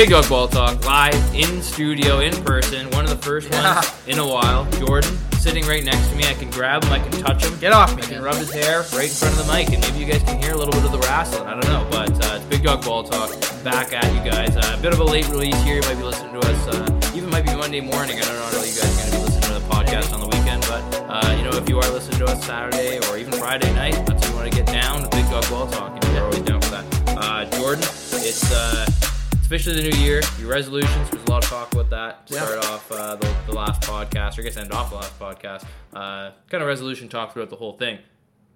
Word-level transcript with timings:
Big 0.00 0.08
Dog 0.08 0.30
Ball 0.30 0.48
Talk 0.48 0.82
live 0.86 1.34
in 1.34 1.60
studio, 1.60 2.20
in 2.20 2.32
person. 2.42 2.88
One 2.92 3.04
of 3.04 3.10
the 3.10 3.18
first 3.18 3.50
ones 3.52 3.62
Yeah. 3.62 3.84
in 4.06 4.18
a 4.18 4.26
while. 4.26 4.64
Jordan 4.80 5.18
sitting 5.32 5.66
right 5.66 5.84
next 5.84 6.08
to 6.08 6.16
me. 6.16 6.24
I 6.24 6.32
can 6.32 6.48
grab 6.48 6.84
him. 6.84 6.92
I 6.92 7.00
can 7.00 7.12
touch 7.20 7.44
him. 7.44 7.54
Get 7.58 7.74
off 7.74 7.94
me. 7.94 8.02
I 8.04 8.06
can 8.06 8.22
rub 8.22 8.36
his 8.36 8.50
hair 8.50 8.80
right 8.94 9.10
in 9.10 9.14
front 9.14 9.38
of 9.38 9.46
the 9.46 9.52
mic, 9.52 9.68
and 9.74 9.82
maybe 9.82 9.98
you 9.98 10.10
guys 10.10 10.22
can 10.22 10.40
hear 10.40 10.52
a 10.52 10.56
little 10.56 10.72
bit 10.72 10.86
of 10.86 10.92
the 10.92 11.00
wrestling. 11.00 11.46
I 11.46 11.50
don't 11.50 11.66
know, 11.66 11.86
but 11.90 12.12
uh, 12.24 12.36
it's 12.36 12.46
Big 12.46 12.62
Dog 12.62 12.82
Ball 12.82 13.04
Talk 13.04 13.28
back 13.62 13.92
at 13.92 14.10
you 14.14 14.24
guys. 14.30 14.56
Uh, 14.56 14.74
a 14.78 14.80
bit 14.80 14.94
of 14.94 15.00
a 15.00 15.04
late 15.04 15.28
release 15.28 15.62
here. 15.64 15.74
You 15.76 15.82
might 15.82 15.98
be 15.98 16.02
listening 16.04 16.32
to 16.32 16.48
us. 16.48 16.68
Uh, 16.68 17.12
even 17.14 17.28
might 17.28 17.44
be 17.44 17.54
Monday 17.54 17.80
morning. 17.82 18.16
I 18.16 18.22
don't 18.22 18.36
know 18.36 18.58
if 18.58 18.74
you 18.74 18.80
guys 18.80 18.96
are 18.96 19.00
going 19.02 19.10
to 19.12 19.16
be 19.18 19.22
listening 19.22 19.42
to 19.52 19.60
the 19.60 19.68
podcast 19.68 20.14
on 20.14 20.20
the 20.20 20.28
weekend, 20.28 20.62
but 20.62 20.80
uh, 21.10 21.34
you 21.36 21.44
know 21.44 21.54
if 21.58 21.68
you 21.68 21.78
are 21.78 21.90
listening 21.90 22.20
to 22.20 22.24
us 22.24 22.42
Saturday 22.46 23.00
or 23.10 23.18
even 23.18 23.34
Friday 23.34 23.70
night, 23.74 23.92
that's 24.06 24.22
when 24.22 24.30
you 24.30 24.36
want 24.38 24.50
to 24.50 24.56
get 24.56 24.66
down. 24.66 25.02
The 25.02 25.10
Big 25.10 25.28
Dog 25.28 25.46
Ball 25.50 25.66
Talk, 25.66 25.92
and 25.92 26.14
we're 26.14 26.24
always 26.24 26.40
down 26.40 26.62
for 26.62 26.70
that. 26.70 26.86
Uh, 27.18 27.44
Jordan, 27.50 27.84
it's. 28.24 29.09
Officially 29.50 29.82
the 29.82 29.90
new 29.90 29.98
year. 30.04 30.20
Your 30.38 30.48
resolutions. 30.48 31.10
There's 31.10 31.24
a 31.24 31.28
lot 31.28 31.42
of 31.42 31.50
talk 31.50 31.72
about 31.72 31.90
that. 31.90 32.24
To 32.28 32.34
Yeah. 32.34 32.46
start 32.46 32.64
off 32.66 32.92
uh, 32.92 33.16
the, 33.16 33.34
the 33.46 33.52
last 33.52 33.82
podcast, 33.82 34.38
or 34.38 34.42
I 34.42 34.44
guess 34.44 34.56
end 34.56 34.70
off 34.70 34.90
the 34.90 34.94
last 34.94 35.18
podcast. 35.18 35.64
Uh, 35.92 36.30
kind 36.48 36.62
of 36.62 36.68
resolution 36.68 37.08
talk 37.08 37.32
throughout 37.32 37.50
the 37.50 37.56
whole 37.56 37.72
thing. 37.72 37.98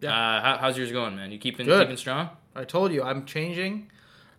Yeah. 0.01 0.11
Uh, 0.17 0.41
how, 0.41 0.57
how's 0.59 0.79
yours 0.79 0.93
going, 0.93 1.17
man? 1.17 1.33
You 1.33 1.39
keeping 1.39 1.67
Good. 1.67 1.80
keeping 1.83 1.97
strong? 1.97 2.29
I 2.55 2.62
told 2.62 2.93
you 2.93 3.03
I'm 3.03 3.25
changing. 3.27 3.91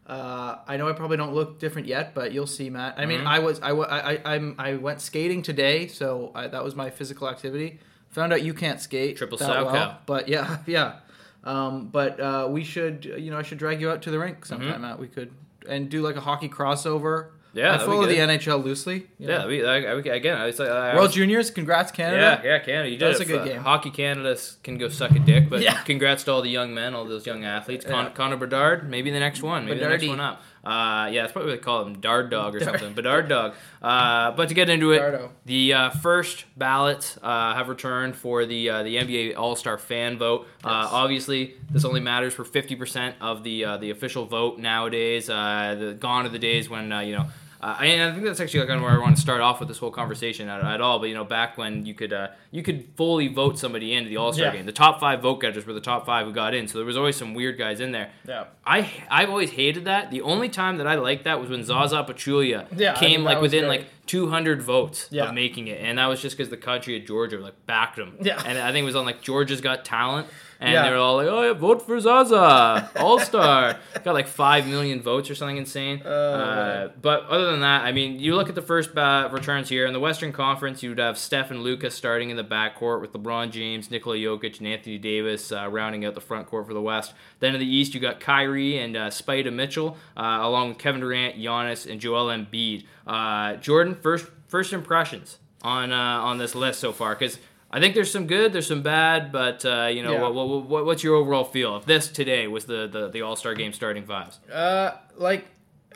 Uh, 0.08 0.60
I 0.66 0.78
know 0.78 0.88
I 0.88 0.94
probably 0.94 1.18
don't 1.18 1.34
look 1.34 1.60
different 1.60 1.90
yet, 1.90 2.16
but 2.16 2.32
you'll 2.32 2.48
see, 2.48 2.70
Matt. 2.70 2.96
I 2.98 3.06
mean, 3.06 3.20
Mhm. 3.20 3.28
I 3.28 3.40
was 3.40 3.60
I, 3.60 3.72
I, 3.72 4.14
I 4.14 4.22
I'm 4.36 4.56
I 4.58 4.76
went 4.76 5.02
skating 5.02 5.42
today, 5.42 5.88
so 5.88 6.32
I, 6.34 6.48
that 6.48 6.64
was 6.64 6.74
my 6.74 6.90
physical 6.90 7.28
activity. 7.28 7.80
Found 8.12 8.32
out 8.32 8.44
you 8.44 8.54
can't 8.54 8.80
skate 8.80 9.18
Triple 9.18 9.38
sow 9.38 9.66
well, 9.66 10.00
but 10.06 10.30
yeah, 10.30 10.60
yeah. 10.68 11.00
Um, 11.44 11.90
but 11.90 12.18
uh, 12.18 12.48
we 12.50 12.64
should, 12.64 13.04
you 13.04 13.30
know, 13.30 13.38
I 13.38 13.42
should 13.44 13.58
drag 13.58 13.82
you 13.82 13.90
out 13.92 14.04
to 14.04 14.10
the 14.12 14.18
rink 14.20 14.46
sometime, 14.46 14.76
Mhm. 14.78 14.82
Matt. 14.82 15.00
We 15.00 15.10
could 15.10 15.34
and 15.68 15.90
do 15.90 16.02
like 16.02 16.16
a 16.16 16.22
hockey 16.22 16.50
crossover. 16.50 17.28
Yeah, 17.54 17.76
I 17.76 17.78
follow 17.78 18.06
the. 18.06 18.18
NHL 18.18 18.62
loosely. 18.62 19.08
Yeah, 19.18 19.46
we, 19.48 19.66
I, 19.66 19.76
I, 19.76 19.94
again, 20.16 20.38
I 20.38 20.46
was, 20.48 20.60
I, 20.60 20.66
I 20.66 20.94
World 20.94 21.08
was- 21.08 21.14
Juniors, 21.16 21.50
congrats 21.52 21.90
Canada. 21.90 22.42
yeah, 22.44 22.52
yeah, 22.52 22.60
Canada. 22.60 22.90
You 22.90 22.98
did 22.98 23.08
That's 23.08 23.22
it. 23.22 23.24
a 23.24 23.32
good 23.32 23.42
Uh, 23.42 23.46
game. 23.46 23.62
Hockey 23.62 23.92
Canada 23.92 24.38
can 24.62 24.78
go 24.78 24.90
suck 24.90 25.12
a 25.12 25.20
dick, 25.20 25.50
but 25.50 25.62
Yeah. 25.62 25.82
congrats 25.84 26.26
to 26.26 26.34
all 26.34 26.42
the 26.42 26.50
young 26.50 26.74
men, 26.74 26.94
all 26.94 27.06
those 27.06 27.26
young 27.26 27.46
athletes. 27.46 27.86
Con- 27.86 28.06
Yeah. 28.08 28.12
Connor 28.12 28.36
Bedard, 28.36 28.90
maybe 28.90 29.10
the 29.10 29.22
next 29.22 29.42
one, 29.42 29.66
maybe 29.66 29.80
the 29.80 29.88
next 29.88 30.06
one 30.06 30.20
up. 30.20 30.42
Uh, 30.66 31.10
yeah, 31.12 31.22
that's 31.22 31.34
probably 31.34 31.52
what 31.52 31.58
they 31.60 31.64
call 31.64 31.86
him, 31.86 32.00
Dard 32.00 32.30
Dog 32.32 32.56
or 32.56 32.60
Dard. 32.66 32.72
something. 32.80 32.94
Bedard 32.96 33.30
Dog. 33.30 33.54
Uh, 33.82 34.32
but 34.32 34.50
to 34.50 34.56
get 34.56 34.70
into 34.70 34.92
it, 34.94 35.00
Dardo. 35.00 35.30
the 35.46 35.74
uh, 35.74 35.90
first 35.92 36.46
ballots 36.58 37.20
uh, 37.22 37.54
have 37.54 37.70
returned 37.70 38.16
for 38.16 38.46
the 38.46 38.70
uh, 38.70 38.84
the 38.84 38.96
NBA 38.98 39.38
All 39.38 39.56
Star 39.56 39.78
fan 39.78 40.18
vote. 40.18 40.48
Uh, 40.64 40.82
Yes. 40.84 40.90
obviously, 40.92 41.54
this 41.70 41.86
only 41.86 42.00
matters 42.02 42.34
for 42.34 42.44
fifty 42.44 42.76
percent 42.76 43.16
of 43.22 43.44
the 43.44 43.64
uh, 43.66 43.78
the 43.78 43.92
official 43.92 44.26
vote 44.26 44.58
nowadays. 44.58 45.30
Uh, 45.30 45.76
the 45.80 45.94
gone 45.94 46.26
are 46.26 46.30
the 46.30 46.40
days 46.40 46.70
when 46.70 46.92
uh, 46.92 47.00
you 47.02 47.16
know. 47.16 47.26
Uh, 47.62 47.78
and 47.82 48.02
I 48.04 48.14
think 48.14 48.26
that's 48.26 48.40
actually 48.40 48.66
kind 48.68 48.78
of 48.78 48.84
where 48.84 48.92
I 48.92 49.00
want 49.00 49.16
to 49.16 49.22
start 49.22 49.42
off 49.42 49.60
with 49.60 49.68
this 49.70 49.78
whole 49.78 49.92
conversation 49.92 50.50
at, 50.50 50.62
at 50.64 50.82
all. 50.82 51.00
But 51.00 51.08
you 51.10 51.16
know, 51.16 51.24
back 51.24 51.58
when 51.58 51.86
you 51.86 51.94
could 51.94 52.14
uh, 52.14 52.28
you 52.52 52.62
could 52.64 52.88
fully 52.96 53.28
vote 53.28 53.58
somebody 53.58 53.94
into 53.94 54.10
the 54.10 54.18
All 54.18 54.34
Star 54.34 54.48
Yeah. 54.48 54.54
game, 54.58 54.66
the 54.66 54.72
top 54.72 55.00
five 55.00 55.22
vote 55.22 55.42
getters 55.42 55.66
were 55.66 55.74
the 55.74 55.82
top 55.82 56.06
five 56.06 56.26
who 56.28 56.34
got 56.34 56.54
in. 56.54 56.68
So 56.68 56.78
there 56.78 56.86
was 56.86 56.98
always 56.98 57.16
some 57.16 57.34
weird 57.34 57.58
guys 57.58 57.80
in 57.80 57.92
there. 57.92 58.12
Yeah. 58.28 58.46
I 58.66 58.90
I've 59.10 59.30
always 59.30 59.52
hated 59.52 59.86
that. 59.86 60.12
The 60.12 60.22
only 60.22 60.50
time 60.50 60.78
that 60.78 60.88
I 60.88 60.96
liked 60.96 61.24
that 61.24 61.40
was 61.40 61.50
when 61.50 61.64
Zaza 61.64 62.04
Pachulia 62.04 62.68
Yeah, 62.76 62.94
I 62.94 62.96
came 63.00 63.24
like 63.24 63.42
within 63.42 63.66
great. 63.66 63.80
like 63.82 63.88
200 64.06 64.62
votes 64.62 65.08
Yeah. 65.10 65.30
of 65.30 65.34
making 65.34 65.68
it, 65.68 65.80
and 65.82 65.98
that 65.98 66.06
was 66.08 66.22
just 66.22 66.38
because 66.38 66.50
the 66.50 66.58
country 66.58 66.98
of 67.00 67.06
Georgia 67.08 67.40
like 67.40 67.66
backed 67.66 67.98
him. 67.98 68.16
Yeah. 68.22 68.42
and 68.46 68.58
I 68.60 68.72
think 68.72 68.84
it 68.84 68.86
was 68.86 68.96
on 68.96 69.06
like 69.06 69.22
Georgia's 69.22 69.62
Got 69.62 69.84
Talent, 69.86 70.28
and 70.66 70.74
Yeah. 70.74 70.84
they 70.84 70.92
were 70.92 70.98
all 70.98 71.16
like, 71.18 71.28
"Oh 71.28 71.42
yeah, 71.44 71.54
vote 71.54 71.86
for 71.86 72.00
Zaza, 72.00 72.90
All 72.98 73.20
Star." 73.20 73.78
Got 74.04 74.14
like 74.14 74.28
five 74.28 74.68
million 74.68 75.02
votes 75.02 75.30
or 75.30 75.36
something 75.36 75.58
insane. 75.58 76.02
Oh, 76.06 76.10
uh, 76.12 76.88
but 77.02 77.26
other 77.28 77.52
than 77.52 77.62
that, 77.62 77.84
I 77.84 77.92
mean, 77.92 78.20
you 78.20 78.36
look 78.36 78.50
at 78.50 78.56
the 78.56 78.62
first 78.62 78.90
returns 78.96 79.70
here 79.70 79.86
in 79.86 79.94
the 79.94 80.00
Western 80.00 80.32
Conference. 80.32 80.84
You'd 80.84 81.00
have 81.00 81.18
Steph 81.18 81.52
and 81.52 81.62
Luka 81.64 81.90
starting 81.92 82.30
in 82.30 82.38
the 82.38 82.44
backcourt 82.44 83.02
with 83.02 83.14
LeBron 83.14 83.52
James, 83.52 83.90
Nikola 83.92 84.18
Jokic, 84.18 84.58
and 84.60 84.68
Anthony 84.68 84.98
Davis 84.98 85.52
uh, 85.52 85.68
rounding 85.70 86.04
out 86.06 86.16
the 86.16 86.22
front 86.22 86.48
court 86.48 86.68
for 86.68 86.74
the 86.74 86.82
West. 86.82 87.14
Then 87.40 87.54
in 87.54 87.60
the 87.60 87.68
East, 87.68 87.94
you 87.94 88.00
got 88.00 88.20
Kyrie 88.20 88.78
and 88.80 88.96
uh, 88.98 89.10
Spida 89.10 89.54
Mitchell, 89.54 89.98
uh, 90.18 90.40
along 90.42 90.70
with 90.70 90.78
Kevin 90.78 91.02
Durant, 91.02 91.38
Giannis, 91.38 91.90
and 91.90 92.00
Joel 92.02 92.28
Embiid. 92.28 92.86
Uh, 93.06 93.56
Jordan, 93.58 93.96
first 93.96 94.26
first 94.48 94.74
impressions 94.74 95.38
on 95.62 95.92
uh, 95.92 95.96
on 95.96 96.38
this 96.38 96.56
list 96.56 96.80
so 96.80 96.92
far, 96.92 97.14
because. 97.16 97.38
I 97.76 97.80
think 97.82 97.94
there's 97.94 98.10
some 98.10 98.26
good, 98.26 98.54
there's 98.54 98.68
some 98.68 98.84
bad, 98.84 99.34
but 99.34 99.66
uh, 99.66 99.88
you 99.92 100.02
know, 100.02 100.14
Yeah. 100.14 100.22
what, 100.30 100.34
what, 100.34 100.66
what, 100.70 100.86
what's 100.86 101.04
your 101.04 101.16
overall 101.16 101.44
feel 101.44 101.76
if 101.76 101.86
this 101.86 102.08
today 102.08 102.48
was 102.48 102.64
the, 102.66 102.88
the, 102.88 103.10
the 103.10 103.22
All 103.22 103.36
Star 103.36 103.54
game 103.54 103.74
starting 103.74 104.06
fives? 104.06 104.40
Uh, 104.50 104.92
like, 105.18 105.46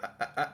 I, 0.03 0.25
I, 0.38 0.47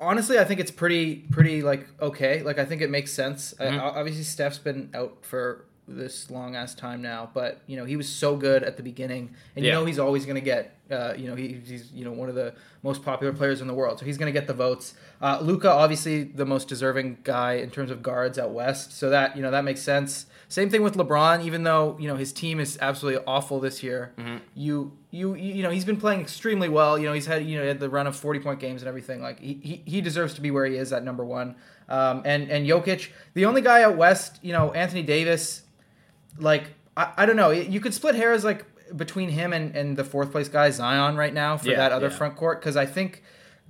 honestly, 0.00 0.38
I 0.38 0.44
think 0.44 0.60
it's 0.60 0.70
pretty, 0.70 1.16
pretty 1.32 1.62
like 1.62 1.88
okay. 2.00 2.42
Like, 2.44 2.58
I 2.60 2.64
think 2.66 2.82
it 2.82 2.90
makes 2.90 3.12
sense. 3.12 3.52
I, 3.58 3.64
Mhm. 3.64 3.80
obviously, 3.80 4.22
Steph's 4.22 4.58
been 4.58 4.90
out 4.94 5.18
for 5.22 5.64
this 5.96 6.30
long 6.30 6.54
ass 6.56 6.74
time 6.74 7.02
now, 7.02 7.30
but 7.34 7.60
you 7.66 7.76
know 7.76 7.84
he 7.84 7.96
was 7.96 8.08
so 8.08 8.36
good 8.36 8.62
at 8.62 8.76
the 8.76 8.82
beginning, 8.82 9.34
and 9.56 9.64
you 9.64 9.70
Yeah. 9.70 9.78
know 9.78 9.84
he's 9.84 9.98
always 9.98 10.24
going 10.24 10.36
to 10.36 10.40
get. 10.40 10.76
Uh, 10.90 11.14
you 11.16 11.28
know 11.28 11.36
he, 11.36 11.60
he's 11.64 11.92
you 11.92 12.04
know 12.04 12.10
one 12.10 12.28
of 12.28 12.34
the 12.34 12.52
most 12.82 13.04
popular 13.04 13.32
players 13.32 13.60
in 13.60 13.68
the 13.68 13.74
world, 13.74 13.98
so 14.00 14.04
he's 14.04 14.18
going 14.18 14.32
to 14.32 14.38
get 14.38 14.48
the 14.48 14.54
votes. 14.54 14.94
Uh, 15.22 15.38
Luka, 15.40 15.70
obviously 15.70 16.24
the 16.24 16.44
most 16.46 16.66
deserving 16.66 17.18
guy 17.22 17.54
in 17.54 17.70
terms 17.70 17.90
of 17.92 18.02
guards 18.02 18.38
out 18.40 18.50
west, 18.50 18.92
so 18.92 19.08
that 19.10 19.36
you 19.36 19.42
know 19.42 19.50
that 19.52 19.62
makes 19.64 19.80
sense. 19.82 20.26
Same 20.48 20.68
thing 20.68 20.82
with 20.82 20.94
LeBron, 20.96 21.44
even 21.44 21.62
though 21.62 21.96
you 22.00 22.08
know 22.08 22.16
his 22.16 22.32
team 22.32 22.58
is 22.58 22.76
absolutely 22.80 23.22
awful 23.26 23.60
this 23.60 23.82
year. 23.84 24.12
You, 24.54 24.90
you 25.10 25.34
you 25.34 25.34
you 25.36 25.62
know 25.62 25.70
he's 25.70 25.84
been 25.84 25.96
playing 25.98 26.20
extremely 26.22 26.68
well. 26.68 26.98
You 26.98 27.06
know 27.06 27.12
he's 27.12 27.26
had 27.26 27.44
you 27.46 27.56
know 27.56 27.62
he 27.62 27.68
had 27.68 27.78
the 27.78 27.88
run 27.90 28.08
of 28.08 28.16
forty 28.16 28.40
point 28.40 28.58
games 28.58 28.82
and 28.82 28.88
everything. 28.88 29.22
Like 29.22 29.38
he, 29.38 29.60
he, 29.62 29.82
he 29.86 30.00
deserves 30.00 30.34
to 30.34 30.40
be 30.40 30.50
where 30.50 30.66
he 30.66 30.76
is 30.76 30.92
at 30.92 31.04
number 31.04 31.24
one. 31.24 31.54
Um, 31.88 32.22
and 32.24 32.50
and 32.50 32.66
Jokic, 32.66 33.10
the 33.34 33.44
only 33.46 33.60
guy 33.62 33.82
out 33.84 33.96
west, 33.96 34.40
you 34.42 34.52
know 34.52 34.72
Anthony 34.72 35.02
Davis, 35.04 35.62
like 36.38 36.64
I, 36.96 37.12
I 37.18 37.26
don't 37.26 37.36
know. 37.36 37.50
You 37.50 37.80
could 37.80 37.94
split 37.94 38.14
hairs 38.14 38.44
like 38.44 38.64
between 38.96 39.28
him 39.30 39.52
and, 39.52 39.74
and 39.76 39.96
the 39.96 40.04
fourth 40.04 40.32
place 40.32 40.48
guy 40.48 40.70
Zion 40.70 41.16
right 41.16 41.32
now 41.32 41.56
for 41.56 41.68
Yeah, 41.70 41.76
that 41.76 41.92
other 41.92 42.08
yeah. 42.08 42.16
front 42.16 42.36
court 42.36 42.60
because 42.60 42.76
I 42.76 42.86
think 42.86 43.22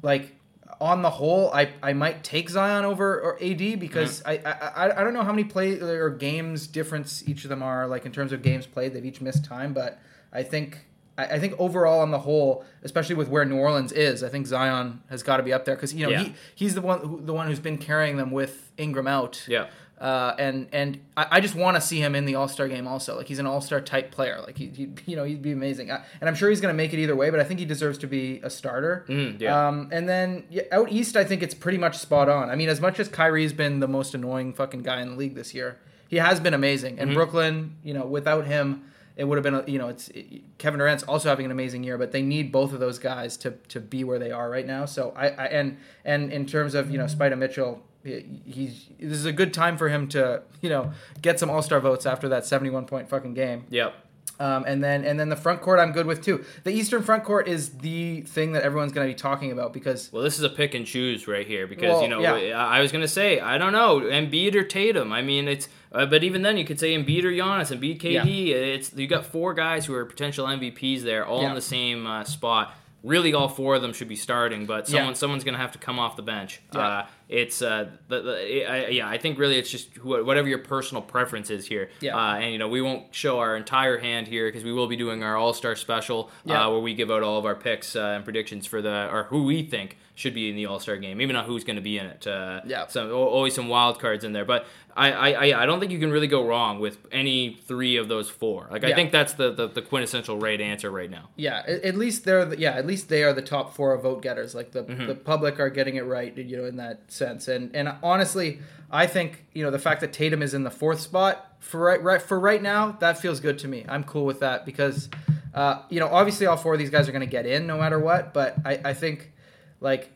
like 0.02 0.34
on 0.80 1.02
the 1.02 1.10
whole 1.10 1.52
I, 1.52 1.72
I 1.82 1.92
might 1.92 2.24
take 2.24 2.48
Zion 2.48 2.84
over 2.86 3.20
or 3.20 3.34
AD 3.42 3.78
because 3.78 4.22
Mm-hmm. 4.22 4.46
I, 4.48 4.86
I 4.88 5.00
I 5.00 5.04
don't 5.04 5.12
know 5.12 5.22
how 5.22 5.32
many 5.32 5.44
play 5.44 5.78
or 5.78 6.08
games 6.10 6.66
difference 6.66 7.22
each 7.28 7.44
of 7.44 7.50
them 7.50 7.62
are 7.62 7.86
like 7.86 8.06
in 8.06 8.12
terms 8.12 8.32
of 8.32 8.40
games 8.42 8.66
played 8.66 8.94
they've 8.94 9.04
each 9.04 9.20
missed 9.20 9.44
time 9.44 9.74
but 9.74 9.98
I 10.32 10.42
think 10.42 10.86
I, 11.18 11.38
think 11.38 11.52
overall 11.58 12.00
on 12.00 12.12
the 12.12 12.20
whole 12.20 12.64
especially 12.82 13.14
with 13.14 13.28
where 13.28 13.44
New 13.44 13.56
Orleans 13.58 13.92
is 13.92 14.22
I 14.22 14.30
think 14.30 14.46
Zion 14.46 15.02
has 15.10 15.22
got 15.22 15.36
to 15.36 15.42
be 15.42 15.52
up 15.52 15.66
there 15.66 15.74
because 15.74 15.92
you 15.92 16.06
know 16.06 16.12
Yeah. 16.12 16.22
he 16.22 16.34
he's 16.54 16.74
the 16.74 16.80
one 16.80 17.00
who, 17.00 17.20
the 17.20 17.34
one 17.34 17.46
who's 17.46 17.60
been 17.60 17.76
carrying 17.76 18.16
them 18.16 18.30
with 18.30 18.72
Ingram 18.78 19.06
out 19.06 19.44
Yeah. 19.46 19.66
Uh, 20.00 20.34
and 20.38 20.66
and 20.72 20.98
I, 21.14 21.26
I 21.32 21.40
just 21.40 21.54
want 21.54 21.76
to 21.76 21.80
see 21.80 22.00
him 22.00 22.14
in 22.14 22.24
the 22.24 22.34
All 22.34 22.48
Star 22.48 22.68
game 22.68 22.86
also. 22.88 23.16
Like 23.16 23.26
he's 23.28 23.38
an 23.38 23.46
All 23.46 23.60
Star 23.60 23.80
type 23.82 24.10
player. 24.10 24.40
Like 24.40 24.56
he, 24.56 24.66
he 24.68 24.88
you 25.06 25.14
know 25.14 25.24
he'd 25.24 25.42
be 25.42 25.52
amazing. 25.52 25.90
I, 25.90 26.02
and 26.20 26.28
I'm 26.28 26.34
sure 26.34 26.48
he's 26.48 26.60
going 26.60 26.72
to 26.72 26.76
make 26.76 26.94
it 26.94 26.98
either 26.98 27.14
way. 27.14 27.28
But 27.28 27.40
I 27.40 27.44
think 27.44 27.60
he 27.60 27.66
deserves 27.66 27.98
to 27.98 28.06
be 28.06 28.40
a 28.42 28.48
starter. 28.48 29.04
Mm, 29.08 29.40
yeah. 29.40 29.68
Um, 29.68 29.90
and 29.92 30.08
then 30.08 30.44
yeah, 30.48 30.62
out 30.72 30.90
east, 30.90 31.16
I 31.16 31.24
think 31.24 31.42
it's 31.42 31.54
pretty 31.54 31.78
much 31.78 31.98
spot 31.98 32.28
on. 32.30 32.48
I 32.48 32.56
mean, 32.56 32.70
as 32.70 32.80
much 32.80 32.98
as 32.98 33.08
Kyrie's 33.08 33.52
been 33.52 33.80
the 33.80 33.88
most 33.88 34.14
annoying 34.14 34.54
fucking 34.54 34.82
guy 34.82 35.02
in 35.02 35.10
the 35.10 35.16
league 35.16 35.34
this 35.34 35.52
year, 35.52 35.78
he 36.08 36.16
has 36.16 36.40
been 36.40 36.54
amazing. 36.54 36.94
Mm-hmm. 36.94 37.02
And 37.02 37.14
Brooklyn, 37.14 37.76
you 37.84 37.94
know, 37.94 38.06
without 38.06 38.46
him. 38.46 38.84
It 39.16 39.24
would 39.24 39.36
have 39.36 39.42
been, 39.42 39.54
a, 39.54 39.64
you 39.70 39.78
know, 39.78 39.88
it's 39.88 40.08
it, 40.10 40.56
Kevin 40.56 40.78
Durant's 40.78 41.02
also 41.02 41.28
having 41.28 41.44
an 41.44 41.50
amazing 41.50 41.84
year, 41.84 41.98
but 41.98 42.10
they 42.10 42.22
need 42.22 42.50
both 42.50 42.72
of 42.72 42.80
those 42.80 42.98
guys 42.98 43.36
to 43.38 43.50
to 43.68 43.78
be 43.78 44.02
where 44.02 44.18
they 44.18 44.30
are 44.30 44.48
right 44.48 44.66
now. 44.66 44.86
So 44.86 45.12
I, 45.14 45.26
I 45.28 45.46
and 45.46 45.76
and 46.06 46.32
in 46.32 46.46
terms 46.46 46.74
of 46.74 46.90
you 46.90 46.96
know 46.96 47.04
Spida 47.04 47.36
Mitchell, 47.36 47.72
he- 47.74 47.80
he's 48.04 48.86
this 48.98 49.18
is 49.18 49.26
a 49.26 49.32
good 49.32 49.52
time 49.52 49.76
for 49.76 49.88
him 49.88 50.08
to 50.08 50.42
you 50.60 50.68
know 50.70 50.92
get 51.22 51.38
some 51.38 51.50
All 51.50 51.62
Star 51.62 51.80
votes 51.80 52.06
after 52.06 52.28
that 52.30 52.46
seventy 52.46 52.70
one 52.70 52.86
point 52.86 53.08
fucking 53.08 53.34
game. 53.34 53.64
Yep. 53.70 53.94
Um, 54.38 54.64
and 54.66 54.82
then 54.82 55.04
and 55.04 55.20
then 55.20 55.28
the 55.28 55.36
front 55.36 55.60
court 55.60 55.78
I'm 55.80 55.92
good 55.92 56.06
with 56.06 56.22
too. 56.24 56.42
The 56.64 56.70
Eastern 56.70 57.02
front 57.02 57.24
court 57.24 57.46
is 57.46 57.70
the 57.78 58.22
thing 58.22 58.52
that 58.52 58.62
everyone's 58.62 58.92
going 58.92 59.06
to 59.06 59.12
be 59.12 59.18
talking 59.18 59.52
about 59.52 59.74
because 59.74 60.10
Well, 60.12 60.22
this 60.22 60.38
is 60.38 60.44
a 60.44 60.48
pick 60.48 60.72
and 60.72 60.86
choose 60.86 61.28
right 61.28 61.46
here 61.46 61.66
because 61.66 61.90
Well, 61.90 62.02
you 62.02 62.08
know 62.08 62.20
yeah. 62.20 62.56
I 62.56 62.78
I 62.78 62.80
was 62.80 62.90
gonna 62.90 63.06
say 63.08 63.38
I 63.38 63.58
don't 63.58 63.72
know 63.72 64.00
Embiid 64.00 64.54
or 64.54 64.64
Tatum. 64.64 65.12
I 65.12 65.20
mean 65.20 65.46
it's 65.46 65.68
uh, 65.92 66.06
but 66.06 66.24
even 66.24 66.40
then 66.40 66.56
you 66.56 66.64
could 66.64 66.80
say 66.80 66.94
Embiid 66.96 67.24
or 67.24 67.30
Giannis, 67.32 67.76
Embiid 67.76 68.00
KD. 68.00 68.48
It's 68.48 68.94
you 68.94 69.06
got 69.06 69.26
four 69.26 69.52
guys 69.52 69.84
who 69.84 69.92
are 69.94 70.06
potential 70.06 70.46
MVPs 70.46 71.02
there, 71.02 71.26
all 71.26 71.42
Yeah. 71.42 71.50
in 71.50 71.54
the 71.54 71.60
same 71.60 72.06
uh, 72.06 72.24
spot. 72.24 72.74
Really, 73.02 73.34
all 73.34 73.48
four 73.48 73.74
of 73.76 73.82
them 73.82 73.92
should 73.92 74.08
be 74.08 74.16
starting, 74.16 74.64
but 74.66 74.88
Yeah. 74.88 74.98
someone 75.00 75.14
someone's 75.16 75.44
gonna 75.44 75.58
have 75.58 75.72
to 75.72 75.78
come 75.78 75.98
off 75.98 76.16
the 76.16 76.22
bench. 76.22 76.60
Yeah. 76.74 76.80
Uh, 76.80 77.06
it's 77.30 77.62
uh, 77.62 77.88
the, 78.08 78.22
the, 78.22 78.64
I, 78.70 78.88
yeah, 78.88 79.08
I 79.08 79.16
think 79.16 79.38
really 79.38 79.56
it's 79.56 79.70
just 79.70 79.96
wh- 79.98 80.26
whatever 80.26 80.48
your 80.48 80.58
personal 80.58 81.00
preference 81.02 81.48
is 81.48 81.64
here. 81.66 81.90
Yeah. 82.00 82.16
Uh, 82.16 82.34
and 82.36 82.52
you 82.52 82.58
know, 82.58 82.68
we 82.68 82.82
won't 82.82 83.14
show 83.14 83.38
our 83.38 83.56
entire 83.56 83.98
hand 83.98 84.26
here 84.26 84.48
because 84.48 84.64
we 84.64 84.72
will 84.72 84.88
be 84.88 84.96
doing 84.96 85.22
our 85.22 85.36
All 85.36 85.54
Star 85.54 85.76
special 85.76 86.30
Yeah. 86.44 86.66
uh, 86.66 86.70
where 86.70 86.80
we 86.80 86.92
give 86.94 87.10
out 87.10 87.22
all 87.22 87.38
of 87.38 87.46
our 87.46 87.54
picks 87.54 87.94
uh, 87.96 88.00
and 88.16 88.24
predictions 88.24 88.66
for 88.66 88.82
the 88.82 89.08
or 89.12 89.24
who 89.24 89.44
we 89.44 89.62
think 89.62 89.96
should 90.16 90.34
be 90.34 90.50
in 90.50 90.56
the 90.56 90.66
All 90.66 90.80
Star 90.80 90.96
game. 90.96 91.16
Maybe 91.18 91.32
not 91.32 91.46
who's 91.46 91.64
going 91.64 91.76
to 91.76 91.82
be 91.82 91.96
in 91.98 92.06
it. 92.06 92.26
Uh, 92.26 92.60
Yeah. 92.66 92.86
Some 92.88 93.10
always 93.12 93.54
some 93.54 93.68
wild 93.68 94.00
cards 94.00 94.24
in 94.24 94.32
there, 94.32 94.44
but 94.44 94.66
I, 94.96 95.12
I 95.12 95.62
I 95.62 95.66
don't 95.66 95.78
think 95.78 95.92
you 95.92 96.00
can 96.00 96.10
really 96.10 96.26
go 96.26 96.44
wrong 96.44 96.80
with 96.80 96.98
any 97.12 97.56
three 97.68 97.96
of 97.96 98.08
those 98.08 98.28
four. 98.28 98.66
Like 98.72 98.82
I 98.82 98.92
think 98.92 99.12
that's 99.12 99.34
the, 99.34 99.52
the 99.52 99.68
the 99.68 99.82
quintessential 99.82 100.36
right 100.36 100.60
answer 100.60 100.90
right 100.90 101.08
now. 101.08 101.28
Yeah, 101.36 101.62
at, 101.66 101.84
at 101.84 101.96
least 101.96 102.24
they're 102.24 102.44
the, 102.44 102.58
yeah, 102.58 102.72
at 102.72 102.86
least 102.86 103.08
they 103.08 103.22
are 103.22 103.32
the 103.32 103.40
top 103.40 103.72
four 103.76 103.96
vote 103.98 104.20
getters. 104.20 104.52
Like 104.54 104.72
the 104.72 104.80
Mm-hmm. 104.82 105.06
the 105.06 105.14
public 105.14 105.60
are 105.60 105.70
getting 105.70 105.94
it 105.94 106.04
right, 106.06 106.36
you 106.36 106.56
know, 106.56 106.64
in 106.64 106.76
that 106.76 107.12
sense. 107.20 107.46
And 107.48 107.70
and 107.76 107.86
honestly, 108.02 108.58
I 108.90 109.06
think 109.06 109.44
you 109.54 109.62
know 109.64 109.70
the 109.70 109.78
fact 109.78 110.00
that 110.00 110.12
Tatum 110.12 110.42
is 110.42 110.52
in 110.54 110.64
the 110.64 110.70
fourth 110.70 111.00
spot 111.00 111.34
for 111.60 111.78
right, 111.80 112.02
right 112.02 112.20
for 112.22 112.40
right 112.40 112.62
now, 112.62 112.82
that 113.00 113.18
feels 113.18 113.38
good 113.38 113.58
to 113.60 113.68
me. 113.68 113.84
I'm 113.88 114.02
cool 114.04 114.24
with 114.24 114.40
that 114.40 114.64
because, 114.64 115.08
uh, 115.54 115.82
you 115.90 116.00
know, 116.00 116.08
obviously 116.08 116.46
all 116.46 116.56
four 116.56 116.72
of 116.72 116.78
these 116.80 116.90
guys 116.90 117.06
are 117.08 117.12
going 117.12 117.20
to 117.30 117.34
get 117.38 117.46
in 117.46 117.66
no 117.66 117.76
matter 117.78 117.98
what. 117.98 118.32
But 118.34 118.56
I 118.64 118.80
I 118.90 118.94
think 118.94 119.32
like 119.80 120.10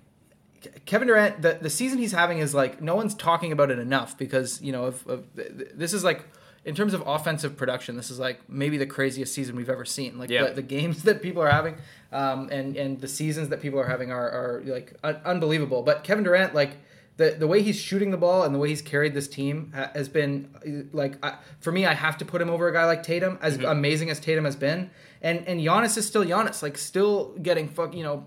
Kevin 0.87 1.09
Durant, 1.09 1.43
the, 1.43 1.59
the 1.61 1.71
season 1.71 1.99
he's 1.99 2.13
having 2.13 2.39
is 2.39 2.55
like 2.55 2.81
no 2.81 2.97
one's 2.97 3.15
talking 3.15 3.53
about 3.53 3.71
it 3.71 3.79
enough 3.79 4.17
because 4.17 4.61
you 4.63 4.73
know 4.73 4.91
th- 4.91 5.19
th- 5.37 5.69
this 5.75 5.93
is 5.93 6.03
like 6.03 6.25
in 6.65 6.75
terms 6.75 6.95
of 6.95 7.03
offensive 7.07 7.59
production, 7.59 7.95
this 7.95 8.11
is 8.11 8.19
like 8.19 8.41
maybe 8.49 8.79
the 8.79 8.87
craziest 8.87 9.35
season 9.35 9.55
we've 9.55 9.69
ever 9.69 9.85
seen. 9.85 10.19
Like 10.19 10.31
Yeah. 10.31 10.45
the, 10.47 10.55
the 10.55 10.63
games 10.63 11.03
that 11.09 11.21
people 11.21 11.43
are 11.43 11.51
having, 11.51 11.77
um, 12.11 12.49
and 12.51 12.75
and 12.77 13.01
the 13.03 13.09
seasons 13.09 13.51
that 13.51 13.61
people 13.61 13.79
are 13.79 13.87
having 13.87 14.11
are, 14.11 14.29
are 14.31 14.63
like 14.65 14.95
un- 15.05 15.21
unbelievable. 15.27 15.83
But 15.83 16.05
Kevin 16.05 16.25
Durant, 16.25 16.55
like 16.55 16.79
the 17.17 17.31
the 17.39 17.47
way 17.47 17.63
he's 17.63 17.77
shooting 17.77 18.11
the 18.11 18.17
ball 18.17 18.43
and 18.43 18.55
the 18.55 18.59
way 18.59 18.69
he's 18.69 18.83
carried 18.83 19.15
this 19.15 19.29
team 19.29 19.73
has 19.73 20.09
been 20.09 20.51
uh, 20.57 20.97
like 20.97 21.25
I, 21.25 21.37
for 21.61 21.71
me, 21.71 21.87
I 21.87 21.95
have 21.95 22.19
to 22.19 22.25
put 22.25 22.43
him 22.43 22.51
over 22.51 22.69
a 22.69 22.73
guy 22.73 22.85
like 22.87 23.03
Tatum, 23.03 23.39
as 23.41 23.59
amazing 23.59 24.11
as 24.11 24.19
Tatum 24.19 24.45
has 24.45 24.57
been. 24.57 24.91
And 25.23 25.47
and 25.47 25.61
Giannis 25.61 25.97
is 25.97 26.07
still 26.07 26.25
Giannis, 26.25 26.63
like 26.63 26.77
still 26.77 27.37
getting 27.43 27.69
fuck, 27.69 27.95
you 27.95 28.03
know. 28.03 28.27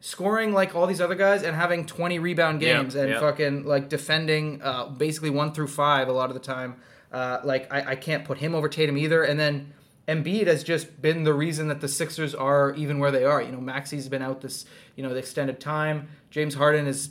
Scoring 0.00 0.52
like 0.52 0.74
all 0.74 0.86
these 0.86 1.00
other 1.00 1.14
guys 1.14 1.42
and 1.42 1.56
having 1.56 1.86
20 1.86 2.18
rebound 2.18 2.60
games 2.60 2.94
and 2.94 3.08
yeah. 3.08 3.20
fucking 3.20 3.64
like 3.64 3.88
defending 3.88 4.60
uh, 4.60 4.84
basically 4.84 5.30
one 5.30 5.54
through 5.54 5.66
five 5.66 6.08
a 6.08 6.12
lot 6.12 6.28
of 6.28 6.34
the 6.34 6.40
time. 6.40 6.76
Uh, 7.10 7.40
like 7.42 7.72
I, 7.72 7.92
I 7.92 7.96
can't 7.96 8.22
put 8.22 8.36
him 8.36 8.54
over 8.54 8.68
Tatum 8.68 8.98
either. 8.98 9.22
And 9.22 9.40
then 9.40 9.72
Embiid 10.06 10.46
has 10.46 10.62
just 10.62 11.00
been 11.00 11.24
the 11.24 11.32
reason 11.32 11.68
that 11.68 11.80
the 11.80 11.88
Sixers 11.88 12.34
are 12.34 12.74
even 12.74 12.98
where 12.98 13.10
they 13.10 13.24
are. 13.24 13.40
You 13.40 13.52
know, 13.52 13.62
Maxey's 13.62 14.06
been 14.10 14.20
out 14.20 14.42
this 14.42 14.66
you 14.94 15.02
know 15.02 15.08
the 15.08 15.20
extended 15.20 15.58
time. 15.58 16.08
James 16.30 16.54
Harden 16.54 16.86
is 16.86 17.08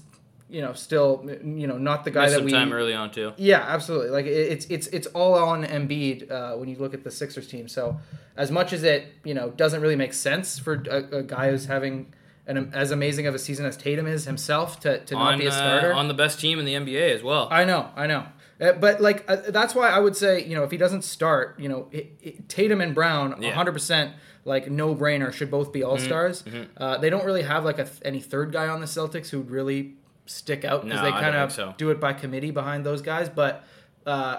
you 0.54 0.62
know 0.62 0.74
still 0.74 1.10
you 1.44 1.68
know 1.68 1.78
not 1.78 2.06
the 2.06 2.12
guy 2.12 2.22
Missed 2.24 2.34
that 2.36 2.40
some 2.40 2.46
we 2.46 2.52
time 2.52 2.72
early 2.72 2.94
on 2.94 3.12
too. 3.12 3.34
yeah, 3.38 3.60
absolutely. 3.76 4.10
Like 4.18 4.26
it- 4.28 4.52
it's 4.54 4.66
it's 4.68 4.88
it's 4.88 5.08
all 5.08 5.34
on 5.34 5.64
Embiid 5.66 6.32
uh, 6.32 6.54
when 6.58 6.70
you 6.70 6.78
look 6.78 6.94
at 6.94 7.04
the 7.04 7.12
Sixers 7.12 7.48
team. 7.48 7.68
So 7.68 8.00
as 8.38 8.50
much 8.52 8.72
as 8.72 8.84
it 8.84 9.08
you 9.24 9.34
know 9.34 9.50
doesn't 9.50 9.82
really 9.82 9.96
make 9.96 10.14
sense 10.14 10.60
for 10.60 10.76
a, 10.90 11.18
a 11.20 11.24
guy 11.24 11.50
who's 11.50 11.66
having 11.66 12.14
an 12.46 12.72
as 12.74 12.92
amazing 12.92 13.26
of 13.26 13.34
a 13.34 13.40
season 13.40 13.66
as 13.66 13.76
Tatum 13.78 14.06
is 14.06 14.26
himself 14.26 14.80
to, 14.82 15.00
to 15.06 15.14
not 15.16 15.40
be 15.40 15.46
a 15.46 15.50
uh, 15.50 15.52
starter. 15.52 15.94
on 15.94 16.08
the 16.08 16.14
best 16.14 16.40
team 16.40 16.60
in 16.60 16.66
the 16.66 16.74
NBA 16.76 17.16
as 17.16 17.24
well. 17.24 17.48
I 17.50 17.64
know, 17.66 17.90
I 17.96 18.06
know. 18.08 18.26
Uh, 18.62 18.74
but 18.74 19.02
like 19.02 19.24
uh, 19.28 19.38
that's 19.50 19.74
why 19.74 19.90
I 19.90 20.00
would 20.00 20.16
say 20.16 20.44
you 20.46 20.56
know 20.56 20.64
if 20.64 20.70
he 20.72 20.78
doesn't 20.78 21.04
start, 21.04 21.60
you 21.60 21.68
know 21.70 21.88
it, 21.92 22.12
it, 22.22 22.50
Tatum 22.50 22.80
and 22.82 22.94
Brown, 22.94 23.42
Yeah. 23.42 23.52
hundred 23.52 23.72
percent 23.74 24.14
like 24.46 24.70
no 24.70 24.94
brainer 24.94 25.32
should 25.34 25.50
both 25.50 25.72
be 25.74 25.82
all 25.84 25.98
stars. 25.98 26.44
Mm-hmm. 26.44 26.64
Uh, 26.78 26.98
they 26.98 27.10
don't 27.10 27.26
really 27.26 27.44
have 27.44 27.64
like 27.66 27.80
a 27.80 27.88
any 28.04 28.20
third 28.20 28.52
guy 28.52 28.68
on 28.68 28.82
the 28.82 28.88
Celtics 28.88 29.30
who'd 29.30 29.50
really 29.50 29.94
stick 30.26 30.64
out 30.66 30.84
because 30.84 31.00
No, 31.00 31.06
they 31.06 31.12
kind 31.12 31.36
of 31.36 31.52
so. 31.52 31.74
do 31.78 31.90
it 31.92 32.00
by 32.00 32.14
committee 32.14 32.52
behind 32.52 32.86
those 32.86 33.02
guys. 33.02 33.30
But 33.30 33.64
uh, 34.06 34.38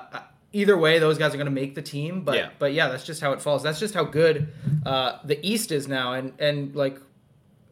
either 0.52 0.76
way, 0.76 0.98
those 0.98 1.18
guys 1.18 1.32
are 1.34 1.36
going 1.36 1.46
to 1.46 1.50
make 1.52 1.74
the 1.74 1.82
team. 1.82 2.22
But 2.22 2.36
Yeah. 2.36 2.50
but 2.58 2.72
yeah, 2.72 2.88
that's 2.88 3.04
just 3.04 3.20
how 3.20 3.32
it 3.32 3.42
falls. 3.42 3.62
That's 3.62 3.80
just 3.80 3.94
how 3.94 4.04
good 4.04 4.52
uh, 4.86 5.18
the 5.24 5.38
East 5.46 5.72
is 5.72 5.88
now, 5.88 6.12
and 6.14 6.32
and 6.38 6.74
like 6.74 6.98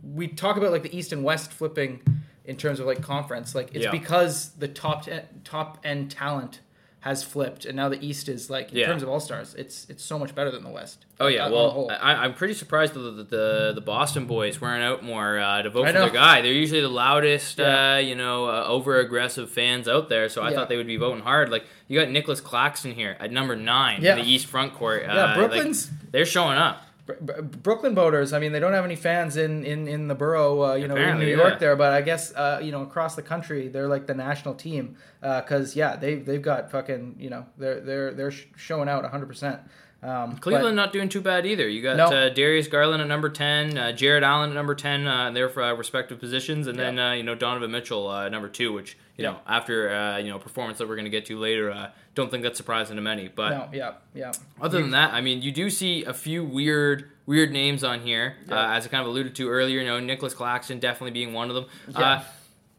we 0.02 0.26
talk 0.28 0.56
about 0.56 0.72
like 0.72 0.82
the 0.82 0.96
East 0.96 1.12
and 1.12 1.22
West 1.22 1.52
flipping 1.52 2.02
in 2.44 2.56
terms 2.56 2.80
of 2.80 2.86
like 2.86 3.02
conference. 3.02 3.54
Like 3.54 3.74
it's 3.74 3.84
Yeah. 3.84 3.90
because 3.92 4.50
the 4.58 4.68
top 4.68 5.04
t- 5.04 5.12
top 5.44 5.78
end 5.84 6.10
talent 6.10 6.60
has 7.02 7.22
flipped, 7.24 7.64
and 7.64 7.74
now 7.76 7.88
the 7.88 8.04
East 8.04 8.28
is 8.28 8.48
like 8.48 8.70
in 8.72 8.78
Yeah. 8.78 8.86
terms 8.86 9.02
of 9.02 9.08
all 9.08 9.18
stars, 9.20 9.54
it's 9.56 9.86
it's 9.90 10.04
so 10.04 10.18
much 10.18 10.34
better 10.34 10.50
than 10.50 10.62
the 10.62 10.70
West. 10.70 11.04
Oh 11.20 11.26
yeah, 11.26 11.46
Uh, 11.46 11.50
well. 11.50 11.90
I, 12.00 12.14
I'm 12.24 12.32
pretty 12.34 12.54
surprised 12.54 12.94
that 12.94 13.00
the, 13.00 13.22
the 13.24 13.72
the 13.74 13.80
Boston 13.80 14.26
boys 14.26 14.60
weren't 14.60 14.82
out 14.84 15.02
more 15.04 15.38
uh, 15.38 15.62
to 15.62 15.70
vote 15.70 15.86
for 15.86 15.92
their 15.92 16.10
guy. 16.10 16.42
They're 16.42 16.52
usually 16.52 16.80
the 16.80 16.88
loudest, 16.88 17.58
Yeah. 17.58 17.94
uh, 17.94 17.96
you 17.98 18.14
know, 18.14 18.46
uh, 18.46 18.64
over 18.66 18.98
aggressive 19.00 19.50
fans 19.50 19.88
out 19.88 20.08
there. 20.08 20.28
So 20.28 20.42
I 20.42 20.50
Yeah. 20.50 20.56
thought 20.56 20.68
they 20.68 20.76
would 20.76 20.86
be 20.86 20.96
voting 20.96 21.22
hard. 21.24 21.50
Like 21.50 21.64
you 21.88 21.98
got 21.98 22.08
Nicolas 22.08 22.40
Claxton 22.40 22.92
here 22.92 23.16
at 23.20 23.30
number 23.32 23.56
nine 23.56 24.04
in 24.04 24.16
the 24.16 24.24
East 24.24 24.46
front 24.46 24.72
court. 24.74 25.02
Uh, 25.02 25.12
Yeah, 25.12 25.24
like, 25.24 25.34
Brooklyn's- 25.36 25.90
they're 26.12 26.24
showing 26.26 26.56
up. 26.58 26.86
Br- 27.20 27.32
Br- 27.32 27.42
Brooklyn 27.42 27.94
voters. 27.94 28.32
I 28.32 28.38
mean, 28.38 28.52
they 28.52 28.60
don't 28.60 28.72
have 28.72 28.84
any 28.84 28.96
fans 28.96 29.36
in 29.36 29.64
in 29.64 29.88
in 29.88 30.08
the 30.08 30.14
borough, 30.14 30.62
uh, 30.62 30.74
you 30.74 30.88
know, 30.88 30.96
in 30.96 31.18
New 31.18 31.26
York 31.26 31.54
yeah. 31.54 31.58
there. 31.58 31.76
But 31.76 31.92
I 31.92 32.02
guess 32.02 32.32
uh, 32.34 32.60
you 32.62 32.72
know 32.72 32.82
across 32.82 33.14
the 33.16 33.22
country, 33.22 33.68
they're 33.68 33.88
like 33.88 34.06
the 34.06 34.14
national 34.14 34.54
team 34.54 34.96
because 35.20 35.76
yeah, 35.76 35.96
they 35.96 36.16
they've 36.16 36.42
got 36.42 36.70
fucking 36.70 37.16
you 37.18 37.30
know 37.30 37.46
they're 37.56 37.80
they're 37.80 38.14
they're 38.14 38.32
showing 38.56 38.88
out 38.88 39.02
100. 39.02 39.26
percent 39.26 39.60
um, 40.02 40.36
Cleveland 40.38 40.74
not 40.76 40.92
doing 40.92 41.08
too 41.08 41.20
bad 41.20 41.46
either. 41.46 41.68
You 41.68 41.80
got 41.82 41.96
No. 41.96 42.06
uh, 42.06 42.28
Darius 42.28 42.66
Garland 42.66 43.00
at 43.02 43.08
number 43.08 43.28
ten, 43.28 43.78
uh, 43.78 43.92
Jarrett 43.92 44.24
Allen 44.24 44.50
at 44.50 44.54
number 44.54 44.74
ten, 44.74 45.06
uh, 45.06 45.30
their 45.30 45.48
uh, 45.60 45.74
respective 45.74 46.18
positions, 46.18 46.66
and 46.66 46.78
then 46.78 46.98
uh, 46.98 47.12
you 47.12 47.22
know 47.22 47.34
Donovan 47.34 47.70
Mitchell 47.70 48.08
uh, 48.08 48.28
number 48.28 48.48
two, 48.48 48.72
which 48.72 48.96
you 49.16 49.24
Yeah. 49.24 49.30
know 49.32 49.38
after 49.46 49.94
uh, 49.94 50.18
you 50.18 50.30
know 50.30 50.38
performance 50.38 50.78
that 50.78 50.88
we're 50.88 50.96
going 50.96 51.04
to 51.04 51.10
get 51.10 51.26
to 51.26 51.38
later, 51.38 51.70
uh, 51.70 51.90
don't 52.14 52.30
think 52.30 52.42
that's 52.42 52.56
surprising 52.56 52.96
to 52.96 53.02
many. 53.02 53.28
But 53.28 53.50
No, 53.50 53.68
yeah, 53.72 53.92
yeah. 54.14 54.32
Other 54.60 54.80
than 54.82 54.90
that, 54.90 55.12
I 55.14 55.20
mean, 55.20 55.40
you 55.42 55.52
do 55.52 55.70
see 55.70 56.04
a 56.04 56.12
few 56.12 56.44
weird, 56.44 57.10
weird 57.26 57.52
names 57.52 57.84
on 57.84 58.00
here, 58.00 58.36
uh, 58.50 58.54
as 58.54 58.84
I 58.84 58.88
kind 58.88 59.02
of 59.02 59.06
alluded 59.08 59.34
to 59.36 59.48
earlier. 59.48 59.80
You 59.80 59.86
know, 59.86 60.00
Nicolas 60.00 60.34
Claxton 60.34 60.78
definitely 60.80 61.12
being 61.12 61.32
one 61.32 61.48
of 61.48 61.54
them. 61.54 61.66
Yeah. 61.88 62.22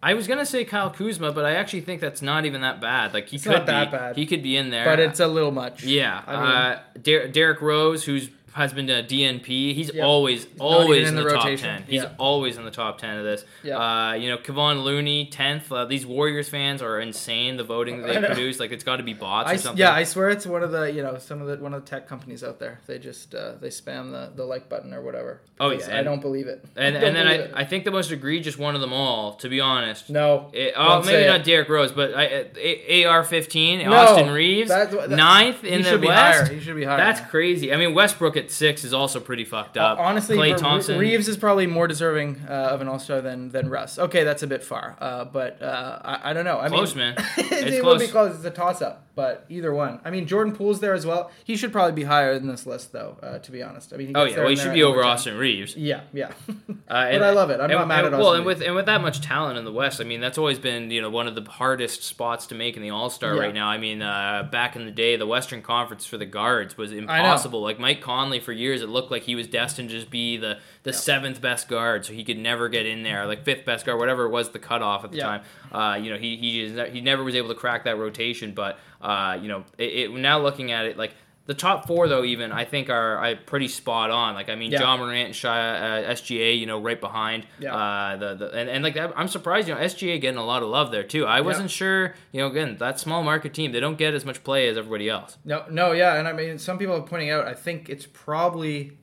I 0.03 0.13
was 0.15 0.27
gonna 0.27 0.45
say 0.45 0.65
Kyle 0.65 0.89
Kuzma, 0.89 1.31
but 1.31 1.45
I 1.45 1.51
actually 1.55 1.81
think 1.81 2.01
that's 2.01 2.21
not 2.21 2.45
even 2.45 2.61
that 2.61 2.81
bad. 2.81 3.13
Like 3.13 3.29
he 3.29 3.38
It's 3.38 3.45
could 3.45 3.53
not 3.53 3.65
that 3.67 3.91
be, 3.91 3.97
bad. 3.97 4.15
he 4.17 4.25
could 4.25 4.44
be 4.44 4.57
in 4.57 4.69
there. 4.69 4.83
But 4.85 5.00
it's 5.00 5.19
a 5.21 5.27
little 5.27 5.51
much. 5.51 5.83
yeah. 5.83 6.21
I 6.27 6.31
mean- 6.35 6.41
uh, 6.51 6.79
Der- 7.01 7.27
Derrick 7.29 7.61
Rose, 7.61 8.03
who's 8.03 8.29
has 8.53 8.71
been 8.73 8.89
a 8.89 9.03
DNP. 9.03 9.73
He's 9.73 9.94
Yeah. 9.94 10.03
always 10.05 10.47
always 10.59 11.03
in 11.03 11.09
in 11.09 11.15
the, 11.15 11.23
the 11.23 11.35
top 11.35 11.55
ten. 11.57 11.83
He's 11.88 12.03
Yeah. 12.03 12.09
always 12.17 12.57
in 12.57 12.65
the 12.65 12.71
top 12.71 13.00
ten 13.00 13.17
of 13.17 13.23
this. 13.23 13.45
Yeah. 13.63 13.77
Uh, 13.77 14.13
you 14.13 14.29
know, 14.29 14.38
Kevon 14.38 14.83
Looney 14.83 15.25
tenth. 15.25 15.71
Uh, 15.71 15.85
these 15.85 16.05
Warriors 16.05 16.50
fans 16.50 16.81
are 16.81 17.00
insane. 17.00 17.57
The 17.57 17.63
voting 17.63 18.01
that 18.01 18.21
they 18.21 18.27
produce, 18.33 18.59
like 18.59 18.71
it's 18.71 18.83
got 18.83 18.97
to 18.97 19.03
be 19.03 19.13
bots 19.13 19.50
I 19.50 19.53
or 19.55 19.57
something. 19.57 19.79
yeah, 19.79 19.91
I 19.94 20.03
swear 20.03 20.29
it's 20.29 20.45
one 20.45 20.63
of 20.63 20.71
the 20.71 20.91
you 20.91 21.01
know 21.03 21.17
some 21.17 21.41
of 21.41 21.47
the 21.47 21.57
one 21.63 21.73
of 21.73 21.83
the 21.83 21.89
tech 21.89 22.07
companies 22.07 22.44
out 22.44 22.59
there. 22.59 22.79
They 22.88 23.00
just 23.00 23.33
uh, 23.35 23.53
they 23.59 23.69
spam 23.69 24.11
the, 24.11 24.31
the 24.35 24.45
like 24.45 24.69
button 24.69 24.94
or 24.94 25.01
whatever. 25.01 25.41
Oh, 25.59 25.69
yeah, 25.69 25.97
I 25.99 26.03
don't 26.03 26.21
believe 26.21 26.47
it. 26.47 26.63
and 26.75 26.95
and 26.95 27.15
then 27.15 27.25
believe 27.25 27.39
it. 27.41 27.51
I, 27.56 27.61
I 27.61 27.65
think 27.65 27.85
the 27.85 27.91
most 27.91 28.11
egregious 28.11 28.57
one 28.57 28.75
of 28.75 28.81
them 28.81 28.94
all, 28.94 29.33
to 29.35 29.49
be 29.49 29.59
honest. 29.61 30.09
no. 30.09 30.49
It, 30.53 30.73
oh, 30.75 31.01
maybe 31.03 31.25
not 31.27 31.41
it. 31.41 31.45
Derrick 31.45 31.69
Rose, 31.69 31.91
but 31.91 32.13
I, 32.13 32.45
A- 32.57 33.06
AR 33.06 33.23
fifteen, 33.23 33.83
No, 33.83 33.94
Austin 33.94 34.29
Reaves, 34.31 34.69
that- 34.69 34.91
that- 34.91 35.09
ninth 35.09 35.63
in 35.63 35.81
the 35.81 35.97
West. 36.06 36.51
He 36.51 36.59
should 36.59 36.75
be 36.75 36.83
higher. 36.83 36.97
That's 36.97 37.21
crazy. 37.30 37.73
I 37.73 37.78
mean, 37.78 37.94
Westbrook 37.94 38.35
at 38.45 38.52
six 38.52 38.83
is 38.83 38.94
also 38.94 39.19
pretty 39.19 39.45
fucked 39.45 39.78
up. 39.78 39.97
Uh, 40.00 40.02
honestly, 40.02 40.38
Klay 40.38 40.56
Thompson. 40.57 41.00
Reaves 41.00 41.28
is 41.28 41.38
probably 41.38 41.68
more 41.68 41.88
deserving 41.88 42.42
uh, 42.47 42.52
of 42.52 42.81
an 42.81 42.88
All 42.88 43.00
Star 43.00 43.21
than 43.21 43.50
than 43.50 43.69
Russ. 43.69 43.97
Okay, 44.00 44.23
that's 44.23 44.44
a 44.44 44.47
bit 44.47 44.64
far, 44.64 44.95
uh, 45.00 45.26
but 45.26 45.62
uh, 45.62 46.00
I, 46.04 46.30
I 46.31 46.33
don't 46.33 46.45
know. 46.45 46.59
I 46.59 46.69
Close, 46.69 46.95
mean, 46.95 47.16
man. 47.16 47.26
it 47.38 47.68
It's 47.73 47.83
will 47.83 47.94
be 47.97 48.07
close. 48.07 48.12
close. 48.12 48.35
It's 48.35 48.45
a 48.45 48.52
toss 48.52 48.81
up, 48.81 49.07
but 49.16 49.45
either 49.50 49.73
one. 49.73 50.00
I 50.06 50.09
mean, 50.12 50.28
Jordan 50.28 50.56
Poole's 50.56 50.80
there 50.80 50.94
as 50.94 51.06
well. 51.06 51.31
He 51.44 51.56
should 51.56 51.71
probably 51.71 51.94
be 51.94 52.04
higher 52.04 52.38
than 52.38 52.47
this 52.47 52.66
list, 52.66 52.92
though. 52.92 53.18
Uh, 53.21 53.40
to 53.40 53.52
be 53.52 53.62
honest, 53.64 53.94
I 53.94 53.97
mean, 53.97 54.07
he 54.07 54.16
Oh 54.16 54.23
yeah, 54.26 54.38
well 54.40 54.50
he 54.50 54.56
should 54.56 54.73
be 54.73 54.83
over 54.83 55.02
10. 55.02 55.09
Austin 55.12 55.38
Reaves. 55.38 55.76
Yeah, 55.76 56.02
yeah. 56.14 56.31
Uh, 56.88 57.12
But 57.14 57.23
I 57.23 57.30
love 57.31 57.50
it. 57.50 57.59
I'm 57.59 57.69
not 57.69 57.88
mad 57.88 58.06
and, 58.06 58.14
at 58.16 58.19
Well, 58.19 58.33
and 58.33 58.45
with 58.45 58.62
and 58.62 58.76
with 58.76 58.85
that 58.88 59.02
much 59.02 59.21
talent 59.21 59.57
in 59.57 59.66
the 59.66 59.71
West, 59.71 60.02
I 60.02 60.04
mean 60.04 60.19
that's 60.21 60.38
always 60.38 60.59
been 60.59 60.92
you 60.92 61.02
know 61.02 61.09
one 61.09 61.28
of 61.28 61.35
the 61.35 61.42
hardest 61.50 62.04
spots 62.04 62.47
to 62.47 62.56
make 62.56 62.76
in 62.76 62.81
the 62.83 62.90
All 62.92 63.09
Star 63.09 63.35
Yeah. 63.35 63.42
right 63.42 63.54
now. 63.54 63.68
I 63.68 63.78
mean, 63.78 64.02
uh, 64.02 64.47
back 64.52 64.76
in 64.76 64.85
the 64.85 64.92
day, 64.92 65.16
the 65.16 65.26
Western 65.26 65.62
Conference 65.62 66.06
for 66.06 66.18
the 66.18 66.26
guards 66.26 66.78
was 66.78 66.92
impossible. 66.92 67.62
Like 67.62 67.80
Mike 67.80 68.02
Conley, 68.02 68.32
for 68.40 68.52
years, 68.52 68.81
it 68.81 68.90
looked 68.90 69.11
like 69.11 69.23
he 69.23 69.35
was 69.35 69.47
destined 69.47 69.90
to 69.90 69.95
just 69.95 70.09
be 70.09 70.37
the 70.37 70.59
the 70.83 70.94
seventh 70.94 71.40
best 71.42 71.68
guard, 71.69 72.06
so 72.06 72.13
he 72.13 72.23
could 72.23 72.37
never 72.37 72.69
get 72.69 72.85
in 72.85 73.04
there, 73.04 73.25
like 73.25 73.44
fifth 73.44 73.66
best 73.66 73.85
guard, 73.85 73.99
whatever 73.99 74.25
it 74.25 74.30
was 74.30 74.49
the 74.49 74.59
cutoff 74.59 75.04
at 75.04 75.11
the 75.11 75.18
Yeah. 75.18 75.23
time. 75.25 75.42
Uh, 75.71 75.95
you 75.95 76.09
know, 76.11 76.18
he 76.18 76.35
he 76.37 76.69
he 76.92 77.02
never 77.02 77.23
was 77.23 77.35
able 77.35 77.49
to 77.49 77.56
crack 77.56 77.83
that 77.85 77.97
rotation, 77.97 78.54
but 78.54 78.78
uh, 79.02 79.37
you 79.42 79.47
know, 79.47 79.63
it, 79.78 79.83
it, 79.94 80.11
now 80.11 80.40
looking 80.40 80.71
at 80.71 80.85
it, 80.85 80.97
like. 80.97 81.13
The 81.45 81.54
top 81.54 81.88
four, 81.88 82.07
though, 82.07 82.23
even 82.23 82.54
I 82.54 82.64
think 82.64 82.90
are, 82.90 83.18
are 83.18 83.35
pretty 83.35 83.68
spot 83.68 84.09
on. 84.12 84.33
Like, 84.33 84.50
I 84.50 84.56
mean, 84.56 84.71
Yeah. 84.71 84.80
Ja 84.80 84.95
Morant 84.95 85.26
and 85.26 85.35
Shai, 85.35 85.59
uh, 85.59 86.14
SGA, 86.14 86.57
you 86.57 86.66
know, 86.66 86.80
right 86.80 87.00
behind. 87.00 87.45
Yeah. 87.59 87.76
Uh, 87.76 88.16
the, 88.16 88.35
the 88.35 88.52
and, 88.54 88.69
and 88.69 88.83
like 88.83 88.94
that, 88.94 89.12
I'm 89.18 89.28
surprised. 89.28 89.68
You 89.68 89.76
know, 89.76 89.81
SGA 89.81 90.21
getting 90.21 90.38
a 90.38 90.45
lot 90.45 90.64
of 90.64 90.69
love 90.69 90.92
there 90.92 91.04
too. 91.04 91.26
I 91.26 91.42
wasn't 91.42 91.69
sure. 91.69 92.16
You 92.31 92.42
know, 92.42 92.47
again, 92.47 92.78
that 92.78 92.97
small 93.00 93.23
market 93.23 93.54
team, 93.54 93.73
they 93.73 93.81
don't 93.81 93.97
get 93.97 94.14
as 94.14 94.23
much 94.23 94.42
play 94.44 94.69
as 94.69 94.78
everybody 94.78 95.09
else. 95.09 95.38
No, 95.44 95.66
no, 95.69 95.92
yeah, 95.92 96.16
and 96.16 96.30
I 96.30 96.33
mean, 96.33 96.57
some 96.57 96.78
people 96.78 96.95
are 96.95 97.02
pointing 97.02 97.30
out. 97.30 97.45
I 97.45 97.54
think 97.56 97.90
it's 97.90 98.06
probably 98.06 98.97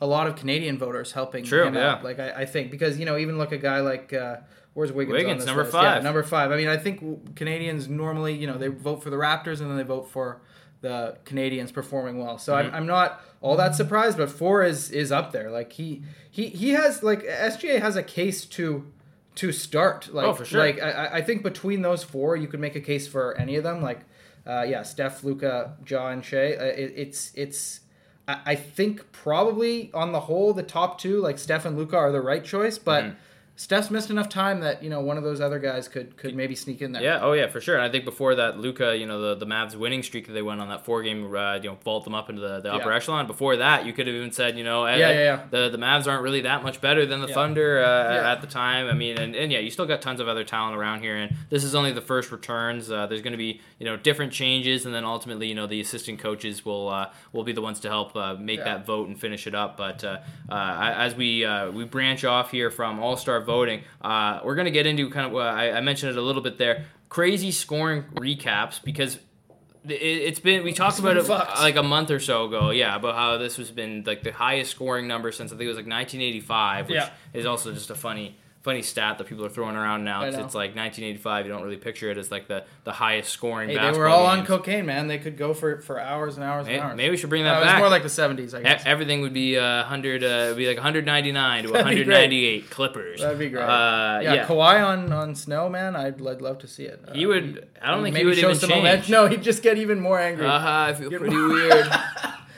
a 0.00 0.06
lot 0.06 0.26
of 0.26 0.36
Canadian 0.36 0.78
voters 0.78 1.12
helping 1.12 1.44
True, 1.44 1.64
him 1.64 1.74
yeah. 1.74 1.92
out. 1.92 2.04
Like 2.04 2.18
I, 2.18 2.42
I 2.42 2.44
think 2.46 2.70
because 2.70 2.98
you 2.98 3.06
know 3.06 3.16
even 3.16 3.38
look 3.38 3.52
at 3.52 3.60
a 3.60 3.62
guy 3.62 3.80
like 3.80 4.12
uh, 4.12 4.36
where's 4.74 4.92
Wiggins? 4.92 5.16
Wiggins, 5.16 5.46
number 5.46 5.62
list? 5.62 5.72
five. 5.72 5.96
Yeah, 5.96 6.02
number 6.02 6.22
five. 6.22 6.52
I 6.52 6.56
mean, 6.56 6.68
I 6.68 6.76
think 6.76 7.36
Canadians 7.36 7.88
normally 7.88 8.34
you 8.34 8.46
know 8.46 8.58
they 8.58 8.68
vote 8.68 9.02
for 9.02 9.10
the 9.10 9.16
Raptors 9.16 9.60
and 9.60 9.70
then 9.70 9.78
they 9.78 9.82
vote 9.82 10.10
for 10.10 10.42
the 10.80 11.16
Canadians 11.24 11.72
performing 11.72 12.18
well. 12.18 12.38
So 12.38 12.54
Mm-hmm. 12.54 12.68
I'm, 12.68 12.74
I'm 12.82 12.86
not 12.86 13.20
all 13.40 13.56
that 13.56 13.74
surprised, 13.74 14.16
but 14.18 14.30
four 14.30 14.62
is 14.64 14.90
is 14.90 15.10
up 15.12 15.32
there. 15.32 15.50
Like 15.50 15.72
he 15.72 16.02
he 16.30 16.48
he 16.48 16.70
has 16.70 17.02
like 17.02 17.22
SGA 17.24 17.80
has 17.80 17.96
a 17.96 18.02
case 18.02 18.44
to 18.46 18.90
to 19.36 19.52
start. 19.52 20.12
Like 20.12 20.26
Oh, 20.26 20.32
for 20.34 20.44
sure. 20.44 20.60
like 20.60 20.80
I, 20.82 21.10
I- 21.18 21.22
think 21.22 21.42
between 21.42 21.82
those 21.82 22.02
four, 22.02 22.36
you 22.36 22.46
could 22.48 22.60
make 22.60 22.74
a 22.76 22.80
case 22.80 23.06
for 23.06 23.36
any 23.36 23.56
of 23.56 23.64
them. 23.64 23.82
Like, 23.82 24.00
uh, 24.46 24.64
yeah, 24.66 24.82
Steph, 24.82 25.22
Luka, 25.24 25.76
Ja, 25.86 26.08
and 26.08 26.24
Shai. 26.24 26.54
Uh, 26.54 26.64
it, 26.64 26.92
it's 26.96 27.32
it's. 27.34 27.80
I, 28.28 28.40
I 28.46 28.54
think 28.54 29.12
probably 29.12 29.90
on 29.92 30.12
the 30.12 30.20
whole, 30.20 30.52
the 30.54 30.62
top 30.62 30.98
two, 30.98 31.20
like 31.20 31.38
Steph 31.38 31.64
and 31.66 31.76
Luka, 31.76 31.96
are 31.96 32.10
the 32.12 32.20
right 32.20 32.44
choice. 32.44 32.78
But 32.78 33.04
Mm-hmm. 33.04 33.16
Steph's 33.58 33.90
missed 33.90 34.10
enough 34.10 34.28
time 34.28 34.60
that 34.60 34.82
you 34.82 34.90
know 34.90 35.00
one 35.00 35.16
of 35.16 35.24
those 35.24 35.40
other 35.40 35.58
guys 35.58 35.88
could 35.88 36.16
could 36.18 36.34
maybe 36.34 36.54
sneak 36.54 36.82
in 36.82 36.92
there. 36.92 37.02
Yeah, 37.02 37.20
oh 37.22 37.32
yeah, 37.32 37.46
for 37.46 37.60
sure. 37.60 37.76
And 37.76 37.82
I 37.84 37.88
think 37.90 38.04
before 38.04 38.34
that, 38.34 38.58
Luka, 38.58 38.94
you 38.96 39.06
know, 39.06 39.20
the, 39.20 39.34
the 39.36 39.46
Mavs 39.46 39.74
winning 39.74 40.02
streak 40.02 40.26
that 40.26 40.34
they 40.34 40.42
went 40.42 40.60
on 40.60 40.68
that 40.68 40.84
four 40.84 41.02
game, 41.02 41.34
uh, 41.34 41.54
you 41.54 41.70
know, 41.70 41.78
vault 41.82 42.04
them 42.04 42.14
up 42.14 42.28
into 42.28 42.42
the, 42.42 42.60
the 42.60 42.72
upper 42.72 42.90
Yeah. 42.90 42.96
echelon. 42.96 43.26
Before 43.26 43.56
that, 43.56 43.86
you 43.86 43.94
could 43.94 44.06
have 44.08 44.14
even 44.16 44.30
said, 44.30 44.58
you 44.58 44.64
know, 44.64 44.86
Yeah, 44.86 44.96
yeah, 44.96 45.10
yeah. 45.12 45.40
the 45.50 45.70
the 45.70 45.78
Mavs 45.78 46.06
aren't 46.06 46.22
really 46.22 46.42
that 46.42 46.62
much 46.62 46.80
better 46.80 47.06
than 47.06 47.20
the. 47.20 47.26
Thunder 47.28 47.82
uh, 47.82 48.32
at 48.32 48.40
the 48.40 48.46
time. 48.46 48.88
I 48.88 48.92
mean, 48.92 49.18
and, 49.18 49.34
and 49.34 49.50
yeah, 49.52 49.58
you 49.58 49.70
still 49.70 49.84
got 49.84 50.00
tons 50.00 50.20
of 50.20 50.28
other 50.28 50.42
talent 50.44 50.76
around 50.76 51.00
here, 51.00 51.16
and 51.16 51.36
this 51.50 51.64
is 51.64 51.74
only 51.74 51.92
the 51.92 52.00
first 52.00 52.32
returns. 52.32 52.90
Uh, 52.90 53.06
there's 53.06 53.20
going 53.20 53.32
to 53.32 53.36
be 53.38 53.60
you 53.78 53.84
know 53.84 53.96
different 53.96 54.32
changes, 54.32 54.86
and 54.86 54.94
then 54.94 55.04
ultimately, 55.04 55.48
you 55.48 55.54
know, 55.54 55.66
the 55.66 55.80
assistant 55.80 56.18
coaches 56.18 56.64
will 56.64 56.88
uh, 56.88 57.10
will 57.32 57.44
be 57.44 57.52
the 57.52 57.60
ones 57.60 57.80
to 57.80 57.88
help 57.88 58.14
uh, 58.16 58.34
make 58.34 58.62
that 58.64 58.86
vote 58.86 59.08
and 59.08 59.18
finish 59.20 59.46
it 59.46 59.54
up. 59.54 59.76
But 59.76 60.02
uh, 60.04 60.18
uh, 60.50 60.92
as 60.96 61.14
we 61.14 61.44
uh, 61.44 61.70
we 61.70 61.84
branch 61.84 62.24
off 62.24 62.50
here 62.50 62.70
from 62.70 63.00
All 63.00 63.16
Star 63.16 63.40
voting, 63.46 63.82
uh, 64.02 64.40
we're 64.44 64.54
going 64.56 64.66
to 64.66 64.70
get 64.70 64.86
into 64.86 65.08
kind 65.08 65.26
of 65.26 65.34
uh, 65.34 65.38
I, 65.38 65.78
I 65.78 65.80
mentioned 65.80 66.10
it 66.12 66.18
a 66.18 66.22
little 66.22 66.42
bit 66.42 66.58
there, 66.58 66.84
crazy 67.08 67.50
scoring 67.52 68.02
recaps 68.14 68.82
because. 68.84 69.16
it- 69.16 69.22
It's 70.28 70.40
been 70.40 70.64
we 70.64 70.72
talked 70.72 70.98
about 70.98 71.16
it 71.16 71.24
fucked. 71.26 71.58
like 71.60 71.76
a 71.76 71.82
month 71.82 72.10
or 72.10 72.18
so 72.20 72.46
ago, 72.46 72.70
yeah, 72.70 72.96
about 72.96 73.14
how 73.14 73.38
this 73.38 73.56
has 73.56 73.70
been 73.70 74.02
like 74.04 74.22
the 74.24 74.32
highest 74.32 74.72
scoring 74.72 75.06
number 75.06 75.30
since 75.32 75.52
I 75.52 75.54
think 75.56 75.66
it 75.66 75.68
was 75.68 75.76
like 75.76 75.86
1985, 75.86 76.88
which 76.88 76.96
Yeah. 76.96 77.10
is 77.32 77.46
also 77.46 77.72
just 77.72 77.90
a 77.90 77.94
funny 77.94 78.34
funny 78.66 78.82
stat 78.82 79.16
that 79.18 79.26
people 79.28 79.44
are 79.46 79.48
throwing 79.48 79.76
around 79.76 80.02
now. 80.04 80.20
I 80.22 80.24
'cause 80.26 80.36
know. 80.36 80.44
It's 80.44 80.54
like 80.54 80.74
1985, 80.74 81.46
you 81.46 81.52
don't 81.52 81.62
really 81.62 81.76
picture 81.76 82.10
it 82.10 82.18
as 82.18 82.30
like 82.32 82.48
the, 82.48 82.64
the 82.84 82.90
highest 82.92 83.30
scoring. 83.32 83.68
Hey, 83.70 83.78
they 83.78 83.96
were 83.96 84.08
all 84.08 84.26
on 84.26 84.44
cocaine, 84.44 84.84
man. 84.86 85.06
They 85.06 85.18
could 85.18 85.36
go 85.38 85.54
for 85.54 85.80
for 85.80 86.00
hours 86.00 86.34
and 86.36 86.44
hours 86.44 86.66
Maybe, 86.66 86.78
and 86.78 86.84
hours. 86.88 86.96
maybe 86.96 87.10
we 87.10 87.16
should 87.16 87.30
bring 87.30 87.44
No, 87.44 87.50
that 87.54 87.62
it 87.62 87.72
was 87.74 87.78
more 87.78 87.88
like 87.88 88.02
the 88.02 88.08
'70s, 88.08 88.54
I 88.54 88.60
E- 88.60 88.62
guess. 88.64 88.82
Everything 88.84 89.20
would 89.22 89.32
be 89.32 89.56
uh, 89.56 89.78
100, 89.82 90.24
uh, 90.24 90.26
it'd 90.26 90.56
be 90.56 90.66
like 90.66 90.76
199 90.76 91.64
to 91.64 91.70
That'd 91.72 91.86
be 91.88 91.94
great. 92.04 92.06
198 92.06 92.70
Clippers. 92.70 93.20
That'd 93.20 93.38
be 93.38 93.48
great. 93.48 93.62
Uh, 93.62 94.20
yeah, 94.22 94.34
yeah. 94.34 94.46
Kawhi 94.46 94.84
on 94.84 95.12
on 95.12 95.34
snow, 95.34 95.68
man. 95.68 95.94
I'd, 95.94 96.20
I'd 96.26 96.42
love 96.42 96.58
to 96.58 96.66
see 96.66 96.84
it. 96.84 97.00
Uh, 97.06 97.12
He 97.14 97.24
would. 97.26 97.68
I 97.80 97.90
don't 97.92 98.02
think 98.02 98.16
he 98.16 98.24
would 98.24 98.36
show 98.36 98.48
even 98.50 98.58
some 98.60 98.70
change. 98.70 99.08
No, 99.08 99.26
he'd 99.28 99.42
just 99.42 99.62
get 99.62 99.78
even 99.78 100.00
more 100.00 100.18
angry. 100.18 100.46
Uh-huh, 100.46 100.68
I 100.88 100.92
feel 100.94 101.10
pretty 101.10 101.36
weird. 101.36 101.86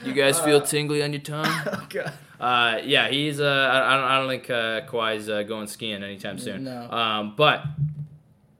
You 0.04 0.12
guys 0.14 0.38
feel 0.38 0.60
tingly 0.60 1.02
on 1.02 1.12
your 1.12 1.20
tongue? 1.20 1.44
Oh, 1.66 1.86
God. 1.90 2.12
Uh, 2.40 2.80
yeah, 2.84 3.08
he's. 3.08 3.40
Uh, 3.40 3.44
I, 3.44 3.94
I 3.94 3.96
don't. 3.96 4.04
I 4.04 4.18
don't 4.18 4.28
think 4.28 4.50
uh, 4.50 4.80
Kawhi's 4.90 5.28
uh, 5.28 5.42
going 5.42 5.66
skiing 5.66 6.02
anytime 6.02 6.38
soon. 6.38 6.64
No. 6.64 6.90
Um, 6.90 7.34
but 7.36 7.64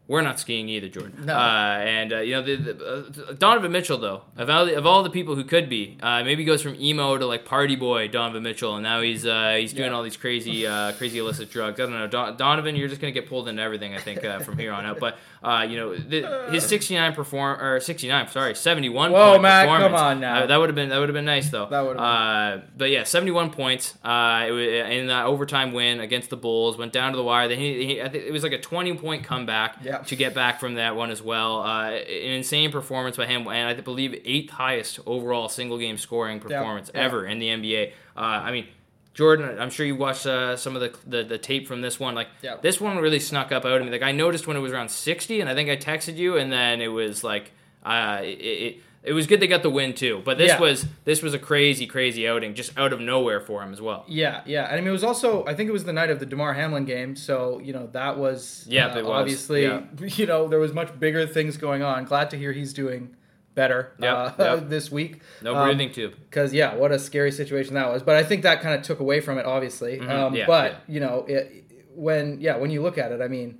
we're 0.08 0.22
not 0.22 0.40
skiing 0.40 0.68
either, 0.70 0.88
Jordan. 0.88 1.26
No. 1.26 1.34
Uh, 1.36 1.78
and 1.84 2.12
uh, 2.14 2.18
you 2.20 2.32
know, 2.34 2.42
the, 2.42 2.56
the, 2.56 3.26
uh, 3.28 3.32
Donovan 3.34 3.70
Mitchell 3.70 3.98
though, 3.98 4.22
of 4.38 4.48
all, 4.48 4.64
the, 4.66 4.74
of 4.74 4.86
all 4.86 5.02
the 5.02 5.10
people 5.10 5.34
who 5.36 5.44
could 5.44 5.68
be, 5.68 5.98
uh, 6.02 6.24
maybe 6.24 6.44
goes 6.44 6.62
from 6.62 6.74
emo 6.80 7.18
to 7.18 7.26
like 7.26 7.44
party 7.44 7.76
boy 7.76 8.08
Donovan 8.08 8.42
Mitchell, 8.42 8.74
and 8.74 8.82
now 8.82 9.00
he's 9.02 9.26
uh, 9.26 9.56
he's 9.60 9.72
doing 9.74 9.90
Yeah. 9.90 9.96
all 9.96 10.02
these 10.02 10.16
crazy 10.16 10.66
uh, 10.66 10.92
crazy 10.92 11.18
illicit 11.18 11.50
drugs. 11.50 11.78
I 11.78 11.84
don't 11.84 11.92
know, 11.92 12.06
Don, 12.08 12.36
Donovan, 12.36 12.74
you're 12.74 12.88
just 12.88 13.00
gonna 13.00 13.12
get 13.12 13.28
pulled 13.28 13.48
into 13.48 13.62
everything, 13.62 13.94
I 13.94 13.98
think, 13.98 14.24
uh, 14.24 14.38
from 14.40 14.56
here 14.58 14.72
on 14.72 14.86
out. 14.86 14.98
But 14.98 15.18
uh, 15.42 15.66
you 15.68 15.76
know, 15.76 15.94
the, 15.94 16.48
his 16.50 16.64
69 16.64 17.12
perform 17.14 17.60
or 17.60 17.78
69, 17.78 18.28
sorry, 18.28 18.54
71. 18.54 19.12
Whoa, 19.12 19.38
Matt, 19.38 19.68
come 19.68 19.94
on 19.94 20.20
now. 20.20 20.46
That 20.46 20.56
would 20.56 20.68
have 20.70 20.74
been 20.76 20.88
that 20.88 20.98
would 20.98 21.10
have 21.10 21.14
been 21.14 21.24
nice 21.26 21.50
though. 21.50 21.66
That 21.66 21.82
would've 21.84 22.00
Uh, 22.00 22.58
but 22.76 22.90
yeah, 22.90 23.04
71 23.04 23.50
points. 23.50 23.94
Uh, 24.02 24.46
in 24.48 25.08
that 25.08 25.26
overtime 25.26 25.72
win 25.72 26.00
against 26.00 26.30
the 26.30 26.36
Bulls. 26.36 26.76
Went 26.78 26.92
down 26.92 27.12
to 27.12 27.16
the 27.16 27.22
wire. 27.22 27.46
Then 27.48 27.58
he, 27.58 27.84
he 27.86 28.02
I 28.02 28.08
think 28.08 28.24
it 28.24 28.32
was 28.32 28.42
like 28.42 28.52
a 28.52 28.60
20 28.60 28.94
point 28.94 29.22
comeback 29.24 29.76
Yeah. 29.82 29.97
To 30.06 30.16
get 30.16 30.34
back 30.34 30.60
from 30.60 30.74
that 30.74 30.96
one 30.96 31.10
as 31.10 31.22
well. 31.22 31.62
Uh, 31.62 31.90
an 31.90 32.32
insane 32.32 32.70
performance 32.70 33.16
by 33.16 33.26
him, 33.26 33.46
and 33.46 33.68
I 33.68 33.74
believe 33.80 34.20
eighth 34.24 34.50
highest 34.50 35.00
overall 35.06 35.48
single 35.48 35.78
game 35.78 35.98
scoring 35.98 36.40
performance 36.40 36.90
yeah. 36.94 37.00
ever 37.02 37.26
in 37.26 37.38
the 37.38 37.48
NBA. 37.48 37.92
Uh, 38.16 38.20
I 38.20 38.52
mean. 38.52 38.66
Jordan, 39.14 39.58
I'm 39.58 39.70
sure 39.70 39.84
you 39.84 39.96
watched 39.96 40.26
uh, 40.26 40.56
some 40.56 40.76
of 40.76 40.80
the, 40.80 40.96
the 41.04 41.24
the 41.24 41.38
tape 41.38 41.66
from 41.66 41.80
this 41.80 41.98
one. 41.98 42.14
Like 42.14 42.28
Yeah. 42.40 42.58
this 42.62 42.80
one 42.80 42.98
really 42.98 43.18
snuck 43.18 43.50
up 43.50 43.64
out 43.64 43.80
of 43.80 43.84
me. 43.84 43.90
Like 43.90 44.02
I 44.02 44.12
noticed 44.12 44.46
when 44.46 44.56
it 44.56 44.60
was 44.60 44.70
around 44.70 44.90
60, 44.92 45.40
and 45.40 45.50
I 45.50 45.56
think 45.56 45.68
I 45.68 45.76
texted 45.76 46.14
you, 46.18 46.36
and 46.36 46.52
then 46.52 46.80
it 46.80 46.86
was 46.86 47.24
like 47.24 47.50
uh, 47.84 48.20
it, 48.22 48.28
it, 48.28 48.80
it 49.08 49.12
was 49.14 49.26
good 49.26 49.40
they 49.40 49.46
got 49.46 49.62
the 49.62 49.70
win 49.70 49.94
too. 49.94 50.22
But 50.24 50.38
this 50.38 50.48
Yeah. 50.48 50.60
was 50.60 50.86
this 51.04 51.22
was 51.22 51.34
a 51.34 51.38
crazy 51.38 51.86
crazy 51.86 52.28
outing, 52.28 52.54
just 52.54 52.76
out 52.78 52.92
of 52.92 53.00
nowhere 53.00 53.40
for 53.40 53.62
him 53.62 53.72
as 53.72 53.80
well. 53.80 54.04
Yeah, 54.06 54.42
yeah. 54.46 54.64
And 54.66 54.74
I 54.74 54.80
mean, 54.80 54.88
it 54.88 54.92
was 54.92 55.02
also 55.04 55.44
I 55.46 55.54
think 55.54 55.68
it 55.68 55.72
was 55.72 55.84
the 55.84 55.92
night 55.92 56.10
of 56.10 56.20
the 56.20 56.26
Damar 56.26 56.52
Hamlin 56.54 56.84
game, 56.84 57.16
so 57.16 57.60
you 57.64 57.72
know 57.72 57.88
that 57.92 58.18
was 58.18 58.64
Yeah, 58.68 58.86
uh, 58.88 58.96
was. 58.96 59.06
obviously 59.06 59.62
Yeah. 59.62 59.80
you 60.06 60.26
know 60.26 60.46
there 60.48 60.58
was 60.60 60.72
much 60.72 60.98
bigger 61.00 61.26
things 61.26 61.56
going 61.56 61.82
on. 61.82 62.04
Glad 62.04 62.30
to 62.30 62.36
hear 62.38 62.52
he's 62.52 62.72
doing 62.72 63.14
better 63.54 63.92
Yep, 63.98 64.14
uh, 64.14 64.32
yep. 64.38 64.68
this 64.68 64.92
week. 64.92 65.20
No 65.42 65.56
Um, 65.56 65.66
breathing 65.66 65.90
tube. 65.92 66.14
because 66.30 66.54
yeah, 66.54 66.74
what 66.76 66.92
a 66.92 66.98
scary 66.98 67.32
situation 67.32 67.74
that 67.74 67.90
was. 67.92 68.02
But 68.04 68.14
I 68.16 68.22
think 68.22 68.42
that 68.42 68.60
kind 68.62 68.74
of 68.76 68.82
took 68.82 69.00
away 69.00 69.20
from 69.20 69.36
it, 69.38 69.46
obviously. 69.46 69.98
Mhm, 69.98 70.08
Um, 70.08 70.34
yeah, 70.36 70.46
but 70.46 70.76
you 70.86 71.00
know, 71.00 71.24
it, 71.26 71.64
when 71.94 72.40
yeah, 72.40 72.56
when 72.56 72.70
you 72.70 72.82
look 72.82 72.98
at 72.98 73.10
it, 73.10 73.20
I 73.20 73.26
mean, 73.28 73.58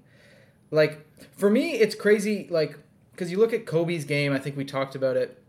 like 0.71 1.05
for 1.37 1.51
me, 1.51 1.73
it's 1.73 1.95
crazy. 1.97 2.47
Like 2.51 2.79
because 3.19 3.33
you 3.33 3.39
look 3.39 3.53
at 3.53 3.67
Kobe's 3.67 4.05
game, 4.05 4.33
I 4.33 4.39
think 4.39 4.57
we 4.57 4.65
talked 4.65 4.95
about 4.95 5.17
it. 5.17 5.43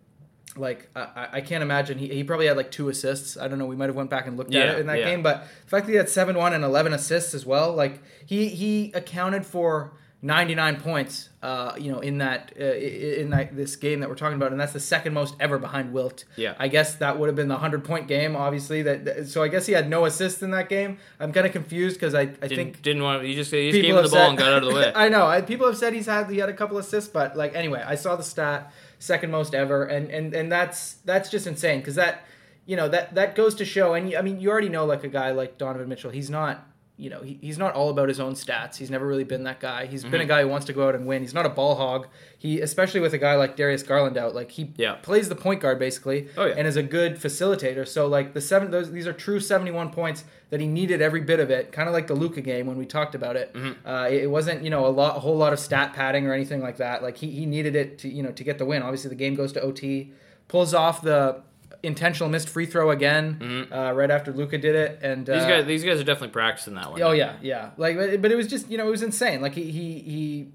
Like 0.58 0.90
I, 0.96 1.28
I- 1.34 1.42
can't 1.42 1.62
imagine 1.62 2.00
he, 2.00 2.08
he 2.08 2.24
probably 2.24 2.48
had 2.48 2.58
like 2.58 2.72
two 2.72 2.90
assists. 2.90 3.38
I 3.38 3.48
don't 3.48 3.60
know. 3.60 3.68
We 3.68 3.76
might 3.76 3.86
have 3.86 3.96
went 3.96 4.10
back 4.10 4.26
and 4.26 4.36
looked 4.36 4.52
Yeah, 4.52 4.62
at 4.62 4.70
it 4.76 4.80
in 4.80 4.88
that 4.88 4.98
yeah. 4.98 5.06
game, 5.06 5.22
but 5.22 5.44
the 5.66 5.70
fact 5.70 5.86
that 5.86 5.92
he 5.92 5.98
had 5.98 6.10
seven 6.10 6.36
one 6.36 6.54
and 6.54 6.64
eleven 6.64 6.92
assists 6.94 7.36
as 7.36 7.46
well, 7.46 7.72
like 7.74 8.02
he 8.26 8.48
he 8.50 8.92
accounted 8.94 9.46
for. 9.46 9.94
99 10.22 10.82
points, 10.82 11.30
uh, 11.42 11.74
you 11.78 11.90
know, 11.90 12.00
in 12.00 12.18
that 12.18 12.52
uh, 12.60 12.64
in 12.66 13.30
that 13.30 13.56
this 13.56 13.78
game 13.78 14.02
that 14.02 14.10
we're 14.10 14.16
talking 14.16 14.36
about, 14.36 14.52
and 14.52 14.60
that's 14.60 14.74
the 14.74 14.80
second 14.80 15.14
most 15.14 15.34
ever 15.40 15.58
behind 15.58 15.94
Wilt. 15.94 16.26
Yeah. 16.36 16.56
I 16.60 16.68
guess 16.68 16.96
that 16.96 17.18
would 17.18 17.28
have 17.28 17.38
been 17.38 17.48
the 17.48 17.54
100 17.56 17.86
point 17.86 18.10
game, 18.10 18.36
obviously. 18.36 18.82
That 18.82 19.06
that- 19.06 19.28
so 19.28 19.42
I 19.44 19.48
guess 19.48 19.66
he 19.66 19.72
had 19.72 19.90
no 19.90 20.04
assists 20.04 20.42
in 20.44 20.52
that 20.52 20.68
game. 20.68 20.98
I'm 21.22 21.32
kind 21.32 21.46
of 21.48 21.54
confused 21.54 21.96
because 21.96 22.14
I, 22.14 22.22
I 22.22 22.26
Didn't, 22.26 22.50
think 22.50 22.82
didn't 22.82 23.04
want 23.04 23.24
you 23.26 23.34
just, 23.34 23.52
you 23.54 23.72
just 23.72 23.82
gave 23.82 23.96
him 23.96 24.04
the 24.04 24.10
ball 24.10 24.30
and 24.30 24.38
got 24.38 24.52
out 24.52 24.64
of 24.64 24.70
the 24.70 24.76
way. 24.76 24.92
I 24.96 25.08
know 25.08 25.26
I, 25.26 25.40
people 25.42 25.68
have 25.68 25.78
said 25.78 25.94
he's 25.94 26.08
had 26.08 26.30
he 26.30 26.38
had 26.40 26.50
a 26.50 26.54
couple 26.54 26.78
assists, 26.78 27.10
but 27.10 27.38
like 27.38 27.56
anyway, 27.56 27.82
I 27.86 27.96
saw 27.96 28.18
the 28.18 28.24
stat 28.24 28.74
second 29.00 29.32
most 29.32 29.56
ever, 29.56 29.86
and 29.86 30.10
and 30.12 30.34
and 30.34 30.52
that's 30.52 30.96
that's 31.06 31.30
just 31.30 31.48
insane 31.48 31.80
because 31.80 31.96
that 31.96 32.26
you 32.66 32.76
know 32.76 32.90
that 32.90 33.16
that 33.16 33.36
goes 33.36 33.56
to 33.56 33.64
show. 33.66 33.94
And 33.94 34.14
I 34.16 34.22
mean, 34.22 34.42
you 34.42 34.50
already 34.52 34.70
know 34.70 34.84
like 34.86 35.06
a 35.06 35.08
guy 35.10 35.32
like 35.32 35.58
Donovan 35.58 35.88
Mitchell, 35.88 36.12
he's 36.12 36.30
not. 36.30 36.66
You 37.00 37.10
know, 37.10 37.22
he, 37.22 37.40
he's 37.42 37.58
not 37.58 37.74
all 37.76 37.90
about 37.90 38.10
his 38.10 38.20
own 38.20 38.34
stats. 38.34 38.76
He's 38.76 38.92
never 38.92 39.08
really 39.08 39.24
been 39.24 39.44
that 39.46 39.60
guy. 39.62 39.86
He's 39.86 40.02
Mm-hmm. 40.02 40.12
been 40.12 40.22
a 40.22 40.26
guy 40.26 40.42
who 40.42 40.50
wants 40.50 40.66
to 40.66 40.74
go 40.74 40.88
out 40.88 40.96
and 40.96 41.06
win. 41.08 41.22
He's 41.22 41.34
not 41.34 41.46
a 41.46 41.50
ball 41.50 41.76
hog. 41.76 42.08
He, 42.38 42.60
especially 42.60 43.00
with 43.00 43.14
a 43.14 43.18
guy 43.18 43.36
like 43.36 43.56
Darius 43.56 43.84
Garland 43.84 44.18
out, 44.18 44.36
like 44.36 44.52
he 44.52 44.74
Yeah. 44.76 44.96
plays 44.96 45.30
the 45.30 45.36
point 45.36 45.62
guard 45.62 45.80
basically, 45.80 46.28
Oh, 46.38 46.46
yeah. 46.46 46.56
and 46.58 46.68
is 46.68 46.76
a 46.76 46.84
good 46.84 47.16
facilitator. 47.16 47.88
So 47.88 48.06
like 48.08 48.34
the 48.34 48.42
seven, 48.42 48.70
those 48.72 48.92
these 48.92 49.08
are 49.08 49.14
true 49.14 49.40
seventy-one 49.40 49.92
points 49.92 50.26
that 50.50 50.60
he 50.60 50.68
needed 50.68 51.02
every 51.02 51.22
bit 51.22 51.40
of 51.40 51.50
it. 51.50 51.72
Kind 51.72 51.88
of 51.88 51.94
like 51.94 52.08
the 52.08 52.16
Luka 52.16 52.42
game 52.42 52.68
when 52.68 52.78
we 52.78 52.86
talked 52.86 53.16
about 53.16 53.36
it. 53.38 53.54
Mm-hmm. 53.54 53.88
Uh, 53.88 54.08
it, 54.10 54.24
it 54.24 54.28
wasn't 54.30 54.64
you 54.64 54.70
know 54.70 54.86
a 54.86 54.88
lot, 54.90 55.16
a 55.16 55.20
whole 55.22 55.38
lot 55.38 55.54
of 55.54 55.60
stat 55.60 55.94
padding 55.94 56.28
or 56.28 56.34
anything 56.34 56.62
like 56.62 56.78
that. 56.78 57.02
Like 57.02 57.18
he, 57.18 57.30
he 57.32 57.46
needed 57.46 57.76
it 57.78 57.98
to 58.00 58.10
you 58.10 58.24
know 58.24 58.32
to 58.32 58.44
get 58.44 58.58
the 58.58 58.66
win. 58.66 58.82
Obviously 58.84 59.10
the 59.10 59.16
game 59.16 59.36
goes 59.36 59.54
to 59.54 59.62
OT, 59.62 60.12
pulls 60.50 60.74
off 60.74 61.02
the 61.02 61.42
intentional 61.84 62.30
missed 62.30 62.50
free 62.50 62.66
throw 62.66 62.92
again 62.92 63.68
uh, 63.72 63.94
right 63.94 64.12
after 64.12 64.32
Luka 64.32 64.58
did 64.58 64.76
it, 64.76 65.00
and 65.02 65.26
Mm-hmm. 65.26 65.34
These 65.34 65.44
uh, 65.44 65.50
guys, 65.50 65.66
these 65.66 65.84
guys 65.84 66.00
are 66.00 66.04
definitely 66.04 66.34
practicing 66.34 66.76
that 66.76 66.92
one. 66.92 67.02
Oh 67.02 67.12
yeah, 67.12 67.36
yeah. 67.42 67.72
Like, 67.78 67.98
but, 67.98 68.22
but 68.22 68.32
it 68.32 68.36
was 68.36 68.48
just 68.48 68.70
you 68.70 68.78
know 68.78 68.88
it 68.88 68.92
was 68.92 69.04
insane. 69.04 69.42
Like 69.42 69.54
he 69.54 69.72
he 69.72 70.00
he 70.00 70.48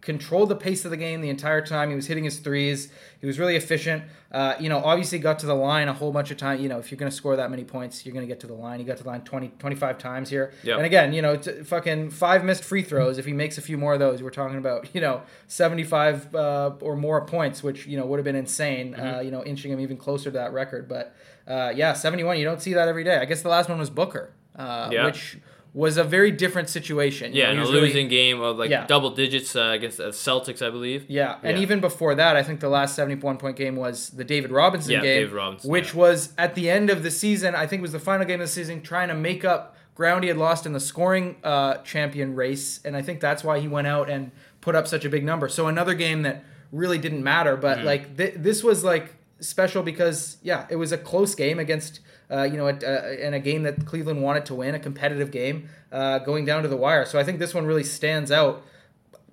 controlled 0.00 0.48
the 0.48 0.56
pace 0.56 0.84
of 0.84 0.90
the 0.90 0.96
game 0.96 1.20
the 1.20 1.28
entire 1.28 1.60
time. 1.64 1.90
He 1.90 1.94
was 1.94 2.06
hitting 2.06 2.24
his 2.24 2.38
threes. 2.38 2.90
He 3.20 3.26
was 3.26 3.38
really 3.38 3.56
efficient. 3.56 4.04
Uh, 4.32 4.54
you 4.58 4.68
know, 4.68 4.78
obviously 4.82 5.18
got 5.18 5.38
to 5.40 5.46
the 5.46 5.54
line 5.54 5.88
a 5.88 5.92
whole 5.92 6.10
bunch 6.12 6.30
of 6.30 6.36
times. 6.38 6.62
You 6.62 6.68
know, 6.68 6.78
if 6.78 6.90
you're 6.90 6.98
going 6.98 7.10
to 7.10 7.16
score 7.16 7.36
that 7.36 7.50
many 7.50 7.64
points, 7.64 8.06
you're 8.06 8.14
going 8.14 8.26
to 8.26 8.32
get 8.32 8.40
to 8.40 8.46
the 8.46 8.54
line. 8.54 8.78
He 8.78 8.84
got 8.84 8.96
to 8.96 9.02
the 9.02 9.08
line 9.08 9.22
20, 9.22 9.48
25 9.58 9.98
times 9.98 10.30
here. 10.30 10.52
Yep. 10.62 10.76
And 10.78 10.86
again, 10.86 11.12
you 11.12 11.20
know, 11.20 11.36
t- 11.36 11.62
fucking 11.64 12.10
five 12.10 12.44
missed 12.44 12.64
free 12.64 12.82
throws. 12.82 13.18
If 13.18 13.26
he 13.26 13.32
makes 13.32 13.58
a 13.58 13.62
few 13.62 13.76
more 13.76 13.92
of 13.92 13.98
those, 13.98 14.22
we're 14.22 14.30
talking 14.30 14.56
about 14.58 14.94
you 14.94 15.00
know 15.00 15.22
75 15.48 16.34
uh, 16.34 16.72
or 16.80 16.96
more 16.96 17.24
points, 17.26 17.62
which 17.62 17.86
you 17.86 17.96
know 17.96 18.06
would 18.06 18.18
have 18.18 18.24
been 18.24 18.36
insane. 18.36 18.92
Mm-hmm. 18.94 19.14
Uh, 19.18 19.20
you 19.20 19.30
know, 19.30 19.44
inching 19.44 19.72
him 19.72 19.80
even 19.80 19.96
closer 19.96 20.24
to 20.24 20.30
that 20.38 20.52
record. 20.52 20.88
But 20.88 21.14
uh, 21.46 21.72
yeah, 21.74 21.92
71. 21.92 22.38
You 22.38 22.44
don't 22.44 22.62
see 22.62 22.74
that 22.74 22.88
every 22.88 23.04
day. 23.04 23.16
I 23.18 23.24
guess 23.26 23.42
the 23.42 23.48
last 23.48 23.68
one 23.68 23.78
was 23.78 23.90
Booker, 23.90 24.32
uh, 24.56 24.88
Yeah. 24.92 25.04
which 25.04 25.38
was 25.72 25.96
a 25.96 26.02
very 26.02 26.32
different 26.32 26.68
situation. 26.68 27.32
You 27.32 27.40
Yeah, 27.42 27.46
know, 27.46 27.52
in 27.52 27.58
a 27.58 27.60
was 27.62 27.70
really- 27.70 27.86
losing 27.88 28.08
game 28.08 28.40
of 28.40 28.58
like 28.58 28.70
Yeah. 28.70 28.86
double 28.86 29.10
digits 29.10 29.54
uh, 29.54 29.70
against 29.72 29.98
the 29.98 30.08
Celtics, 30.08 30.60
I 30.66 30.70
believe. 30.70 31.04
Yeah, 31.08 31.36
and 31.44 31.56
Yeah. 31.56 31.62
even 31.62 31.80
before 31.80 32.14
that, 32.16 32.34
I 32.36 32.42
think 32.42 32.58
the 32.60 32.68
last 32.68 32.96
71 32.96 33.36
point 33.36 33.56
game 33.56 33.76
was 33.76 34.10
the 34.10 34.24
David 34.24 34.50
Robinson 34.50 34.92
Yeah, 34.92 35.00
game, 35.02 35.16
David 35.22 35.32
Robinson, 35.32 35.70
which 35.70 35.94
was 35.94 36.32
at 36.36 36.54
the 36.56 36.68
end 36.68 36.90
of 36.90 37.02
the 37.04 37.10
season. 37.10 37.54
I 37.54 37.66
think 37.66 37.80
it 37.80 37.82
was 37.82 37.92
the 37.92 38.00
final 38.00 38.26
game 38.26 38.40
of 38.40 38.48
the 38.48 38.52
season, 38.52 38.82
trying 38.82 39.08
to 39.08 39.14
make 39.14 39.44
up 39.44 39.76
ground 39.94 40.24
he 40.24 40.28
had 40.28 40.38
lost 40.38 40.66
in 40.66 40.72
the 40.72 40.80
scoring 40.80 41.36
uh, 41.44 41.74
champion 41.84 42.34
race, 42.34 42.80
and 42.84 42.96
I 42.96 43.02
think 43.02 43.20
that's 43.20 43.44
why 43.44 43.60
he 43.60 43.68
went 43.68 43.86
out 43.86 44.08
and 44.10 44.32
put 44.60 44.74
up 44.74 44.88
such 44.88 45.04
a 45.04 45.08
big 45.08 45.24
number. 45.24 45.48
So 45.48 45.68
another 45.68 45.94
game 45.94 46.22
that 46.22 46.42
really 46.72 46.98
didn't 46.98 47.22
matter, 47.22 47.56
but 47.56 47.78
Mm-hmm. 47.78 47.86
like 47.86 48.16
th- 48.16 48.34
this 48.36 48.64
was 48.64 48.82
like 48.82 49.14
special 49.40 49.82
because 49.82 50.38
yeah, 50.42 50.66
it 50.68 50.76
was 50.76 50.90
a 50.90 50.98
close 50.98 51.34
game 51.36 51.58
against. 51.60 52.00
Uh, 52.30 52.42
you 52.44 52.56
know, 52.56 52.68
a, 52.68 52.72
uh, 52.72 53.10
in 53.26 53.34
a 53.34 53.40
game 53.40 53.64
that 53.64 53.84
Cleveland 53.86 54.22
wanted 54.22 54.46
to 54.46 54.54
win, 54.54 54.74
a 54.74 54.78
competitive 54.78 55.30
game, 55.30 55.68
uh, 55.90 56.18
going 56.20 56.44
down 56.44 56.62
to 56.62 56.68
the 56.68 56.76
wire. 56.76 57.04
So 57.04 57.18
I 57.18 57.24
think 57.24 57.38
this 57.40 57.52
one 57.54 57.66
really 57.66 57.82
stands 57.84 58.30
out 58.30 58.62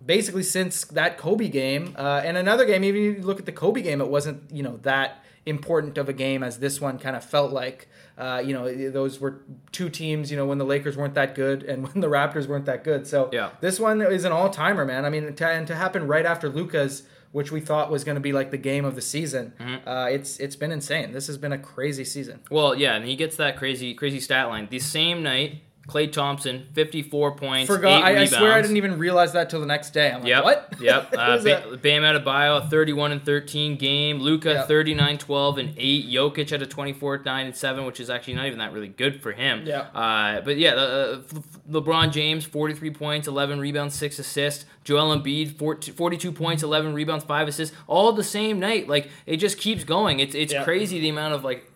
basically 0.03 0.43
since 0.43 0.85
that 0.85 1.17
Kobe 1.17 1.47
game 1.49 1.95
uh, 1.97 2.21
and 2.23 2.37
another 2.37 2.65
game. 2.65 2.83
Even 2.83 3.01
if 3.01 3.17
you 3.17 3.23
look 3.23 3.39
at 3.39 3.45
the 3.45 3.51
Kobe 3.51 3.81
game, 3.81 4.01
it 4.01 4.07
wasn't 4.07 4.51
you 4.51 4.63
know 4.63 4.77
that 4.83 5.23
important 5.45 5.97
of 5.97 6.09
a 6.09 6.13
game 6.13 6.43
as 6.43 6.59
this 6.59 6.81
one 6.81 6.97
kind 6.99 7.15
of 7.15 7.23
felt 7.23 7.51
like. 7.51 7.87
Uh, 8.17 8.41
you 8.43 8.51
know, 8.51 8.89
those 8.89 9.19
were 9.19 9.41
two 9.71 9.89
teams. 9.89 10.31
You 10.31 10.37
know, 10.37 10.45
when 10.45 10.57
the 10.57 10.65
Lakers 10.65 10.97
weren't 10.97 11.13
that 11.13 11.35
good 11.35 11.63
and 11.63 11.83
when 11.93 12.01
the 12.01 12.07
Raptors 12.07 12.47
weren't 12.47 12.65
that 12.65 12.83
good. 12.83 13.05
So 13.07 13.29
Yeah. 13.31 13.51
this 13.61 13.79
one 13.79 14.01
is 14.01 14.25
an 14.25 14.31
all 14.31 14.49
timer, 14.49 14.85
man. 14.85 15.05
I 15.05 15.09
mean, 15.09 15.33
to, 15.35 15.47
and 15.47 15.67
to 15.67 15.75
happen 15.75 16.07
right 16.07 16.25
after 16.25 16.49
Luka's. 16.49 17.03
Which 17.31 17.51
we 17.51 17.59
thought 17.59 17.91
was 17.91 18.03
going 18.03 18.15
to 18.15 18.21
be 18.21 18.31
like 18.31 18.51
the 18.51 18.57
game 18.57 18.85
of 18.85 18.95
the 18.95 19.01
season. 19.01 19.53
Mm-hmm. 19.59 19.87
Uh, 19.87 20.05
it's 20.05 20.39
it's 20.39 20.55
been 20.55 20.71
insane. 20.71 21.11
This 21.11 21.27
has 21.27 21.37
been 21.37 21.51
a 21.51 21.57
crazy 21.57 22.03
season. 22.03 22.41
Well, 22.49 22.73
yeah, 22.73 22.95
and 22.95 23.05
he 23.05 23.15
gets 23.15 23.35
that 23.37 23.57
crazy 23.57 23.93
crazy 23.93 24.19
stat 24.19 24.47
line. 24.47 24.67
The 24.69 24.79
same 24.79 25.23
night, 25.23 25.61
Klay 25.87 26.11
Thompson, 26.11 26.67
54 26.73 27.35
points, 27.37 27.67
Forgot. 27.73 28.03
I, 28.03 28.17
I 28.19 28.25
swear 28.25 28.51
I 28.51 28.61
didn't 28.61 28.75
even 28.75 28.99
realize 28.99 29.31
that 29.31 29.49
till 29.49 29.61
the 29.61 29.65
next 29.65 29.91
day. 29.91 30.11
I'm 30.11 30.19
like, 30.19 30.27
Yep. 30.27 30.43
what? 30.43 30.73
Yep. 30.81 31.13
Uh, 31.17 31.37
ba- 31.41 31.77
Bam 31.81 32.01
Adebayo, 32.01 32.69
31 32.69 33.13
and 33.13 33.23
13 33.25 33.77
game. 33.77 34.19
Luka, 34.19 34.49
Yep. 34.49 34.67
39, 34.67 35.17
12 35.17 35.57
and 35.59 35.73
8. 35.77 36.05
Jokic 36.09 36.51
at 36.51 36.61
a 36.61 36.65
24, 36.65 37.21
9 37.25 37.45
and 37.45 37.55
7, 37.55 37.85
which 37.85 38.01
is 38.01 38.09
actually 38.09 38.33
not 38.33 38.47
even 38.47 38.59
that 38.59 38.73
really 38.73 38.89
good 38.89 39.21
for 39.21 39.31
him. 39.31 39.65
Yep. 39.65 39.91
Uh, 39.95 40.41
but 40.41 40.57
yeah, 40.57 40.71
uh, 40.73 41.21
LeBron 41.69 42.11
James, 42.11 42.43
43 42.45 42.91
points, 42.91 43.27
11 43.29 43.59
rebounds, 43.61 43.95
6 43.95 44.19
assists. 44.19 44.65
Joel 44.83 45.17
Embiid, 45.17 45.57
14 45.57 45.93
42 45.93 46.31
points, 46.33 46.63
11 46.63 46.93
rebounds, 46.95 47.23
5 47.23 47.47
assists. 47.47 47.73
All 47.87 48.11
the 48.11 48.23
same 48.25 48.59
night. 48.59 48.89
Like, 48.89 49.09
it 49.25 49.37
just 49.37 49.57
keeps 49.57 49.85
going. 49.85 50.19
It's, 50.19 50.35
it's 50.35 50.51
Yep. 50.51 50.65
crazy 50.65 50.99
the 50.99 51.09
amount 51.09 51.33
of, 51.33 51.45
like, 51.45 51.71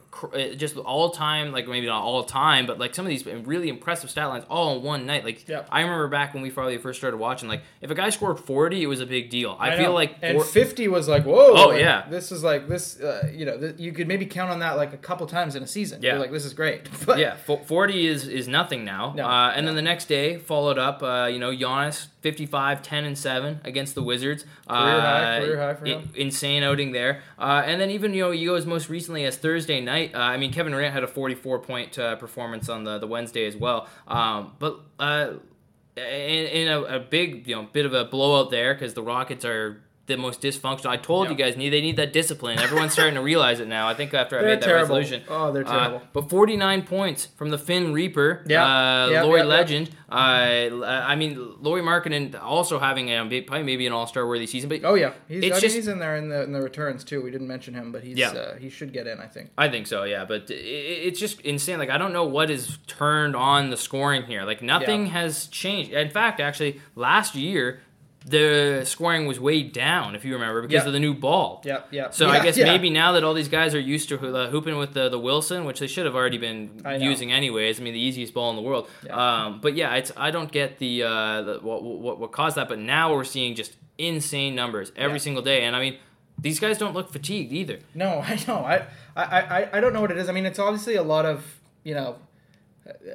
just 0.58 0.78
all 0.78 1.10
time, 1.12 1.52
like 1.52 1.68
maybe 1.68 1.88
not 1.88 2.04
all 2.04 2.24
time, 2.24 2.66
but 2.66 2.78
like 2.80 2.94
some 2.94 3.06
of 3.06 3.10
these 3.10 3.26
really 3.26 3.70
impressive 3.70 4.10
stat 4.10 4.28
lines 4.28 4.44
all 4.50 4.76
in 4.78 4.84
one 4.84 5.06
night. 5.06 5.24
Like 5.24 5.48
Yep. 5.48 5.68
I 5.72 5.82
remember 5.82 6.08
back 6.08 6.34
when 6.34 6.44
we 6.44 6.52
probably 6.52 6.78
first 6.78 7.00
started 7.00 7.18
watching, 7.18 7.48
like 7.48 7.62
if 7.82 7.90
a 7.90 7.96
guy 7.96 8.10
scored 8.10 8.40
forty, 8.40 8.84
it 8.84 8.88
was 8.88 9.00
a 9.00 9.06
big 9.06 9.30
deal. 9.30 9.56
I, 9.60 9.72
I 9.72 9.78
feel 9.78 9.86
know. 9.90 9.94
like 9.94 10.16
and 10.22 10.36
four- 10.38 10.44
50 10.46 10.88
was 10.90 11.08
like 11.08 11.24
whoa 11.26 11.54
Oh, 11.56 11.68
like, 11.70 11.80
yeah. 11.80 12.06
this 12.10 12.32
is 12.32 12.44
like 12.44 12.68
this 12.68 13.00
uh, 13.00 13.30
you 13.34 13.46
know 13.46 13.58
th- 13.58 13.76
you 13.80 13.92
could 13.94 14.08
maybe 14.08 14.26
count 14.26 14.52
on 14.52 14.60
that 14.60 14.76
like 14.78 14.94
a 14.94 14.98
couple 14.98 15.26
times 15.28 15.56
in 15.56 15.64
a 15.64 15.68
season 15.68 16.02
Yeah. 16.02 16.12
You're 16.12 16.20
like 16.22 16.32
this 16.32 16.46
is 16.46 16.54
great 16.54 16.90
but 17.06 17.18
yeah, 17.18 17.36
fo- 17.36 17.58
forty 17.58 18.06
is 18.08 18.28
is 18.28 18.48
nothing 18.48 18.84
now. 18.86 19.14
No, 19.16 19.26
uh, 19.28 19.54
and 19.56 19.68
then 19.68 19.76
the 19.76 19.82
next 19.82 20.06
day 20.06 20.38
followed 20.38 20.78
up, 20.78 21.02
uh, 21.04 21.30
you 21.32 21.40
know, 21.40 21.52
Giannis 21.52 22.08
55, 22.22 22.82
10 22.82 23.04
and 23.06 23.18
seven 23.18 23.60
against 23.64 23.96
the 23.96 24.04
Wizards. 24.04 24.44
Career 24.68 24.80
uh, 24.80 25.02
high, 25.02 25.40
career 25.40 25.60
high 25.60 25.74
for 25.74 25.86
him. 25.86 26.10
insane 26.16 26.64
outing 26.64 26.92
there. 26.92 27.22
Uh, 27.38 27.64
and 27.66 27.82
then 27.82 27.90
even 27.92 28.14
you 28.14 28.24
know 28.24 28.32
you 28.32 28.50
go 28.50 28.56
as 28.56 28.66
most 28.66 28.90
recently 28.90 29.26
as 29.26 29.38
Thursday 29.38 29.82
night. 29.82 30.14
Uh, 30.14 30.20
I 30.20 30.38
mean 30.38 30.54
Kevin 30.54 30.72
Durant 30.72 30.94
had 30.94 31.04
a 31.04 31.08
forty 31.08 31.36
four 31.36 31.60
point 31.60 31.98
uh, 31.98 32.16
performance 32.16 32.70
on 32.70 32.84
the 32.84 33.00
the 33.00 33.08
Wednesday 33.08 33.46
as 33.46 33.56
well. 33.56 33.88
Um, 34.08 34.54
but 34.60 34.80
uh, 35.00 35.34
in, 35.98 36.04
in 36.04 36.68
a, 36.68 36.82
a 36.82 37.00
big 37.00 37.48
you 37.48 37.56
know 37.56 37.68
bit 37.72 37.86
of 37.86 37.94
a 37.94 38.06
blowout 38.06 38.52
there 38.52 38.74
because 38.74 38.94
the 38.94 39.04
Rockets 39.04 39.44
are. 39.46 39.82
The 40.08 40.18
most 40.18 40.42
dysfunctional. 40.42 40.88
I 40.88 40.98
told 40.98 41.30
you 41.30 41.36
guys 41.36 41.56
need 41.56 41.70
they 41.70 41.80
need 41.80 41.96
that 41.98 42.12
discipline. 42.12 42.60
Everyone's 42.60 42.92
starting 42.92 43.14
to 43.16 43.22
realize 43.22 43.60
it 43.60 43.68
now. 43.68 43.88
I 43.88 43.94
think 43.94 44.14
after 44.14 44.38
I 44.38 44.42
They're 44.42 44.50
made 44.56 44.62
that 44.62 44.66
terrible. 44.66 44.96
resolution. 44.98 45.24
Oh, 45.30 45.52
they're 45.54 45.66
Uh, 45.66 45.80
terrible. 45.80 46.02
but 46.12 46.30
49 46.30 46.82
points 46.82 47.28
from 47.38 47.50
the 47.50 47.58
Finn 47.58 47.94
Reaper, 47.94 48.44
Yeah. 48.48 48.66
uh, 48.66 49.08
Lauri 49.24 49.40
yeah, 49.40 49.44
yeah. 49.46 49.50
Legend. 49.50 49.90
Uh, 50.12 50.14
I 50.84 51.16
mean, 51.16 51.38
Lauri 51.62 51.82
Markkanen 51.82 52.36
also 52.42 52.80
having 52.80 53.10
a, 53.10 53.42
probably 53.42 53.64
maybe 53.64 53.86
an 53.88 53.94
All 53.94 54.08
Star 54.08 54.28
worthy 54.28 54.48
season. 54.48 54.70
But 54.70 54.82
oh 54.84 54.96
yeah 54.96 55.14
he's, 55.28 55.44
It's 55.44 55.58
I 55.58 55.60
just- 55.62 55.76
mean, 55.76 55.82
he's 55.84 55.88
in 55.88 56.00
there 56.00 56.16
in 56.18 56.30
the 56.30 56.44
in 56.44 56.52
the 56.52 56.62
returns 56.62 57.04
too 57.04 57.22
we 57.22 57.32
didn't 57.32 57.48
mention 57.48 57.74
him 57.74 57.92
but 57.92 58.04
he's 58.04 58.18
Yeah. 58.18 58.32
uh, 58.32 58.56
he 58.58 58.70
should 58.70 58.92
get 58.94 59.08
in 59.08 59.20
I 59.20 59.28
think 59.28 59.52
I 59.58 59.70
think 59.70 59.88
so, 59.88 60.04
yeah. 60.04 60.26
But 60.26 60.48
i- 60.50 60.54
i- 60.54 61.02
it's 61.08 61.20
just 61.20 61.40
insane. 61.42 61.78
Like 61.80 61.90
I 61.92 61.98
don't 61.98 62.12
know 62.12 62.26
what 62.26 62.50
is 62.50 62.80
turned 62.88 63.36
on 63.36 63.70
the 63.70 63.78
scoring 63.78 64.24
here. 64.24 64.44
Like 64.44 64.62
nothing 64.62 65.06
Yeah. 65.06 65.12
has 65.14 65.48
changed. 65.48 65.92
In 65.92 66.10
fact, 66.10 66.40
actually, 66.42 66.82
last 66.96 67.36
year 67.36 67.82
the 68.26 68.84
scoring 68.86 69.26
was 69.26 69.40
way 69.40 69.64
down, 69.64 70.14
if 70.14 70.24
you 70.24 70.34
remember, 70.34 70.62
because 70.62 70.84
Yeah. 70.84 70.88
of 70.88 70.94
the 70.94 71.00
new 71.00 71.14
ball. 71.16 71.62
yeah 71.66 71.82
yeah 71.90 72.10
So 72.12 72.28
yeah, 72.28 72.34
I 72.40 72.44
guess 72.44 72.56
yeah. 72.58 72.66
maybe 72.66 72.90
now 72.92 73.14
that 73.14 73.24
all 73.24 73.34
these 73.34 73.48
guys 73.48 73.74
are 73.74 73.80
used 73.80 74.10
to 74.10 74.16
uh, 74.36 74.50
hooping 74.52 74.78
with 74.78 74.94
the, 74.94 75.10
the 75.10 75.18
Wilson, 75.20 75.66
which 75.66 75.80
they 75.80 75.88
should 75.88 76.06
have 76.06 76.14
already 76.16 76.38
been 76.38 76.82
using 77.00 77.32
anyways. 77.32 77.80
I 77.80 77.84
mean, 77.84 77.94
the 77.94 78.00
easiest 78.00 78.34
ball 78.34 78.52
in 78.52 78.56
the 78.58 78.62
world. 78.62 78.88
Yeah. 79.06 79.16
Um, 79.46 79.60
but 79.62 79.76
yeah, 79.76 79.96
it's 79.96 80.12
I 80.16 80.30
don't 80.30 80.52
get 80.52 80.78
the, 80.78 81.04
uh, 81.04 81.42
the 81.42 81.54
what, 81.62 81.82
what 81.84 82.20
what 82.20 82.32
caused 82.32 82.58
that. 82.58 82.70
But 82.70 82.78
now 82.80 83.12
we're 83.14 83.24
seeing 83.24 83.56
just 83.56 83.76
insane 83.98 84.54
numbers 84.56 84.92
every 84.96 85.20
single 85.20 85.42
day, 85.44 85.64
and 85.64 85.76
I 85.76 85.80
mean, 85.80 85.98
these 86.40 86.60
guys 86.60 86.78
don't 86.78 86.94
look 86.94 87.12
fatigued 87.12 87.52
either. 87.52 87.80
No, 87.96 88.20
I 88.26 88.40
know. 88.48 88.58
I, 88.66 88.86
I, 89.16 89.24
I, 89.24 89.70
I 89.74 89.80
don't 89.82 89.94
know 89.94 90.02
what 90.02 90.12
it 90.12 90.18
is. 90.18 90.30
I 90.30 90.32
mean, 90.32 90.46
it's 90.46 90.60
obviously 90.60 90.96
a 90.96 91.04
lot 91.04 91.26
of, 91.26 91.44
you 91.84 91.94
know, 91.96 92.18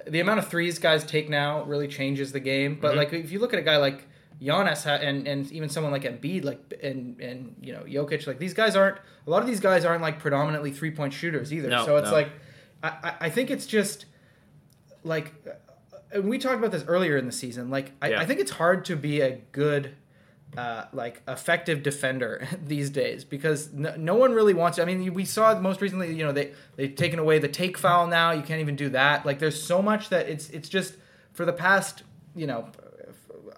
the 0.07 0.21
amount 0.21 0.39
of 0.39 0.49
threes 0.49 0.79
guys 0.79 1.05
take 1.05 1.29
now 1.29 1.63
really 1.65 1.89
changes 1.89 2.33
the 2.33 2.41
game. 2.41 2.79
But 2.81 2.95
Mhm. 2.95 2.97
like, 2.97 3.13
if 3.13 3.31
you 3.33 3.39
look 3.39 3.53
at 3.53 3.59
a 3.59 3.63
guy 3.63 3.77
like 3.79 4.07
Giannis 4.41 4.85
ha- 4.85 5.03
and 5.03 5.27
and 5.27 5.51
even 5.51 5.69
someone 5.69 5.93
like 5.93 6.03
Embiid, 6.03 6.45
like 6.45 6.59
and 6.83 7.21
and 7.21 7.57
you 7.61 7.73
know 7.73 7.81
Jokic, 7.83 8.27
like 8.27 8.39
these 8.39 8.55
guys 8.55 8.77
aren't. 8.77 8.99
A 9.27 9.31
lot 9.31 9.43
of 9.43 9.49
these 9.49 9.61
guys 9.61 9.85
aren't 9.85 10.03
like 10.03 10.19
predominantly 10.19 10.71
three 10.71 10.91
point 10.91 11.13
shooters 11.13 11.53
either. 11.53 11.69
No, 11.69 11.85
so 11.85 11.97
it's 11.97 12.09
no. 12.11 12.13
like, 12.15 12.29
I, 12.83 13.15
I- 13.21 13.31
think 13.31 13.51
it's 13.51 13.67
just 13.67 14.05
like, 15.03 15.33
and 16.13 16.29
we 16.29 16.39
talked 16.39 16.59
about 16.59 16.71
this 16.71 16.85
earlier 16.87 17.17
in 17.17 17.27
the 17.27 17.33
season. 17.33 17.71
Like, 17.71 17.93
I, 18.03 18.11
Yeah. 18.11 18.21
I 18.21 18.27
think 18.27 18.41
it's 18.41 18.53
hard 18.53 18.85
to 18.87 18.97
be 18.97 19.21
a 19.21 19.41
good 19.53 19.95
uh, 20.57 20.85
like 20.93 21.23
effective 21.27 21.83
defender 21.83 22.47
these 22.65 22.91
days 22.91 23.25
because 23.25 23.73
no, 23.73 23.95
no 23.97 24.15
one 24.15 24.33
really 24.33 24.55
wants. 24.55 24.77
To. 24.77 24.83
I 24.83 24.85
mean, 24.85 25.15
we 25.15 25.25
saw 25.25 25.59
most 25.59 25.81
recently. 25.81 26.15
You 26.15 26.25
know, 26.25 26.33
they 26.33 26.53
they've 26.77 26.95
taken 26.95 27.19
away 27.19 27.39
the 27.39 27.49
take 27.49 27.79
foul 27.79 28.07
now. 28.07 28.33
You 28.33 28.43
can't 28.43 28.61
even 28.61 28.77
do 28.77 28.91
that. 28.91 29.25
Like, 29.25 29.39
there's 29.39 29.61
so 29.63 29.81
much 29.81 30.11
that 30.11 30.29
it's 30.29 30.51
it's 30.51 30.69
just 30.69 30.95
for 31.33 31.45
the 31.47 31.53
past. 31.55 32.03
You 32.35 32.47
know. 32.47 32.69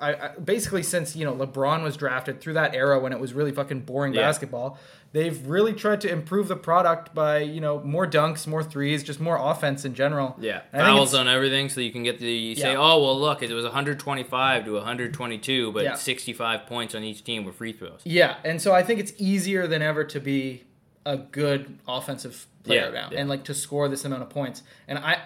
I, 0.01 0.13
I, 0.15 0.29
basically 0.43 0.83
since 0.83 1.15
you 1.17 1.25
know 1.25 1.35
LeBron 1.35 1.83
was 1.83 1.97
drafted 1.97 2.41
through 2.41 2.55
that 2.55 2.75
era 2.75 2.99
when 3.01 3.13
it 3.13 3.19
was 3.21 3.33
really 3.33 3.53
fucking 3.53 3.81
boring 3.81 4.15
Yeah. 4.15 4.23
basketball, 4.23 4.79
they've 5.13 5.47
really 5.47 5.73
tried 5.73 6.01
to 6.03 6.11
improve 6.11 6.49
the 6.49 6.57
product 6.57 7.15
by 7.15 7.39
you 7.39 7.61
know 7.61 7.81
more 7.83 8.07
dunks, 8.07 8.47
more 8.47 8.63
threes, 8.63 9.03
just 9.03 9.21
more 9.21 9.37
offense 9.37 9.85
in 9.85 9.95
general. 9.95 10.37
Yeah, 10.41 10.63
And 10.73 10.83
fouls 10.83 11.15
on 11.15 11.29
everything, 11.29 11.69
so 11.69 11.81
you 11.81 11.91
can 11.93 12.03
get 12.03 12.19
the 12.19 12.31
you 12.31 12.55
say, 12.55 12.73
Yeah. 12.73 12.79
oh 12.79 13.03
well, 13.03 13.19
look, 13.19 13.43
it 13.43 13.51
was 13.53 13.65
125 13.65 14.65
to 14.67 14.73
122, 14.75 15.73
but 15.73 15.85
Yeah. 15.85 15.95
65 15.95 16.67
points 16.67 16.95
on 16.95 17.03
each 17.05 17.25
team 17.25 17.45
were 17.45 17.53
free 17.53 17.73
throws. 17.73 18.01
Yeah, 18.05 18.37
and 18.45 18.61
so 18.63 18.73
I 18.75 18.83
think 18.83 19.01
it's 19.01 19.13
easier 19.19 19.67
than 19.67 19.83
ever 19.83 20.05
to 20.05 20.21
be 20.21 20.65
a 21.07 21.17
good 21.17 21.79
offensive 21.89 22.47
player 22.65 22.93
now 22.93 23.09
and 23.17 23.29
like 23.31 23.45
to 23.45 23.55
score 23.55 23.89
this 23.89 24.05
amount 24.05 24.23
of 24.23 24.29
points. 24.29 24.63
And 24.87 24.99
I 24.99 25.23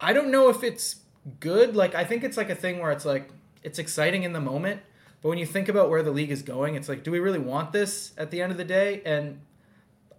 I 0.00 0.12
don't 0.12 0.30
know 0.30 0.48
if 0.48 0.62
it's 0.62 0.96
good. 1.40 1.74
Like 1.74 1.94
I 1.94 2.04
think 2.04 2.22
it's 2.22 2.36
like 2.36 2.50
a 2.50 2.54
thing 2.54 2.78
where 2.78 2.92
it's 2.92 3.04
like 3.04 3.30
it's 3.66 3.78
exciting 3.80 4.22
in 4.22 4.32
the 4.32 4.40
moment, 4.40 4.80
but 5.20 5.28
when 5.28 5.38
you 5.38 5.44
think 5.44 5.68
about 5.68 5.90
where 5.90 6.02
the 6.02 6.12
league 6.12 6.30
is 6.30 6.42
going, 6.42 6.76
it's 6.76 6.88
like 6.88 7.02
do 7.02 7.10
we 7.10 7.18
really 7.18 7.40
want 7.40 7.72
this 7.72 8.12
at 8.16 8.30
the 8.30 8.40
end 8.40 8.52
of 8.52 8.58
the 8.58 8.64
day? 8.64 9.02
And 9.04 9.40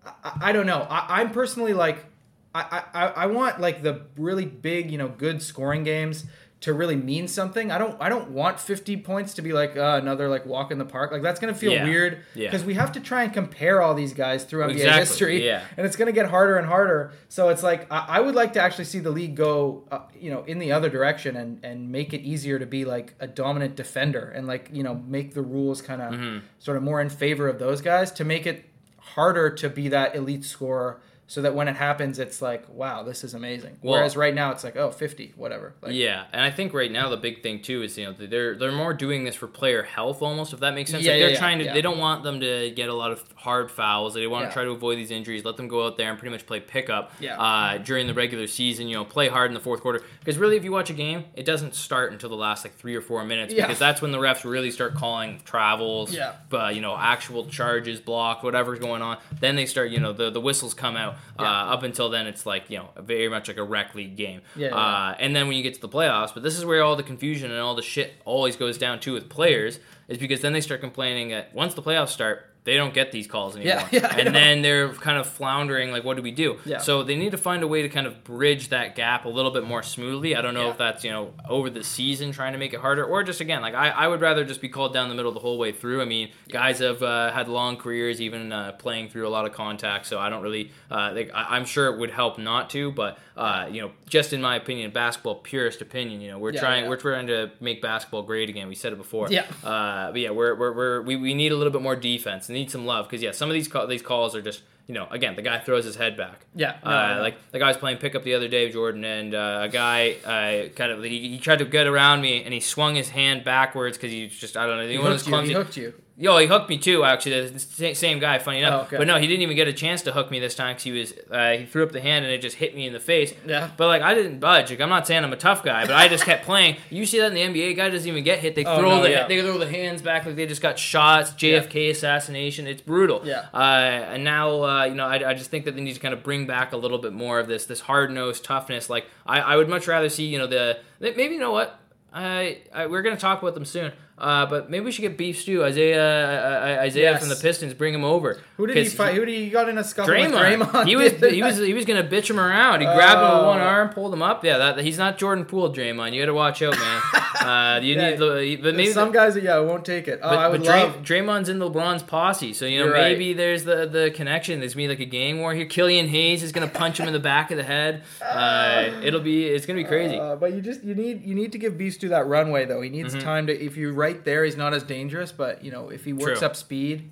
I, 0.06 0.38
I 0.42 0.52
don't 0.52 0.68
know. 0.68 0.86
I, 0.90 1.22
I'm 1.22 1.32
personally 1.32 1.74
like 1.74 2.06
I, 2.54 2.84
I, 2.94 3.06
I 3.08 3.26
want 3.28 3.60
like 3.62 3.84
the 3.84 4.02
really 4.18 4.46
big, 4.46 4.92
you 4.92 4.98
know, 4.98 5.08
good 5.08 5.42
scoring 5.42 5.84
games 5.84 6.26
to 6.60 6.74
really 6.74 6.96
mean 6.96 7.28
something. 7.28 7.72
I 7.72 7.78
don't 7.78 7.96
I 8.02 8.10
don't 8.10 8.32
want 8.32 8.60
50 8.60 8.98
points 8.98 9.36
to 9.36 9.44
be 9.44 9.54
like 9.54 9.78
uh, 9.78 10.00
another 10.02 10.28
like 10.28 10.46
walk 10.48 10.72
in 10.72 10.80
the 10.80 10.86
park. 10.86 11.12
Like 11.12 11.22
that's 11.22 11.40
gonna 11.40 11.54
feel 11.54 11.72
Yeah. 11.72 11.84
weird 11.84 12.18
Yeah. 12.34 12.48
because 12.50 12.64
we 12.66 12.74
have 12.74 12.92
to 12.94 13.00
try 13.00 13.24
and 13.24 13.32
compare 13.32 13.80
all 13.80 13.94
these 13.94 14.14
guys 14.14 14.44
through 14.44 14.64
NBA 14.64 14.72
Exactly, 14.72 15.00
history, 15.00 15.46
yeah. 15.46 15.62
and 15.78 15.86
it's 15.86 15.96
gonna 15.96 16.12
get 16.12 16.26
harder 16.30 16.58
and 16.58 16.66
harder. 16.66 17.12
So 17.30 17.50
it's 17.50 17.62
like 17.62 17.86
I, 17.92 18.06
I 18.08 18.20
would 18.22 18.34
like 18.34 18.54
to 18.54 18.62
actually 18.62 18.86
see 18.86 18.98
the 19.00 19.12
league 19.12 19.36
go, 19.36 19.84
uh, 19.92 20.00
you 20.20 20.32
know, 20.32 20.44
in 20.46 20.58
the 20.58 20.72
other 20.72 20.90
direction 20.90 21.36
and 21.36 21.60
and 21.64 21.92
make 21.92 22.12
it 22.12 22.22
easier 22.22 22.58
to 22.58 22.66
be 22.66 22.86
like 22.86 23.14
a 23.20 23.28
dominant 23.28 23.76
defender 23.76 24.32
and 24.36 24.48
like 24.48 24.70
you 24.74 24.82
know 24.82 24.96
make 25.08 25.36
the 25.36 25.44
rules 25.44 25.82
kind 25.84 26.02
of 26.02 26.14
Mm-hmm. 26.14 26.40
sort 26.58 26.76
of 26.78 26.82
more 26.82 27.00
in 27.02 27.10
favor 27.10 27.48
of 27.48 27.60
those 27.60 27.82
guys 27.82 28.12
to 28.14 28.24
make 28.24 28.48
it 28.48 28.66
harder 29.00 29.50
to 29.52 29.70
be 29.70 29.90
that 29.90 30.16
elite 30.16 30.44
scorer 30.44 31.00
so 31.30 31.42
that 31.42 31.54
when 31.54 31.68
it 31.68 31.76
happens, 31.76 32.20
it's 32.20 32.42
like, 32.42 32.68
wow, 32.70 33.04
this 33.04 33.24
is 33.24 33.34
amazing. 33.34 33.78
Well- 33.82 33.96
Whereas 33.96 34.16
right 34.16 34.34
now, 34.34 34.52
it's 34.52 34.64
like, 34.64 34.78
oh, 34.78 34.92
50, 34.92 35.34
whatever. 35.36 35.74
Like, 35.82 35.94
yeah, 35.94 36.24
and 36.32 36.42
I 36.42 36.50
think 36.52 36.74
right 36.74 36.92
now 36.92 37.10
the 37.10 37.18
big 37.18 37.44
thing 37.44 37.62
too 37.62 37.84
is 37.84 37.98
you 37.98 38.06
know 38.06 38.14
they're 38.14 38.56
they're 38.56 38.72
more 38.72 38.94
doing 38.94 39.24
this 39.26 39.36
for 39.36 39.48
player 39.48 39.84
health 39.84 40.22
almost 40.22 40.54
if 40.54 40.60
that 40.62 40.74
makes 40.74 40.90
sense. 40.92 41.04
Yeah, 41.04 41.12
like 41.14 41.20
they're 41.20 41.30
yeah, 41.32 41.40
than 41.50 41.60
to. 41.60 41.66
yeah. 41.66 41.74
They 41.74 41.82
don't 41.82 41.98
want 41.98 42.24
them 42.24 42.40
to 42.40 42.72
get 42.72 42.90
a 42.90 42.94
lot 42.94 43.12
of 43.12 43.24
hard 43.36 43.70
fouls. 43.70 44.14
They 44.14 44.26
want 44.28 44.48
to 44.48 44.54
try 44.54 44.64
to 44.64 44.72
avoid 44.72 44.98
these 44.98 45.12
injuries. 45.12 45.44
Let 45.44 45.58
them 45.58 45.68
go 45.68 45.86
out 45.86 45.98
there 45.98 46.10
and 46.10 46.18
pretty 46.18 46.32
much 46.32 46.46
play 46.46 46.60
pickup 46.62 47.12
Yeah. 47.20 47.40
uh, 47.42 47.78
during 47.80 48.08
the 48.08 48.14
regular 48.14 48.48
season. 48.48 48.88
You 48.88 48.96
know, 48.96 49.06
play 49.06 49.28
hard 49.28 49.50
in 49.52 49.54
the 49.54 49.60
fourth 49.60 49.82
quarter 49.82 50.02
because 50.20 50.38
really, 50.38 50.56
if 50.56 50.64
you 50.64 50.72
watch 50.72 50.90
a 50.90 50.94
game, 50.94 51.26
it 51.36 51.46
doesn't 51.46 51.76
start 51.76 52.12
until 52.14 52.30
the 52.30 52.36
last 52.36 52.64
like 52.64 52.76
three 52.76 52.96
or 52.96 53.02
four 53.02 53.24
minutes 53.26 53.54
because 53.54 53.78
that's 53.80 54.02
when 54.02 54.12
the 54.12 54.18
refs 54.18 54.44
really 54.50 54.72
start 54.72 54.96
calling 54.96 55.42
travels. 55.46 56.14
Yeah. 56.14 56.34
But 56.50 56.76
you 56.76 56.82
know, 56.82 56.96
actual 56.98 57.46
charges, 57.48 58.00
blocked, 58.00 58.44
whatever's 58.44 58.80
going 58.80 59.02
on. 59.02 59.18
Then 59.42 59.56
they 59.58 59.66
start. 59.66 59.90
You 59.92 60.00
know, 60.00 60.14
the 60.14 60.30
the 60.30 60.42
whistles 60.42 60.74
come 60.74 60.96
out. 60.96 61.16
Uh, 61.38 61.44
up 61.44 61.84
until 61.84 62.10
then, 62.10 62.28
it's 62.28 62.46
like 62.46 62.70
you 62.70 62.78
know 62.78 62.90
very 62.98 63.30
much 63.30 63.48
like 63.48 63.58
a 63.58 63.64
rec 63.64 63.96
league 63.96 64.16
game. 64.16 64.42
Yeah, 64.56 64.70
yeah. 64.70 64.76
Uh, 64.76 65.16
and 65.20 65.36
then 65.36 65.48
when 65.48 65.58
you 65.58 65.64
get 65.64 65.76
to 65.76 65.82
the 65.82 65.90
playoffs, 65.90 66.34
but 66.34 66.44
this 66.44 66.58
is 66.58 66.66
where 66.66 66.84
all 66.84 66.96
the 66.96 67.04
confusion 67.04 67.52
and 67.52 67.60
all 67.60 67.76
the 67.76 67.82
shit 67.82 68.14
always 68.26 68.56
goes 68.56 68.78
down 68.78 69.00
to 69.02 69.14
with 69.14 69.30
players, 69.30 69.80
is 70.08 70.18
because 70.18 70.42
then 70.42 70.54
they 70.54 70.62
start 70.62 70.82
complaining 70.82 71.30
that 71.30 71.54
once 71.54 71.74
the 71.74 71.82
playoffs 71.82 72.10
start, 72.10 72.54
they 72.68 72.76
don't 72.76 72.94
get 72.94 73.14
these 73.14 73.28
calls 73.28 73.56
anymore. 73.56 73.88
Yeah, 73.92 74.00
yeah, 74.02 74.18
and 74.18 74.36
then 74.36 74.62
they're 74.62 74.90
kind 74.94 75.18
of 75.18 75.26
floundering, 75.26 75.90
like, 75.92 76.04
what 76.04 76.18
do 76.18 76.22
we 76.22 76.32
do? 76.32 76.58
Yeah. 76.66 76.80
So 76.80 77.02
they 77.02 77.16
need 77.16 77.32
to 77.32 77.38
find 77.38 77.64
a 77.64 77.68
way 77.68 77.82
to 77.82 77.88
kind 77.90 78.06
of 78.06 78.26
bridge 78.26 78.70
that 78.70 78.96
gap 78.96 79.24
a 79.24 79.30
little 79.30 79.52
bit 79.52 79.64
more 79.64 79.82
smoothly. 79.82 80.36
I 80.36 80.42
don't 80.42 80.54
know 80.54 80.66
Yeah. 80.66 80.72
if 80.72 80.78
that's, 80.78 81.04
you 81.06 81.12
know, 81.12 81.34
over 81.48 81.70
the 81.70 81.84
season 81.84 82.34
trying 82.34 82.52
to 82.52 82.60
make 82.60 82.74
it 82.74 82.82
harder, 82.82 83.06
or 83.06 83.24
just 83.24 83.40
again, 83.40 83.62
like, 83.62 83.74
I, 83.74 83.90
I 83.90 84.08
would 84.10 84.20
rather 84.20 84.44
just 84.44 84.60
be 84.60 84.68
called 84.68 84.94
down 84.94 85.08
the 85.08 85.16
middle 85.16 85.32
the 85.32 85.40
whole 85.40 85.58
way 85.58 85.72
through. 85.72 86.02
I 86.02 86.06
mean, 86.06 86.30
guys 86.50 86.80
have 86.80 87.02
uh, 87.02 87.32
had 87.32 87.48
long 87.48 87.78
careers, 87.78 88.20
even 88.20 88.52
uh, 88.52 88.74
playing 88.74 89.10
through 89.10 89.28
a 89.28 89.32
lot 89.32 89.46
of 89.46 89.54
contact, 89.54 90.06
so 90.06 90.20
I 90.20 90.30
don't 90.30 90.44
really, 90.44 90.72
uh, 90.92 91.12
like, 91.16 91.32
I, 91.34 91.56
I'm 91.56 91.64
sure 91.66 91.88
it 91.88 91.98
would 92.00 92.12
help 92.12 92.38
not 92.38 92.70
to, 92.72 92.92
but, 92.92 93.18
uh, 93.38 93.70
you 93.72 93.82
know, 93.82 93.92
just 94.10 94.34
in 94.34 94.42
my 94.42 94.58
opinion, 94.58 94.92
basketball 94.92 95.36
purist 95.36 95.82
opinion, 95.82 96.20
you 96.20 96.30
know, 96.32 96.38
we're 96.38 96.52
trying, 96.52 96.90
we're 96.90 96.98
trying 96.98 97.28
to 97.28 97.50
make 97.62 97.82
basketball 97.82 98.24
great 98.24 98.50
again. 98.50 98.68
We 98.68 98.76
said 98.76 98.92
it 98.92 98.98
before. 98.98 99.30
Yeah. 99.30 99.46
Uh, 99.64 100.12
but 100.12 100.20
yeah, 100.20 100.32
we're, 100.32 100.54
we're, 100.56 100.74
we're 100.74 101.02
we, 101.02 101.16
we 101.16 101.34
need 101.34 101.52
a 101.52 101.56
little 101.56 101.72
bit 101.72 101.82
more 101.82 101.96
defense. 101.96 102.50
Need 102.58 102.72
some 102.72 102.86
love 102.88 103.08
because 103.08 103.22
yeah, 103.22 103.32
some 103.32 103.50
of 103.50 103.54
these 103.54 103.68
call, 103.68 103.86
these 103.86 104.02
calls 104.02 104.36
are 104.36 104.42
just 104.42 104.64
you 104.88 104.96
know 104.96 105.08
again 105.12 105.36
the 105.36 105.44
guy 105.44 105.60
throws 105.60 105.86
his 105.86 105.96
head 105.96 106.18
back. 106.18 106.48
Yeah, 106.56 106.78
no, 106.84 106.90
uh, 106.90 107.16
know. 107.16 107.22
like 107.22 107.52
the 107.52 107.60
guy 107.60 107.68
was 107.68 107.78
playing 107.78 108.00
pickup 108.00 108.24
the 108.24 108.34
other 108.34 108.48
day, 108.48 108.72
Jordan, 108.72 109.06
and 109.06 109.36
uh, 109.36 109.60
a 109.62 109.70
guy 109.70 110.16
uh, 110.26 110.70
kind 110.70 110.92
of 110.92 111.04
he, 111.04 111.30
he 111.30 111.38
tried 111.38 111.60
to 111.60 111.66
get 111.66 111.86
around 111.86 112.22
me 112.22 112.44
and 112.44 112.52
he 112.52 112.60
swung 112.60 112.96
his 112.96 113.10
hand 113.10 113.44
backwards 113.44 113.96
because 113.96 114.12
he 114.12 114.28
just 114.28 114.58
I 114.58 114.66
don't 114.66 114.78
know 114.78 114.88
He 114.88 114.98
those 114.98 115.24
hooked 115.24 115.46
you. 115.46 115.50
He 115.50 115.54
hooked 115.54 115.78
you. 115.78 115.94
Yo, 116.20 116.36
he 116.40 116.48
hooked 116.48 116.68
me 116.68 116.80
too. 116.80 117.04
Actually, 117.04 117.48
the 117.50 117.94
same 117.94 118.18
guy. 118.18 118.40
Funny 118.40 118.58
enough, 118.58 118.74
Oh, 118.74 118.82
okay. 118.88 118.98
but 118.98 119.06
no, 119.06 119.20
he 119.20 119.28
didn't 119.28 119.44
even 119.44 119.56
get 119.56 119.68
a 119.68 119.74
chance 119.74 120.02
to 120.02 120.12
hook 120.12 120.32
me 120.32 120.40
this 120.40 120.56
time 120.56 120.72
because 120.72 120.84
he 120.84 120.92
was 120.92 121.14
uh, 121.30 121.52
he 121.52 121.66
threw 121.68 121.84
up 121.84 121.92
the 121.92 122.02
hand 122.02 122.26
and 122.26 122.34
it 122.34 122.42
just 122.42 122.56
hit 122.56 122.74
me 122.76 122.88
in 122.88 122.94
the 122.94 123.00
face. 123.00 123.36
Yeah. 123.46 123.70
But 123.78 123.86
like 123.86 124.02
I 124.02 124.16
didn't 124.16 124.40
budge. 124.40 124.72
Like 124.72 124.82
I'm 124.82 124.90
not 124.90 125.06
saying 125.06 125.24
I'm 125.24 125.32
a 125.32 125.38
tough 125.38 125.64
guy, 125.64 125.86
but 125.86 125.96
I 125.96 126.08
just 126.08 126.24
kept 126.24 126.44
playing. 126.44 126.78
You 126.90 127.06
see 127.06 127.20
that 127.20 127.32
in 127.32 127.54
the 127.54 127.62
NBA, 127.62 127.76
guy 127.78 127.90
doesn't 127.92 128.10
even 128.10 128.24
get 128.24 128.40
hit. 128.40 128.56
They 128.56 128.66
Oh, 128.66 128.80
throw 128.80 128.90
no, 128.98 129.04
the 129.04 129.12
yeah. 129.12 129.28
they 129.28 129.40
throw 129.42 129.60
the 129.60 129.70
hands 129.70 130.02
back 130.02 130.26
like 130.26 130.36
they 130.36 130.48
just 130.48 130.62
got 130.62 130.80
shots. 130.80 131.30
JFK 131.32 131.92
assassination. 131.92 132.66
It's 132.66 132.82
brutal. 132.82 133.22
Yeah. 133.24 133.46
Uh, 133.54 133.58
and 133.58 134.24
now 134.24 134.64
uh, 134.64 134.86
you 134.86 134.96
know 134.96 135.06
I, 135.06 135.30
I 135.30 135.34
just 135.36 135.52
think 135.52 135.66
that 135.66 135.76
they 135.76 135.82
need 135.82 135.94
to 135.94 136.00
kind 136.00 136.16
of 136.16 136.24
bring 136.24 136.48
back 136.48 136.74
a 136.74 136.78
little 136.78 136.98
bit 136.98 137.14
more 137.14 137.40
of 137.40 137.48
this 137.48 137.68
this 137.68 137.82
hard 137.82 138.10
nosed 138.12 138.44
toughness. 138.44 138.90
Like 138.90 139.06
I, 139.28 139.40
I 139.42 139.56
would 139.56 139.70
much 139.70 139.86
rather 139.88 140.10
see 140.10 140.26
you 140.26 140.40
know 140.40 140.48
the 140.48 140.80
maybe 141.00 141.36
you 141.36 141.40
know 141.40 141.52
what. 141.52 141.80
I, 142.14 142.60
I 142.74 142.88
we're 142.88 143.04
gonna 143.04 143.18
talk 143.18 143.42
about 143.44 143.54
them 143.54 143.66
soon, 143.66 143.92
uh, 144.18 144.46
but 144.48 144.70
maybe 144.70 144.86
we 144.86 144.92
should 144.92 145.02
get 145.04 145.18
beef 145.18 145.40
stew 145.40 145.64
Isaiah 145.64 146.80
uh, 146.80 146.82
Isaiah 146.82 147.12
Yes. 147.12 147.20
from 147.20 147.30
the 147.30 147.36
Pistons. 147.36 147.74
Bring 147.74 147.94
him 147.94 148.04
over. 148.04 148.40
Who 148.58 148.66
did 148.68 148.78
he 148.78 148.86
fight? 148.86 149.14
Who 149.16 149.26
did 149.26 149.36
he 149.36 149.50
got 149.50 149.70
in 149.70 149.78
a 149.78 149.84
scuffle 149.84 150.14
Draymond. 150.14 150.60
with 150.60 150.70
Draymond? 150.70 150.88
He 150.88 150.96
was 150.96 151.12
he 151.14 151.44
was 151.44 151.58
he 151.58 151.74
was 151.74 151.86
gonna 151.86 152.04
bitch 152.04 152.30
him 152.30 152.40
around. 152.40 152.80
He 152.82 152.86
grabbed 152.86 153.22
him 153.22 153.38
with 153.38 153.46
one 153.48 153.60
arm, 153.60 153.90
pulled 153.90 154.14
him 154.14 154.22
up. 154.24 154.44
Yeah, 154.44 154.58
that 154.58 154.80
he's 154.80 154.98
not 154.98 155.18
Jordan 155.18 155.46
Poole, 155.46 155.72
Draymond. 155.74 156.14
You 156.14 156.22
got 156.22 156.26
to 156.28 156.34
watch 156.34 156.62
out, 156.62 156.78
man. 156.78 157.02
Uh, 157.38 157.80
you 157.82 157.96
Yeah. 157.96 158.10
need 158.10 158.18
the 158.20 158.56
but 158.62 158.76
maybe 158.76 158.92
some 158.92 159.12
guys, 159.12 159.38
yeah, 159.38 159.60
won't 159.60 159.86
take 159.86 160.08
it. 160.08 160.20
Oh, 160.24 160.30
but, 160.32 160.40
I 160.40 160.48
would 160.50 160.64
Dray, 160.64 160.84
love. 160.84 161.02
Draymond's 161.04 161.48
in 161.50 161.60
LeBron's 161.60 162.02
posse, 162.04 162.52
so 162.52 162.66
you 162.66 162.80
know 162.80 162.86
You're 162.86 162.94
right. 162.96 163.12
maybe 163.12 163.34
there's 163.34 163.64
the 163.64 163.86
the 163.86 164.12
connection. 164.14 164.60
There's 164.60 164.74
gonna 164.74 164.86
be 164.86 164.90
like 164.90 165.00
a 165.00 165.06
gang 165.06 165.40
war 165.40 165.54
here. 165.54 165.66
Killian 165.66 166.08
Hayes 166.08 166.42
is 166.44 166.52
gonna 166.52 166.68
punch 166.68 167.00
him 167.00 167.08
in 167.08 167.14
the 167.14 167.20
back 167.20 167.52
of 167.52 167.58
the 167.58 167.64
head. 167.64 168.04
Uh, 168.22 168.90
it'll 169.04 169.22
be 169.22 169.46
it's 169.46 169.66
gonna 169.66 169.78
be 169.80 169.84
crazy. 169.86 170.18
Uh, 170.18 170.36
but 170.36 170.54
you 170.54 170.62
just 170.62 170.84
you 170.84 170.96
need 170.96 171.24
you 171.24 171.36
need 171.36 171.52
to 171.52 171.58
give 171.58 171.78
Beast 171.78 172.02
to 172.02 172.10
that 172.10 172.28
runway 172.28 172.66
though. 172.66 172.82
He 172.82 172.90
needs 172.90 173.16
Mhm. 173.16 173.22
time 173.24 173.48
to. 173.48 173.54
If 173.58 173.78
you're 173.78 173.94
right 174.08 174.24
there, 174.24 174.44
he's 174.44 174.58
not 174.58 174.74
as 174.74 174.84
dangerous. 174.84 175.32
But 175.32 175.64
you 175.64 175.72
know, 175.72 175.90
if 175.90 176.06
he 176.06 176.14
works 176.14 176.40
True. 176.40 176.48
up 176.48 176.56
speed, 176.56 177.10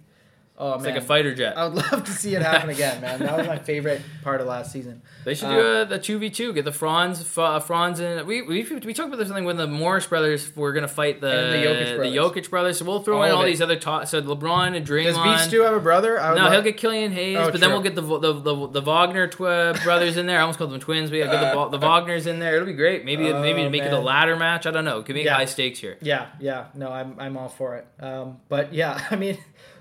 oh 0.58 0.74
it's 0.76 0.84
man, 0.84 0.94
like 0.94 1.04
a 1.04 1.06
fighter 1.06 1.34
jet. 1.36 1.58
I 1.58 1.66
would 1.68 1.76
love 1.92 2.04
to 2.06 2.12
see 2.12 2.36
it 2.36 2.42
happen 2.42 2.70
again, 2.70 3.02
man. 3.02 3.20
That 3.20 3.38
was 3.38 3.48
my 3.48 3.58
favorite 3.72 4.02
part 4.24 4.42
of 4.42 4.48
last 4.48 4.72
season. 4.72 5.02
They 5.24 5.34
should 5.36 5.50
Uh, 5.50 5.56
do 5.56 5.82
a 5.82 5.86
the 5.86 6.00
two 6.00 6.18
v 6.20 6.30
two. 6.30 6.54
Get 6.54 6.66
the 6.66 6.72
Franz, 6.72 7.22
F- 7.38 7.66
Franz, 7.66 8.00
and 8.00 8.26
we 8.28 8.42
we 8.42 8.64
we 8.64 8.94
talked 8.94 9.08
about 9.10 9.18
this 9.18 9.30
thing 9.32 9.46
when 9.46 9.58
the 9.58 9.68
Morris 9.68 10.06
brothers 10.08 10.56
were 10.56 10.72
gonna 10.74 10.88
fight 10.88 11.22
the 11.22 11.28
the 11.28 11.58
Jokic 11.66 11.96
brothers. 11.98 12.14
Jokic 12.16 12.50
brothers. 12.50 12.80
So 12.80 12.86
we'll 12.86 13.02
throw 13.02 13.18
All 13.18 13.24
in 13.24 13.32
all 13.32 13.44
it. 13.44 13.48
these 13.48 13.62
other 13.62 13.76
top. 13.76 14.08
So 14.08 14.22
LeBron 14.22 14.76
and 14.76 14.86
Draymond. 14.86 15.16
Does 15.16 15.18
Beast 15.24 15.44
Stew 15.50 15.62
have 15.64 15.74
a 15.74 15.80
brother? 15.80 16.20
I 16.20 16.30
would 16.32 16.38
No, 16.38 16.44
love- 16.44 16.54
he'll 16.54 16.62
get 16.62 16.78
Killian 16.78 17.12
Hayes, 17.12 17.38
Oh, 17.38 17.52
but 17.52 17.60
then 17.60 17.72
we'll 17.72 17.82
get 17.82 17.96
the 17.96 18.02
the, 18.02 18.34
the, 18.34 18.68
the 18.68 18.82
Wagner 18.82 19.28
tw- 19.28 19.84
brothers 19.84 20.18
in 20.18 20.26
there. 20.26 20.38
I 20.38 20.42
almost 20.42 20.60
called 20.60 20.72
them 20.72 20.80
twins, 20.80 21.12
We 21.12 21.20
yeah, 21.20 21.32
get 21.32 21.54
the, 21.54 21.70
the 21.78 21.80
Wagners 21.80 22.28
in 22.28 22.40
there. 22.40 22.56
It'll 22.56 22.66
be 22.68 22.74
great. 22.74 23.04
Maybe 23.06 23.32
Oh, 23.32 23.42
maybe 23.42 23.64
to 23.64 23.70
make 23.70 23.84
it 23.84 23.94
a 23.94 24.00
ladder 24.00 24.36
match. 24.36 24.66
I 24.68 24.72
don't 24.72 24.86
know. 24.86 25.02
Could 25.02 25.16
make 25.16 25.26
Yeah. 25.26 25.36
high 25.36 25.46
stakes 25.46 25.80
here. 25.80 25.98
Yeah, 26.02 26.28
yeah. 26.40 26.66
No, 26.76 26.90
I'm 26.92 27.16
I'm 27.20 27.36
all 27.38 27.50
for 27.50 27.76
it. 27.76 27.88
Um, 28.00 28.38
but 28.50 28.74
yeah, 28.74 29.00
I 29.10 29.16
mean, 29.16 29.38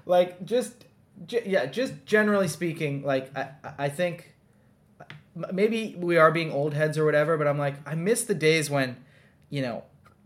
like 0.07 0.45
just 0.45 0.85
yeah, 1.29 1.67
just 1.67 2.05
generally 2.07 2.49
speaking, 2.49 3.03
like 3.03 3.37
I 3.37 3.49
I 3.79 3.88
think 3.88 4.35
maybe 5.53 5.97
we 5.99 6.17
are 6.17 6.31
being 6.31 6.53
old 6.53 6.75
heads 6.75 6.97
or 6.99 7.05
whatever, 7.05 7.37
but 7.37 7.47
I'm 7.47 7.59
like 7.59 7.75
I 7.87 7.95
miss 7.95 8.25
the 8.25 8.35
days 8.35 8.71
when, 8.71 8.97
you 9.51 9.62
know, 9.62 9.85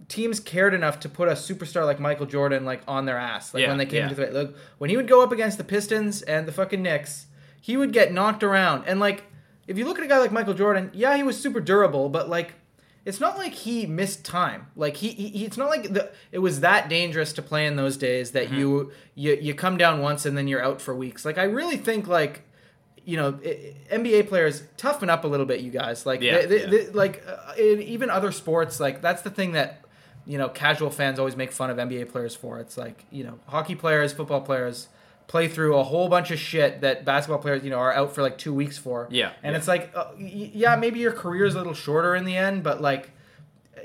teams 0.08 0.40
cared 0.40 0.74
enough 0.74 1.00
to 1.00 1.08
put 1.08 1.28
a 1.28 1.32
superstar 1.32 1.84
like 1.84 2.00
Michael 2.00 2.26
Jordan 2.26 2.64
like 2.64 2.82
on 2.88 3.04
their 3.06 3.18
ass, 3.18 3.54
like 3.54 3.62
Yeah, 3.62 3.68
when 3.68 3.78
they 3.78 3.86
came 3.86 4.02
yeah. 4.02 4.08
to 4.08 4.14
the 4.14 4.26
look 4.30 4.56
when 4.78 4.90
he 4.90 4.96
would 4.96 5.08
go 5.08 5.22
up 5.22 5.32
against 5.32 5.58
the 5.58 5.64
Pistons 5.64 6.22
and 6.22 6.46
the 6.46 6.52
fucking 6.52 6.82
Knicks, 6.82 7.26
he 7.60 7.76
would 7.76 7.92
get 7.92 8.12
knocked 8.12 8.42
around, 8.42 8.84
and 8.86 9.00
like 9.00 9.24
if 9.66 9.76
you 9.76 9.84
look 9.84 9.98
at 9.98 10.04
a 10.04 10.08
guy 10.08 10.18
like 10.18 10.32
Michael 10.32 10.54
Jordan, 10.54 10.90
yeah, 10.94 11.16
he 11.16 11.22
was 11.22 11.38
super 11.38 11.60
durable, 11.60 12.08
but 12.08 12.28
like 12.28 12.54
it's 13.08 13.20
not 13.20 13.38
like 13.38 13.54
he 13.54 13.86
missed 13.86 14.24
time. 14.24 14.66
Like 14.76 14.96
he, 14.96 15.08
he 15.10 15.44
it's 15.46 15.56
not 15.56 15.68
like 15.70 15.84
the 15.92 16.10
it 16.30 16.38
was 16.40 16.60
that 16.60 16.88
dangerous 16.88 17.32
to 17.34 17.42
play 17.42 17.66
in 17.66 17.76
those 17.76 17.96
days 17.96 18.32
that 18.32 18.52
you 18.52 18.92
you 19.14 19.32
you 19.40 19.54
come 19.54 19.76
down 19.78 20.00
once 20.00 20.26
and 20.26 20.36
then 20.36 20.46
you're 20.46 20.62
out 20.62 20.80
for 20.80 20.94
weeks. 20.94 21.24
Like 21.24 21.38
I 21.38 21.44
really 21.44 21.76
think 21.78 22.06
like 22.06 22.42
you 23.04 23.16
know 23.16 23.38
i- 23.44 23.74
NBA 23.90 24.28
players 24.28 24.62
toughen 24.76 25.08
up 25.08 25.24
a 25.24 25.26
little 25.26 25.46
bit, 25.46 25.60
you 25.60 25.70
guys. 25.70 26.04
Like 26.04 26.20
Yeah, 26.20 26.38
they, 26.42 26.46
they, 26.46 26.60
yeah. 26.60 26.66
they- 26.70 26.88
like 26.90 27.24
uh, 27.26 27.54
in 27.58 27.80
even 27.82 28.10
other 28.10 28.30
sports, 28.32 28.78
like 28.78 29.00
that's 29.00 29.22
the 29.22 29.30
thing 29.30 29.52
that 29.52 29.82
you 30.26 30.36
know 30.36 30.48
casual 30.50 30.90
fans 30.90 31.18
always 31.18 31.34
make 31.36 31.50
fun 31.52 31.70
of 31.70 31.78
NBA 31.78 32.10
players 32.12 32.34
for. 32.36 32.58
It's 32.60 32.76
like 32.76 33.04
you 33.10 33.24
know 33.24 33.38
hockey 33.46 33.74
players, 33.74 34.12
football 34.12 34.42
players 34.42 34.88
play 35.28 35.46
through 35.46 35.76
a 35.76 35.84
whole 35.84 36.08
bunch 36.08 36.32
of 36.32 36.38
shit 36.40 36.80
that 36.80 37.04
basketball 37.04 37.38
players 37.38 37.62
you 37.62 37.70
know 37.70 37.78
are 37.78 37.92
out 37.92 38.14
for 38.14 38.22
like 38.22 38.36
two 38.36 38.52
weeks 38.52 38.76
for. 38.76 39.06
Yeah, 39.10 39.32
and 39.44 39.52
yeah. 39.52 39.58
it's 39.58 39.68
like 39.68 39.92
uh, 39.94 40.08
yeah, 40.18 40.74
maybe 40.74 40.98
your 40.98 41.12
career 41.12 41.44
is 41.44 41.54
a 41.54 41.58
little 41.58 41.74
shorter 41.74 42.16
in 42.16 42.24
the 42.24 42.36
end, 42.36 42.64
but 42.64 42.80
like 42.80 43.10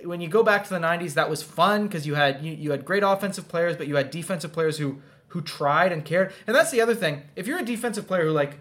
when 0.06 0.21
you 0.21 0.27
go 0.27 0.43
back 0.43 0.63
to 0.63 0.69
the 0.69 0.79
90s 0.79 1.13
that 1.13 1.29
was 1.29 1.43
fun 1.43 1.84
because 1.84 2.06
you 2.06 2.15
had 2.15 2.43
you, 2.43 2.53
you 2.53 2.71
had 2.71 2.86
great 2.86 3.03
offensive 3.03 3.47
players 3.47 3.77
but 3.77 3.88
you 3.88 3.95
had 3.95 4.12
defensive 4.12 4.51
players 4.51 4.77
who 4.77 5.01
who 5.29 5.41
tried 5.41 5.91
and 5.91 6.06
cared 6.06 6.34
and 6.45 6.56
that's 6.56 6.71
the 6.71 6.82
other 6.82 6.95
thing 6.95 7.21
if 7.36 7.47
you're 7.47 7.60
a 7.60 7.65
defensive 7.65 8.08
player 8.08 8.25
who 8.25 8.32
like 8.32 8.60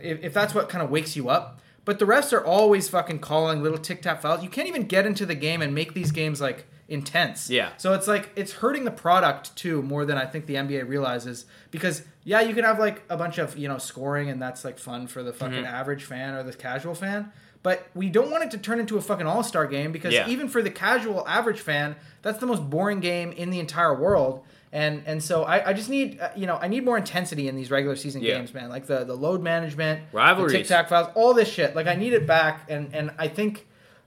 if, 0.00 0.22
if 0.22 0.34
that's 0.34 0.54
what 0.54 0.68
kind 0.68 0.82
of 0.82 0.90
wakes 0.90 1.16
you 1.16 1.28
up 1.28 1.60
but 1.84 1.98
the 1.98 2.04
refs 2.04 2.32
are 2.32 2.44
always 2.44 2.88
fucking 2.88 3.18
calling 3.18 3.62
little 3.62 3.78
tic 3.78 4.02
tac 4.02 4.20
fouls 4.20 4.42
you 4.42 4.50
can't 4.50 4.68
even 4.68 4.82
get 4.82 5.06
into 5.06 5.24
the 5.24 5.34
game 5.34 5.62
and 5.62 5.74
make 5.74 5.94
these 5.94 6.10
games 6.10 6.40
like 6.40 6.66
intense 6.88 7.48
Yeah. 7.48 7.70
so 7.78 7.94
it's 7.94 8.06
like 8.06 8.30
it's 8.36 8.52
hurting 8.52 8.84
the 8.84 8.90
product 8.90 9.56
too 9.56 9.80
more 9.82 10.04
than 10.04 10.18
i 10.18 10.26
think 10.26 10.46
the 10.46 10.54
nba 10.56 10.86
realizes 10.86 11.46
because 11.70 12.02
yeah 12.24 12.40
you 12.42 12.54
can 12.54 12.64
have 12.64 12.78
like 12.78 13.02
a 13.08 13.16
bunch 13.16 13.38
of 13.38 13.56
you 13.56 13.68
know 13.68 13.78
scoring 13.78 14.28
and 14.28 14.40
that's 14.40 14.64
like 14.64 14.78
fun 14.78 15.06
for 15.06 15.22
the 15.22 15.32
fucking 15.32 15.54
Mm-hmm. 15.64 15.66
average 15.74 16.04
fan 16.04 16.34
or 16.34 16.42
the 16.42 16.52
casual 16.52 16.94
fan 16.94 17.32
but 17.62 17.86
we 17.94 18.10
don't 18.10 18.30
want 18.30 18.44
it 18.44 18.50
to 18.50 18.58
turn 18.58 18.78
into 18.80 18.98
a 18.98 19.00
fucking 19.00 19.26
all-star 19.26 19.66
game 19.66 19.90
because 19.92 20.12
Yeah. 20.12 20.28
even 20.28 20.48
for 20.48 20.60
the 20.60 20.70
casual 20.70 21.26
average 21.26 21.60
fan 21.60 21.96
that's 22.20 22.38
the 22.38 22.46
most 22.46 22.68
boring 22.68 23.00
game 23.00 23.32
in 23.32 23.48
the 23.48 23.60
entire 23.60 23.94
world 23.98 24.44
and 24.70 25.02
and 25.06 25.22
so 25.22 25.44
i, 25.44 25.70
I 25.70 25.72
just 25.72 25.88
need 25.88 26.20
uh, 26.20 26.28
you 26.36 26.46
know 26.46 26.58
i 26.60 26.68
need 26.68 26.84
more 26.84 26.98
intensity 26.98 27.48
in 27.48 27.56
these 27.56 27.70
regular 27.70 27.96
season 27.96 28.20
Yeah. 28.22 28.36
games 28.36 28.52
man 28.52 28.68
like 28.68 28.86
the 28.86 29.04
the 29.04 29.14
load 29.16 29.40
management 29.42 30.02
Rivalries. 30.12 30.52
tic 30.52 30.66
tac 30.66 30.90
fouls 30.90 31.08
all 31.14 31.32
this 31.32 31.48
shit 31.50 31.74
like 31.74 31.86
i 31.86 31.94
need 31.94 32.12
it 32.12 32.26
back 32.26 32.66
and 32.68 32.94
and 32.94 33.10
i 33.16 33.26
think 33.28 33.66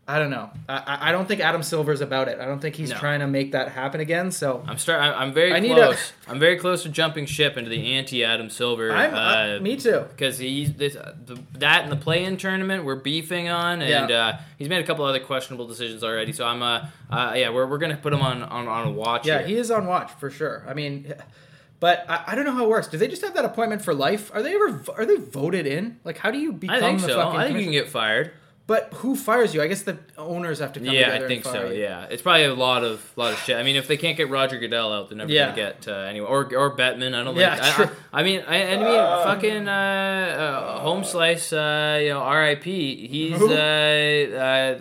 I 0.10 0.20
don't 0.20 0.30
know. 0.30 0.50
I, 0.70 0.78
I- 0.78 1.10
I 1.10 1.12
don't 1.12 1.28
think 1.28 1.42
Adam 1.42 1.62
Silver's 1.62 2.00
about 2.00 2.30
it. 2.30 2.40
I 2.40 2.46
don't 2.46 2.60
think 2.62 2.76
he's 2.76 2.92
No. 2.92 2.98
trying 2.98 3.20
to 3.20 3.28
make 3.28 3.52
that 3.52 3.70
happen 3.70 4.00
again. 4.00 4.32
So 4.32 4.64
I'm 4.66 4.78
start. 4.78 5.02
I'm, 5.02 5.34
very 5.34 5.54
I 5.54 5.60
close. 5.60 6.14
I'm 6.30 6.40
very 6.40 6.58
close 6.58 6.84
to 6.84 6.90
jumping 6.90 7.26
ship 7.26 7.58
into 7.58 7.70
the 7.70 7.94
anti 7.94 8.24
Adam 8.24 8.50
Silver. 8.50 8.92
I'm 8.94 9.14
uh, 9.14 9.58
uh, 9.58 9.60
me 9.62 9.76
too. 9.76 10.06
because 10.10 10.38
he's 10.38 10.74
this, 10.74 10.96
uh, 10.96 11.14
the, 11.26 11.38
that 11.56 11.84
and 11.84 11.92
the 11.92 11.98
play-in 11.98 12.38
tournament 12.38 12.86
we're 12.86 12.96
beefing 12.96 13.50
on, 13.50 13.82
and 13.82 14.10
Yeah. 14.10 14.18
uh, 14.18 14.40
he's 14.58 14.70
made 14.70 14.82
a 14.82 14.88
couple 14.88 15.04
other 15.04 15.20
questionable 15.20 15.68
decisions 15.68 16.04
already. 16.06 16.32
So 16.32 16.46
I'm 16.46 16.62
uh, 16.64 16.88
uh 17.12 17.34
yeah 17.36 17.50
we're, 17.50 17.68
we're 17.68 17.78
gonna 17.78 17.98
put 17.98 18.14
him 18.14 18.22
on 18.22 18.44
on, 18.44 18.68
on 18.70 18.88
a 18.88 18.92
watch. 18.92 19.28
Yeah, 19.28 19.40
here. 19.40 19.48
he 19.48 19.56
is 19.58 19.72
on 19.72 19.88
watch 19.88 20.12
for 20.14 20.30
sure. 20.30 20.64
I 20.68 20.74
mean, 20.74 21.14
But 21.80 22.06
I, 22.10 22.24
I 22.28 22.36
don't 22.36 22.46
know 22.46 22.54
how 22.54 22.64
it 22.64 22.70
works. 22.70 22.88
Do 22.88 22.98
they 22.98 23.08
just 23.08 23.22
have 23.22 23.36
that 23.36 23.46
appointment 23.46 23.84
for 23.84 23.94
life? 23.94 24.32
Are 24.34 24.42
they 24.42 24.56
ever 24.56 24.84
are 24.98 25.06
they 25.06 25.18
voted 25.18 25.68
in? 25.68 26.00
Like, 26.04 26.18
how 26.18 26.32
do 26.32 26.40
you 26.40 26.52
become 26.52 26.76
I 26.76 26.80
think 26.80 27.02
the 27.02 27.08
so. 27.10 27.18
fucking? 27.18 27.40
I 27.40 27.46
think 27.48 27.58
you 27.60 27.64
can 27.66 27.72
get 27.72 27.88
fired. 27.90 28.32
But 28.68 28.92
who 28.96 29.16
fires 29.16 29.54
you? 29.56 29.62
I 29.62 29.68
guess 29.68 29.84
the 29.84 29.98
owners 30.18 30.60
have 30.60 30.74
to 30.74 30.82
come 30.82 30.90
Yeah, 30.90 31.06
together. 31.06 31.20
Yeah, 31.20 31.26
I 31.26 31.28
think 31.30 31.44
so. 31.46 31.70
you. 31.70 31.82
Yeah, 31.82 32.04
it's 32.10 32.22
probably 32.22 32.44
a 32.44 32.54
lot 32.54 32.84
of 32.84 33.02
lot 33.16 33.32
of 33.32 33.40
shit. 33.40 33.56
I 33.56 33.64
mean, 33.64 33.78
if 33.78 33.88
they 33.88 33.96
can't 33.96 34.18
get 34.18 34.30
Roger 34.30 34.60
Goodell 34.60 34.92
out, 34.92 35.08
they're 35.08 35.18
never 35.18 35.32
Yeah. 35.32 35.46
gonna 35.46 35.56
get 35.56 35.88
uh, 35.88 35.94
anyone 35.94 36.30
or 36.30 36.54
or 36.54 36.76
Bettman. 36.76 37.16
I 37.16 37.24
don't 37.24 37.38
Yeah, 37.38 37.56
think. 37.56 37.66
I- 37.80 37.86
true. 37.86 37.96
I, 38.12 38.20
I 38.20 38.24
mean, 38.24 38.44
I, 38.46 38.74
I 38.74 38.76
mean, 38.76 39.24
fucking 39.24 39.68
uh, 39.70 39.72
uh, 39.72 40.80
home 40.80 41.06
slice. 41.06 41.54
Uh, 41.54 42.00
you 42.04 42.10
know, 42.10 42.20
R.I.P. 42.20 43.08
He's 43.08 43.42
uh, 43.42 43.46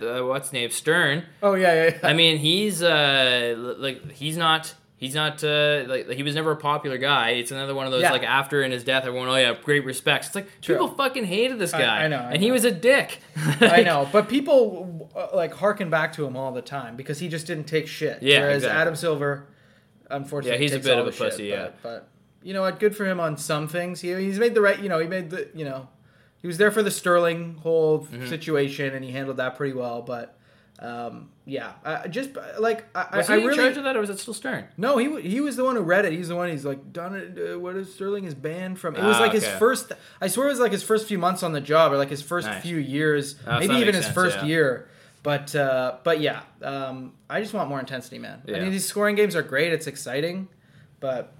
uh, 0.03 0.05
uh, 0.21 0.25
what's 0.27 0.47
his 0.49 0.53
name 0.53 0.69
Stern. 0.71 1.23
Oh 1.41 1.53
yeah, 1.53 1.73
yeah. 1.73 1.83
yeah. 2.01 2.07
I 2.09 2.11
mean, 2.13 2.37
he's 2.39 2.83
uh, 2.83 3.55
like 3.79 4.11
he's 4.11 4.35
not. 4.35 4.73
He's 4.99 5.13
not 5.13 5.43
uh, 5.43 5.83
like 5.87 6.09
he 6.09 6.23
was 6.23 6.33
never 6.33 6.51
a 6.51 6.55
popular 6.55 6.97
guy. 6.97 7.29
It's 7.31 7.51
another 7.51 7.75
one 7.75 7.85
of 7.85 7.91
those 7.91 8.01
Yeah. 8.01 8.11
like 8.11 8.23
after 8.23 8.63
in 8.63 8.71
his 8.71 8.83
death, 8.83 9.05
everyone 9.05 9.27
oh 9.29 9.35
yeah, 9.35 9.53
great 9.63 9.85
respects. 9.85 10.27
It's 10.27 10.35
like 10.35 10.49
True. 10.61 10.75
people 10.75 10.87
fucking 10.95 11.25
hated 11.25 11.59
this 11.59 11.71
guy, 11.71 12.05
I 12.05 12.07
know, 12.07 12.17
I 12.17 12.31
and 12.31 12.41
he 12.41 12.49
was 12.51 12.65
a 12.65 12.71
dick. 12.71 13.19
I 13.61 13.83
know, 13.83 14.09
but 14.11 14.27
people 14.27 15.07
uh, 15.15 15.27
like 15.35 15.53
harken 15.53 15.91
back 15.91 16.13
to 16.13 16.25
him 16.25 16.35
all 16.35 16.51
the 16.51 16.63
time 16.63 16.95
because 16.95 17.19
he 17.19 17.27
just 17.29 17.45
didn't 17.45 17.65
take 17.65 17.87
shit. 17.87 18.23
Yeah, 18.23 18.39
Whereas 18.41 18.63
exactly. 18.63 18.81
Adam 18.81 18.95
Silver, 18.95 19.45
unfortunately, 20.09 20.57
Yeah, 20.57 20.61
he's 20.63 20.73
a 20.73 20.79
bit 20.79 20.97
of 20.97 21.05
a 21.07 21.11
the 21.11 21.15
shit, 21.15 21.29
pussy, 21.31 21.43
yeah. 21.45 21.65
But, 21.65 21.83
but 21.83 22.09
you 22.41 22.53
know 22.53 22.61
what? 22.61 22.79
Good 22.79 22.95
for 22.95 23.05
him 23.05 23.19
on 23.19 23.37
some 23.37 23.67
things. 23.67 24.01
He, 24.01 24.13
he's 24.15 24.39
made 24.39 24.55
the 24.55 24.61
right. 24.61 24.79
You 24.79 24.89
know, 24.89 24.99
he 24.99 25.07
made 25.07 25.29
the. 25.29 25.49
You 25.53 25.65
know, 25.65 25.89
he 26.41 26.47
was 26.47 26.57
there 26.57 26.71
for 26.71 26.81
the 26.81 26.91
Sterling 26.91 27.55
whole 27.61 27.99
Mm-hmm. 28.05 28.27
situation, 28.27 28.95
and 28.95 29.03
he 29.05 29.11
handled 29.11 29.37
that 29.37 29.57
pretty 29.57 29.73
well. 29.73 30.01
But 30.01 30.36
um, 30.79 31.29
yeah, 31.45 31.73
I, 31.83 32.07
just 32.07 32.29
like 32.59 32.85
I, 32.95 33.17
was 33.17 33.29
I, 33.29 33.33
he 33.33 33.39
I 33.39 33.41
in 33.41 33.47
really. 33.47 33.57
charge 33.57 33.77
of 33.77 33.83
that, 33.85 33.95
or 33.95 33.99
was 33.99 34.09
it 34.11 34.19
still 34.19 34.33
Stern? 34.33 34.65
No, 34.77 34.97
he 34.97 35.21
he 35.27 35.41
was 35.41 35.55
the 35.55 35.63
one 35.63 35.75
who 35.75 35.81
read 35.81 36.05
it. 36.05 36.13
He's 36.13 36.27
the 36.27 36.35
one. 36.35 36.49
He's 36.49 36.65
like, 36.65 36.93
done 36.93 37.15
it. 37.15 37.53
Uh, 37.53 37.59
what 37.59 37.75
is 37.75 37.93
Sterling 37.93 38.25
is 38.25 38.35
banned 38.35 38.79
from? 38.79 38.95
It 38.95 39.03
was 39.03 39.17
Ah, 39.17 39.21
like 39.21 39.31
his 39.33 39.47
first. 39.47 39.91
I 40.21 40.27
swear 40.27 40.47
it 40.47 40.51
was 40.51 40.59
like 40.59 40.71
his 40.71 40.83
first 40.83 41.07
few 41.07 41.17
months 41.17 41.41
on 41.41 41.51
the 41.53 41.61
job, 41.61 41.91
or 41.91 41.97
like 41.97 42.09
his 42.09 42.21
first 42.21 42.47
Nice. 42.47 42.61
few 42.61 42.77
years, 42.77 43.35
Oh, 43.47 43.59
maybe 43.59 43.73
even 43.75 43.95
his 43.95 44.05
sense, 44.05 44.13
first 44.13 44.37
yeah. 44.37 44.45
year. 44.45 44.89
But 45.23 45.55
uh, 45.55 45.95
but 46.03 46.21
yeah, 46.21 46.43
um, 46.61 47.13
I 47.29 47.41
just 47.41 47.53
want 47.53 47.69
more 47.69 47.79
intensity, 47.79 48.19
man. 48.19 48.43
I 48.47 48.51
mean, 48.59 48.71
these 48.71 48.85
scoring 48.85 49.15
games 49.15 49.35
are 49.35 49.41
great. 49.43 49.73
It's 49.73 49.87
exciting, 49.87 50.47
but 50.99 51.33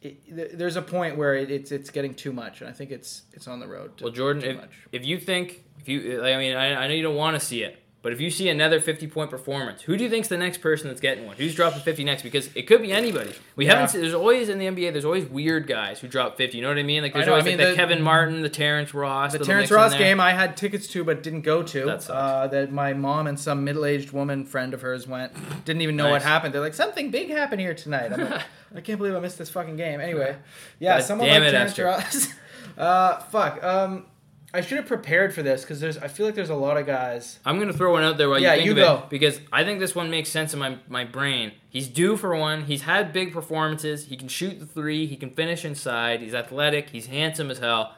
it, 0.00 0.56
there's 0.56 0.76
a 0.76 0.82
point 0.82 1.16
where 1.16 1.34
it, 1.34 1.50
it's 1.50 1.72
it's 1.72 1.90
getting 1.90 2.14
too 2.14 2.32
much, 2.32 2.60
and 2.60 2.70
I 2.70 2.72
think 2.72 2.90
it's 2.92 3.22
it's 3.32 3.48
on 3.48 3.58
the 3.60 3.66
road. 3.66 3.98
To 3.98 4.04
Well, 4.04 4.12
Jordan, 4.12 4.42
too 4.42 4.48
if, 4.50 4.56
much. 4.56 4.70
if 4.92 5.04
you 5.04 5.18
think 5.18 5.64
if 5.80 5.88
you, 5.88 6.22
I 6.22 6.36
mean, 6.38 6.56
I, 6.56 6.84
I 6.84 6.86
know 6.86 6.94
you 6.94 7.02
don't 7.02 7.16
want 7.16 7.38
to 7.38 7.44
see 7.44 7.62
it, 7.64 7.82
but 8.00 8.12
if 8.12 8.20
you 8.20 8.30
see 8.30 8.48
another 8.48 8.80
fifty-point 8.80 9.28
performance, 9.30 9.82
who 9.82 9.96
do 9.96 10.04
you 10.04 10.10
think's 10.10 10.28
the 10.28 10.36
next 10.36 10.58
person 10.60 10.86
that's 10.88 11.00
getting 11.00 11.26
one? 11.26 11.36
Who's 11.36 11.54
dropping 11.54 11.80
fifty 11.80 12.04
next? 12.04 12.22
Because 12.22 12.48
it 12.54 12.62
could 12.68 12.80
be 12.80 12.92
anybody. 12.92 13.32
We 13.56 13.66
Yeah. 13.66 13.72
haven't. 13.74 13.88
seen- 13.88 14.00
There's 14.02 14.14
always 14.14 14.48
in 14.48 14.58
the 14.58 14.66
NBA. 14.66 14.92
There's 14.92 15.04
always 15.04 15.26
weird 15.26 15.66
guys 15.66 15.98
who 15.98 16.06
drop 16.08 16.36
fifty. 16.36 16.58
You 16.58 16.62
know 16.62 16.68
what 16.68 16.78
I 16.78 16.84
mean? 16.84 17.02
Like 17.02 17.12
there's 17.12 17.24
I 17.24 17.26
know, 17.26 17.32
I 17.32 17.38
always 17.40 17.44
mean, 17.46 17.58
like 17.58 17.66
the, 17.66 17.70
the- 17.72 17.76
Kevin 17.76 18.02
Martin, 18.02 18.42
the 18.42 18.48
Terrence 18.48 18.94
Ross, 18.94 19.32
The 19.32 19.38
little 19.40 19.52
Terrence 19.52 19.70
Ross 19.70 19.94
game 19.94 20.20
I 20.20 20.30
had 20.32 20.56
tickets 20.56 20.86
to 20.88 21.02
but 21.02 21.22
didn't 21.24 21.42
go 21.42 21.62
to. 21.64 21.84
That 21.86 22.08
uh, 22.08 22.46
that 22.46 22.72
my 22.72 22.92
mom 22.94 23.26
and 23.26 23.38
some 23.38 23.64
middle-aged 23.64 24.12
woman 24.12 24.44
friend 24.46 24.74
of 24.74 24.82
hers 24.82 25.06
went. 25.08 25.32
Didn't 25.64 25.82
even 25.82 25.96
know 25.96 26.10
what 26.10 26.22
happened. 26.22 26.54
They're 26.54 26.60
like, 26.60 26.74
something 26.74 27.10
big 27.10 27.30
happened 27.30 27.60
here 27.60 27.74
tonight. 27.74 28.12
I'm 28.12 28.30
like, 28.30 28.42
I 28.76 28.80
can't 28.80 28.98
believe 28.98 29.14
I 29.14 29.20
missed 29.20 29.38
this 29.38 29.50
fucking 29.50 29.76
game. 29.76 30.00
Anyway, 30.00 30.36
yeah, 30.78 30.98
God 30.98 31.04
someone 31.04 31.28
like 31.28 31.42
it, 31.42 31.50
Terrence 31.50 31.78
Ross. 31.78 32.28
uh, 32.78 33.18
fuck. 33.20 33.62
Um, 33.64 34.06
I 34.54 34.62
should 34.62 34.78
have 34.78 34.86
prepared 34.86 35.34
for 35.34 35.42
this 35.42 35.60
because 35.62 35.78
there's. 35.80 35.98
I 35.98 36.08
feel 36.08 36.24
like 36.24 36.34
there's 36.34 36.48
a 36.50 36.54
lot 36.54 36.78
of 36.78 36.86
guys. 36.86 37.38
I'm 37.44 37.58
gonna 37.58 37.72
throw 37.72 37.92
one 37.92 38.02
out 38.02 38.16
there 38.16 38.30
while 38.30 38.38
Yeah, 38.40 38.54
you 38.54 38.56
think 38.56 38.66
you 38.66 38.72
of 38.72 38.76
go. 39.00 39.04
it 39.04 39.10
because 39.10 39.40
I 39.52 39.62
think 39.64 39.78
this 39.78 39.94
one 39.94 40.10
makes 40.10 40.30
sense 40.30 40.54
in 40.54 40.58
my 40.58 40.78
my 40.88 41.04
brain. 41.04 41.52
He's 41.68 41.86
due 41.88 42.16
for 42.16 42.34
one. 42.34 42.64
He's 42.64 42.82
had 42.82 43.12
big 43.12 43.32
performances. 43.32 44.06
He 44.06 44.16
can 44.16 44.28
shoot 44.28 44.58
the 44.58 44.64
three. 44.66 45.06
He 45.06 45.16
can 45.16 45.30
finish 45.30 45.64
inside. 45.66 46.20
He's 46.20 46.34
athletic. 46.34 46.90
He's 46.90 47.06
handsome 47.06 47.50
as 47.50 47.58
hell. 47.58 47.94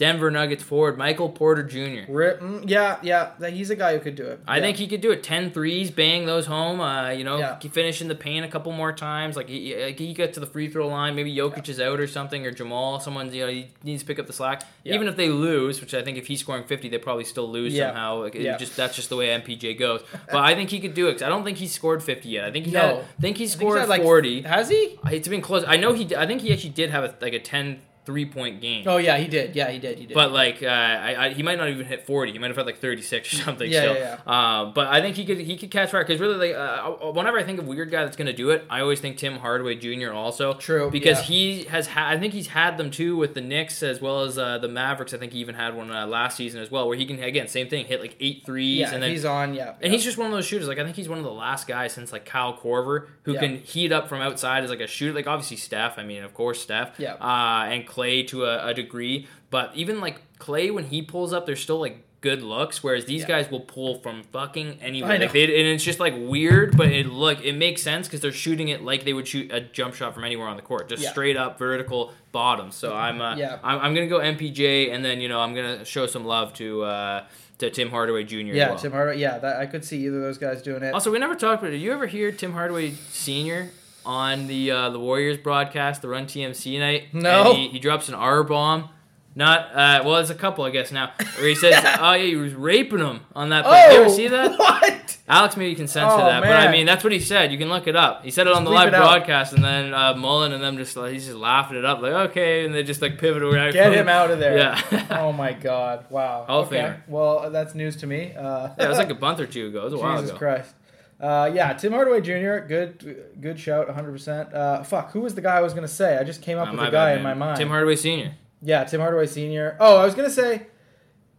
Denver 0.00 0.30
Nuggets 0.30 0.62
forward 0.62 0.96
Michael 0.96 1.28
Porter 1.28 1.62
Jr. 1.62 2.10
Rip, 2.10 2.40
mm, 2.40 2.64
yeah, 2.66 2.96
yeah, 3.02 3.32
he's 3.50 3.68
a 3.68 3.76
guy 3.76 3.92
who 3.92 4.00
could 4.00 4.16
do 4.16 4.24
it. 4.24 4.40
I 4.48 4.56
Yeah. 4.56 4.62
think 4.62 4.78
he 4.78 4.86
could 4.86 5.02
do 5.02 5.10
it. 5.10 5.22
10 5.22 5.50
threes, 5.50 5.90
bang 5.90 6.24
those 6.24 6.46
home. 6.46 6.80
Uh, 6.80 7.10
you 7.10 7.22
know, 7.22 7.36
Yeah. 7.36 7.58
finish 7.58 8.00
in 8.00 8.08
the 8.08 8.14
paint 8.14 8.42
a 8.46 8.48
couple 8.48 8.72
more 8.72 8.92
times. 8.94 9.36
Like 9.36 9.50
he, 9.50 9.76
like, 9.76 9.98
he 9.98 10.14
gets 10.14 10.32
to 10.34 10.40
the 10.40 10.46
free 10.46 10.68
throw 10.68 10.88
line. 10.88 11.14
Maybe 11.14 11.36
Jokic 11.36 11.68
is 11.68 11.78
out 11.78 12.00
or 12.00 12.06
something, 12.06 12.46
or 12.46 12.50
Jamal. 12.50 12.98
Someone's 12.98 13.34
you 13.34 13.44
know 13.44 13.52
he 13.52 13.66
needs 13.84 14.02
to 14.02 14.06
pick 14.06 14.18
up 14.18 14.26
the 14.26 14.32
slack. 14.32 14.62
Yeah. 14.84 14.94
Even 14.94 15.06
if 15.06 15.16
they 15.16 15.28
lose, 15.28 15.82
which 15.82 15.92
I 15.92 16.00
think 16.00 16.16
if 16.16 16.26
he's 16.28 16.40
scoring 16.40 16.64
50, 16.64 16.88
they 16.88 16.96
probably 16.96 17.24
still 17.24 17.48
lose 17.50 17.74
Yeah. 17.74 17.88
somehow. 17.88 18.22
Like, 18.22 18.34
Yeah. 18.34 18.56
just 18.56 18.76
that's 18.78 18.96
just 18.96 19.10
the 19.10 19.16
way 19.16 19.28
MPJ 19.28 19.74
goes. 19.74 20.00
but 20.32 20.38
I 20.38 20.54
think 20.54 20.70
he 20.70 20.80
could 20.80 20.94
do 20.94 21.08
it. 21.08 21.12
'cause 21.12 21.22
I 21.22 21.28
don't 21.28 21.44
think 21.44 21.58
he's 21.58 21.72
scored 21.74 22.02
50 22.02 22.30
yet. 22.30 22.46
I 22.46 22.50
think 22.50 22.64
he 22.64 22.72
No. 22.72 22.80
had, 22.80 22.90
I 22.96 23.20
think 23.20 23.36
he 23.36 23.46
think 23.46 23.60
scored 23.60 23.80
had, 23.80 23.88
like, 23.90 24.02
40. 24.02 24.40
Has 24.42 24.70
he? 24.70 24.98
It's 25.12 25.28
been 25.28 25.42
close. 25.42 25.62
I 25.68 25.76
know 25.76 25.92
he. 25.92 26.16
I 26.16 26.26
think 26.26 26.40
he 26.40 26.52
actually 26.54 26.70
did 26.70 26.88
have 26.88 27.04
a, 27.04 27.14
like 27.20 27.34
a 27.34 27.38
10 27.38 27.80
three 28.06 28.24
point 28.26 28.60
game. 28.60 28.84
Oh 28.86 28.96
yeah, 28.96 29.16
he 29.18 29.28
did. 29.28 29.54
Yeah, 29.54 29.70
he 29.70 29.78
did. 29.78 29.98
He 29.98 30.06
did. 30.06 30.14
But 30.14 30.32
like, 30.32 30.62
uh, 30.62 30.66
I, 30.66 31.26
I, 31.26 31.30
he 31.34 31.42
might 31.42 31.58
not 31.58 31.68
even 31.68 31.84
hit 31.86 32.06
forty. 32.06 32.32
He 32.32 32.38
might 32.38 32.48
have 32.48 32.56
had 32.56 32.66
like 32.66 32.78
thirty 32.78 33.02
six 33.02 33.32
or 33.32 33.36
something. 33.44 33.70
Yeah, 33.70 33.80
still. 33.80 33.94
yeah, 33.94 34.18
Uh, 34.26 34.66
but 34.72 34.88
I 34.88 35.00
think 35.00 35.16
he 35.16 35.24
could 35.24 35.38
he 35.38 35.56
could 35.56 35.70
catch 35.70 35.90
fire 35.90 36.02
because 36.04 36.20
really, 36.20 36.48
like, 36.48 36.56
uh, 36.56 37.10
whenever 37.12 37.38
I 37.38 37.42
think 37.44 37.58
of 37.58 37.66
weird 37.66 37.90
guy 37.90 38.04
that's 38.04 38.16
gonna 38.16 38.32
do 38.32 38.50
it, 38.50 38.64
I 38.70 38.80
always 38.80 39.00
think 39.00 39.18
Tim 39.18 39.36
Hardaway 39.38 39.76
Jr. 39.76 40.12
Also. 40.12 40.54
True, 40.54 40.90
Because 40.90 41.18
yeah. 41.18 41.24
he 41.24 41.64
has 41.64 41.86
had. 41.88 42.16
I 42.16 42.18
think 42.20 42.32
he's 42.34 42.48
had 42.48 42.78
them 42.78 42.90
too 42.90 43.16
with 43.16 43.34
the 43.34 43.40
Knicks 43.40 43.82
as 43.82 44.00
well 44.00 44.22
as 44.22 44.38
uh, 44.38 44.58
the 44.58 44.68
Mavericks. 44.68 45.14
I 45.14 45.18
think 45.18 45.32
he 45.32 45.38
even 45.40 45.54
had 45.54 45.76
one 45.76 45.90
uh, 45.90 46.06
last 46.06 46.36
season 46.36 46.60
as 46.60 46.70
well, 46.70 46.88
where 46.88 46.96
he 46.96 47.06
can 47.06 47.22
again 47.22 47.48
same 47.48 47.68
thing, 47.68 47.84
hit 47.86 48.00
like 48.00 48.16
eight 48.20 48.42
threes 48.46 48.78
yeah, 48.80 48.92
and 48.94 49.02
then 49.02 49.10
he's 49.10 49.24
on. 49.24 49.54
Yeah, 49.54 49.74
and 49.80 49.92
he's 49.92 50.04
just 50.04 50.16
one 50.18 50.26
of 50.26 50.32
those 50.32 50.46
shooters. 50.46 50.68
Like 50.68 50.78
I 50.78 50.84
think 50.84 50.96
he's 50.96 51.08
one 51.08 51.18
of 51.18 51.24
the 51.24 51.30
last 51.32 51.66
guys 51.66 51.92
since 51.92 52.12
like 52.12 52.24
Kyle 52.24 52.56
Korver 52.56 53.06
who 53.24 53.34
Yeah. 53.34 53.40
can 53.40 53.56
heat 53.58 53.92
up 53.92 54.08
from 54.08 54.20
outside 54.20 54.64
as 54.64 54.70
like 54.70 54.80
a 54.80 54.86
shooter. 54.86 55.14
Like 55.14 55.26
obviously 55.26 55.56
Steph. 55.58 55.98
I 55.98 56.02
mean, 56.04 56.22
of 56.24 56.34
course 56.34 56.60
Steph. 56.62 56.98
Yeah. 56.98 57.14
Uh, 57.14 57.66
and 57.70 57.86
Klay 57.90 58.26
to 58.28 58.44
a, 58.44 58.68
a 58.68 58.74
degree, 58.74 59.26
but 59.50 59.72
even 59.74 60.00
like 60.00 60.20
Klay 60.38 60.72
when 60.72 60.84
he 60.84 61.02
pulls 61.02 61.32
up, 61.32 61.44
there's 61.46 61.60
still 61.60 61.80
like 61.80 62.04
good 62.20 62.42
looks. 62.42 62.84
Whereas 62.84 63.06
these 63.06 63.22
Yeah. 63.22 63.28
guys 63.28 63.50
will 63.50 63.60
pull 63.60 63.98
from 63.98 64.22
fucking 64.24 64.78
anywhere. 64.82 65.18
Like 65.18 65.32
they, 65.32 65.44
and 65.44 65.68
it's 65.74 65.82
just 65.82 65.98
like 66.00 66.14
weird, 66.16 66.76
but 66.76 66.88
it 66.88 67.06
look 67.06 67.42
it 67.44 67.54
makes 67.56 67.82
sense 67.82 68.06
because 68.06 68.20
they're 68.20 68.30
shooting 68.32 68.68
it 68.68 68.82
like 68.82 69.04
they 69.04 69.12
would 69.14 69.26
shoot 69.26 69.50
a 69.52 69.60
jump 69.60 69.94
shot 69.94 70.14
from 70.14 70.24
anywhere 70.24 70.46
on 70.46 70.56
the 70.56 70.62
court, 70.62 70.88
just 70.88 71.02
Yeah. 71.02 71.10
straight 71.10 71.36
up 71.36 71.58
vertical 71.58 72.12
bottom. 72.30 72.70
So 72.70 72.94
I'm 72.94 73.20
uh, 73.20 73.36
Yeah. 73.36 73.58
I'm, 73.64 73.78
I'm 73.80 73.94
gonna 73.94 74.06
go 74.06 74.18
MPJ, 74.20 74.92
and 74.92 75.04
then 75.04 75.20
you 75.20 75.28
know 75.28 75.40
I'm 75.40 75.54
gonna 75.54 75.84
show 75.84 76.06
some 76.06 76.24
love 76.24 76.54
to. 76.54 76.82
Uh, 76.84 77.24
to 77.58 77.68
Tim 77.68 77.90
Hardaway 77.90 78.24
Jr. 78.24 78.36
yeah, 78.38 78.70
well. 78.70 78.78
Tim 78.78 78.90
Hardaway. 78.90 79.18
Yeah, 79.18 79.36
that, 79.36 79.60
I 79.60 79.66
could 79.66 79.84
see 79.84 80.06
either 80.06 80.16
of 80.16 80.22
those 80.22 80.38
guys 80.38 80.62
doing 80.62 80.82
it. 80.82 80.94
Also, 80.94 81.12
we 81.12 81.18
never 81.18 81.34
talked 81.34 81.60
about 81.60 81.68
it. 81.68 81.72
Did 81.72 81.82
you 81.82 81.92
ever 81.92 82.06
hear 82.06 82.32
Tim 82.32 82.54
Hardaway 82.54 82.92
Sr. 83.10 83.68
on 84.04 84.46
the 84.46 84.70
uh, 84.70 84.90
the 84.90 84.98
Warriors 85.00 85.38
broadcast, 85.38 86.02
the 86.02 86.08
Run 86.08 86.26
TMC 86.26 86.78
night? 86.78 87.14
No. 87.14 87.50
And 87.50 87.58
he, 87.58 87.68
he 87.68 87.78
drops 87.78 88.08
an 88.08 88.14
R 88.14 88.42
bomb. 88.42 88.90
Not 89.36 89.70
uh, 89.74 90.02
well, 90.04 90.16
it's 90.16 90.30
a 90.30 90.34
couple, 90.34 90.64
I 90.64 90.70
guess 90.70 90.90
now. 90.90 91.12
Where 91.38 91.46
he 91.48 91.54
says, 91.54 91.74
"Oh 92.00 92.14
yeah, 92.14 92.24
he 92.24 92.36
was 92.36 92.52
raping 92.52 92.98
him 92.98 93.20
on 93.34 93.50
that." 93.50 93.64
play." 93.64 93.84
oh, 93.88 93.92
you 93.92 94.00
ever 94.00 94.10
see 94.10 94.28
that? 94.28 94.50
What? 94.58 95.18
Alex 95.28 95.56
maybe 95.56 95.70
you 95.70 95.76
can 95.76 95.86
censor 95.86 96.16
Oh, 96.16 96.26
that, 96.26 96.42
but 96.42 96.50
I 96.50 96.72
mean 96.72 96.86
that's 96.86 97.04
what 97.04 97.12
he 97.12 97.20
said. 97.20 97.52
You 97.52 97.58
can 97.58 97.68
look 97.68 97.86
it 97.86 97.94
up. 97.94 98.24
He 98.24 98.32
said 98.32 98.48
it 98.48 98.52
on 98.52 98.64
the 98.64 98.70
live 98.70 98.90
broadcast, 98.90 99.52
and 99.52 99.62
then 99.62 99.94
uh, 99.94 100.14
Mullin 100.14 100.52
and 100.52 100.60
them 100.60 100.76
just 100.76 100.96
like 100.96 101.12
he's 101.12 101.26
just 101.26 101.36
laughing 101.36 101.76
it 101.78 101.84
up, 101.84 102.02
like 102.02 102.12
okay, 102.30 102.64
and 102.64 102.74
they 102.74 102.82
just 102.82 103.00
like 103.00 103.18
pivot 103.18 103.40
around. 103.42 103.72
Get 103.72 103.92
him 103.92 104.08
out 104.18 104.32
of 104.32 104.40
there. 104.40 104.58
Yeah. 104.58 105.06
oh 105.20 105.30
my 105.32 105.52
God! 105.52 106.06
Wow. 106.10 106.44
Hall 106.46 106.62
of 106.62 106.66
okay. 106.66 106.80
Famer. 106.80 107.00
Well, 107.06 107.50
that's 107.52 107.76
news 107.76 107.94
to 107.98 108.08
me. 108.08 108.34
Uh, 108.36 108.70
Yeah, 108.76 108.86
it 108.86 108.88
was 108.88 108.98
like 108.98 109.10
a 109.10 109.14
month 109.14 109.38
or 109.38 109.46
two 109.46 109.68
ago. 109.68 109.82
It 109.82 109.84
was 109.84 109.92
a 109.92 109.98
while 109.98 110.20
Jesus. 110.20 110.36
Christ. 110.36 110.74
Uh, 111.20 111.50
yeah, 111.52 111.72
Tim 111.74 111.92
Hardaway 111.92 112.20
Jr. 112.22 112.66
Good, 112.66 113.34
good 113.40 113.60
shout, 113.60 113.86
100. 113.88 114.10
percent 114.12 114.54
uh, 114.54 114.82
Fuck, 114.82 115.12
who 115.12 115.20
was 115.20 115.34
the 115.34 115.42
guy 115.42 115.56
I 115.56 115.60
was 115.60 115.74
gonna 115.74 115.86
say? 115.88 116.16
I 116.16 116.24
just 116.24 116.40
came 116.42 116.56
up 116.58 116.68
Uh, 116.68 116.72
with 116.72 116.80
a 116.80 116.90
guy 116.90 117.12
in 117.12 117.22
my 117.22 117.34
mind. 117.34 117.58
Tim 117.58 117.68
Hardaway 117.68 117.96
Sr. 117.96 118.32
Yeah, 118.62 118.84
Tim 118.84 119.00
Hardaway 119.00 119.26
Sr. 119.26 119.76
Oh, 119.80 119.98
I 119.98 120.04
was 120.04 120.14
gonna 120.14 120.30
say, 120.30 120.66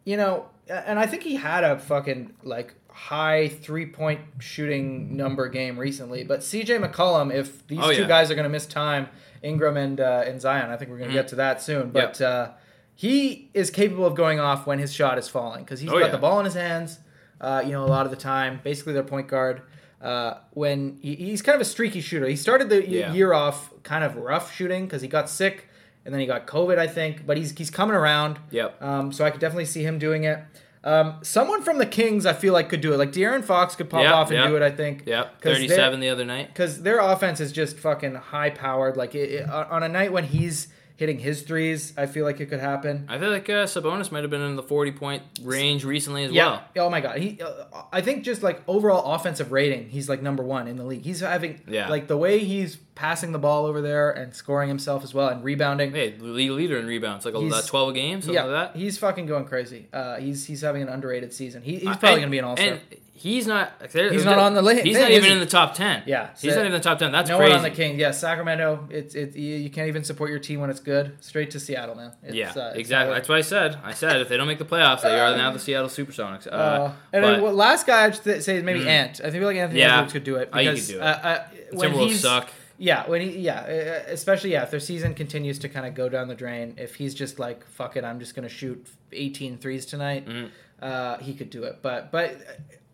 you 0.05 0.17
know, 0.17 0.45
and 0.69 0.99
I 0.99 1.05
think 1.07 1.23
he 1.23 1.35
had 1.35 1.63
a 1.63 1.79
fucking 1.79 2.33
like 2.43 2.75
high 2.91 3.47
three 3.47 3.87
point 3.87 4.21
shooting 4.39 5.17
number 5.17 5.47
game 5.49 5.79
recently. 5.79 6.23
But 6.23 6.43
C.J. 6.43 6.77
McCollum, 6.77 7.33
if 7.33 7.65
these 7.67 7.79
Oh, 7.81 7.91
two 7.91 8.01
yeah. 8.01 8.07
guys 8.07 8.29
are 8.29 8.35
gonna 8.35 8.49
miss 8.49 8.65
time, 8.67 9.07
Ingram 9.41 9.77
and 9.77 9.99
uh, 9.99 10.23
and 10.27 10.39
Zion, 10.39 10.69
I 10.69 10.77
think 10.77 10.91
we're 10.91 10.97
gonna 10.99 11.09
Mhm. 11.09 11.13
get 11.13 11.27
to 11.29 11.35
that 11.37 11.59
soon. 11.61 11.89
But 11.89 12.21
uh, 12.21 12.49
he 12.93 13.49
is 13.55 13.71
capable 13.71 14.05
of 14.05 14.13
going 14.13 14.39
off 14.39 14.67
when 14.67 14.77
his 14.77 14.93
shot 14.93 15.17
is 15.17 15.27
falling 15.27 15.63
because 15.63 15.79
he's 15.79 15.89
Oh, 15.89 15.93
got 15.99 16.05
yeah. 16.05 16.11
the 16.11 16.17
ball 16.19 16.37
in 16.39 16.45
his 16.45 16.53
hands. 16.53 16.99
Uh, 17.39 17.63
you 17.65 17.71
know, 17.71 17.83
a 17.83 17.87
lot 17.87 18.05
of 18.05 18.11
the 18.11 18.17
time, 18.17 18.59
basically 18.63 18.93
their 18.93 19.01
point 19.01 19.27
guard. 19.27 19.61
Uh, 20.01 20.37
when 20.51 20.97
he, 21.01 21.15
he's 21.15 21.41
kind 21.41 21.55
of 21.55 21.61
a 21.61 21.65
streaky 21.65 22.01
shooter. 22.01 22.27
He 22.27 22.35
started 22.35 22.69
the 22.69 22.87
Yeah. 22.87 23.13
year 23.13 23.33
off 23.33 23.71
kind 23.83 24.03
of 24.03 24.15
rough 24.15 24.53
shooting 24.55 24.85
because 24.85 25.01
he 25.01 25.07
got 25.07 25.29
sick 25.29 25.67
and 26.03 26.11
then 26.13 26.19
he 26.19 26.25
got 26.25 26.47
COVID, 26.47 26.79
I 26.79 26.87
think. 26.87 27.25
But 27.27 27.37
he's 27.37 27.51
he's 27.57 27.69
coming 27.69 27.95
around. 27.95 28.39
Yep. 28.49 28.81
Um, 28.81 29.11
so 29.11 29.23
I 29.25 29.29
could 29.29 29.39
definitely 29.41 29.65
see 29.65 29.83
him 29.83 29.99
doing 29.99 30.23
it. 30.23 30.39
Um, 30.83 31.19
someone 31.21 31.61
from 31.61 31.77
the 31.77 31.85
Kings, 31.85 32.25
I 32.25 32.33
feel 32.33 32.53
like 32.53 32.67
could 32.69 32.81
do 32.81 32.91
it. 32.91 32.97
Like 32.97 33.11
De'Aaron 33.11 33.43
Fox 33.43 33.75
could 33.75 33.87
pop 33.91 34.01
Yeah, 34.01 34.13
off 34.13 34.29
and 34.31 34.39
yeah. 34.39 34.47
do 34.47 34.55
it. 34.55 34.63
I 34.63 34.71
think. 34.71 35.03
Yep. 35.05 35.39
'Cause 35.41 35.53
Thirty-seven 35.53 35.99
the 35.99 36.09
other 36.09 36.25
night. 36.25 36.47
Because 36.47 36.81
their 36.81 36.99
offense 36.99 37.39
is 37.39 37.51
just 37.51 37.77
fucking 37.77 38.15
high 38.15 38.49
powered. 38.49 38.97
Like 38.97 39.13
it, 39.13 39.29
it- 39.31 39.49
on 39.49 39.83
a 39.83 39.87
night 39.89 40.11
when 40.11 40.23
he's 40.23 40.69
hitting 40.97 41.19
his 41.19 41.41
threes, 41.43 41.93
I 41.97 42.05
feel 42.05 42.25
like 42.25 42.39
it 42.39 42.47
could 42.47 42.59
happen. 42.59 43.05
I 43.09 43.17
feel 43.19 43.29
like 43.31 43.49
uh, 43.49 43.65
Sabonis 43.65 44.11
might 44.11 44.21
have 44.23 44.29
been 44.29 44.41
in 44.41 44.55
the 44.55 44.63
forty-point 44.63 45.23
range 45.41 45.83
recently 45.83 46.23
as 46.25 46.29
well. 46.31 46.35
Yeah. 46.35 46.61
well. 46.75 46.87
Oh 46.87 46.89
my 46.89 47.01
god. 47.01 47.17
He. 47.17 47.41
Uh, 47.41 47.65
I 47.91 48.01
think 48.01 48.23
just 48.23 48.43
like 48.43 48.61
overall 48.67 49.13
offensive 49.13 49.51
rating, 49.51 49.89
he's 49.89 50.07
like 50.09 50.21
number 50.21 50.43
one 50.43 50.67
in 50.67 50.75
the 50.77 50.83
league. 50.85 51.03
He's 51.03 51.19
having 51.21 51.61
Yeah. 51.67 51.89
like 51.89 52.07
the 52.07 52.17
way 52.17 52.39
he's 52.39 52.77
passing 52.95 53.31
the 53.31 53.39
ball 53.39 53.65
over 53.65 53.81
there 53.81 54.11
and 54.11 54.33
scoring 54.35 54.67
himself 54.69 55.03
as 55.03 55.13
well 55.13 55.29
and 55.29 55.43
rebounding. 55.43 55.91
Hey, 55.91 56.15
league 56.19 56.51
leader 56.51 56.77
in 56.77 56.85
rebounds, 56.87 57.25
like 57.25 57.33
a, 57.33 57.39
He's- 57.39 57.53
uh, 57.53 57.61
12 57.65 57.93
games, 57.93 58.25
something 58.25 58.35
yeah, 58.35 58.43
like 58.49 58.73
that. 58.73 58.79
he's 58.79 58.97
fucking 58.97 59.25
going 59.25 59.45
crazy. 59.45 59.87
Uh, 59.93 60.17
he's 60.17 60.45
he's 60.45 60.61
having 60.61 60.81
an 60.81 60.89
underrated 60.89 61.33
season. 61.33 61.61
He, 61.61 61.77
he's 61.77 61.87
Uh, 61.87 61.91
probably 61.97 62.09
and- 62.09 62.19
gonna 62.21 62.31
be 62.31 62.39
an 62.39 62.45
all 62.45 62.57
star. 62.57 62.67
And 62.67 62.81
he's 63.13 63.45
not. 63.47 63.79
there- 63.91 64.11
He's 64.11 64.25
not 64.25 64.39
on 64.39 64.55
the 64.55 64.61
list. 64.63 64.83
He's 64.83 64.97
not 64.97 65.11
even 65.11 65.31
in 65.31 65.39
the 65.39 65.45
top 65.45 65.75
10. 65.75 66.03
Yeah, 66.07 66.29
He's 66.39 66.41
so- 66.41 66.47
not 66.49 66.65
even 66.65 66.65
in 66.67 66.71
the 66.73 66.79
top 66.83 66.97
10. 66.99 67.11
That's 67.11 67.29
no 67.29 67.37
crazy. 67.37 67.49
one 67.51 67.57
on 67.59 67.63
the 67.63 67.69
Kings. 67.69 67.99
Yeah, 67.99 68.11
Sacramento. 68.11 68.87
It's 68.89 69.13
it. 69.15 69.35
You, 69.35 69.69
can't 69.69 69.87
even 69.87 70.03
support 70.03 70.29
your 70.31 70.39
team 70.39 70.59
when 70.59 70.69
it's 70.71 70.79
good. 70.79 71.13
Straight 71.21 71.51
to 71.51 71.59
Seattle, 71.59 71.95
man. 71.95 72.11
It's, 72.23 72.35
yeah, 72.35 72.51
uh, 72.55 72.73
exactly. 72.75 73.13
That's 73.15 73.29
what 73.29 73.37
I 73.37 73.41
said. 73.41 73.77
I 73.83 73.93
said 73.93 74.21
if 74.21 74.27
they 74.29 74.37
don't 74.37 74.47
make 74.47 74.59
the 74.59 74.65
playoffs, 74.65 75.01
they 75.03 75.19
are 75.19 75.35
now 75.37 75.51
the 75.51 75.59
Seattle 75.59 75.87
Supersonics. 75.89 76.47
Uh, 76.47 76.49
Uh, 76.51 76.91
and 77.13 77.21
but 77.23 77.31
then 77.31 77.41
what, 77.41 77.55
last 77.55 77.85
guy 77.87 78.05
I'd 78.05 78.15
say 78.15 78.57
is 78.57 78.63
maybe 78.63 78.81
Mm. 78.81 78.87
Ant. 78.87 79.21
I 79.23 79.29
feel 79.29 79.43
like 79.43 79.55
Anthony 79.57 79.79
Yeah. 79.81 79.97
Edwards 79.97 80.13
could 80.13 80.23
do 80.23 80.35
it 80.37 80.49
Oh, 80.51 80.57
he 80.59 80.65
could 80.65 80.71
because 80.73 80.87
do 80.87 80.97
it. 80.97 81.01
Uh, 81.01 81.05
uh, 81.05 81.43
when 81.73 81.91
Timberwolves 81.93 82.11
suck. 82.15 82.49
Yeah 82.83 83.07
when 83.07 83.21
he 83.21 83.37
yeah 83.37 83.59
uh, 84.07 84.11
especially 84.11 84.51
yeah 84.53 84.63
if 84.63 84.71
their 84.71 84.79
season 84.79 85.13
continues 85.13 85.59
to 85.59 85.69
kind 85.69 85.85
of 85.85 85.93
go 85.93 86.09
down 86.09 86.27
the 86.27 86.35
drain 86.35 86.73
if 86.77 86.95
he's 86.95 87.13
just 87.13 87.37
like 87.37 87.63
fuck 87.67 87.95
it 87.95 88.03
I'm 88.03 88.19
just 88.19 88.33
gonna 88.35 88.49
shoot 88.49 88.87
18 89.13 89.57
threes 89.59 89.85
tonight 89.85 90.27
Mhm. 90.27 90.49
uh, 90.81 91.17
he 91.19 91.35
could 91.35 91.51
do 91.51 91.63
it 91.65 91.79
but 91.83 92.11
but 92.11 92.35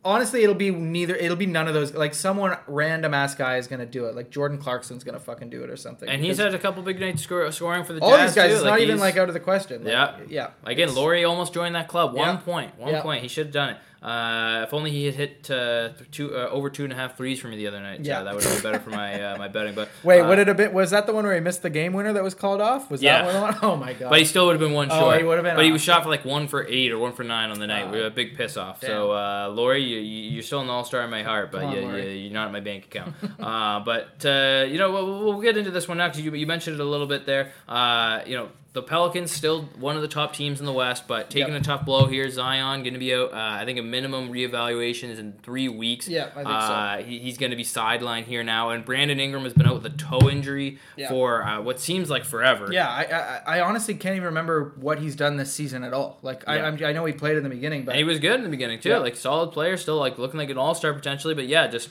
honestly 0.03 0.43
it'll 0.43 0.55
be 0.55 0.71
neither 0.71 1.15
it'll 1.15 1.37
be 1.37 1.45
none 1.45 1.67
of 1.69 1.73
those 1.73 1.93
like 1.93 2.13
someone 2.13 2.57
random 2.67 3.13
ass 3.13 3.33
guy 3.35 3.57
is 3.57 3.67
gonna 3.67 3.85
do 3.85 4.05
it 4.07 4.15
like 4.15 4.29
Jordan 4.29 4.57
Clarkson's 4.57 5.03
gonna 5.05 5.19
fucking 5.19 5.49
do 5.49 5.63
it 5.63 5.69
or 5.69 5.77
something 5.77 6.07
And 6.09 6.21
he's 6.23 6.37
had 6.37 6.53
a 6.53 6.59
couple 6.59 6.83
big 6.83 6.99
nights 6.99 7.21
score, 7.23 7.49
scoring 7.53 7.83
for 7.85 7.93
the 7.93 8.01
all 8.01 8.11
Jazz 8.11 8.31
these 8.31 8.35
guys 8.35 8.49
too. 8.51 8.55
it's 8.57 8.65
not 8.65 8.79
even 8.81 8.99
like 8.99 9.15
out 9.17 9.29
of 9.29 9.33
the 9.33 9.39
question 9.39 9.83
Like, 9.85 9.91
Yeah. 9.93 10.17
yeah 10.27 10.49
Again, 10.65 10.93
Lauri 10.95 11.23
almost 11.23 11.53
joined 11.53 11.75
that 11.75 11.87
club. 11.87 12.13
One 12.13 12.27
Yeah. 12.27 12.35
point. 12.37 12.77
One 12.77 12.91
Yeah. 12.93 13.01
point. 13.01 13.21
He 13.21 13.27
should 13.29 13.47
have 13.47 13.53
done 13.53 13.69
it. 13.71 13.77
Uh, 14.01 14.63
if 14.67 14.73
only 14.73 14.91
he 14.91 15.05
had 15.05 15.15
hit 15.15 15.49
uh, 15.49 15.89
two 16.11 16.35
uh, 16.35 16.49
over 16.49 16.69
two 16.69 16.83
and 16.83 16.93
a 16.93 16.95
half 16.95 17.17
threes 17.17 17.39
for 17.39 17.47
me 17.47 17.57
the 17.57 17.67
other 17.67 17.79
night. 17.79 18.01
Yeah. 18.01 18.17
Yeah, 18.19 18.23
that 18.23 18.35
would 18.35 18.43
have 18.43 18.53
been 18.53 18.71
better 18.71 18.79
for 18.83 18.91
my 18.91 19.21
uh, 19.21 19.37
my 19.37 19.47
betting. 19.47 19.73
But 19.73 19.89
Wait, 20.03 20.21
uh, 20.21 20.27
what 20.27 20.35
did 20.35 20.47
it 20.49 20.57
be? 20.57 20.67
Was 20.67 20.91
that 20.91 21.07
the 21.07 21.13
one 21.13 21.25
where 21.25 21.33
he 21.33 21.39
missed 21.41 21.61
the 21.63 21.69
game 21.69 21.93
winner 21.93 22.13
that 22.13 22.23
was 22.23 22.33
called 22.35 22.61
off? 22.61 22.91
Was 22.91 23.01
Yeah. 23.01 23.23
that 23.25 23.41
one? 23.41 23.57
Oh 23.63 23.75
my 23.75 23.93
god! 23.93 24.09
But 24.09 24.19
he 24.19 24.25
still 24.25 24.45
would 24.45 24.53
have 24.53 24.59
been 24.59 24.73
one 24.73 24.89
Oh, 24.91 24.99
short. 24.99 25.17
he 25.17 25.23
would 25.23 25.35
have 25.37 25.43
been 25.43 25.55
But 25.55 25.65
he 25.65 25.71
was 25.71 25.81
shot 25.81 26.03
for 26.03 26.09
like 26.09 26.25
one 26.25 26.47
for 26.47 26.65
eight 26.67 26.91
or 26.91 26.99
one 26.99 27.13
for 27.13 27.23
nine 27.23 27.49
on 27.49 27.59
the 27.59 27.67
night. 27.67 27.89
We 27.91 27.97
had 27.97 28.05
a 28.05 28.11
big 28.11 28.37
piss 28.37 28.55
off. 28.55 28.81
So, 28.81 29.11
uh, 29.11 29.51
Lauri, 29.53 29.81
you, 29.83 29.99
you're 29.99 30.43
still 30.43 30.61
an 30.61 30.69
all 30.69 30.83
star 30.83 31.01
in 31.03 31.09
my 31.09 31.23
heart, 31.23 31.51
but 31.51 31.63
on, 31.63 31.73
you, 31.75 31.81
Lauri. 31.81 32.03
you, 32.17 32.23
you're 32.25 32.33
not 32.33 32.47
in 32.47 32.53
my 32.53 32.59
bank 32.59 32.85
account. 32.85 33.15
uh, 33.39 33.79
but 33.79 34.23
uh, 34.25 34.65
you 34.69 34.77
know, 34.77 34.91
we'll, 34.91 35.23
we'll 35.23 35.41
get 35.41 35.57
into 35.57 35.71
this 35.71 35.87
one 35.87 35.97
now 35.97 36.07
because 36.07 36.21
you, 36.21 36.33
you 36.35 36.45
mentioned 36.47 36.75
it 36.79 36.81
a 36.81 36.85
little 36.85 37.07
bit 37.07 37.25
there. 37.25 37.51
Uh, 37.67 38.21
you 38.25 38.37
know. 38.37 38.49
The 38.77 38.83
Pelicans 38.83 39.31
still 39.31 39.63
one 39.79 39.95
of 39.95 40.03
the 40.03 40.07
top 40.07 40.33
teams 40.35 40.59
in 40.59 40.67
the 40.67 40.71
West, 40.71 41.07
but 41.07 41.31
taking 41.31 41.53
Yep. 41.55 41.61
a 41.63 41.65
tough 41.65 41.83
blow 41.83 42.05
here. 42.05 42.29
Zion 42.29 42.83
going 42.83 42.93
to 42.93 42.99
be 42.99 43.11
out. 43.11 43.33
Uh, 43.33 43.35
I 43.35 43.65
think 43.65 43.79
a 43.79 43.81
minimum 43.81 44.29
reevaluation 44.31 45.09
is 45.09 45.17
in 45.17 45.33
three 45.41 45.67
weeks. 45.67 46.07
Yeah, 46.07 46.25
I 46.35 46.43
think 46.43 46.47
so. 46.47 46.51
uh, 46.53 46.97
he, 46.97 47.17
he's 47.17 47.39
going 47.39 47.49
to 47.49 47.55
be 47.55 47.63
sidelined 47.63 48.25
here 48.25 48.43
now, 48.43 48.69
and 48.69 48.85
Brandon 48.85 49.19
Ingram 49.19 49.45
has 49.45 49.53
been 49.53 49.65
out 49.65 49.73
with 49.81 49.85
a 49.87 49.97
toe 49.97 50.29
injury 50.29 50.77
Yeah. 50.95 51.09
for 51.09 51.43
uh, 51.43 51.59
what 51.59 51.79
seems 51.79 52.11
like 52.11 52.23
forever. 52.23 52.71
Yeah, 52.71 52.87
I, 52.87 53.03
I 53.49 53.57
I 53.57 53.61
honestly 53.61 53.95
can't 53.95 54.15
even 54.15 54.27
remember 54.27 54.73
what 54.75 54.99
he's 54.99 55.15
done 55.15 55.37
this 55.37 55.51
season 55.51 55.83
at 55.83 55.93
all. 55.95 56.19
Like 56.21 56.47
I 56.47 56.57
Yeah. 56.57 56.67
I'm, 56.67 56.83
I 56.83 56.91
know 56.93 57.03
he 57.05 57.13
played 57.13 57.35
in 57.35 57.41
the 57.41 57.49
beginning, 57.49 57.83
but 57.83 57.93
And 57.93 57.97
he 57.97 58.03
was 58.03 58.19
good 58.19 58.35
in 58.35 58.43
the 58.43 58.49
beginning 58.49 58.79
too, 58.79 58.89
Yeah. 58.89 58.99
like 58.99 59.15
solid 59.15 59.53
player, 59.53 59.75
still 59.77 59.97
like 59.97 60.19
looking 60.19 60.37
like 60.39 60.51
an 60.51 60.59
all 60.59 60.75
star 60.75 60.93
potentially. 60.93 61.33
But 61.33 61.47
yeah, 61.47 61.65
just 61.65 61.89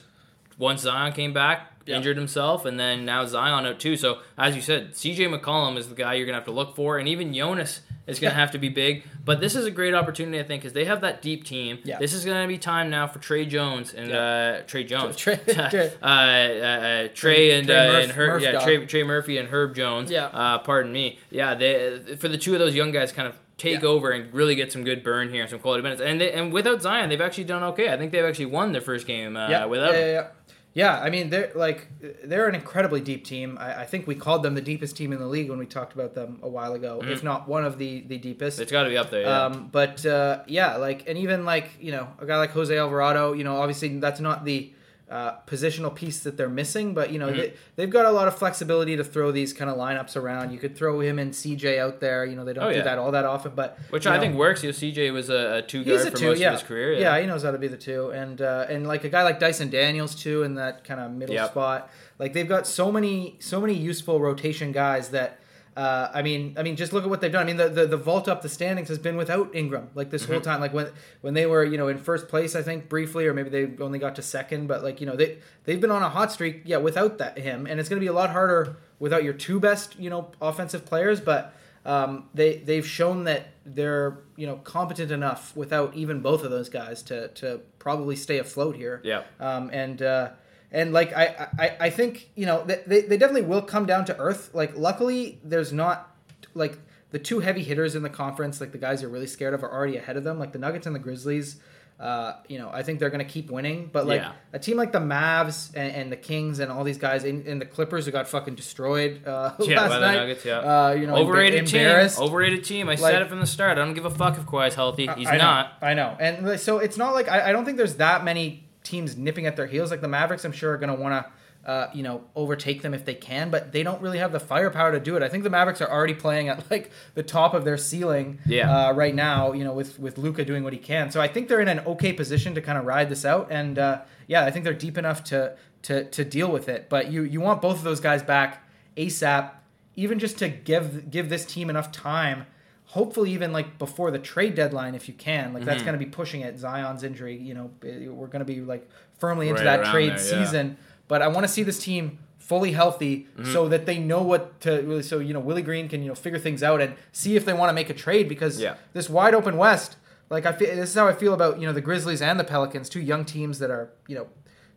once 0.56 0.82
Zion 0.82 1.12
came 1.14 1.32
back, 1.32 1.72
Yeah. 1.86 1.96
injured 1.96 2.16
himself, 2.16 2.64
and 2.64 2.78
then 2.78 3.04
now 3.04 3.24
Zion 3.26 3.64
out 3.66 3.78
too. 3.80 3.96
So 3.96 4.18
as 4.36 4.54
you 4.56 4.62
said, 4.62 4.96
C.J. 4.96 5.26
McCollum 5.26 5.76
is 5.76 5.88
the 5.88 5.94
guy 5.94 6.14
you're 6.14 6.26
gonna 6.26 6.36
have 6.38 6.44
to 6.46 6.50
look 6.52 6.74
for, 6.76 6.98
and 6.98 7.08
even 7.08 7.32
Jonas 7.32 7.80
is 8.06 8.18
gonna 8.20 8.32
Yeah. 8.34 8.38
have 8.40 8.50
to 8.52 8.58
be 8.58 8.68
big. 8.68 9.02
But 9.24 9.40
this 9.40 9.56
is 9.56 9.66
a 9.66 9.70
great 9.70 9.94
opportunity, 9.94 10.38
I 10.38 10.44
think, 10.44 10.62
because 10.62 10.72
they 10.72 10.84
have 10.84 11.00
that 11.00 11.22
deep 11.22 11.44
team. 11.44 11.78
Yeah. 11.84 11.98
This 11.98 12.12
is 12.12 12.24
gonna 12.24 12.46
be 12.46 12.58
time 12.58 12.90
now 12.90 13.06
for 13.08 13.18
Trey 13.18 13.44
Jones 13.46 13.92
and 13.94 14.12
uh, 14.12 14.62
Trey 14.66 14.84
Jones, 14.84 15.16
Trey- 15.22 15.36
Trey- 15.36 15.92
uh, 16.02 16.06
uh, 16.06 16.06
uh, 16.06 17.08
Trey 17.14 17.58
and 17.58 17.66
Trey 17.66 17.76
uh, 17.88 17.92
Murph- 17.92 18.02
and 18.04 18.12
Herb, 18.12 18.28
Murph 18.30 18.42
yeah. 18.42 18.60
Trey, 18.64 18.86
Trey 18.86 19.02
Murphy 19.02 19.38
and 19.38 19.48
Herb 19.48 19.74
Jones. 19.74 20.10
Yeah. 20.10 20.26
Uh, 20.26 20.58
pardon 20.58 20.92
me. 20.92 21.18
Yeah, 21.30 21.54
they 21.54 22.16
for 22.18 22.28
the 22.28 22.38
two 22.38 22.52
of 22.54 22.60
those 22.60 22.74
young 22.74 22.92
guys 22.92 23.12
kind 23.12 23.26
of 23.28 23.34
take 23.58 23.80
Yeah. 23.82 23.88
over 23.88 24.10
and 24.10 24.32
really 24.34 24.54
get 24.54 24.70
some 24.70 24.84
good 24.84 25.02
burn 25.02 25.30
here 25.30 25.40
and 25.40 25.48
some 25.50 25.58
quality 25.58 25.82
minutes. 25.82 26.02
And 26.02 26.20
they, 26.20 26.30
and 26.30 26.52
without 26.52 26.82
Zion, 26.82 27.08
they've 27.08 27.20
actually 27.20 27.44
done 27.44 27.62
okay. 27.64 27.90
I 27.92 27.96
think 27.96 28.12
they've 28.12 28.24
actually 28.24 28.46
won 28.46 28.72
their 28.72 28.82
first 28.82 29.06
game 29.06 29.34
uh, 29.36 29.48
yeah, 29.48 29.64
without 29.64 29.94
yeah, 29.94 30.06
yeah, 30.12 30.26
yeah. 30.76 31.00
I 31.00 31.08
mean 31.10 31.30
they're 31.30 31.50
like 31.54 31.88
they're 32.22 32.48
an 32.48 32.54
incredibly 32.54 33.00
deep 33.00 33.24
team. 33.24 33.56
I, 33.58 33.82
I 33.82 33.86
think 33.86 34.06
we 34.06 34.14
called 34.14 34.42
them 34.42 34.54
the 34.54 34.60
deepest 34.60 34.96
team 34.96 35.12
in 35.12 35.18
the 35.18 35.26
league 35.26 35.48
when 35.48 35.58
we 35.58 35.66
talked 35.66 35.94
about 35.94 36.14
them 36.14 36.38
a 36.42 36.48
while 36.48 36.74
ago, 36.74 37.00
if 37.02 37.24
not 37.24 37.48
one 37.48 37.64
of 37.64 37.78
the 37.78 38.02
the 38.02 38.18
deepest. 38.18 38.60
It's 38.60 38.70
got 38.70 38.82
to 38.82 38.90
be 38.90 38.98
up 38.98 39.10
there. 39.10 39.22
Yeah. 39.22 39.44
Um, 39.46 39.68
but 39.72 40.04
uh, 40.04 40.42
yeah, 40.46 40.76
like, 40.76 41.08
and 41.08 41.16
even 41.18 41.44
like 41.44 41.70
you 41.80 41.92
know, 41.92 42.06
a 42.18 42.26
guy 42.26 42.36
like 42.36 42.50
Jose 42.50 42.76
Alvarado, 42.76 43.32
you 43.32 43.42
know, 43.42 43.56
obviously 43.56 43.98
that's 43.98 44.20
not 44.20 44.44
the 44.44 44.72
uh, 45.08 45.36
positional 45.46 45.94
piece 45.94 46.20
that 46.24 46.36
they're 46.36 46.48
missing, 46.48 46.92
but 46.92 47.12
you 47.12 47.18
know, 47.20 47.28
Mm-hmm. 47.28 47.38
they, 47.38 47.52
they've 47.76 47.90
got 47.90 48.06
a 48.06 48.10
lot 48.10 48.26
of 48.26 48.36
flexibility 48.36 48.96
to 48.96 49.04
throw 49.04 49.30
these 49.30 49.52
kind 49.52 49.70
of 49.70 49.76
lineups 49.76 50.16
around. 50.16 50.50
You 50.52 50.58
could 50.58 50.76
throw 50.76 50.98
him 51.00 51.18
and 51.20 51.32
CJ 51.32 51.78
out 51.78 52.00
there. 52.00 52.24
You 52.24 52.34
know, 52.34 52.44
they 52.44 52.52
don't 52.52 52.64
Oh, 52.64 52.70
do 52.72 52.78
yeah. 52.78 52.82
that 52.84 52.98
all 52.98 53.12
that 53.12 53.24
often, 53.24 53.52
but 53.54 53.78
Which 53.90 54.06
I 54.06 54.16
know, 54.16 54.20
think 54.22 54.34
works. 54.34 54.64
You 54.64 54.70
know, 54.70 54.76
CJ 54.76 55.12
was 55.12 55.30
a, 55.30 55.58
a 55.58 55.62
two 55.62 55.84
guard 55.84 56.00
a 56.06 56.10
for 56.10 56.16
two, 56.16 56.26
most 56.30 56.40
yeah. 56.40 56.48
of 56.48 56.54
his 56.54 56.62
career. 56.64 56.94
Yeah. 56.94 57.20
he 57.20 57.26
knows 57.26 57.44
how 57.44 57.52
to 57.52 57.58
be 57.58 57.68
the 57.68 57.76
two, 57.76 58.10
and 58.10 58.42
uh, 58.42 58.66
and 58.68 58.86
like 58.88 59.04
a 59.04 59.08
guy 59.08 59.22
like 59.22 59.38
Dyson 59.38 59.70
Daniels 59.70 60.14
too, 60.14 60.42
in 60.42 60.54
that 60.56 60.82
kind 60.82 60.98
of 61.00 61.12
middle 61.12 61.34
Yep. 61.36 61.50
spot. 61.52 61.88
Like 62.18 62.32
they've 62.32 62.48
got 62.48 62.66
so 62.66 62.90
many 62.90 63.36
so 63.38 63.60
many 63.60 63.74
useful 63.74 64.20
rotation 64.20 64.72
guys 64.72 65.10
that. 65.10 65.38
Uh, 65.76 66.10
I 66.14 66.22
mean, 66.22 66.54
I 66.56 66.62
mean, 66.62 66.74
just 66.74 66.94
look 66.94 67.04
at 67.04 67.10
what 67.10 67.20
they've 67.20 67.30
done. 67.30 67.42
I 67.42 67.44
mean, 67.46 67.58
the, 67.58 67.68
the, 67.68 67.86
the 67.86 67.96
vault 67.98 68.28
up 68.28 68.40
the 68.40 68.48
standings 68.48 68.88
has 68.88 68.98
been 68.98 69.16
without 69.16 69.54
Ingram 69.54 69.90
like 69.94 70.08
this 70.10 70.22
Mm-hmm. 70.22 70.32
whole 70.32 70.40
time. 70.40 70.60
Like 70.60 70.72
when 70.72 70.88
when 71.20 71.34
they 71.34 71.44
were 71.44 71.64
you 71.64 71.76
know 71.76 71.88
in 71.88 71.98
first 71.98 72.28
place, 72.28 72.56
I 72.56 72.62
think 72.62 72.88
briefly, 72.88 73.26
or 73.26 73.34
maybe 73.34 73.50
they 73.50 73.82
only 73.84 73.98
got 73.98 74.14
to 74.16 74.22
second. 74.22 74.68
But 74.68 74.82
like 74.82 75.00
you 75.02 75.06
know 75.06 75.16
they 75.16 75.38
they've 75.64 75.80
been 75.80 75.90
on 75.90 76.02
a 76.02 76.08
hot 76.08 76.32
streak, 76.32 76.62
yeah, 76.64 76.78
without 76.78 77.18
that 77.18 77.38
him, 77.38 77.66
and 77.66 77.78
it's 77.78 77.88
going 77.90 78.00
to 78.00 78.04
be 78.04 78.08
a 78.08 78.12
lot 78.14 78.30
harder 78.30 78.76
without 78.98 79.22
your 79.22 79.34
two 79.34 79.60
best 79.60 79.98
you 80.00 80.08
know 80.08 80.30
offensive 80.40 80.86
players. 80.86 81.20
But 81.20 81.54
um, 81.84 82.30
they 82.32 82.56
they've 82.56 82.86
shown 82.86 83.24
that 83.24 83.48
they're 83.66 84.18
you 84.36 84.46
know 84.46 84.56
competent 84.56 85.10
enough 85.12 85.54
without 85.54 85.94
even 85.94 86.20
both 86.20 86.42
of 86.42 86.50
those 86.50 86.70
guys 86.70 87.02
to 87.02 87.28
to 87.28 87.60
probably 87.78 88.16
stay 88.16 88.38
afloat 88.38 88.76
here. 88.76 89.02
Yeah. 89.04 89.24
Um, 89.38 89.68
and 89.74 90.00
uh, 90.00 90.30
and 90.76 90.92
like 90.92 91.10
I, 91.16 91.48
I 91.58 91.76
I 91.86 91.90
think 91.90 92.30
you 92.36 92.46
know 92.46 92.62
they, 92.64 92.82
they 92.86 93.00
they 93.02 93.16
definitely 93.16 93.48
will 93.48 93.62
come 93.62 93.86
down 93.86 94.04
to 94.06 94.18
earth. 94.18 94.50
Like 94.54 94.76
luckily 94.76 95.40
there's 95.42 95.72
not 95.72 96.14
like 96.54 96.78
the 97.10 97.18
two 97.18 97.40
heavy 97.40 97.62
hitters 97.62 97.94
in 97.94 98.02
the 98.02 98.10
conference, 98.10 98.60
like 98.60 98.72
the 98.72 98.78
guys 98.78 99.00
you're 99.02 99.10
really 99.10 99.26
scared 99.26 99.54
of, 99.54 99.64
are 99.64 99.72
already 99.72 99.96
ahead 99.96 100.16
of 100.16 100.24
them. 100.24 100.38
Like 100.38 100.52
the 100.52 100.58
Nuggets 100.58 100.86
and 100.86 100.94
the 100.94 101.00
Grizzlies. 101.00 101.56
Uh, 101.98 102.34
you 102.46 102.58
know, 102.58 102.68
I 102.70 102.82
think 102.82 103.00
they're 103.00 103.08
going 103.08 103.24
to 103.26 103.32
keep 103.32 103.50
winning, 103.50 103.88
but 103.90 104.06
like 104.06 104.20
Yeah. 104.20 104.32
a 104.52 104.58
team 104.58 104.76
like 104.76 104.92
the 104.92 104.98
Mavs 104.98 105.70
and, 105.74 105.90
and 105.94 106.12
the 106.12 106.16
Kings 106.16 106.58
and 106.58 106.70
all 106.70 106.84
these 106.84 106.98
guys 106.98 107.24
and, 107.24 107.46
and 107.46 107.58
the 107.58 107.64
Clippers 107.64 108.04
who 108.04 108.12
got 108.12 108.28
fucking 108.28 108.54
destroyed 108.54 109.26
uh, 109.26 109.52
Yeah, 109.60 109.80
last 109.80 109.88
by 109.88 109.98
the 110.00 110.06
night. 110.06 110.14
Nuggets, 110.16 110.44
yeah. 110.44 110.58
Uh, 110.58 110.90
you 110.90 111.06
know, 111.06 111.16
Overrated 111.16 111.66
team. 111.66 111.88
Overrated 112.18 112.64
team. 112.64 112.88
I 112.90 112.96
Like- 112.96 112.98
said 112.98 113.22
it 113.22 113.28
from 113.30 113.40
the 113.40 113.46
start. 113.46 113.78
I 113.78 113.80
don't 113.86 113.94
give 113.94 114.04
a 114.04 114.10
fuck 114.10 114.36
if 114.36 114.44
Kawhi's 114.44 114.74
healthy. 114.74 115.06
He's 115.16 115.26
I 115.26 115.38
know, 115.38 115.44
not. 115.44 115.72
I 115.80 115.94
know, 115.94 116.14
and 116.20 116.60
so 116.60 116.80
it's 116.80 116.98
not 116.98 117.14
like 117.14 117.28
I, 117.30 117.48
I 117.48 117.52
don't 117.52 117.64
think 117.64 117.78
there's 117.78 117.94
that 117.96 118.24
many 118.24 118.65
teams 118.86 119.16
nipping 119.16 119.46
at 119.46 119.56
their 119.56 119.66
heels. 119.66 119.90
Like 119.90 120.00
the 120.00 120.08
Mavericks, 120.08 120.44
I'm 120.44 120.52
sure 120.52 120.72
are 120.72 120.78
going 120.78 120.94
to 120.96 121.00
want 121.02 121.24
to. 121.26 121.32
Uh, 121.68 121.90
you 121.92 122.04
know, 122.04 122.22
overtake 122.36 122.82
them 122.82 122.94
if 122.94 123.04
they 123.04 123.14
can, 123.14 123.50
but 123.50 123.72
they 123.72 123.82
don't 123.82 124.00
really 124.00 124.18
have 124.18 124.30
the 124.30 124.38
firepower 124.38 124.92
to 124.92 125.00
do 125.00 125.16
it. 125.16 125.22
I 125.24 125.28
think 125.28 125.42
the 125.42 125.50
Mavericks 125.50 125.80
are 125.80 125.90
already 125.90 126.14
playing 126.14 126.48
at 126.48 126.70
like 126.70 126.92
the 127.14 127.24
top 127.24 127.54
of 127.54 127.64
their 127.64 127.76
ceiling 127.76 128.38
Yeah. 128.46 128.70
uh, 128.70 128.92
right 128.92 129.12
now. 129.12 129.50
You 129.52 129.64
know, 129.64 129.72
with 129.72 129.98
with 129.98 130.16
Luka 130.16 130.44
doing 130.44 130.62
what 130.62 130.72
he 130.72 130.78
can, 130.78 131.10
so 131.10 131.20
I 131.20 131.26
think 131.26 131.48
they're 131.48 131.60
in 131.60 131.66
an 131.66 131.80
okay 131.80 132.12
position 132.12 132.54
to 132.54 132.60
kind 132.60 132.78
of 132.78 132.84
ride 132.84 133.08
this 133.08 133.24
out. 133.24 133.48
And 133.50 133.80
uh, 133.80 134.02
yeah, 134.28 134.44
I 134.44 134.52
think 134.52 134.64
they're 134.64 134.74
deep 134.74 134.96
enough 134.96 135.24
to 135.24 135.56
to 135.82 136.04
to 136.04 136.24
deal 136.24 136.52
with 136.52 136.68
it. 136.68 136.88
But 136.88 137.10
you 137.10 137.22
you 137.24 137.40
want 137.40 137.60
both 137.60 137.78
of 137.78 137.82
those 137.82 137.98
guys 137.98 138.22
back 138.22 138.62
ASAP, 138.96 139.50
even 139.96 140.20
just 140.20 140.38
to 140.38 140.48
give 140.48 141.10
give 141.10 141.28
this 141.30 141.44
team 141.44 141.68
enough 141.68 141.90
time 141.90 142.46
hopefully 142.86 143.32
even 143.32 143.52
like 143.52 143.78
before 143.78 144.10
the 144.10 144.18
trade 144.18 144.54
deadline 144.54 144.94
if 144.94 145.08
you 145.08 145.14
can 145.14 145.52
like 145.52 145.64
that's 145.64 145.82
Mhm. 145.82 145.86
going 145.86 145.98
to 145.98 146.04
be 146.04 146.10
pushing 146.10 146.40
it 146.42 146.58
zion's 146.58 147.02
injury 147.02 147.36
you 147.36 147.52
know 147.54 147.70
eh, 147.84 148.06
we're 148.08 148.28
going 148.28 148.40
to 148.40 148.44
be 148.44 148.60
like 148.60 148.88
firmly 149.18 149.48
into 149.48 149.64
Right 149.64 149.82
that 149.82 149.90
trade 149.92 150.10
there, 150.16 150.38
yeah. 150.38 150.44
season 150.44 150.76
but 151.08 151.20
i 151.20 151.26
want 151.28 151.44
to 151.44 151.48
see 151.52 151.62
this 151.64 151.78
team 151.82 152.18
fully 152.38 152.72
healthy 152.72 153.26
Mm-hmm. 153.36 153.52
so 153.52 153.68
that 153.68 153.86
they 153.86 153.98
know 153.98 154.22
what 154.22 154.60
to 154.60 154.70
really 154.82 155.02
so 155.02 155.18
you 155.18 155.34
know 155.34 155.40
willie 155.40 155.62
green 155.62 155.88
can 155.88 156.00
you 156.02 156.08
know 156.08 156.14
figure 156.14 156.38
things 156.38 156.62
out 156.62 156.80
and 156.80 156.94
see 157.12 157.34
if 157.34 157.44
they 157.44 157.52
want 157.52 157.68
to 157.70 157.74
make 157.74 157.90
a 157.90 157.94
trade 157.94 158.28
because 158.28 158.60
Yeah. 158.60 158.76
this 158.92 159.10
wide 159.10 159.34
open 159.34 159.56
west 159.56 159.96
like 160.30 160.46
i 160.46 160.52
feel 160.52 160.74
this 160.76 160.90
is 160.90 160.94
how 160.94 161.08
i 161.08 161.12
feel 161.12 161.34
about 161.34 161.58
you 161.60 161.66
know 161.66 161.72
the 161.72 161.80
grizzlies 161.80 162.22
and 162.22 162.38
the 162.38 162.44
pelicans 162.44 162.88
two 162.88 163.00
young 163.00 163.24
teams 163.24 163.58
that 163.58 163.70
are 163.70 163.90
you 164.06 164.14
know 164.14 164.28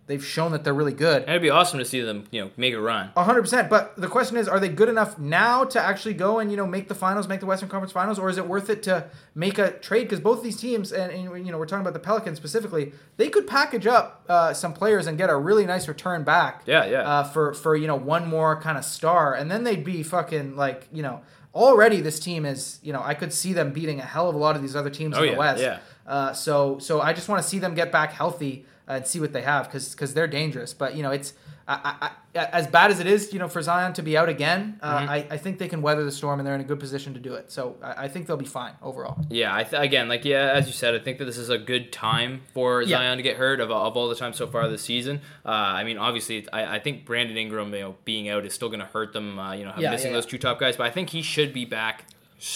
they've 0.10 0.26
shown 0.26 0.52
that 0.52 0.66
they're 0.66 0.74
really 0.74 0.92
good 0.92 1.22
And 1.22 1.30
it'd 1.30 1.42
be 1.42 1.50
awesome 1.50 1.80
to 1.80 1.86
see 1.86 2.02
them, 2.02 2.26
you 2.32 2.42
know, 2.44 2.52
make 2.58 2.74
a 2.74 2.82
run. 2.82 3.12
a 3.16 3.24
hundred 3.24 3.44
percent. 3.44 3.70
But 3.70 3.96
the 3.96 4.08
question 4.10 4.36
is, 4.36 4.48
are 4.50 4.60
they 4.60 4.68
good 4.68 4.90
enough 4.90 5.18
now 5.18 5.64
to 5.64 5.80
actually 5.80 6.16
go 6.16 6.40
and 6.40 6.52
you 6.52 6.58
know 6.58 6.68
make 6.68 6.90
the 6.90 6.96
finals, 6.96 7.28
make 7.30 7.40
the 7.40 7.46
Western 7.46 7.70
Conference 7.70 7.94
Finals, 7.94 8.20
or 8.20 8.28
is 8.30 8.38
it 8.38 8.46
worth 8.48 8.70
it 8.70 8.84
to 8.84 9.06
make 9.36 9.58
a 9.58 9.72
trade? 9.72 10.04
Because 10.04 10.20
both 10.20 10.44
these 10.44 10.58
teams, 10.58 10.92
and, 10.92 11.10
and 11.14 11.46
you 11.46 11.52
know 11.52 11.58
we're 11.58 11.66
talking 11.66 11.82
about 11.88 11.94
the 11.94 12.00
Pelicans 12.00 12.38
specifically, 12.38 12.92
they 13.18 13.30
could 13.30 13.48
package 13.48 13.88
up 13.88 14.26
uh, 14.28 14.54
some 14.54 14.74
players 14.74 15.08
and 15.08 15.18
get 15.18 15.30
a 15.30 15.38
really 15.38 15.66
nice 15.66 15.88
return 15.88 16.24
back. 16.24 16.64
Yeah, 16.66 16.86
yeah. 16.86 17.02
Uh, 17.08 17.24
for 17.24 17.54
for 17.54 17.76
you 17.78 17.88
know 17.88 17.96
one 17.96 18.28
more 18.28 18.60
kind 18.60 18.78
of 18.78 18.84
star, 18.84 19.34
and 19.36 19.50
then 19.50 19.64
they'd 19.64 19.86
be 19.86 20.04
fucking 20.04 20.56
like 20.58 20.88
you 20.92 21.04
know 21.04 21.22
already 21.56 22.00
this 22.02 22.20
team 22.20 22.46
is 22.46 22.80
you 22.84 22.94
know 22.94 23.02
I 23.04 23.14
could 23.14 23.34
see 23.34 23.54
them 23.54 23.72
beating 23.74 24.00
a 24.00 24.06
hell 24.06 24.28
of 24.30 24.36
a 24.36 24.38
lot 24.38 24.56
of 24.56 24.62
these 24.62 24.76
other 24.76 24.90
teams 24.90 25.16
Oh, 25.18 25.22
in 25.22 25.28
the 25.28 25.32
yeah, 25.34 25.38
West. 25.38 25.62
yeah. 25.64 25.80
Uh, 26.08 26.34
so 26.34 26.80
so 26.80 27.00
I 27.02 27.14
just 27.14 27.30
want 27.30 27.42
to 27.42 27.48
see 27.48 27.60
them 27.60 27.74
get 27.76 27.92
back 27.92 28.12
healthy 28.14 28.66
and 28.90 29.08
see 29.08 29.20
what 29.20 29.32
they 29.34 29.44
have 29.44 29.66
because 29.68 29.92
because 29.92 30.14
they're 30.14 30.28
dangerous. 30.28 30.74
But 30.74 30.96
you 30.96 31.04
know 31.04 31.12
it's 31.12 31.34
I, 31.72 32.10
I, 32.34 32.48
as 32.52 32.66
bad 32.66 32.90
as 32.90 33.00
it 33.00 33.06
is, 33.06 33.32
you 33.32 33.38
know, 33.38 33.48
for 33.48 33.62
Zion 33.62 33.94
to 33.94 34.02
be 34.02 34.18
out 34.18 34.28
again, 34.28 34.80
uh, 34.82 35.02
Mm-hmm. 35.02 35.10
I, 35.12 35.16
I 35.30 35.38
think 35.38 35.60
they 35.60 35.68
can 35.68 35.84
weather 35.84 36.04
the 36.04 36.12
storm 36.12 36.40
and 36.40 36.48
they're 36.48 36.56
in 36.56 36.62
a 36.62 36.64
good 36.64 36.80
position 36.80 37.14
to 37.14 37.20
do 37.20 37.36
it. 37.36 37.52
So 37.52 37.76
I, 37.84 38.06
I 38.06 38.08
think 38.08 38.26
they'll 38.26 38.38
be 38.38 38.46
fine 38.46 38.74
overall. 38.82 39.24
Yeah, 39.30 39.56
I 39.56 39.64
th- 39.66 39.80
again, 39.80 40.10
like 40.10 40.26
yeah, 40.26 40.52
as 40.52 40.66
you 40.66 40.74
said, 40.74 40.96
I 40.96 41.00
think 41.00 41.20
that 41.20 41.26
this 41.26 41.38
is 41.38 41.50
a 41.52 41.60
good 41.60 41.92
time 41.92 42.42
for 42.56 42.82
Yeah. 42.82 42.98
Zion 42.98 43.18
to 43.18 43.24
get 43.24 43.38
hurt 43.38 43.60
of, 43.60 43.70
of 43.70 43.96
all 43.96 44.10
the 44.10 44.16
time 44.16 44.34
so 44.34 44.48
far 44.48 44.68
this 44.68 44.82
season. 44.82 45.22
Uh, 45.46 45.50
I 45.50 45.84
mean, 45.84 46.00
obviously, 46.00 46.48
I, 46.52 46.78
I 46.78 46.80
think 46.80 47.06
Brandon 47.06 47.38
Ingram, 47.38 47.72
you 47.72 47.82
know, 47.82 47.96
being 48.04 48.30
out 48.30 48.48
is 48.48 48.54
still 48.56 48.70
going 48.70 48.80
to 48.80 48.88
hurt 48.88 49.14
them. 49.14 49.38
Uh, 49.38 49.54
you 49.54 49.64
know, 49.64 49.74
Yeah, 49.78 49.92
missing 49.92 50.10
yeah, 50.10 50.18
those 50.18 50.26
two 50.26 50.40
top 50.40 50.60
guys, 50.60 50.76
but 50.76 50.88
I 50.88 50.90
think 50.90 51.12
he 51.12 51.22
should 51.22 51.54
be 51.54 51.66
back 51.66 52.06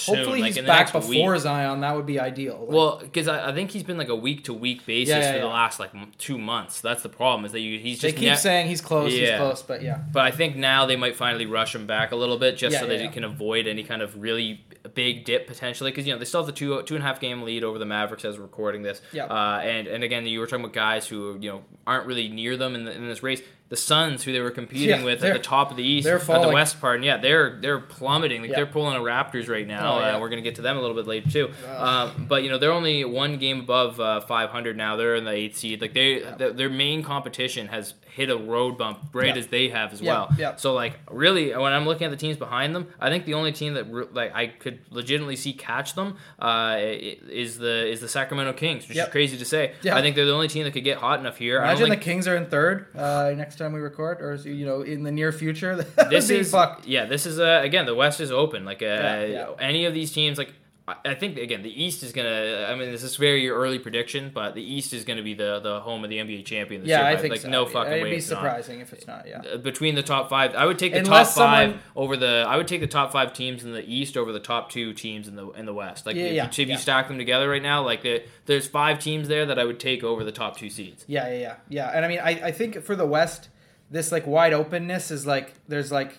Hopefully 0.05 0.41
like 0.41 0.55
he's 0.55 0.65
back 0.65 0.91
before 0.93 1.31
week. 1.33 1.41
Zion. 1.41 1.81
That 1.81 1.95
would 1.95 2.05
be 2.05 2.19
ideal. 2.19 2.59
Like, 2.61 2.69
Well, 2.69 2.99
because 2.99 3.27
I, 3.27 3.49
I 3.49 3.53
think 3.53 3.71
he's 3.71 3.83
been 3.83 3.97
like 3.97 4.07
a 4.07 4.15
week 4.15 4.45
to 4.45 4.53
week 4.53 4.85
basis 4.85 5.09
Yeah, 5.09 5.19
yeah, 5.19 5.27
for 5.33 5.39
the 5.39 5.45
yeah. 5.45 5.51
last 5.51 5.79
like 5.79 5.91
two 6.17 6.37
months. 6.37 6.79
That's 6.79 7.03
the 7.03 7.09
problem 7.09 7.45
is 7.45 7.51
that 7.51 7.59
you, 7.59 7.79
he's 7.79 7.99
just 7.99 8.15
they 8.15 8.19
keep 8.21 8.29
ne- 8.29 8.35
saying 8.37 8.67
he's 8.67 8.81
close, 8.81 9.11
he's 9.11 9.29
close, 9.31 9.61
but 9.61 9.81
yeah. 9.81 9.99
But 10.11 10.23
I 10.23 10.31
think 10.31 10.55
now 10.55 10.85
they 10.85 10.95
might 10.95 11.15
finally 11.17 11.45
rush 11.45 11.75
him 11.75 11.85
back 11.85 12.11
a 12.11 12.15
little 12.15 12.37
bit 12.37 12.57
just 12.57 12.79
so 12.79 12.87
that 12.87 13.01
he 13.01 13.09
can 13.09 13.23
avoid 13.23 13.67
any 13.67 13.83
kind 13.83 14.01
of 14.01 14.21
really 14.21 14.63
big 14.93 15.25
dip 15.25 15.47
potentially 15.47 15.91
because 15.91 16.05
you 16.05 16.13
know 16.13 16.19
they 16.19 16.25
still 16.25 16.41
have 16.41 16.47
the 16.47 16.51
two 16.53 16.81
two 16.83 16.95
and 16.95 17.03
a 17.03 17.07
half 17.07 17.19
game 17.19 17.41
lead 17.41 17.63
over 17.63 17.77
the 17.79 17.85
Mavericks 17.85 18.25
as 18.25 18.37
we're 18.37 18.43
recording 18.43 18.83
this. 18.83 19.01
Yeah. 19.11 19.25
Uh, 19.25 19.59
and 19.63 19.87
and 19.87 20.03
again 20.03 20.25
you 20.25 20.39
were 20.39 20.47
talking 20.47 20.63
about 20.63 20.73
guys 20.73 21.07
who 21.07 21.37
you 21.39 21.49
know 21.49 21.63
aren't 21.85 22.05
really 22.07 22.29
near 22.29 22.55
them 22.57 22.75
in, 22.75 22.85
the, 22.85 22.91
in 22.93 23.07
this 23.07 23.23
race. 23.23 23.41
The 23.73 23.77
Suns, 23.77 24.23
who 24.23 24.31
they 24.31 24.39
were 24.39 24.51
competing 24.51 24.99
Yeah, 24.99 25.03
with 25.03 25.23
at 25.23 25.33
the 25.33 25.39
top 25.39 25.71
of 25.71 25.77
the 25.77 25.83
East, 25.83 26.07
at 26.07 26.21
the. 26.21 26.49
West 26.49 26.79
part, 26.79 26.97
and 26.97 27.03
yeah, 27.05 27.17
they're 27.17 27.57
they're 27.59 27.79
plummeting. 27.79 28.41
Like 28.41 28.51
Yeah. 28.51 28.57
they're 28.57 28.65
pulling 28.67 28.95
a 28.95 28.99
Raptors 28.99 29.49
right 29.49 29.65
now. 29.67 29.95
Oh, 29.95 29.99
yeah. 29.99 30.15
uh, 30.15 30.19
we're 30.19 30.29
gonna 30.29 30.43
get 30.43 30.53
to 30.55 30.61
them 30.61 30.77
a 30.77 30.79
little 30.79 30.95
bit 30.95 31.07
later 31.07 31.27
too. 31.31 31.49
Um, 31.75 32.27
but 32.29 32.43
you 32.43 32.49
know 32.51 32.59
they're 32.59 32.71
only 32.71 33.03
one 33.03 33.37
game 33.37 33.61
above 33.61 33.99
uh, 33.99 34.19
500 34.21 34.77
now. 34.77 34.95
They're 34.95 35.15
in 35.15 35.23
the 35.25 35.31
eighth 35.31 35.57
seed. 35.57 35.81
Like 35.81 35.93
they, 35.93 36.19
th- 36.19 36.55
their 36.55 36.69
main 36.69 37.01
competition 37.01 37.67
has 37.69 37.95
hit 38.11 38.29
a 38.29 38.37
road 38.37 38.77
bump 38.77 38.99
right 39.11 39.35
as 39.35 39.47
they 39.47 39.69
have 39.69 39.91
as 39.91 39.99
well. 39.99 40.29
yeah. 40.37 40.55
So 40.57 40.73
like 40.75 40.99
really, 41.09 41.49
when 41.55 41.73
I'm 41.73 41.85
looking 41.87 42.05
at 42.05 42.11
the 42.11 42.17
teams 42.17 42.37
behind 42.37 42.75
them, 42.75 42.89
I 42.99 43.09
think 43.09 43.25
the 43.25 43.33
only 43.33 43.51
team 43.53 43.73
that 43.73 43.85
re- 43.91 44.05
like 44.13 44.35
I 44.35 44.45
could 44.47 44.81
legitimately 44.91 45.35
see 45.35 45.53
catch 45.53 45.95
them 45.95 46.17
uh, 46.37 46.77
is 46.79 47.57
the 47.57 47.87
is 47.87 48.01
the 48.01 48.07
Sacramento 48.07 48.53
Kings, 48.53 48.87
which 48.87 48.97
Yep. 48.97 49.07
is 49.07 49.11
crazy 49.11 49.37
to 49.39 49.45
say. 49.45 49.73
Yeah. 49.81 49.95
I 49.97 50.01
think 50.01 50.15
they're 50.15 50.25
the 50.27 50.33
only 50.33 50.47
team 50.47 50.63
that 50.65 50.73
could 50.73 50.83
get 50.83 50.99
hot 50.99 51.19
enough 51.19 51.37
here. 51.37 51.57
Imagine 51.57 51.89
the 51.89 51.97
Kings 51.97 52.27
are 52.27 52.35
in 52.35 52.45
third 52.45 52.85
uh, 52.95 53.31
next 53.35 53.55
time 53.63 53.73
we 53.73 53.79
record, 53.79 54.21
or 54.21 54.35
you 54.47 54.65
know, 54.65 54.81
in 54.81 55.03
the 55.03 55.11
near 55.11 55.31
future. 55.31 55.85
This 56.09 56.29
is 56.29 56.51
fucked. 56.51 56.87
yeah. 56.87 57.05
This 57.05 57.25
is 57.25 57.39
uh, 57.39 57.61
again 57.63 57.85
the 57.85 57.95
West 57.95 58.19
is 58.19 58.31
open. 58.31 58.65
Like 58.65 58.81
uh, 58.81 58.85
Yeah, 58.85 59.23
yeah. 59.25 59.47
any 59.59 59.85
of 59.85 59.93
these 59.93 60.11
teams 60.11 60.37
like. 60.37 60.53
I- 60.85 61.13
think 61.15 61.37
again 61.37 61.63
the 61.63 61.83
East 61.83 62.03
is 62.03 62.11
gonna. 62.11 62.67
I 62.69 62.75
mean, 62.75 62.91
this 62.91 63.03
is 63.03 63.15
very 63.15 63.49
early 63.49 63.79
prediction, 63.79 64.31
but 64.33 64.53
the 64.53 64.61
East 64.61 64.91
is 64.91 65.05
gonna 65.05 65.23
be 65.23 65.33
the 65.33 65.61
the 65.61 65.79
home 65.79 66.03
of 66.03 66.09
the 66.09 66.17
NBA 66.17 66.43
champion 66.43 66.81
this 66.81 66.89
Yeah, 66.89 67.07
year. 67.07 67.17
I 67.17 67.21
think 67.21 67.31
like 67.31 67.39
so. 67.39 67.49
no 67.49 67.65
fucking 67.65 67.89
way. 67.89 67.99
It'd 68.01 68.09
be 68.11 68.17
it's 68.17 68.29
not. 68.29 68.39
surprising 68.39 68.81
if 68.81 68.91
it's 68.91 69.07
not. 69.07 69.25
Yeah. 69.25 69.43
Uh, 69.53 69.57
between 69.59 69.95
the 69.95 70.03
top 70.03 70.29
five. 70.29 70.53
I 70.55 70.65
would 70.65 70.77
take 70.77 70.91
the 70.91 70.99
Unless 70.99 71.35
top 71.35 71.37
five 71.37 71.69
someone- 71.69 71.83
over 71.95 72.17
the. 72.17 72.43
I 72.45 72.57
would 72.57 72.67
take 72.67 72.81
the 72.81 72.87
top 72.99 73.13
five 73.13 73.31
teams 73.31 73.63
in 73.63 73.71
the 73.71 73.85
East 73.89 74.17
over 74.17 74.33
the 74.33 74.41
top 74.41 74.71
two 74.71 74.91
teams 74.93 75.29
in 75.29 75.37
the 75.37 75.47
in 75.51 75.65
the 75.65 75.73
West. 75.73 76.05
Like 76.05 76.17
Yeah, 76.17 76.23
if, 76.23 76.33
yeah, 76.33 76.43
you, 76.43 76.49
if 76.49 76.57
you 76.59 76.65
yeah. 76.67 76.75
stack 76.75 77.07
them 77.07 77.17
together 77.17 77.47
right 77.49 77.63
now, 77.63 77.81
like 77.85 78.01
the, 78.01 78.21
there's 78.45 78.67
five 78.67 78.99
teams 78.99 79.29
there 79.29 79.45
that 79.45 79.57
I 79.57 79.63
would 79.63 79.79
take 79.79 80.03
over 80.03 80.25
the 80.25 80.33
top 80.33 80.57
two 80.57 80.69
seeds. 80.69 81.05
Yeah, 81.07 81.29
yeah, 81.29 81.39
yeah, 81.39 81.55
yeah. 81.69 81.91
And 81.95 82.03
I 82.03 82.09
mean, 82.09 82.19
I, 82.19 82.47
I 82.47 82.51
think 82.51 82.83
for 82.83 82.97
the 82.97 83.05
West, 83.05 83.47
this 83.91 84.11
like 84.11 84.25
wide 84.27 84.53
openness 84.53 85.11
is 85.11 85.25
like 85.27 85.53
there's 85.67 85.91
like 85.91 86.17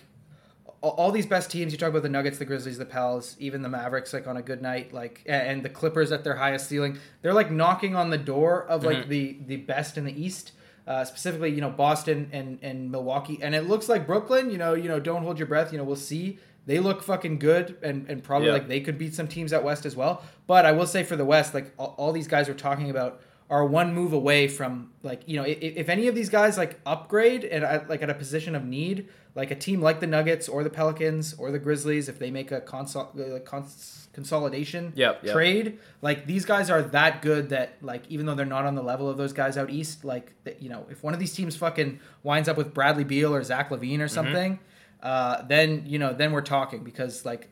all, 0.81 1.11
these 1.11 1.25
best 1.25 1.49
teams. 1.49 1.71
You 1.71 1.79
talk 1.79 1.89
about 1.89 2.03
the 2.03 2.09
Nuggets, 2.09 2.37
the 2.37 2.45
Grizzlies, 2.45 2.77
the 2.77 2.85
Pels, 2.85 3.35
even 3.39 3.63
the 3.63 3.69
Mavericks. 3.69 4.13
Like 4.13 4.27
on 4.27 4.37
a 4.37 4.41
good 4.43 4.61
night, 4.61 4.93
like 4.93 5.23
and 5.25 5.63
the 5.63 5.69
Clippers 5.69 6.11
at 6.11 6.23
their 6.23 6.35
highest 6.35 6.69
ceiling. 6.69 6.99
They're 7.23 7.33
like 7.33 7.49
knocking 7.49 7.95
on 7.95 8.11
the 8.11 8.17
door 8.19 8.63
of 8.65 8.83
like 8.83 9.05
Mhm. 9.05 9.07
the 9.09 9.37
the 9.47 9.57
best 9.57 9.97
in 9.97 10.05
the 10.05 10.13
East. 10.23 10.51
Uh, 10.87 11.03
specifically, 11.03 11.49
you 11.49 11.61
know, 11.61 11.71
Boston 11.71 12.29
and, 12.31 12.59
and 12.61 12.91
Milwaukee, 12.91 13.39
and 13.41 13.55
it 13.55 13.63
looks 13.67 13.89
like 13.89 14.05
Brooklyn. 14.05 14.51
You 14.51 14.59
know, 14.59 14.75
you 14.75 14.87
know, 14.87 14.99
don't 14.99 15.23
hold 15.23 15.39
your 15.39 15.47
breath. 15.47 15.71
You 15.71 15.79
know, 15.79 15.83
we'll 15.83 15.95
see. 15.95 16.37
They 16.67 16.77
look 16.77 17.01
fucking 17.01 17.39
good, 17.39 17.77
and, 17.81 18.05
and 18.07 18.23
probably 18.23 18.49
Yeah. 18.49 18.53
like 18.53 18.67
they 18.67 18.81
could 18.81 18.99
beat 18.99 19.15
some 19.15 19.27
teams 19.27 19.51
out 19.51 19.63
west 19.63 19.87
as 19.87 19.95
well. 19.95 20.21
But 20.45 20.63
I 20.63 20.73
will 20.73 20.85
say 20.85 21.01
for 21.03 21.15
the 21.15 21.25
West, 21.25 21.55
like 21.55 21.73
all, 21.79 21.95
all 21.97 22.11
these 22.11 22.27
guys 22.27 22.47
we're 22.47 22.53
talking 22.53 22.91
about 22.91 23.19
are 23.49 23.63
one 23.63 23.93
move 23.93 24.11
away 24.11 24.47
from 24.47 24.91
like 25.03 25.21
you 25.27 25.37
know 25.37 25.43
if, 25.43 25.59
if 25.61 25.89
any 25.89 26.07
of 26.07 26.15
these 26.15 26.29
guys 26.29 26.57
like 26.57 26.79
upgrade 26.85 27.43
and 27.43 27.87
like 27.87 28.01
at 28.01 28.09
a 28.09 28.13
position 28.13 28.55
of 28.55 28.65
need, 28.65 29.07
like 29.35 29.51
a 29.51 29.55
team 29.55 29.81
like 29.81 29.99
the 29.99 30.07
Nuggets 30.07 30.49
or 30.49 30.63
the 30.63 30.69
Pelicans 30.69 31.33
or 31.35 31.51
the 31.51 31.59
Grizzlies, 31.59 32.09
if 32.09 32.17
they 32.17 32.31
make 32.31 32.51
a 32.51 32.61
consol- 32.61 33.35
uh, 33.35 33.39
cons- 33.41 34.07
consolidation 34.13 34.93
Yep, 34.95 35.23
yep. 35.25 35.33
trade, 35.33 35.79
like 36.01 36.25
these 36.25 36.45
guys 36.45 36.69
are 36.71 36.81
that 36.81 37.21
good 37.21 37.49
that 37.49 37.73
like 37.81 38.03
even 38.09 38.25
though 38.25 38.33
they're 38.35 38.45
not 38.45 38.65
on 38.65 38.73
the 38.73 38.81
level 38.83 39.09
of 39.09 39.17
those 39.17 39.33
guys 39.33 39.57
out 39.57 39.69
east, 39.69 40.03
like 40.03 40.33
that 40.45 40.61
you 40.61 40.69
know 40.69 40.87
if 40.89 41.03
one 41.03 41.13
of 41.13 41.19
these 41.19 41.33
teams 41.33 41.55
fucking 41.55 41.99
winds 42.23 42.49
up 42.49 42.57
with 42.57 42.73
Bradley 42.73 43.03
Beal 43.03 43.33
or 43.35 43.43
Zach 43.43 43.69
LaVine 43.69 43.99
or 43.99 44.07
something, 44.07 44.59
uh, 45.03 45.43
then 45.43 45.83
you 45.85 45.99
know 45.99 46.13
then 46.13 46.31
we're 46.31 46.41
talking 46.41 46.83
because 46.83 47.25
like 47.25 47.49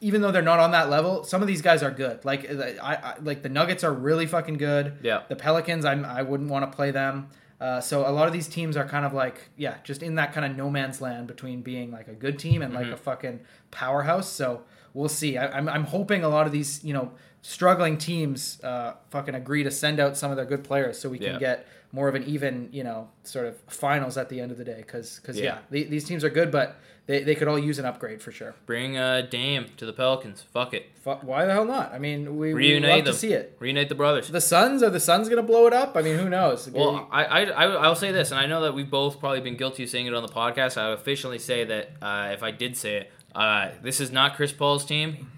even 0.00 0.20
though 0.20 0.30
they're 0.30 0.42
not 0.42 0.58
on 0.60 0.72
that 0.72 0.90
level, 0.90 1.24
some 1.24 1.40
of 1.42 1.48
these 1.48 1.62
guys 1.62 1.82
are 1.82 1.90
good. 1.90 2.24
Like 2.24 2.48
uh, 2.50 2.62
I, 2.82 2.94
I 2.96 3.14
like 3.22 3.42
the 3.42 3.48
Nuggets 3.48 3.84
are 3.84 3.92
really 3.92 4.26
fucking 4.26 4.58
good. 4.58 4.98
Yeah. 5.02 5.22
The 5.28 5.36
Pelicans, 5.36 5.84
I'm 5.84 6.04
I 6.04 6.22
wouldn't 6.22 6.50
want 6.50 6.70
to 6.70 6.74
play 6.76 6.90
them. 6.90 7.28
Uh, 7.60 7.80
so 7.80 8.06
a 8.06 8.10
lot 8.10 8.26
of 8.26 8.32
these 8.32 8.48
teams 8.48 8.76
are 8.76 8.84
kind 8.86 9.06
of 9.06 9.12
like 9.12 9.48
yeah, 9.56 9.76
just 9.84 10.02
in 10.02 10.16
that 10.16 10.32
kind 10.32 10.44
of 10.50 10.56
no 10.56 10.68
man's 10.68 11.00
land 11.00 11.26
between 11.28 11.62
being 11.62 11.90
like 11.92 12.08
a 12.08 12.12
good 12.14 12.38
team 12.38 12.60
and 12.62 12.74
like 12.74 12.84
Mm-hmm. 12.86 12.94
a 12.94 12.96
fucking 12.98 13.40
powerhouse. 13.70 14.28
So 14.28 14.62
we'll 14.94 15.08
see. 15.08 15.38
I, 15.38 15.56
I'm 15.56 15.68
I'm 15.68 15.84
hoping 15.84 16.24
a 16.24 16.28
lot 16.28 16.46
of 16.46 16.52
these 16.52 16.82
you 16.84 16.92
know 16.92 17.12
struggling 17.40 17.98
teams 17.98 18.62
uh, 18.62 18.94
fucking 19.10 19.34
agree 19.34 19.62
to 19.64 19.70
send 19.70 19.98
out 20.00 20.16
some 20.16 20.30
of 20.30 20.36
their 20.36 20.46
good 20.46 20.64
players 20.64 20.98
so 20.98 21.08
we 21.08 21.18
can 21.18 21.34
Yeah. 21.34 21.38
get 21.38 21.66
more 21.92 22.08
of 22.08 22.14
an 22.14 22.24
even 22.24 22.68
you 22.72 22.82
know 22.84 23.08
sort 23.22 23.46
of 23.46 23.56
finals 23.68 24.16
at 24.16 24.28
the 24.28 24.40
end 24.40 24.50
of 24.50 24.58
the 24.58 24.64
day 24.64 24.76
because 24.78 25.18
because 25.20 25.36
yeah, 25.38 25.44
Yeah. 25.44 25.58
the- 25.70 25.84
these 25.84 26.04
teams 26.04 26.24
are 26.24 26.30
good 26.30 26.50
but 26.50 26.76
they, 27.06 27.24
they 27.24 27.34
could 27.34 27.48
all 27.48 27.58
use 27.58 27.80
an 27.80 27.84
upgrade 27.84 28.22
for 28.22 28.30
sure. 28.30 28.54
Bring 28.64 28.96
uh, 28.96 29.22
Dame 29.28 29.66
to 29.76 29.84
the 29.84 29.92
Pelicans. 29.92 30.40
Fuck 30.54 30.72
it. 30.72 30.86
Why 31.02 31.44
the 31.46 31.52
hell 31.52 31.64
not? 31.64 31.92
I 31.92 31.98
mean, 31.98 32.36
we, 32.38 32.54
we 32.54 32.60
Reunite 32.60 32.90
love 32.90 33.04
them. 33.06 33.12
to 33.14 33.18
see 33.18 33.32
it. 33.32 33.56
Reunite 33.58 33.88
the 33.88 33.96
brothers. 33.96 34.28
The 34.28 34.40
Suns 34.40 34.84
are 34.84 34.88
the 34.90 35.00
Suns 35.00 35.28
gonna 35.28 35.42
blow 35.42 35.66
it 35.66 35.72
up? 35.72 35.96
I 35.96 36.02
mean, 36.02 36.16
who 36.16 36.28
knows? 36.30 36.70
Well, 36.70 37.08
I, 37.10 37.24
I, 37.24 37.40
I, 37.46 37.64
I'll 37.66 37.96
say 37.96 38.12
this, 38.12 38.30
and 38.30 38.38
I 38.38 38.46
know 38.46 38.62
that 38.62 38.74
we've 38.74 38.88
both 38.88 39.18
probably 39.18 39.40
been 39.40 39.56
guilty 39.56 39.82
of 39.82 39.88
saying 39.90 40.06
it 40.06 40.14
on 40.14 40.22
the 40.22 40.28
podcast. 40.32 40.76
I 40.80 40.92
officially 40.92 41.40
say 41.40 41.64
that 41.64 41.90
uh, 42.00 42.30
if 42.34 42.44
I 42.44 42.52
did 42.52 42.76
say 42.76 42.98
it, 42.98 43.10
uh, 43.34 43.70
this 43.82 43.98
is 44.00 44.12
not 44.12 44.36
Chris 44.36 44.52
Paul's 44.52 44.84
team. 44.84 45.28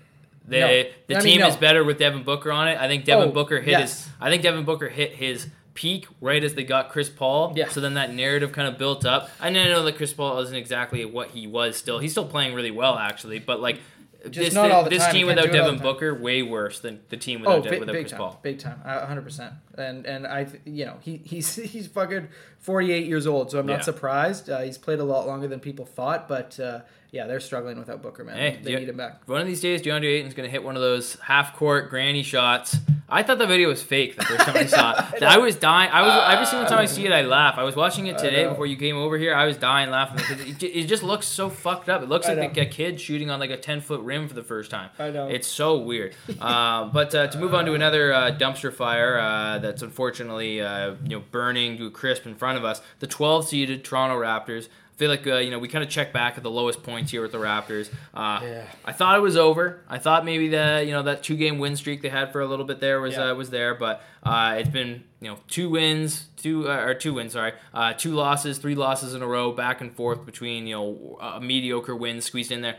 The, 0.47 0.61
No. 0.61 0.67
the 1.07 1.17
I 1.17 1.19
mean, 1.21 1.21
team 1.23 1.41
no. 1.41 1.47
is 1.49 1.57
better 1.57 1.83
with 1.83 1.99
Devin 1.99 2.25
Booker 2.25 2.53
on 2.53 2.69
it. 2.69 2.79
I 2.79 2.89
think 2.89 3.07
Devin 3.07 3.31
Oh, 3.31 3.33
Booker 3.33 3.61
hit 3.63 3.71
yes. 3.71 4.05
his. 4.05 4.13
I 4.21 4.29
think 4.29 4.43
Devin 4.43 4.67
Booker 4.67 4.91
hit 4.91 5.13
his 5.15 5.47
peak 5.75 6.07
right 6.21 6.43
as 6.43 6.55
they 6.55 6.65
got 6.65 6.89
Chris 6.91 7.09
Paul. 7.11 7.53
Yeah. 7.57 7.69
So 7.69 7.81
then 7.81 7.95
that 7.95 8.13
narrative 8.15 8.53
kind 8.53 8.69
of 8.69 8.79
built 8.79 9.05
up. 9.05 9.29
And 9.41 9.59
I 9.59 9.65
know 9.65 9.83
that 9.85 9.97
Chris 9.97 10.13
Paul 10.13 10.39
isn't 10.41 10.55
exactly 10.57 11.05
what 11.05 11.31
he 11.31 11.47
was. 11.47 11.77
Still, 11.77 11.99
he's 11.99 12.13
still 12.13 12.27
playing 12.27 12.55
really 12.55 12.71
well 12.71 12.97
actually. 12.97 13.39
But 13.41 13.61
like. 13.61 13.81
this 14.25 14.55
not 14.55 14.71
all 14.71 14.85
the 14.85 14.91
this 14.91 15.07
team 15.09 15.27
without 15.27 15.45
do 15.45 15.51
it 15.51 15.61
all 15.61 15.67
Devin. 15.73 15.83
Booker 15.83 16.15
way 16.15 16.43
worse 16.43 16.81
than 16.81 17.01
the 17.11 17.17
team 17.19 17.43
oh, 17.45 17.57
without, 17.59 17.63
De- 17.65 17.71
big, 17.71 17.81
without 17.81 17.93
big 17.93 18.03
Chris 18.05 18.13
time, 18.13 18.21
Paul. 18.21 18.41
big 18.43 18.59
time, 18.59 18.79
hundred 18.81 19.23
percent. 19.23 19.53
And 19.77 20.07
and 20.07 20.27
I, 20.27 20.47
you 20.65 20.87
know, 20.87 20.97
he 21.03 21.19
he's 21.19 21.55
he's 21.73 21.89
fucking 21.89 22.29
forty 22.59 22.91
eight 22.93 23.07
years 23.07 23.27
old, 23.27 23.51
so 23.51 23.59
I'm 23.59 23.69
Yeah. 23.69 23.77
not 23.77 23.85
surprised. 23.85 24.49
Uh, 24.49 24.61
he's 24.61 24.79
played 24.79 25.01
a 25.01 25.05
lot 25.05 25.27
longer 25.27 25.47
than 25.47 25.61
people 25.61 25.85
thought, 25.85 26.27
but 26.27 26.59
uh, 26.59 26.81
yeah, 27.11 27.27
they're 27.27 27.39
struggling 27.41 27.79
without 27.79 28.01
Booker, 28.01 28.25
man. 28.25 28.37
Hey, 28.37 28.59
they 28.63 28.73
yeah. 28.73 28.79
need 28.79 28.89
him 28.89 28.97
back. 28.97 29.29
One 29.29 29.43
of 29.43 29.47
these 29.47 29.61
days, 29.61 29.83
DeAndre 29.83 30.19
Ayton's 30.19 30.33
going 30.35 30.47
to 30.49 30.51
hit 30.51 30.65
one 30.65 30.75
of 30.75 30.83
those 30.83 31.17
half 31.21 31.55
court 31.55 31.91
granny 31.91 32.23
shots. 32.23 32.77
I 33.09 33.23
thought 33.23 33.39
the 33.39 33.47
video 33.47 33.69
was 33.69 33.83
fake 33.83 34.17
the 34.17 34.25
first 34.25 34.41
time 34.47 34.57
I 34.57 34.67
saw 34.67 35.13
it. 35.15 35.23
I 35.23 35.39
was 35.39 35.57
dying. 35.57 35.91
I 35.93 36.03
was 36.03 36.33
every 36.35 36.47
single 36.47 36.67
time 36.69 36.79
I 36.79 36.87
see 36.87 37.05
it, 37.05 37.13
I 37.13 37.23
laugh. 37.23 37.57
I 37.59 37.63
was 37.63 37.77
watching 37.77 38.07
it 38.07 38.17
today 38.19 38.47
before 38.47 38.67
you 38.67 38.77
came 38.77 38.97
over 38.97 39.19
here. 39.19 39.35
I 39.35 39.45
was 39.45 39.57
dying 39.57 39.91
laughing 39.91 40.17
because 40.17 40.41
it, 40.41 40.63
it 40.63 40.87
just 40.87 41.03
looks 41.03 41.27
so 41.27 41.51
fucked 41.51 41.89
up. 41.89 42.03
It 42.03 42.09
looks 42.09 42.27
I 42.27 42.35
like, 42.35 42.57
know. 42.57 42.63
a 42.63 42.67
kid 42.67 43.01
shooting 43.01 43.31
on 43.31 43.39
like 43.41 43.51
a 43.51 43.57
ten 43.59 43.81
foot 43.81 44.01
rim 44.01 44.27
for 44.27 44.35
the 44.35 44.43
first 44.43 44.71
time. 44.71 44.91
I 44.99 45.11
know. 45.11 45.29
It's 45.29 45.47
so 45.47 45.79
weird. 45.79 46.15
uh, 46.41 46.85
but 46.93 47.15
uh, 47.15 47.27
to 47.29 47.39
move 47.39 47.55
on 47.55 47.67
to 47.67 47.75
another 47.75 48.13
uh, 48.13 48.31
dumpster 48.33 48.73
fire 48.73 49.19
uh, 49.19 49.59
that's 49.59 49.83
unfortunately 49.83 50.61
uh, 50.63 50.95
you 51.03 51.11
know 51.11 51.23
burning 51.31 51.77
to 51.79 51.87
a 51.87 51.91
crisp 51.91 52.27
in 52.27 52.35
front 52.35 52.57
of 52.59 52.65
us, 52.65 52.81
the 53.01 53.07
12 53.07 53.49
seeded 53.49 53.85
Toronto 53.85 54.17
Raptors. 54.19 54.69
I 54.69 54.97
feel 54.97 55.11
like 55.11 55.27
uh, 55.27 55.39
you 55.39 55.51
know 55.51 55.59
we 55.59 55.67
kind 55.67 55.83
of 55.83 55.91
check 55.91 56.13
back 56.13 56.37
at 56.37 56.45
the 56.45 56.51
lowest 56.53 56.85
points 56.85 57.11
here 57.11 57.21
with 57.21 57.33
the 57.33 57.39
Raptors. 57.39 57.91
Uh, 58.15 58.39
Yeah. 58.45 58.65
I 58.85 58.93
thought 58.93 59.17
it 59.17 59.23
was 59.23 59.37
over. 59.37 59.81
I 59.89 59.99
thought 59.99 60.25
maybe 60.25 60.47
the 60.49 60.85
you 60.87 60.93
know 60.93 61.03
that 61.03 61.25
two 61.25 61.37
game 61.37 61.59
win 61.59 61.75
streak 61.75 62.01
they 62.01 62.09
had 62.11 62.31
for 62.31 62.41
a 62.41 62.47
little 62.47 62.65
bit 62.65 62.79
there 62.79 62.94
was 63.01 63.15
Yeah. 63.15 63.31
uh, 63.31 63.35
was 63.35 63.51
there, 63.51 63.75
but 63.75 64.03
uh, 64.23 64.57
it's 64.59 64.69
been 64.69 65.05
you 65.21 65.29
know 65.31 65.39
two 65.49 65.71
wins, 65.71 66.29
two 66.37 66.69
uh, 66.71 66.85
or 66.85 66.95
two 66.95 67.15
wins, 67.15 67.33
sorry, 67.33 67.53
uh, 67.73 67.93
two 67.95 68.13
losses, 68.15 68.59
three 68.59 68.75
losses 68.75 69.15
in 69.15 69.23
a 69.23 69.27
row, 69.27 69.53
back 69.53 69.81
and 69.81 69.95
forth 69.95 70.25
between 70.27 70.67
you 70.67 70.75
know 70.77 71.19
a 71.21 71.41
mediocre 71.41 71.95
wins 71.97 72.25
squeezed 72.25 72.53
in 72.53 72.61
there. 72.63 72.77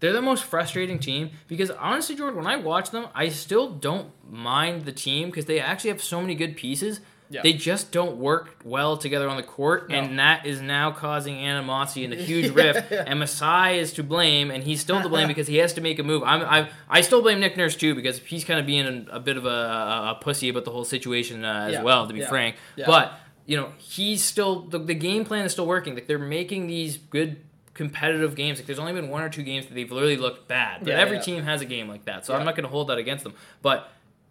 They're 0.00 0.12
the 0.12 0.22
most 0.22 0.44
frustrating 0.44 1.00
team 1.00 1.30
because 1.48 1.70
honestly, 1.72 2.14
Jordan, 2.14 2.36
when 2.36 2.46
I 2.46 2.56
watch 2.56 2.90
them, 2.90 3.08
I 3.14 3.30
still 3.30 3.70
don't 3.70 4.10
mind 4.30 4.84
the 4.84 4.92
team 4.92 5.28
because 5.28 5.46
they 5.46 5.58
actually 5.58 5.90
have 5.90 6.02
so 6.02 6.20
many 6.20 6.36
good 6.36 6.56
pieces. 6.56 7.00
Yeah. 7.30 7.42
They 7.42 7.52
just 7.52 7.92
don't 7.92 8.16
work 8.16 8.56
well 8.64 8.96
together 8.96 9.28
on 9.28 9.36
the 9.36 9.42
court, 9.42 9.90
No. 9.90 9.96
and 9.96 10.18
that 10.18 10.46
is 10.46 10.62
now 10.62 10.92
causing 10.92 11.36
animosity 11.36 12.04
and 12.06 12.14
a 12.14 12.16
huge 12.30 12.50
rift. 12.54 12.90
And 12.90 13.18
Masai 13.18 13.78
is 13.78 13.92
to 13.94 14.02
blame, 14.02 14.50
and 14.50 14.64
he's 14.64 14.80
still 14.80 15.02
to 15.02 15.08
blame 15.10 15.28
because 15.28 15.46
he 15.46 15.56
has 15.58 15.74
to 15.74 15.80
make 15.82 15.98
a 15.98 16.02
move. 16.02 16.22
I'm, 16.22 16.40
I, 16.42 16.70
I 16.88 17.02
still 17.02 17.20
blame 17.20 17.40
Nick 17.40 17.56
Nurse 17.56 17.76
too 17.76 17.94
because 17.94 18.18
he's 18.18 18.44
kind 18.44 18.58
of 18.58 18.64
being 18.66 18.86
a, 19.10 19.16
a 19.16 19.20
bit 19.20 19.36
of 19.36 19.44
a, 19.44 19.48
a, 19.48 20.10
a 20.12 20.18
pussy 20.22 20.48
about 20.48 20.64
the 20.64 20.70
whole 20.70 20.84
situation 20.84 21.44
uh, 21.44 21.66
as 21.68 21.72
Yeah. 21.74 21.82
well, 21.82 22.06
to 22.06 22.14
be 22.14 22.20
Yeah. 22.20 22.28
frank. 22.28 22.56
But 22.86 23.12
you 23.44 23.56
know, 23.58 23.72
he's 23.78 24.24
still 24.24 24.60
the, 24.62 24.78
the 24.78 24.94
game 24.94 25.24
plan 25.24 25.44
is 25.44 25.52
still 25.52 25.66
working. 25.66 25.94
Like 25.94 26.06
they're 26.06 26.18
making 26.18 26.66
these 26.66 26.96
good 26.96 27.38
competitive 27.74 28.34
games. 28.34 28.58
Like 28.58 28.66
there's 28.66 28.78
only 28.78 28.92
been 28.92 29.08
one 29.08 29.22
or 29.22 29.28
two 29.28 29.42
games 29.42 29.66
that 29.66 29.74
they've 29.74 29.90
literally 29.90 30.16
looked 30.16 30.48
bad. 30.48 30.80
But 30.80 30.88
Yeah, 30.88 30.98
every 30.98 31.16
yeah. 31.18 31.22
team 31.22 31.42
has 31.44 31.60
a 31.60 31.64
game 31.64 31.88
like 31.88 32.04
that. 32.06 32.26
So 32.26 32.32
Yeah. 32.32 32.40
I'm 32.40 32.44
not 32.44 32.56
going 32.56 32.64
to 32.64 32.70
hold 32.70 32.88
that 32.88 32.98
against 32.98 33.24
them. 33.24 33.34
But 33.62 33.90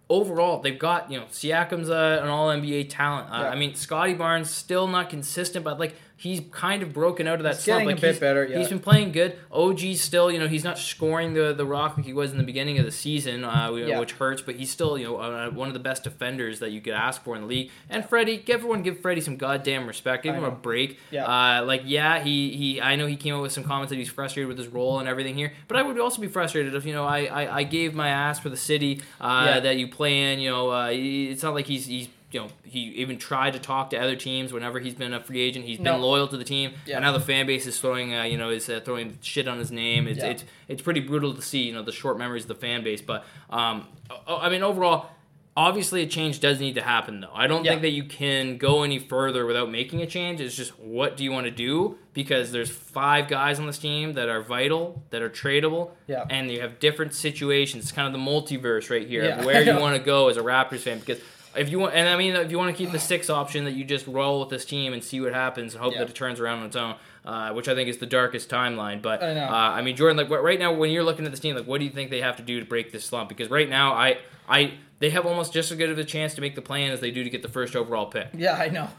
overall, 0.10 0.62
they've 0.62 0.80
got 0.80 1.12
you 1.12 1.20
know 1.20 1.26
Siakam's 1.26 1.90
uh, 1.90 2.20
an 2.22 2.30
All 2.30 2.50
NBA 2.50 2.90
talent. 2.90 3.30
Uh, 3.30 3.44
Yeah. 3.44 3.50
I 3.50 3.56
mean, 3.56 3.76
Scottie 3.76 4.14
Barnes 4.14 4.50
still 4.50 4.88
not 4.88 5.10
consistent, 5.10 5.64
but 5.66 5.80
like 5.80 5.96
he's 6.20 6.42
kind 6.52 6.82
of 6.82 6.92
broken 6.94 7.28
out 7.28 7.36
of 7.36 7.44
that 7.44 7.56
He's 7.56 7.64
slump. 7.66 7.80
getting 7.82 7.90
a 7.90 7.92
Like 7.94 8.02
bit 8.02 8.20
better, 8.20 8.44
yeah. 8.46 8.58
He's 8.58 8.70
been 8.70 8.80
playing 8.80 9.12
good. 9.12 9.38
OG's 9.52 10.02
still, 10.02 10.32
you 10.32 10.40
know, 10.40 10.48
he's 10.48 10.64
not 10.64 10.78
scoring 10.80 11.34
the 11.36 11.54
the 11.54 11.66
rock 11.66 11.96
like 11.96 12.06
he 12.08 12.14
was 12.14 12.32
in 12.32 12.38
the 12.40 12.44
beginning 12.44 12.80
of 12.80 12.86
the 12.86 12.92
season, 12.92 13.44
uh, 13.44 13.72
Yeah. 13.72 14.00
which 14.00 14.14
hurts. 14.14 14.42
But 14.42 14.56
he's 14.56 14.72
still, 14.72 14.98
you 14.98 15.06
know, 15.06 15.18
uh, 15.18 15.50
one 15.52 15.68
of 15.68 15.74
the 15.76 15.80
best 15.80 16.04
defenders 16.04 16.60
that 16.60 16.72
you 16.72 16.82
could 16.82 16.94
ask 16.94 17.24
for 17.24 17.36
in 17.36 17.42
the 17.44 17.48
league. 17.48 17.72
And 17.90 18.04
Freddie, 18.08 18.44
everyone 18.50 18.82
give 18.82 19.00
Freddie 19.00 19.22
some 19.22 19.38
goddamn 19.38 19.86
respect. 19.88 20.24
Give 20.24 20.34
I 20.34 20.40
him 20.40 20.44
a 20.44 20.52
break. 20.52 20.98
Yeah. 21.12 21.26
Uh, 21.26 21.64
like 21.66 21.84
yeah, 21.86 22.20
he 22.24 22.50
he. 22.56 22.82
I 22.82 22.96
know 22.96 23.06
he 23.06 23.16
came 23.16 23.36
out 23.36 23.42
with 23.44 23.52
some 23.52 23.64
comments 23.64 23.90
that 23.92 23.98
he's 23.98 24.10
frustrated 24.10 24.48
with 24.48 24.58
his 24.58 24.68
role 24.68 25.00
and 25.00 25.08
everything 25.08 25.36
here. 25.36 25.54
But 25.68 25.78
I 25.78 25.84
would 25.84 26.00
also 26.00 26.20
be 26.22 26.28
frustrated 26.28 26.74
if 26.74 26.86
you 26.86 26.94
know 26.94 27.06
I 27.06 27.26
I, 27.26 27.58
I 27.60 27.64
gave 27.64 27.94
my 27.94 28.10
ass 28.10 28.40
for 28.40 28.50
the 28.50 28.58
city 28.58 29.02
uh, 29.22 29.44
Yeah. 29.48 29.60
that 29.60 29.78
you 29.78 29.88
play 29.88 30.34
in. 30.34 30.40
You 30.40 30.50
know, 30.50 30.72
uh, 30.72 30.90
it's 30.92 31.44
not 31.44 31.54
like 31.54 31.68
he's 31.68 31.86
he's. 31.86 32.08
You 32.32 32.42
know, 32.42 32.48
he 32.66 32.80
even 32.80 33.18
tried 33.18 33.54
to 33.54 33.60
talk 33.60 33.90
to 33.92 33.98
other 33.98 34.16
teams 34.18 34.52
whenever 34.52 34.80
he's 34.80 34.96
been 34.96 35.14
a 35.14 35.20
free 35.22 35.40
agent. 35.40 35.64
He's 35.66 35.80
No. 35.80 35.94
been 35.94 36.02
loyal 36.02 36.28
to 36.28 36.36
the 36.36 36.44
team, 36.44 36.74
Yeah. 36.86 36.98
and 36.98 37.04
now 37.06 37.14
the 37.14 37.22
fan 37.22 37.46
base 37.48 37.66
is 37.66 37.80
throwing, 37.80 38.14
uh, 38.14 38.24
you 38.24 38.38
know, 38.38 38.50
is 38.50 38.68
uh, 38.70 38.82
throwing 38.84 39.18
shit 39.22 39.48
on 39.48 39.60
his 39.60 39.72
name. 39.72 40.08
It's, 40.10 40.20
Yeah. 40.20 40.28
it's 40.32 40.44
it's 40.68 40.82
pretty 40.82 41.00
brutal 41.00 41.34
to 41.34 41.42
see, 41.42 41.62
you 41.64 41.74
know, 41.74 41.84
the 41.84 41.94
short 41.94 42.18
memories 42.18 42.44
of 42.44 42.50
the 42.50 42.56
fan 42.56 42.84
base. 42.84 43.02
But 43.02 43.24
um, 43.50 43.88
I 44.28 44.50
mean, 44.50 44.62
overall, 44.62 45.08
obviously, 45.56 46.04
a 46.04 46.06
change 46.06 46.40
does 46.42 46.60
need 46.60 46.76
to 46.76 46.82
happen, 46.82 47.22
though. 47.22 47.32
I 47.34 47.48
don't 47.48 47.64
Yeah. 47.64 47.72
think 47.72 47.82
that 47.84 47.92
you 47.92 48.04
can 48.04 48.58
go 48.58 48.84
any 48.84 49.00
further 49.00 49.46
without 49.46 49.72
making 49.72 50.02
a 50.02 50.06
change. 50.06 50.42
It's 50.42 50.56
just 50.56 50.78
what 50.78 51.16
do 51.16 51.24
you 51.24 51.32
want 51.32 51.46
to 51.46 51.52
do? 51.52 51.98
Because 52.14 52.52
there's 52.52 52.70
five 52.70 53.28
guys 53.30 53.58
on 53.58 53.68
this 53.68 53.78
team 53.80 54.14
that 54.14 54.28
are 54.28 54.42
vital, 54.42 55.02
that 55.12 55.22
are 55.22 55.30
tradable, 55.30 55.92
Yeah. 56.08 56.26
and 56.30 56.52
you 56.52 56.60
have 56.60 56.80
different 56.80 57.14
situations. 57.14 57.84
It's 57.86 57.92
kind 57.94 58.06
of 58.06 58.12
the 58.14 58.20
multiverse 58.20 58.90
right 58.90 59.08
here 59.08 59.34
where 59.44 59.64
you 59.64 59.80
want 59.80 59.96
to 59.96 60.04
go 60.04 60.28
as 60.28 60.36
a 60.36 60.42
Raptors 60.42 60.80
fan. 60.80 61.00
Because 61.00 61.22
if 61.58 61.70
you 61.70 61.80
want, 61.80 61.94
and 61.96 62.08
I 62.08 62.16
mean, 62.18 62.36
if 62.36 62.52
you 62.52 62.58
want 62.58 62.76
to 62.76 62.78
keep 62.78 62.92
the 62.92 63.00
six 63.14 63.30
option 63.30 63.66
that 63.66 63.72
you 63.74 63.84
just 63.86 64.08
roll 64.08 64.40
with 64.40 64.50
this 64.50 64.66
team 64.66 64.94
and 64.94 65.04
see 65.04 65.20
what 65.22 65.34
happens 65.34 65.74
and 65.74 65.82
hope 65.84 65.94
Yeah. 65.94 66.00
that 66.00 66.10
it 66.10 66.16
turns 66.16 66.40
around 66.40 66.60
on 66.60 66.66
its 66.68 66.76
own, 66.76 66.96
uh, 67.26 67.52
which 67.54 67.68
I 67.68 67.76
think 67.76 67.90
is 67.90 67.98
the 67.98 68.06
darkest 68.06 68.50
timeline. 68.50 69.02
But 69.02 69.22
I. 69.24 69.38
Uh, 69.40 69.50
I 69.52 69.82
mean, 69.82 69.96
Jordan, 69.96 70.18
like 70.18 70.30
right 70.30 70.60
now, 70.60 70.74
when 70.74 70.92
you're 70.92 71.04
looking 71.04 71.26
at 71.26 71.32
this 71.32 71.40
team, 71.40 71.56
like 71.56 71.66
what 71.68 71.80
do 71.80 71.86
you 71.86 71.92
think 71.92 72.10
they 72.10 72.22
have 72.22 72.38
to 72.38 72.44
do 72.44 72.60
to 72.60 72.66
break 72.66 72.92
this 72.92 73.06
slump? 73.06 73.30
Because 73.30 73.50
right 73.50 73.70
now, 73.70 73.94
I, 73.94 74.18
I, 74.48 74.74
they 75.00 75.10
have 75.12 75.26
almost 75.26 75.54
just 75.54 75.72
as 75.72 75.78
good 75.78 75.90
of 75.90 75.98
a 75.98 76.04
chance 76.04 76.34
to 76.36 76.42
make 76.42 76.56
the 76.56 76.62
plan 76.62 76.92
as 76.92 77.00
they 77.02 77.12
do 77.12 77.24
to 77.24 77.30
get 77.30 77.42
the 77.42 77.50
first 77.50 77.76
overall 77.76 78.06
pick. 78.08 78.28
Yeah, 78.34 78.54
I 78.56 78.70
know. 78.70 78.90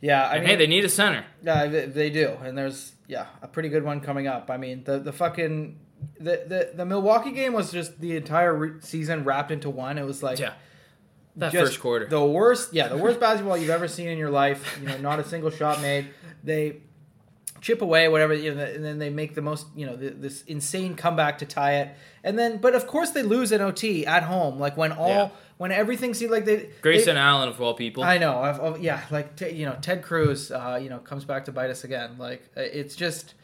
Yeah, 0.00 0.26
I 0.28 0.34
And 0.36 0.40
mean, 0.42 0.50
hey, 0.50 0.56
they 0.56 0.66
need 0.68 0.84
a 0.84 0.88
center. 0.88 1.24
Yeah, 1.42 1.66
they, 1.66 1.86
they 1.86 2.10
do, 2.10 2.36
and 2.44 2.56
there's 2.56 2.92
yeah 3.08 3.26
a 3.42 3.48
pretty 3.48 3.68
good 3.68 3.82
one 3.82 4.00
coming 4.00 4.26
up. 4.28 4.48
I 4.50 4.56
mean, 4.56 4.84
the 4.84 4.98
the 5.00 5.12
fucking 5.12 5.76
the 6.20 6.44
the, 6.46 6.70
the 6.76 6.84
Milwaukee 6.84 7.32
game 7.32 7.52
was 7.52 7.72
just 7.72 8.00
the 8.00 8.16
entire 8.16 8.54
re- 8.54 8.80
season 8.80 9.24
wrapped 9.24 9.50
into 9.50 9.68
one. 9.70 9.98
It 9.98 10.04
was 10.04 10.22
like 10.22 10.38
Yeah, 10.38 10.52
that 11.38 11.52
just 11.52 11.72
first 11.72 11.80
quarter. 11.80 12.06
the 12.06 12.24
worst. 12.24 12.72
Yeah, 12.74 12.88
the 12.88 12.96
worst 12.98 13.18
basketball 13.20 13.56
you've 13.56 13.70
ever 13.70 13.88
seen 13.88 14.08
in 14.08 14.18
your 14.18 14.30
life. 14.30 14.78
You 14.80 14.88
know, 14.88 14.98
not 14.98 15.18
a 15.18 15.24
single 15.24 15.50
shot 15.50 15.80
made. 15.80 16.08
They 16.44 16.78
chip 17.60 17.82
away, 17.82 18.08
whatever, 18.08 18.34
you 18.34 18.54
know, 18.54 18.62
and 18.62 18.84
then 18.84 18.98
they 19.00 19.10
make 19.10 19.34
the 19.34 19.42
most, 19.42 19.66
you 19.74 19.84
know, 19.86 19.96
th 19.96 20.14
this 20.18 20.42
insane 20.44 20.94
comeback 20.94 21.38
to 21.38 21.46
tie 21.46 21.74
it, 21.82 21.88
and 22.22 22.38
then, 22.38 22.58
but 22.58 22.72
of 22.74 22.86
course 22.86 23.10
they 23.10 23.22
lose 23.24 23.50
in 23.50 23.60
OT 23.60 24.06
at 24.06 24.22
home, 24.22 24.60
like 24.60 24.76
when 24.76 24.92
all 24.92 25.08
Yeah. 25.08 25.28
when 25.56 25.72
everything 25.72 26.14
seemed 26.14 26.30
like 26.30 26.44
they 26.44 26.70
Grayson 26.82 27.16
they- 27.16 27.20
Allen 27.20 27.48
of 27.48 27.60
all 27.60 27.74
people. 27.74 28.04
I 28.04 28.16
know. 28.18 28.38
I've, 28.38 28.60
I've- 28.60 28.80
yeah, 28.80 29.00
like 29.10 29.34
t- 29.34 29.50
you 29.50 29.66
know, 29.66 29.76
Ted 29.80 30.02
Cruz, 30.02 30.52
uh, 30.52 30.78
you 30.80 30.88
know, 30.88 30.98
comes 30.98 31.24
back 31.24 31.46
to 31.46 31.52
bite 31.52 31.70
us 31.70 31.82
again. 31.82 32.10
Like 32.16 32.42
uh, 32.56 32.60
it's 32.60 32.94
just, 32.94 33.34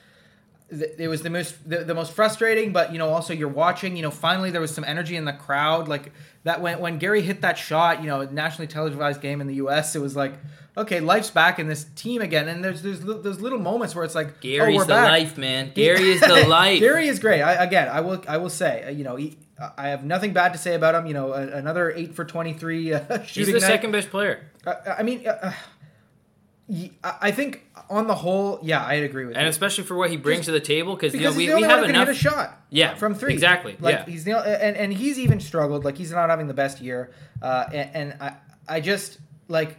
it 0.71 1.09
was 1.09 1.23
the 1.23 1.31
most 1.31 1.69
the, 1.69 1.85
the 1.85 1.95
most 1.95 2.13
frustrating, 2.13 2.73
but 2.73 2.93
you 2.93 2.99
know, 2.99 3.09
also 3.09 3.33
you're 3.33 3.49
watching. 3.49 3.97
You 3.97 4.03
know, 4.03 4.11
finally 4.11 4.51
there 4.51 4.61
was 4.61 4.75
some 4.75 4.85
energy 4.85 5.17
in 5.17 5.25
the 5.25 5.33
crowd. 5.33 5.89
Like 5.89 6.13
that 6.45 6.61
when 6.61 6.81
when 6.81 6.99
Gary 6.99 7.23
hit 7.23 7.43
that 7.43 7.59
shot, 7.59 8.01
you 8.01 8.07
know, 8.07 8.23
nationally 8.25 8.67
televised 8.67 9.21
game 9.21 9.41
in 9.41 9.47
the 9.47 9.57
U.S. 9.57 9.95
It 9.95 10.01
was 10.01 10.17
like, 10.17 10.35
okay, 10.77 11.01
life's 11.01 11.31
back 11.31 11.59
in 11.59 11.69
this 11.69 11.85
team 11.97 12.23
again. 12.23 12.49
And 12.49 12.65
there's 12.65 12.83
there's 12.83 13.01
those 13.01 13.41
little 13.41 13.59
moments 13.59 13.95
where 13.95 14.05
it's 14.05 14.15
like, 14.15 14.41
Gary's 14.41 14.81
oh, 14.81 14.85
the 14.85 14.89
back. 14.89 15.11
life, 15.11 15.39
man. 15.39 15.73
Gary 15.75 16.11
is 16.11 16.21
the 16.21 16.45
life. 16.49 16.81
Gary 16.81 17.09
is 17.09 17.19
great. 17.19 17.43
I, 17.43 17.63
again, 17.65 17.89
I 17.89 18.01
will 18.01 18.23
I 18.27 18.39
will 18.39 18.51
say, 18.51 18.85
uh, 18.85 18.91
you 18.91 19.05
know, 19.05 19.17
he, 19.17 19.37
I 19.77 19.89
have 19.89 20.05
nothing 20.05 20.33
bad 20.33 20.53
to 20.53 20.59
say 20.59 20.75
about 20.75 20.95
him. 20.95 21.07
You 21.07 21.15
know, 21.15 21.33
another 21.33 21.91
eight 21.91 22.15
for 22.15 22.25
twenty 22.25 22.55
three 22.55 22.93
uh, 22.93 23.19
He's 23.21 23.29
shooting 23.29 23.55
the 23.55 23.61
night. 23.61 23.67
second 23.67 23.93
best 23.93 24.11
player. 24.11 24.51
Uh, 24.67 24.75
I 24.99 25.03
mean, 25.03 25.27
uh, 25.27 25.39
uh, 25.43 25.53
I 26.71 27.15
I 27.23 27.31
think 27.31 27.63
on 27.91 28.07
the 28.07 28.15
whole, 28.15 28.59
yeah, 28.63 28.85
I'd 28.85 29.03
agree 29.03 29.27
with 29.27 29.37
And 29.37 29.45
you. 29.45 29.51
especially 29.51 29.85
for 29.85 29.95
what 29.97 30.11
he 30.11 30.17
brings 30.17 30.47
to 30.47 30.53
the 30.53 30.61
table, 30.61 30.95
because 30.95 31.15
you 31.15 31.21
know 31.21 31.33
we, 31.33 31.53
we 31.55 31.63
have 31.63 31.85
enough. 31.85 32.09
hit 32.09 32.17
a 32.17 32.19
shot. 32.19 32.59
Yeah, 32.71 32.95
from 32.95 33.15
three. 33.15 33.33
exactly, 33.35 33.77
Like 33.81 33.97
yeah. 33.97 34.05
he's 34.07 34.25
the 34.25 34.33
and 34.39 34.77
and 34.77 34.93
he's 34.93 35.19
even 35.19 35.41
struggled. 35.41 35.85
Like 35.85 35.99
he's 35.99 36.11
not 36.11 36.31
having 36.31 36.47
the 36.47 36.55
best 36.55 36.81
year. 36.81 37.11
Uh, 37.43 37.65
and, 37.73 37.91
and 38.13 38.23
I 38.23 38.35
I 38.77 38.81
just 38.81 39.19
like. 39.49 39.77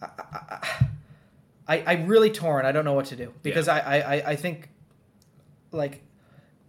I, 0.00 0.06
I, 0.20 0.86
I, 1.66 1.82
I 1.86 1.92
really 2.04 2.30
torn. 2.30 2.66
I 2.66 2.72
don't 2.72 2.84
know 2.84 2.92
what 2.92 3.06
to 3.06 3.16
do 3.16 3.32
because 3.42 3.68
I, 3.68 3.78
I, 3.78 3.96
I- 4.16 4.30
I 4.32 4.36
think, 4.36 4.68
like, 5.72 6.02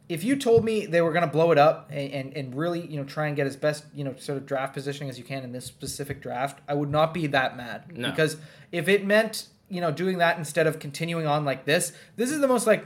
if 0.08 0.24
you 0.24 0.36
told 0.36 0.64
me 0.64 0.86
they 0.86 1.01
were 1.01 1.12
going 1.12 1.26
to 1.26 1.32
blow 1.32 1.51
it 1.51 1.58
up 1.58 1.89
and, 1.91 2.12
and, 2.12 2.38
and 2.38 2.56
really, 2.56 2.86
you 2.86 2.97
know, 2.97 3.03
try 3.03 3.28
and 3.28 3.36
get 3.36 3.47
as 3.47 3.56
best, 3.56 3.86
you 3.93 4.03
know, 4.03 4.16
sort 4.18 4.38
of 4.38 4.45
draft 4.45 4.74
positioning 4.74 5.10
as 5.10 5.18
you 5.18 5.24
can 5.24 5.43
in 5.43 5.51
this 5.51 5.66
specific 5.66 6.22
draft, 6.22 6.62
I 6.68 6.74
would 6.76 6.91
not 6.91 7.14
be 7.14 7.28
that 7.28 7.58
mad. 7.58 7.95
No. 7.95 8.10
Because 8.10 8.38
if 8.72 8.88
it 8.88 9.06
meant, 9.06 9.47
you 9.70 9.82
know, 9.82 9.91
doing 9.91 10.20
that 10.20 10.38
instead 10.38 10.68
of 10.68 10.80
continuing 10.80 11.26
on 11.26 11.43
like 11.43 11.66
this, 11.66 11.91
this 12.18 12.32
is 12.32 12.39
the 12.39 12.47
most, 12.47 12.68
like, 12.68 12.86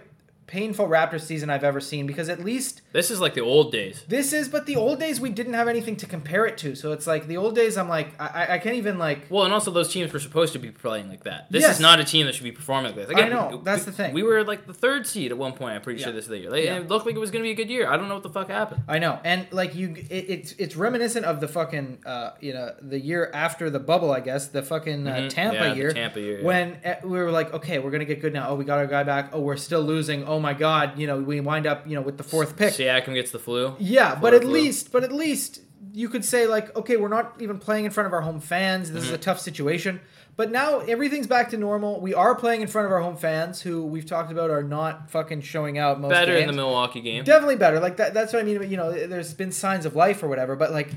painful 0.49 0.87
Raptors 0.87 1.21
season 1.21 1.49
I've 1.49 1.63
ever 1.63 1.79
seen 1.79 2.07
because 2.07 2.27
at 2.27 2.43
least 2.43 2.81
This 2.91 3.11
is 3.11 3.21
like 3.21 3.35
the 3.35 3.41
old 3.41 3.71
days. 3.71 4.03
this 4.07 4.33
is, 4.33 4.49
but 4.49 4.65
the 4.65 4.75
old 4.75 4.99
days 4.99 5.21
we 5.21 5.29
didn't 5.29 5.53
have 5.53 5.67
anything 5.67 5.95
to 5.97 6.07
compare 6.07 6.45
it 6.47 6.57
to. 6.59 6.75
So 6.75 6.91
it's 6.91 7.05
like 7.05 7.27
the 7.27 7.37
old 7.37 7.53
days, 7.55 7.77
I'm 7.77 7.87
like, 7.87 8.19
I, 8.19 8.55
I- 8.55 8.57
can't 8.57 8.75
even, 8.75 8.97
like, 8.97 9.27
Well, 9.29 9.45
and 9.45 9.53
also 9.53 9.69
those 9.71 9.91
teams 9.93 10.11
were 10.11 10.19
supposed 10.19 10.53
to 10.53 10.59
be 10.59 10.71
playing 10.71 11.07
like 11.07 11.23
that. 11.25 11.51
This 11.51 11.61
Yes. 11.61 11.75
is 11.75 11.79
not 11.81 11.99
a 11.99 12.03
team 12.03 12.25
that 12.25 12.33
should 12.35 12.43
be 12.43 12.51
performing 12.51 12.95
like 12.95 13.07
this. 13.07 13.15
I 13.17 13.29
know, 13.29 13.61
that's 13.63 13.85
the 13.85 13.91
thing. 13.91 14.13
We 14.13 14.23
were 14.23 14.43
like 14.43 14.65
the 14.65 14.73
third 14.73 15.05
seed 15.05 15.31
at 15.31 15.37
one 15.37 15.53
point. 15.53 15.75
I'm 15.75 15.81
pretty 15.81 16.01
sure 16.01 16.11
this 16.11 16.23
is 16.25 16.29
the 16.29 16.39
year. 16.39 16.49
Like, 16.49 16.63
Yeah. 16.65 16.77
It 16.77 16.87
looked 16.89 17.05
like 17.05 17.15
it 17.15 17.19
was 17.19 17.29
going 17.31 17.43
to 17.43 17.47
be 17.47 17.51
a 17.51 17.55
good 17.55 17.69
year. 17.69 17.87
I 17.87 17.95
don't 17.95 18.07
know 18.07 18.15
what 18.15 18.23
the 18.23 18.29
fuck 18.29 18.49
happened. 18.49 18.83
I 18.87 18.97
know, 18.99 19.19
and 19.23 19.45
like 19.51 19.75
you, 19.75 19.93
it, 20.09 20.25
it's 20.29 20.51
it's 20.57 20.75
reminiscent 20.75 21.25
of 21.25 21.39
the 21.41 21.47
fucking 21.47 21.99
uh, 22.05 22.31
you 22.41 22.53
know 22.53 22.73
the 22.81 22.99
year 22.99 23.29
after 23.33 23.69
the 23.69 23.79
bubble, 23.79 24.11
I 24.11 24.19
guess 24.19 24.47
the 24.47 24.63
fucking 24.63 25.07
uh, 25.07 25.13
Mhm. 25.15 25.29
Tampa 25.29 25.55
Yeah, 25.57 25.73
year. 25.75 25.91
Tampa 25.91 26.19
year, 26.19 26.43
when 26.43 26.77
uh, 26.85 26.95
we 27.03 27.17
were 27.19 27.31
like, 27.31 27.53
okay, 27.53 27.79
we're 27.79 27.91
gonna 27.91 28.05
get 28.05 28.19
good 28.21 28.33
now. 28.33 28.49
Oh, 28.49 28.55
we 28.55 28.65
got 28.65 28.79
our 28.79 28.87
guy 28.87 29.03
back. 29.03 29.29
Oh, 29.33 29.41
we're 29.41 29.57
still 29.57 29.81
losing. 29.81 30.23
Oh 30.25 30.38
my 30.39 30.53
god, 30.53 30.97
you 30.99 31.07
know 31.07 31.19
we 31.19 31.39
wind 31.41 31.65
up 31.67 31.87
you 31.87 31.95
know 31.95 32.01
with 32.01 32.17
the 32.17 32.23
fourth 32.23 32.55
pick. 32.57 32.73
Siakam 32.73 33.13
gets 33.13 33.31
the 33.31 33.39
flu. 33.39 33.75
Yeah, 33.79 34.15
but 34.15 34.33
at 34.33 34.41
flu. 34.41 34.51
least, 34.51 34.91
but 34.91 35.03
at 35.03 35.11
least 35.11 35.61
you 35.93 36.07
could 36.09 36.23
say 36.23 36.45
like, 36.45 36.75
okay, 36.75 36.97
we're 36.97 37.07
not 37.07 37.35
even 37.41 37.57
playing 37.57 37.85
in 37.85 37.91
front 37.91 38.05
of 38.07 38.13
our 38.13 38.21
home 38.21 38.39
fans. 38.39 38.91
This 38.91 39.03
is 39.03 39.09
a 39.09 39.13
Mm-hmm. 39.13 39.21
tough 39.21 39.39
situation. 39.39 39.99
But 40.35 40.51
now 40.51 40.79
everything's 40.79 41.27
back 41.27 41.49
to 41.49 41.57
normal. 41.57 41.99
We 41.99 42.13
are 42.13 42.33
playing 42.33 42.61
in 42.61 42.67
front 42.69 42.85
of 42.85 42.91
our 42.93 43.01
home 43.01 43.17
fans, 43.17 43.61
who 43.61 43.83
we've 43.85 44.05
talked 44.05 44.31
about 44.31 44.49
are 44.49 44.63
not 44.63 45.09
fucking 45.11 45.41
showing 45.41 45.77
out 45.77 45.99
most 45.99 46.11
Better 46.11 46.37
in 46.37 46.47
the 46.47 46.53
Milwaukee 46.53 47.01
game. 47.01 47.23
definitely 47.25 47.57
better 47.57 47.79
like 47.81 47.97
that 47.97 48.13
that's 48.13 48.31
what 48.31 48.41
i 48.41 48.45
mean 48.45 48.69
you 48.69 48.77
know 48.77 48.91
there's 49.07 49.33
been 49.33 49.51
signs 49.51 49.85
of 49.85 49.95
life 49.97 50.23
or 50.23 50.29
whatever 50.29 50.55
but 50.55 50.71
like 50.71 50.91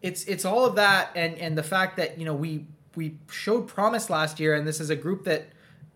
it's 0.00 0.24
it's 0.24 0.44
all 0.46 0.64
of 0.64 0.76
that 0.76 1.10
and 1.14 1.36
and 1.36 1.58
the 1.58 1.62
fact 1.62 1.96
that 1.98 2.18
you 2.18 2.24
know 2.24 2.32
we 2.34 2.64
we 2.94 3.18
showed 3.30 3.66
promise 3.68 4.08
last 4.08 4.40
year 4.40 4.54
and 4.54 4.66
this 4.66 4.80
is 4.80 4.88
a 4.88 4.96
group 4.96 5.24
that 5.24 5.46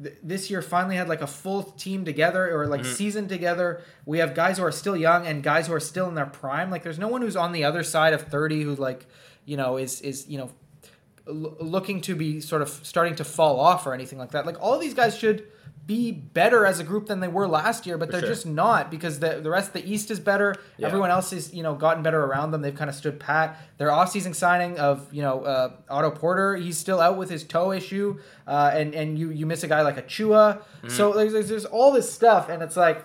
th- 0.03 0.17
this 0.23 0.51
year 0.51 0.63
finally 0.63 0.97
had 0.97 1.09
like 1.09 1.21
a 1.21 1.27
full 1.27 1.63
team 1.63 2.05
together 2.05 2.55
or 2.55 2.67
like 2.67 2.83
mm-hmm. 2.83 2.93
season 2.93 3.29
together. 3.29 3.83
We 4.07 4.19
have 4.19 4.35
guys 4.35 4.59
who 4.59 4.65
are 4.65 4.73
still 4.73 4.97
young 4.97 5.27
and 5.27 5.43
guys 5.43 5.67
who 5.67 5.75
are 5.75 5.81
still 5.81 6.09
in 6.09 6.15
their 6.15 6.27
prime. 6.27 6.71
Like 6.71 6.83
there's 6.83 6.99
no 6.99 7.09
one 7.09 7.23
who's 7.23 7.37
on 7.37 7.53
the 7.53 7.65
other 7.65 7.83
side 7.83 8.13
of 8.13 8.23
30 8.23 8.63
who 8.63 8.75
like 8.77 9.07
you 9.45 9.57
know 9.57 9.77
is 9.77 10.01
is 10.01 10.29
you 10.29 10.39
know 10.39 10.51
l- 11.27 11.57
looking 11.61 12.01
to 12.03 12.15
be 12.15 12.41
sort 12.41 12.63
of 12.63 12.69
starting 12.69 13.15
to 13.17 13.25
fall 13.25 13.61
off 13.61 13.87
or 13.87 13.95
anything 13.95 14.19
like 14.19 14.33
that. 14.33 14.47
Like 14.47 14.61
all 14.61 14.79
these 14.79 14.95
guys 14.95 15.17
should 15.17 15.47
be 15.91 16.13
better 16.13 16.67
as 16.67 16.79
a 16.79 16.85
group 16.85 17.07
than 17.07 17.19
they 17.19 17.27
were 17.27 17.49
last 17.49 17.85
year, 17.85 17.99
but 17.99 18.07
For 18.07 18.13
they're 18.13 18.21
sure. 18.21 18.31
just 18.31 18.47
not 18.47 18.93
because 18.93 19.19
the 19.19 19.41
the 19.41 19.51
rest 19.51 19.67
of 19.69 19.73
the 19.73 19.93
East 19.93 20.09
is 20.13 20.21
better. 20.21 20.55
Yeah. 20.77 20.87
Everyone 20.87 21.11
else 21.11 21.33
is 21.33 21.53
you 21.53 21.65
know 21.65 21.75
gotten 21.75 22.05
better 22.05 22.23
around 22.25 22.53
them. 22.53 22.63
They've 22.63 22.73
kind 22.73 22.89
of 22.89 22.95
stood 22.95 23.19
pat. 23.19 23.59
Their 23.79 23.89
offseason 23.89 24.37
signing 24.37 24.79
of 24.79 25.13
you 25.13 25.21
know 25.23 25.43
uh, 25.43 25.73
Otto 25.89 26.13
Porter, 26.13 26.55
he's 26.55 26.79
still 26.79 27.01
out 27.01 27.19
with 27.19 27.29
his 27.29 27.43
toe 27.43 27.73
issue, 27.73 28.21
uh, 28.47 28.71
and 28.73 28.95
and 28.95 29.19
you 29.19 29.31
you 29.31 29.47
miss 29.47 29.65
a 29.65 29.69
guy 29.69 29.83
like 29.83 29.97
Achiuwa. 29.97 30.59
Mm-hmm. 30.59 30.89
So 30.91 31.13
there's, 31.13 31.33
there's 31.33 31.49
there's 31.49 31.65
all 31.65 31.91
this 31.91 32.13
stuff, 32.13 32.49
and 32.49 32.63
it's 32.63 32.77
like 32.77 33.05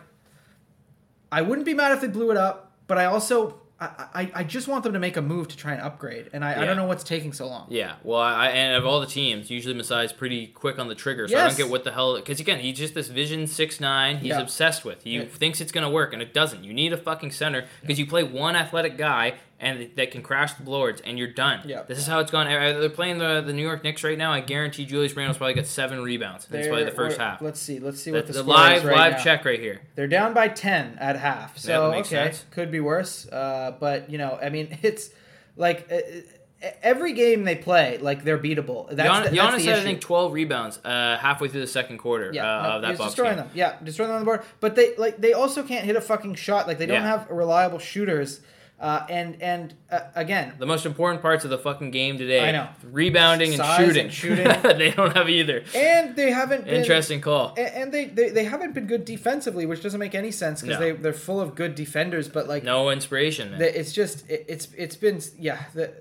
I 1.31 1.41
wouldn't 1.41 1.65
be 1.65 1.73
mad 1.73 1.91
if 1.91 2.01
they 2.01 2.07
blew 2.07 2.29
it 2.29 2.37
up, 2.37 2.73
but 2.85 2.99
I 2.99 3.05
also. 3.05 3.61
I, 3.77 3.85
I, 4.13 4.31
I 4.35 4.43
just 4.45 4.69
want 4.69 4.85
them 4.85 4.93
to 4.93 4.99
make 4.99 5.17
a 5.17 5.21
move 5.21 5.49
to 5.49 5.57
try 5.57 5.73
and 5.73 5.81
upgrade, 5.81 6.29
and 6.31 6.45
I, 6.45 6.61
I 6.61 6.65
don't 6.65 6.77
know 6.77 6.85
what's 6.85 7.03
taking 7.03 7.33
so 7.33 7.45
long. 7.47 7.67
Yeah, 7.69 7.95
well, 8.03 8.21
I, 8.21 8.47
and 8.47 8.75
of 8.77 8.85
all 8.85 9.01
the 9.01 9.05
teams, 9.05 9.49
usually 9.49 9.75
Masai's 9.75 10.13
pretty 10.13 10.47
quick 10.47 10.79
on 10.79 10.87
the 10.87 10.95
trigger, 10.95 11.27
so 11.27 11.37
I 11.37 11.47
don't 11.47 11.57
get 11.57 11.69
what 11.69 11.83
the 11.83 11.91
hell. 11.91 12.15
Because 12.15 12.39
again, 12.39 12.59
he's 12.59 12.77
just 12.77 12.93
this 12.93 13.09
Vision 13.09 13.47
six 13.47 13.81
nine. 13.81 14.17
He's 14.19 14.29
Yeah. 14.29 14.39
obsessed 14.39 14.85
with. 14.85 15.03
He 15.03 15.17
Yeah. 15.17 15.25
thinks 15.25 15.59
it's 15.59 15.73
gonna 15.73 15.89
work, 15.89 16.13
and 16.13 16.21
it 16.21 16.33
doesn't. 16.33 16.63
You 16.63 16.73
need 16.73 16.93
a 16.93 16.97
fucking 16.97 17.31
center 17.31 17.65
because 17.81 17.99
you 17.99 18.05
play 18.07 18.23
one 18.23 18.55
athletic 18.55 18.97
guy 18.97 19.33
and 19.59 19.89
that 19.95 20.11
can 20.11 20.21
crash 20.21 20.53
the 20.53 20.63
blowers, 20.63 20.99
and 21.01 21.17
you're 21.17 21.31
done. 21.31 21.61
Yeah. 21.65 21.83
This 21.83 21.97
is 21.97 22.07
how 22.07 22.19
it's 22.19 22.29
gone. 22.31 22.47
They're 22.47 22.89
playing 22.89 23.19
the, 23.19 23.41
the 23.41 23.53
New 23.53 23.61
York 23.61 23.83
Knicks 23.83 24.03
right 24.03 24.17
now. 24.17 24.31
I 24.33 24.41
guarantee 24.41 24.85
Julius 24.85 25.15
Randle's 25.15 25.37
probably 25.37 25.53
got 25.53 25.65
seven 25.65 26.01
rebounds. 26.03 26.45
That's 26.47 26.67
probably 26.67 26.83
the 26.85 26.91
first 26.91 27.17
half. 27.17 27.41
Let's 27.41 27.59
see. 27.59 27.79
Let's 27.79 28.01
see 28.01 28.11
The, 28.11 28.17
what 28.17 28.27
the, 28.27 28.33
the 28.33 28.39
score 28.39 28.53
live 28.53 28.77
is 28.79 28.83
right 28.83 28.97
live 28.97 29.11
now. 29.13 29.23
check 29.23 29.45
right 29.45 29.59
here. 29.59 29.81
They're 29.95 30.07
down 30.07 30.33
by 30.33 30.49
ten 30.49 30.97
at 30.99 31.15
half. 31.15 31.57
So 31.57 31.91
that 31.91 31.97
okay, 31.99 32.09
sense. 32.09 32.45
could 32.51 32.69
be 32.71 32.79
worse. 32.81 33.27
Uh, 33.27 33.75
but 33.79 34.09
you 34.09 34.17
know, 34.17 34.37
I 34.41 34.49
mean, 34.49 34.77
it's 34.81 35.09
like 35.55 35.87
uh, 35.89 35.95
uh, 35.95 36.69
every 36.83 37.13
game 37.13 37.45
they 37.45 37.55
play, 37.55 37.97
like 37.99 38.25
they're 38.25 38.37
beatable. 38.37 38.89
That's 38.91 39.09
Gian- 39.09 39.23
the, 39.23 39.29
that's 39.41 39.55
Giannis 39.55 39.65
the 39.65 39.71
had 39.71 39.79
I 39.79 39.83
think 39.83 40.01
12 40.01 40.33
rebounds 40.33 40.79
uh, 40.83 41.17
halfway 41.17 41.47
through 41.47 41.61
the 41.61 41.67
second 41.67 41.99
quarter 41.99 42.31
Yeah, 42.33 42.43
uh, 42.43 42.61
no, 42.61 42.69
of 42.75 42.81
that 42.81 42.89
he's 42.89 42.97
Bucks 42.97 43.11
destroying 43.11 43.35
game. 43.37 43.45
them. 43.45 43.51
Yeah, 43.53 43.75
destroying 43.83 44.09
them 44.09 44.15
on 44.17 44.21
the 44.21 44.25
board. 44.25 44.43
But 44.59 44.75
they 44.75 44.95
like 44.97 45.17
they 45.17 45.31
also 45.31 45.63
can't 45.63 45.85
hit 45.85 45.95
a 45.95 46.01
fucking 46.01 46.35
shot. 46.35 46.67
Like 46.67 46.77
they 46.77 46.85
don't 46.85 47.01
Yeah. 47.03 47.07
have 47.19 47.29
reliable 47.29 47.79
shooters. 47.79 48.41
Uh, 48.77 49.05
and 49.09 49.41
and 49.41 49.73
uh, 49.89 50.01
again, 50.15 50.53
The 50.59 50.65
most 50.65 50.85
important 50.85 51.21
parts 51.21 51.45
of 51.45 51.49
the 51.49 51.57
fucking 51.57 51.91
game 51.91 52.17
today. 52.17 52.47
I 52.47 52.51
know. 52.51 52.67
Rebounding 52.83 53.49
and 53.53 53.57
Size 53.57 53.77
shooting. 53.87 54.03
and 54.05 54.13
shooting. 54.13 54.45
they 54.77 54.91
don't 54.91 55.15
have 55.15 55.29
either. 55.29 55.63
and 55.73 56.13
they 56.15 56.29
haven't 56.31 56.65
been 56.65 56.73
Interesting 56.75 57.21
call. 57.21 57.53
And 57.57 57.93
they, 57.93 58.05
they, 58.05 58.29
they 58.31 58.43
haven't 58.43 58.73
been 58.73 58.85
good 58.85 59.05
defensively, 59.05 59.65
which 59.65 59.81
doesn't 59.81 59.99
make 59.99 60.13
any 60.13 60.29
sense 60.31 60.61
because 60.61 60.77
No. 60.79 60.85
they 60.85 60.91
they're 60.91 61.13
full 61.13 61.39
of 61.39 61.55
good 61.55 61.73
defenders. 61.75 62.27
But 62.27 62.49
like 62.49 62.63
No 62.65 62.89
inspiration, 62.89 63.51
man. 63.51 63.61
it's 63.61 63.93
just 63.93 64.29
it, 64.29 64.45
it's 64.49 64.67
it's 64.77 64.97
been 64.97 65.21
yeah 65.39 65.63
the, 65.73 65.93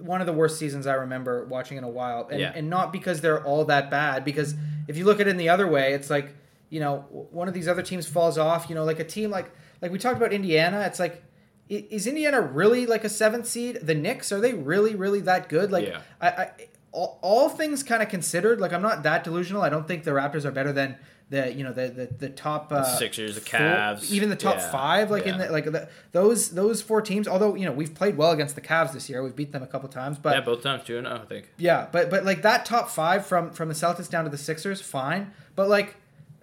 one 0.00 0.20
of 0.20 0.26
the 0.26 0.32
worst 0.34 0.58
seasons 0.58 0.86
I 0.86 0.94
remember 0.94 1.46
watching 1.46 1.78
in 1.78 1.82
a 1.84 1.88
while, 1.88 2.28
and 2.30 2.40
Yeah. 2.40 2.52
and 2.54 2.68
not 2.68 2.92
because 2.92 3.22
they're 3.22 3.42
all 3.42 3.64
that 3.64 3.90
bad. 3.90 4.26
Because 4.26 4.54
if 4.86 4.98
you 4.98 5.06
look 5.06 5.18
at 5.18 5.26
it 5.26 5.30
in 5.30 5.38
the 5.38 5.48
other 5.48 5.66
way, 5.66 5.94
it's 5.94 6.10
like 6.10 6.34
you 6.68 6.80
know 6.80 7.06
one 7.32 7.48
of 7.48 7.54
these 7.54 7.68
other 7.68 7.82
teams 7.82 8.06
falls 8.06 8.36
off. 8.36 8.68
You 8.68 8.74
know, 8.74 8.84
like 8.84 9.00
a 9.00 9.04
team 9.04 9.30
like 9.30 9.50
like 9.80 9.90
we 9.92 9.98
talked 9.98 10.18
about 10.18 10.34
Indiana. 10.34 10.82
It's 10.82 11.00
like. 11.00 11.24
Is 11.68 12.06
Indiana 12.06 12.40
really 12.40 12.86
like 12.86 13.04
a 13.04 13.08
seventh 13.10 13.46
seed? 13.46 13.80
The 13.82 13.94
Knicks 13.94 14.32
are 14.32 14.40
they 14.40 14.54
really, 14.54 14.94
really 14.94 15.20
that 15.20 15.48
good? 15.48 15.70
Like, 15.70 15.86
Yeah. 15.86 16.00
I, 16.20 16.28
I 16.28 16.50
all, 16.92 17.18
all 17.20 17.48
things 17.50 17.82
kind 17.82 18.02
of 18.02 18.08
considered, 18.08 18.60
like 18.60 18.72
I'm 18.72 18.80
not 18.82 19.02
that 19.02 19.22
delusional. 19.24 19.62
I 19.62 19.68
don't 19.68 19.86
think 19.86 20.04
the 20.04 20.12
Raptors 20.12 20.44
are 20.46 20.50
better 20.50 20.72
than 20.72 20.96
the 21.30 21.52
you 21.52 21.62
know 21.62 21.72
the 21.74 21.88
the, 21.88 22.06
the 22.06 22.28
top 22.30 22.72
uh, 22.72 22.82
Sixers, 22.82 23.34
the 23.34 23.42
four- 23.42 23.60
Cavs. 23.60 24.10
even 24.10 24.30
the 24.30 24.36
top 24.36 24.56
Yeah. 24.56 24.72
five. 24.72 25.10
Like 25.10 25.26
in 25.26 25.36
the 25.36 25.50
like 25.52 25.66
the, 25.66 25.86
those 26.12 26.48
those 26.52 26.80
four 26.80 27.02
teams. 27.02 27.28
Although 27.28 27.54
you 27.54 27.66
know 27.66 27.72
we've 27.72 27.94
played 27.94 28.16
well 28.16 28.30
against 28.32 28.54
the 28.54 28.62
Cavs 28.62 28.92
this 28.94 29.10
year, 29.10 29.22
we've 29.22 29.36
beat 29.36 29.52
them 29.52 29.62
a 29.62 29.66
couple 29.66 29.90
times. 29.90 30.16
But 30.18 30.34
yeah, 30.36 30.40
both 30.40 30.62
times, 30.62 30.84
too, 30.84 30.96
and 30.96 31.06
I 31.06 31.18
think. 31.18 31.50
yeah, 31.58 31.86
but 31.92 32.08
but 32.08 32.24
like 32.24 32.40
that 32.42 32.64
top 32.64 32.88
five 32.88 33.26
from 33.26 33.50
from 33.50 33.68
the 33.68 33.74
Celtics 33.74 34.08
down 34.08 34.24
to 34.24 34.30
the 34.30 34.38
Sixers, 34.38 34.80
fine. 34.80 35.32
But 35.54 35.68
like 35.68 35.96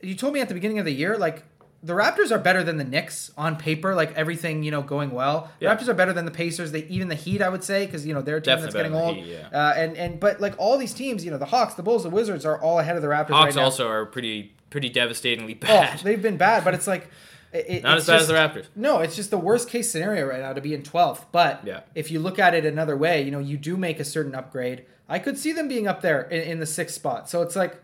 you 0.04 0.14
told 0.14 0.34
me 0.36 0.42
at 0.42 0.48
the 0.50 0.54
beginning 0.54 0.78
of 0.78 0.86
the 0.86 0.94
year, 0.94 1.18
like 1.18 1.44
the 1.86 1.94
Raptors 1.94 2.32
are 2.32 2.40
better 2.40 2.64
than 2.64 2.78
the 2.78 2.84
Knicks 2.84 3.32
on 3.38 3.56
paper. 3.58 3.94
Like 3.96 4.14
everything 4.16 4.64
you 4.64 4.72
know 4.72 4.82
going 4.82 5.12
well. 5.12 5.52
The 5.60 5.66
Yeah. 5.66 5.76
Raptors 5.76 5.88
are 5.88 5.94
better 5.94 6.14
than 6.14 6.26
the 6.26 6.32
Pacers. 6.32 6.72
They 6.72 6.84
even 6.86 7.08
the 7.10 7.16
Heat, 7.16 7.42
I 7.42 7.50
would 7.50 7.64
say, 7.64 7.86
because 7.86 8.06
you 8.06 8.14
know 8.14 8.22
they're 8.22 8.38
a 8.38 8.42
team 8.42 8.56
Definitely 8.56 8.82
that's 8.82 8.90
getting 8.92 8.96
old. 8.96 9.16
Heat, 9.18 9.36
uh, 9.54 9.74
and 9.78 9.96
and 9.98 10.20
but 10.20 10.42
like 10.42 10.56
all 10.58 10.78
these 10.78 10.94
teams, 10.94 11.24
you 11.24 11.32
know 11.32 11.38
the 11.38 11.46
Hawks, 11.46 11.76
the 11.76 11.84
Bulls, 11.84 12.04
the 12.04 12.10
Wizards 12.10 12.46
are 12.46 12.60
all 12.62 12.80
ahead 12.80 12.96
of 12.96 13.02
the 13.02 13.08
Raptors. 13.08 13.30
Hawks 13.30 13.56
right 13.56 13.56
now. 13.56 13.64
also 13.66 13.88
are 13.88 14.06
pretty 14.06 14.54
pretty 14.70 14.90
devastatingly 14.90 15.58
Oh, 15.64 15.68
bad. 15.68 16.00
they've 16.04 16.22
been 16.22 16.38
bad, 16.38 16.64
but 16.66 16.74
it's 16.74 16.88
like 16.88 17.10
it- 17.54 17.84
Not 17.84 17.98
as 17.98 18.08
bad 18.08 18.20
just- 18.20 18.22
as 18.24 18.28
the 18.28 18.34
Raptors. 18.34 18.66
no, 18.76 19.00
it's 19.00 19.16
just 19.16 19.30
the 19.32 19.38
worst 19.38 19.70
case 19.70 19.90
scenario 19.90 20.26
right 20.26 20.42
now 20.42 20.52
to 20.54 20.60
be 20.62 20.74
in 20.74 20.82
12th. 20.82 21.26
But 21.32 21.62
Yeah. 21.64 21.82
if 21.94 22.12
you 22.12 22.20
look 22.20 22.40
at 22.40 22.54
it 22.54 22.66
another 22.66 22.98
way, 22.98 23.22
you 23.22 23.32
know, 23.32 23.40
you 23.40 23.56
do 23.58 23.78
make 23.78 24.00
a 24.02 24.04
certain 24.04 24.36
upgrade. 24.36 24.84
I 25.08 25.20
could 25.20 25.38
see 25.38 25.54
them 25.54 25.68
being 25.70 25.88
up 25.88 26.02
there 26.02 26.24
in, 26.24 26.42
in 26.42 26.60
the 26.60 26.66
sixth 26.66 26.96
spot. 26.96 27.30
So 27.30 27.42
it's 27.44 27.56
like, 27.56 27.78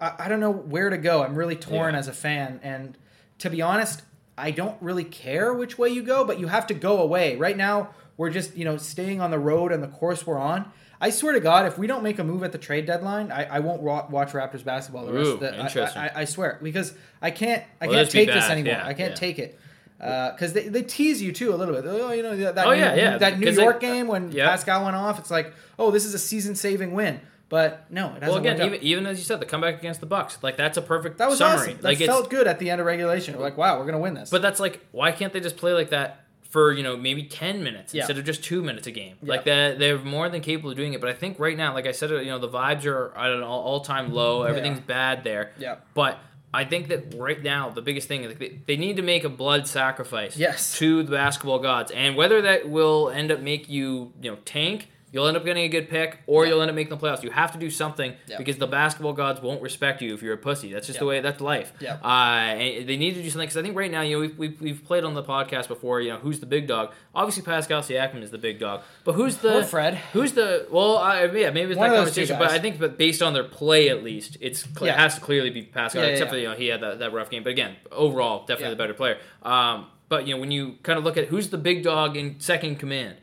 I, 0.00 0.12
I 0.18 0.28
don't 0.28 0.40
know 0.40 0.50
where 0.52 0.90
to 0.90 0.98
go. 0.98 1.22
I'm 1.22 1.34
really 1.36 1.56
torn 1.56 1.94
Yeah. 1.94 2.00
as 2.00 2.08
a 2.08 2.12
fan. 2.12 2.60
And 2.62 2.98
to 3.38 3.50
be 3.50 3.62
honest, 3.62 4.02
I 4.38 4.50
don't 4.50 4.76
really 4.82 5.04
care 5.04 5.52
which 5.52 5.78
way 5.78 5.88
you 5.88 6.02
go, 6.02 6.24
but 6.24 6.38
you 6.38 6.46
have 6.48 6.66
to 6.68 6.74
go 6.74 6.98
away. 7.00 7.36
Right 7.36 7.56
now, 7.56 7.90
we're 8.16 8.30
just, 8.30 8.56
you 8.56 8.64
know, 8.64 8.76
staying 8.76 9.20
on 9.20 9.30
the 9.30 9.38
road 9.38 9.72
and 9.72 9.82
the 9.82 9.88
course 9.88 10.26
we're 10.26 10.38
on. 10.38 10.70
I 11.00 11.10
swear 11.10 11.34
to 11.34 11.40
God, 11.40 11.66
if 11.66 11.76
we 11.76 11.86
don't 11.86 12.02
make 12.02 12.18
a 12.18 12.24
move 12.24 12.42
at 12.42 12.52
the 12.52 12.58
trade 12.58 12.86
deadline, 12.86 13.30
I, 13.30 13.44
I 13.44 13.60
won't 13.60 13.82
wa- 13.82 14.06
watch 14.08 14.30
Raptors 14.32 14.64
basketball 14.64 15.04
the 15.04 15.12
rest 15.12 15.26
Ooh, 15.28 15.32
of 15.34 15.40
the. 15.40 15.54
I- 15.54 15.60
interesting. 15.66 16.00
I, 16.02 16.06
I, 16.08 16.12
I 16.20 16.24
swear 16.24 16.58
because 16.62 16.94
I 17.20 17.30
can't. 17.30 17.62
I 17.80 17.86
Well, 17.86 17.96
can't 17.96 18.10
take 18.10 18.28
this 18.28 18.48
anymore. 18.48 18.72
yeah, 18.74 18.86
I 18.86 18.94
can't 18.94 19.10
yeah. 19.10 19.16
take 19.16 19.38
it 19.38 19.58
uh, 20.00 20.32
because 20.32 20.54
they, 20.54 20.68
they 20.68 20.82
tease 20.82 21.20
you 21.20 21.32
too 21.32 21.52
a 21.54 21.56
little 21.56 21.74
bit. 21.74 21.84
Oh, 21.86 22.12
you 22.12 22.22
know 22.22 22.34
that 22.34 22.66
Oh, 22.66 22.70
New, 22.72 22.78
yeah, 22.78 22.94
yeah, 22.94 23.18
that 23.18 23.34
New 23.34 23.40
because 23.40 23.56
they- 23.56 23.62
York 23.62 23.80
game 23.80 24.06
when 24.08 24.32
yeah. 24.32 24.48
Pascal 24.48 24.84
went 24.84 24.96
off. 24.96 25.18
It's 25.18 25.30
like, 25.30 25.52
oh, 25.78 25.90
this 25.90 26.06
is 26.06 26.14
a 26.14 26.18
season-saving 26.18 26.92
win. 26.92 27.20
But 27.48 27.86
no, 27.90 28.06
it 28.08 28.22
hasn't 28.22 28.28
Well, 28.28 28.36
again, 28.38 28.60
even, 28.66 28.82
even 28.82 29.06
as 29.06 29.18
you 29.18 29.24
said, 29.24 29.38
the 29.40 29.46
comeback 29.46 29.78
against 29.78 30.00
the 30.00 30.06
Bucks, 30.06 30.38
like 30.42 30.56
that's 30.56 30.76
a 30.76 30.82
perfect 30.82 31.18
that 31.18 31.28
was 31.28 31.38
summary. 31.38 31.58
awesome. 31.68 31.74
That 31.76 31.84
Like 31.84 31.98
felt 31.98 32.28
good 32.28 32.46
at 32.48 32.58
the 32.58 32.70
end 32.70 32.80
of 32.80 32.86
regulation. 32.86 33.36
We're 33.36 33.42
like, 33.42 33.56
wow, 33.56 33.78
we're 33.78 33.86
gonna 33.86 34.00
win 34.00 34.14
this. 34.14 34.30
but 34.30 34.42
that's 34.42 34.58
like, 34.58 34.80
why 34.90 35.12
can't 35.12 35.32
they 35.32 35.40
just 35.40 35.56
play 35.56 35.72
like 35.72 35.90
that 35.90 36.24
for 36.50 36.72
you 36.72 36.82
know 36.82 36.96
maybe 36.96 37.22
ten 37.24 37.62
minutes 37.62 37.92
Yeah. 37.94 38.02
instead 38.02 38.18
of 38.18 38.24
just 38.24 38.42
two 38.42 38.62
minutes 38.62 38.86
a 38.88 38.90
game? 38.90 39.16
Yeah. 39.22 39.30
Like 39.30 39.44
that, 39.44 39.78
they're 39.78 39.98
more 39.98 40.28
than 40.28 40.40
capable 40.40 40.70
of 40.70 40.76
doing 40.76 40.92
it. 40.94 41.00
But 41.00 41.08
I 41.10 41.12
think 41.12 41.38
right 41.38 41.56
now, 41.56 41.72
like 41.72 41.86
I 41.86 41.92
said, 41.92 42.10
you 42.10 42.24
know, 42.26 42.38
the 42.40 42.48
vibes 42.48 42.84
are 42.84 43.16
at 43.16 43.30
an 43.30 43.42
all 43.44 43.80
time 43.80 44.12
low. 44.12 44.42
Everything's 44.42 44.80
bad 44.80 45.22
there. 45.22 45.52
Yeah. 45.58 45.76
But 45.94 46.18
I 46.52 46.64
think 46.64 46.88
that 46.88 47.14
right 47.16 47.40
now 47.42 47.70
the 47.70 47.82
biggest 47.82 48.08
thing 48.08 48.22
is 48.22 48.28
like, 48.30 48.38
they, 48.38 48.60
they 48.66 48.76
need 48.76 48.96
to 48.96 49.02
make 49.02 49.22
a 49.24 49.28
blood 49.28 49.68
sacrifice. 49.68 50.36
Yes. 50.36 50.76
To 50.78 51.04
the 51.04 51.12
basketball 51.12 51.58
gods, 51.60 51.92
and 51.92 52.16
whether 52.16 52.42
that 52.42 52.68
will 52.68 53.08
end 53.10 53.30
up 53.30 53.40
make 53.40 53.68
you 53.68 54.12
you 54.20 54.32
know 54.32 54.38
tank. 54.44 54.88
You'll 55.12 55.28
end 55.28 55.36
up 55.36 55.44
getting 55.44 55.64
a 55.64 55.68
good 55.68 55.88
pick, 55.88 56.18
or 56.26 56.44
Yeah. 56.44 56.50
you'll 56.50 56.62
end 56.62 56.68
up 56.70 56.74
making 56.74 56.90
the 56.90 56.96
playoffs. 56.96 57.22
You 57.22 57.30
have 57.30 57.52
to 57.52 57.58
do 57.58 57.70
something 57.70 58.14
Yeah. 58.26 58.38
because 58.38 58.56
the 58.56 58.66
basketball 58.66 59.12
gods 59.12 59.40
won't 59.40 59.62
respect 59.62 60.02
you 60.02 60.12
if 60.12 60.20
you're 60.20 60.34
a 60.34 60.36
pussy. 60.38 60.72
That's 60.72 60.86
just 60.88 60.98
the 60.98 61.06
way. 61.06 61.20
That's 61.20 61.40
life. 61.40 61.72
Yeah. 61.80 61.94
Uh, 62.04 62.06
and 62.08 62.88
they 62.88 62.96
need 62.96 63.14
to 63.14 63.22
do 63.22 63.30
something 63.30 63.46
because 63.46 63.56
I 63.56 63.62
think 63.62 63.76
right 63.76 63.90
now, 63.90 64.00
you 64.02 64.16
know, 64.16 64.20
we've, 64.20 64.36
we've, 64.38 64.60
we've 64.60 64.84
played 64.84 65.04
on 65.04 65.14
the 65.14 65.22
podcast 65.22 65.68
before. 65.68 66.00
You 66.00 66.10
know, 66.10 66.16
who's 66.18 66.40
the 66.40 66.46
big 66.46 66.66
dog? 66.66 66.92
Obviously, 67.14 67.44
Pascal 67.44 67.80
Siakam 67.82 68.20
is 68.22 68.30
the 68.30 68.36
big 68.38 68.58
dog, 68.58 68.82
but 69.04 69.12
who's 69.12 69.36
the 69.38 69.58
Or 69.58 69.64
Fred. 69.64 69.94
Who's 70.12 70.32
the 70.32 70.66
well? 70.70 70.98
I, 70.98 71.24
yeah, 71.26 71.50
maybe 71.50 71.70
it's 71.70 71.78
One 71.78 71.88
that 71.88 71.94
of 71.94 71.98
conversation, 72.00 72.36
but. 72.38 72.50
I 72.50 72.58
think, 72.58 72.78
but 72.78 72.98
based 72.98 73.22
on 73.22 73.32
their 73.32 73.44
play, 73.44 73.88
at 73.88 74.02
least, 74.02 74.36
it's 74.40 74.64
cl- 74.64 74.86
it 74.90 74.94
has 74.96 75.14
to 75.14 75.20
clearly 75.20 75.50
be 75.50 75.62
Pascal. 75.62 76.02
Yeah, 76.02 76.08
yeah, 76.08 76.12
except 76.14 76.28
yeah. 76.28 76.32
for 76.32 76.38
you 76.40 76.48
know 76.48 76.54
he 76.56 76.66
had 76.66 76.80
that, 76.82 76.98
that 76.98 77.12
rough 77.12 77.30
game, 77.30 77.42
but 77.44 77.50
again, 77.50 77.76
overall, 77.92 78.40
definitely 78.40 78.64
Yeah. 78.64 78.70
the 78.70 78.76
better 78.76 78.94
player. 78.94 79.18
Um, 79.44 79.86
but 80.08 80.26
you 80.26 80.34
know 80.34 80.40
when 80.40 80.50
you 80.50 80.76
kind 80.82 80.98
of 80.98 81.04
look 81.04 81.16
at 81.16 81.26
who's 81.28 81.48
the 81.50 81.58
big 81.58 81.82
dog 81.84 82.16
in 82.16 82.38
second 82.40 82.76
command. 82.80 83.16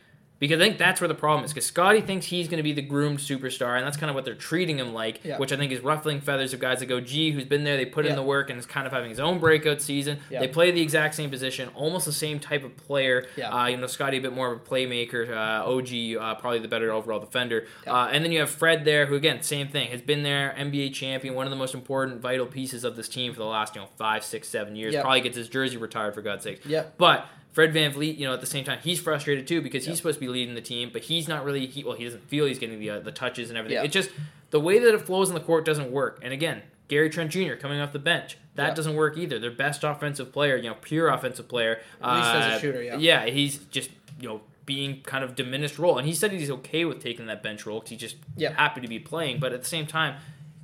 Because 0.44 0.60
I 0.60 0.66
think 0.66 0.78
that's 0.78 1.00
where 1.00 1.08
the 1.08 1.16
problem 1.16 1.46
is. 1.46 1.54
Because 1.54 1.66
Scottie 1.66 2.02
thinks 2.02 2.26
he's 2.26 2.50
going 2.50 2.58
to 2.58 2.64
be 2.64 2.74
the 2.74 2.82
groomed 2.82 3.20
superstar, 3.20 3.78
and 3.78 3.88
that's 3.88 3.96
kind 3.96 4.10
of 4.10 4.14
what 4.14 4.26
they're 4.26 4.36
treating 4.36 4.78
him 4.78 4.94
like. 4.94 5.24
Yeah. 5.24 5.38
Which 5.38 5.54
I 5.54 5.56
think 5.56 5.72
is 5.72 5.80
ruffling 5.80 6.20
feathers 6.20 6.54
of 6.54 6.60
guys 6.60 6.82
that 6.82 6.88
go, 6.88 7.00
"Gee, 7.00 7.32
who's 7.32 7.46
been 7.46 7.64
there? 7.64 7.78
They 7.78 7.86
put 7.86 8.06
in 8.06 8.18
the 8.18 8.24
work, 8.24 8.50
and 8.50 8.60
is 8.60 8.66
kind 8.66 8.86
of 8.86 8.92
having 8.92 9.10
his 9.10 9.22
own 9.22 9.40
breakout 9.40 9.82
season. 9.82 10.20
Yeah. 10.30 10.42
They 10.42 10.50
play 10.50 10.72
the 10.72 10.82
exact 10.82 11.16
same 11.16 11.30
position, 11.30 11.70
almost 11.76 12.06
the 12.06 12.12
same 12.12 12.42
type 12.42 12.66
of 12.66 12.76
player. 12.76 13.26
Yeah. 13.38 13.52
Uh, 13.56 13.68
you 13.68 13.78
know, 13.78 13.88
Scottie 13.88 14.18
a 14.18 14.22
bit 14.22 14.34
more 14.34 14.52
of 14.52 14.58
a 14.58 14.62
playmaker. 14.62 15.30
Uh, 15.30 15.66
OG 15.66 16.22
uh, 16.22 16.36
probably 16.36 16.60
the 16.60 16.68
better 16.68 16.92
overall 16.92 17.22
defender. 17.22 17.66
Yeah. 17.86 17.94
Uh, 17.94 18.08
and 18.08 18.26
then 18.26 18.34
you 18.34 18.42
have 18.42 18.50
Fred 18.50 18.84
there, 18.84 19.06
who 19.06 19.16
again, 19.16 19.42
same 19.44 19.70
thing, 19.70 19.92
has 19.92 20.02
been 20.02 20.24
there, 20.24 20.54
NBA 20.58 20.94
champion, 20.94 21.36
one 21.36 21.46
of 21.46 21.52
the 21.52 21.56
most 21.56 21.74
important, 21.74 22.20
vital 22.20 22.48
pieces 22.48 22.84
of 22.84 22.98
this 22.98 23.08
team 23.08 23.32
for 23.32 23.40
the 23.40 23.46
last 23.46 23.76
you 23.76 23.82
know 23.82 23.88
five, 23.96 24.26
six, 24.26 24.50
seven 24.50 24.76
years. 24.76 24.94
Yeah. 24.94 25.04
Probably 25.04 25.22
gets 25.22 25.38
his 25.38 25.48
jersey 25.48 25.78
retired 25.78 26.14
for 26.14 26.22
God's 26.22 26.44
sake. 26.44 26.64
Yeah. 26.66 26.84
But 26.98 27.28
Fred 27.54 27.72
VanVleet, 27.74 28.18
you 28.18 28.26
know, 28.28 28.34
at 28.34 28.42
the 28.42 28.48
same 28.48 28.64
time, 28.66 28.80
he's 28.84 29.00
frustrated 29.00 29.48
too 29.48 29.62
because 29.62 29.86
he's 29.86 29.98
supposed 29.98 30.16
to 30.16 30.20
be 30.20 30.28
leading 30.28 30.56
the 30.56 30.62
team, 30.62 30.90
but 30.92 31.04
he's 31.04 31.28
not 31.28 31.46
really. 31.46 31.66
He, 31.68 31.84
well, 31.84 31.96
he 31.96 32.04
doesn't 32.04 32.28
feel 32.28 32.46
he's 32.46 32.60
getting 32.60 32.80
the 32.80 32.90
uh, 32.90 33.00
the 33.00 33.12
touches 33.12 33.50
and 33.50 33.58
everything. 33.58 33.78
Yeah. 33.78 33.84
It 33.84 33.92
just 33.92 34.10
the 34.50 34.60
way 34.60 34.80
that 34.80 34.94
it 34.94 35.02
flows 35.02 35.30
in 35.30 35.36
the 35.36 35.40
court 35.42 35.64
doesn't 35.64 35.92
work. 35.92 36.20
And 36.24 36.34
again, 36.34 36.64
Gary 36.88 37.10
Trent 37.10 37.32
Jr. 37.32 37.54
coming 37.54 37.80
off 37.80 37.94
the 37.94 38.00
bench, 38.00 38.38
that 38.56 38.70
Yeah. 38.70 38.74
doesn't 38.74 38.96
work 38.96 39.18
either. 39.18 39.38
Their 39.40 39.52
best 39.52 39.84
offensive 39.84 40.32
player, 40.34 40.58
you 40.58 40.70
know, 40.70 40.76
pure 40.82 41.08
offensive 41.10 41.48
player. 41.48 41.80
At 42.02 42.16
least 42.18 42.28
as 42.30 42.54
a 42.54 42.56
uh, 42.56 42.60
shooter, 42.60 42.82
yeah. 42.84 42.98
Yeah, 42.98 43.26
he's 43.28 43.58
just 43.58 43.92
you 44.20 44.28
know 44.28 44.42
being 44.66 45.02
kind 45.02 45.24
of 45.24 45.36
diminished 45.36 45.78
role, 45.78 45.98
and 46.00 46.08
he 46.08 46.14
said 46.14 46.32
he's 46.32 46.50
okay 46.50 46.86
with 46.86 47.04
taking 47.04 47.26
that 47.28 47.44
bench 47.44 47.66
role 47.68 47.80
because 47.80 47.92
he's 47.92 48.00
just 48.00 48.16
Yeah. 48.36 48.54
happy 48.54 48.82
to 48.82 48.88
be 48.88 48.98
playing. 48.98 49.40
But 49.40 49.54
at 49.54 49.62
the 49.62 49.68
same 49.68 49.86
time, 49.86 50.16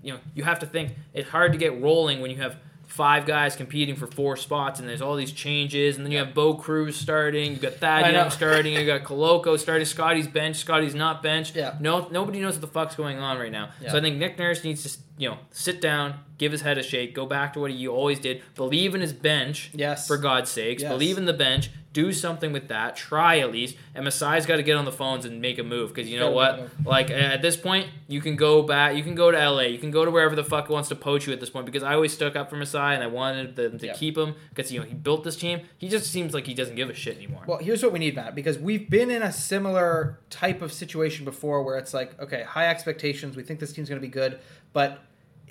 you 0.02 0.14
know, 0.14 0.20
you 0.34 0.44
have 0.46 0.58
to 0.60 0.66
think 0.66 0.94
it's 1.14 1.30
hard 1.30 1.52
to 1.52 1.58
get 1.58 1.80
rolling 1.82 2.20
when 2.22 2.32
you 2.32 2.38
have 2.38 2.56
five 2.90 3.26
guys 3.26 3.56
competing 3.56 3.96
for 3.96 4.08
four 4.08 4.36
spots 4.36 4.80
and 4.80 4.90
there's 4.90 5.02
all 5.02 5.16
these 5.16 5.32
changes 5.32 5.96
and 5.96 6.06
then 6.06 6.12
you 6.12 6.18
have 6.18 6.34
Bo 6.34 6.56
Cruz 6.56 6.98
starting, 6.98 7.54
you 7.54 7.58
got 7.58 7.74
Thad. 7.74 8.12
Young 8.12 8.30
starting, 8.32 8.74
you 8.74 8.86
got 8.86 9.04
Koloko 9.04 9.58
starting, 9.58 9.86
Scottie's 9.86 10.28
bench, 10.28 10.58
Scottie's 10.58 10.96
not 10.96 11.22
bench. 11.24 11.56
Yeah. 11.56 11.76
No 11.80 12.08
nobody 12.12 12.42
knows 12.42 12.56
what 12.56 12.62
the 12.62 12.68
fuck's 12.68 12.96
going 12.96 13.20
on 13.20 13.38
right 13.38 13.52
now. 13.52 13.70
Yeah. 13.80 13.92
So 13.92 14.00
I 14.00 14.02
think 14.02 14.18
Nick 14.18 14.38
Nurse 14.38 14.64
needs 14.64 14.84
to 14.84 14.90
you 15.20 15.28
know, 15.30 15.38
sit 15.52 15.82
down, 15.82 16.16
give 16.38 16.54
his 16.54 16.62
head 16.62 16.78
a 16.78 16.84
shake, 16.84 17.14
go 17.14 17.26
back 17.26 17.52
to 17.54 17.60
what 17.60 17.72
he 17.72 17.86
always 17.88 18.20
did, 18.20 18.42
believe 18.56 18.96
in 18.96 19.02
his 19.02 19.12
bench. 19.12 19.70
Yes. 19.74 20.08
For 20.08 20.18
God's 20.18 20.50
sakes. 20.50 20.82
Yes. 20.82 20.90
Believe 20.90 21.18
in 21.18 21.26
the 21.26 21.34
bench. 21.34 21.70
Do 21.92 22.14
something 22.14 22.54
with 22.54 22.68
that. 22.70 22.96
Try 22.96 23.40
at 23.40 23.52
least. 23.52 23.76
And 23.96 24.06
Masai's 24.06 24.46
got 24.46 24.58
to 24.58 24.64
get 24.64 24.78
on 24.78 24.86
the 24.86 24.92
phones 24.92 25.26
and 25.26 25.42
make 25.42 25.58
a 25.58 25.64
move 25.64 25.94
because 25.94 26.08
you 26.10 26.20
know 26.20 26.30
what? 26.32 26.70
Like 26.86 27.10
at 27.10 27.42
this 27.42 27.58
point, 27.58 27.88
you 28.08 28.22
can 28.22 28.36
go 28.38 28.62
back. 28.62 28.96
You 28.96 29.02
can 29.04 29.16
go 29.16 29.32
to 29.32 29.38
LA. 29.38 29.64
You 29.64 29.80
can 29.80 29.90
go 29.92 30.06
to 30.06 30.12
wherever 30.12 30.36
the 30.36 30.44
fuck 30.44 30.70
wants 30.70 30.88
to 30.90 30.96
poach 30.96 31.26
you 31.28 31.34
at 31.34 31.40
this 31.42 31.50
point. 31.50 31.66
Because 31.66 31.82
I 31.84 31.96
always 31.96 32.14
stuck 32.14 32.36
up 32.38 32.50
for 32.50 32.56
Masai 32.58 32.94
and 32.94 33.04
I 33.04 33.08
wanted 33.08 33.56
them 33.58 33.78
to 33.80 33.88
Yeah. 33.88 33.94
keep 33.94 34.16
him 34.18 34.36
because 34.54 34.72
you 34.72 34.80
know 34.80 34.86
he 34.86 34.94
built 34.94 35.24
this 35.26 35.36
team. 35.36 35.62
He 35.80 35.90
just 35.90 36.10
seems 36.10 36.34
like 36.34 36.46
he 36.46 36.54
doesn't 36.54 36.76
give 36.76 36.90
a 36.92 36.94
shit 36.94 37.18
anymore. 37.18 37.42
Well, 37.48 37.58
here's 37.58 37.82
what 37.84 37.92
we 37.92 38.00
need, 38.00 38.16
Matt, 38.16 38.36
because 38.36 38.58
we've 38.60 38.88
been 38.90 39.10
in 39.10 39.24
a 39.24 39.34
similar 39.34 40.20
type 40.30 40.62
of 40.62 40.72
situation 40.72 41.26
before 41.26 41.64
where 41.64 41.78
it's 41.78 41.94
like, 41.94 42.18
okay, 42.22 42.44
high 42.44 42.68
expectations, 42.70 43.36
we 43.36 43.42
think 43.44 43.60
this 43.60 43.74
team's 43.74 43.90
going 43.90 44.00
to 44.00 44.08
be 44.08 44.12
good, 44.12 44.40
but 44.74 45.00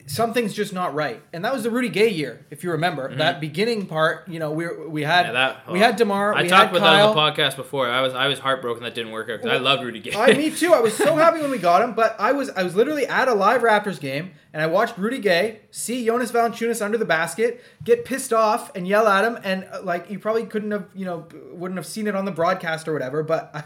something's 0.06 0.54
just 0.54 0.72
not 0.72 0.94
right. 0.94 1.22
And 1.32 1.44
that 1.44 1.52
was 1.52 1.62
the 1.62 1.70
Rudy 1.70 1.88
Gay 1.88 2.08
year, 2.08 2.46
if 2.50 2.64
you 2.64 2.70
remember. 2.72 3.14
That 3.14 3.40
beginning 3.40 3.86
part, 3.86 4.28
you 4.28 4.38
know, 4.38 4.50
we 4.52 4.66
we 4.86 5.02
had 5.02 5.26
Mm-hmm. 5.26 5.34
Yeah, 5.34 5.48
that, 5.64 5.72
we 5.72 5.78
had 5.80 5.96
Demar, 5.96 6.34
I 6.34 6.46
talked 6.46 6.70
about 6.70 6.80
Kyle. 6.80 7.14
that 7.14 7.18
on 7.18 7.34
the 7.34 7.42
podcast 7.42 7.56
before. 7.56 7.88
I 7.88 8.00
was 8.00 8.14
I 8.14 8.28
was 8.28 8.38
heartbroken 8.38 8.82
that 8.84 8.94
didn't 8.94 9.12
work 9.12 9.28
out 9.28 9.42
because 9.42 9.50
I 9.50 9.58
love 9.58 9.84
Rudy 9.84 10.00
Gay. 10.00 10.12
I, 10.14 10.34
me 10.34 10.50
too. 10.54 10.72
I 10.72 10.80
was 10.80 10.96
so 10.96 11.16
happy 11.16 11.40
when 11.40 11.50
we 11.50 11.58
got 11.58 11.82
him, 11.82 11.94
but 11.94 12.16
I 12.18 12.32
was 12.32 12.50
I 12.50 12.62
was 12.62 12.74
literally 12.74 13.06
at 13.06 13.28
a 13.28 13.34
live 13.34 13.62
Raptors 13.62 14.00
game 14.00 14.32
and 14.52 14.62
I 14.62 14.66
watched 14.66 14.96
Rudy 14.96 15.18
Gay 15.18 15.60
see 15.70 16.04
Jonas 16.04 16.32
Valanciunas 16.32 16.82
under 16.82 16.96
the 16.98 17.04
basket, 17.04 17.62
get 17.84 18.04
pissed 18.04 18.32
off 18.32 18.74
and 18.74 18.88
yell 18.88 19.06
at 19.06 19.24
him, 19.24 19.38
and 19.44 19.66
uh, 19.72 19.82
like 19.82 20.10
you 20.10 20.18
probably 20.18 20.46
couldn't 20.46 20.70
have 20.70 20.86
you 20.94 21.04
know 21.04 21.26
wouldn't 21.52 21.76
have 21.78 21.86
seen 21.86 22.06
it 22.06 22.14
on 22.16 22.24
the 22.24 22.32
broadcast 22.32 22.88
or 22.88 22.92
whatever, 22.92 23.22
but 23.22 23.50
I, 23.54 23.62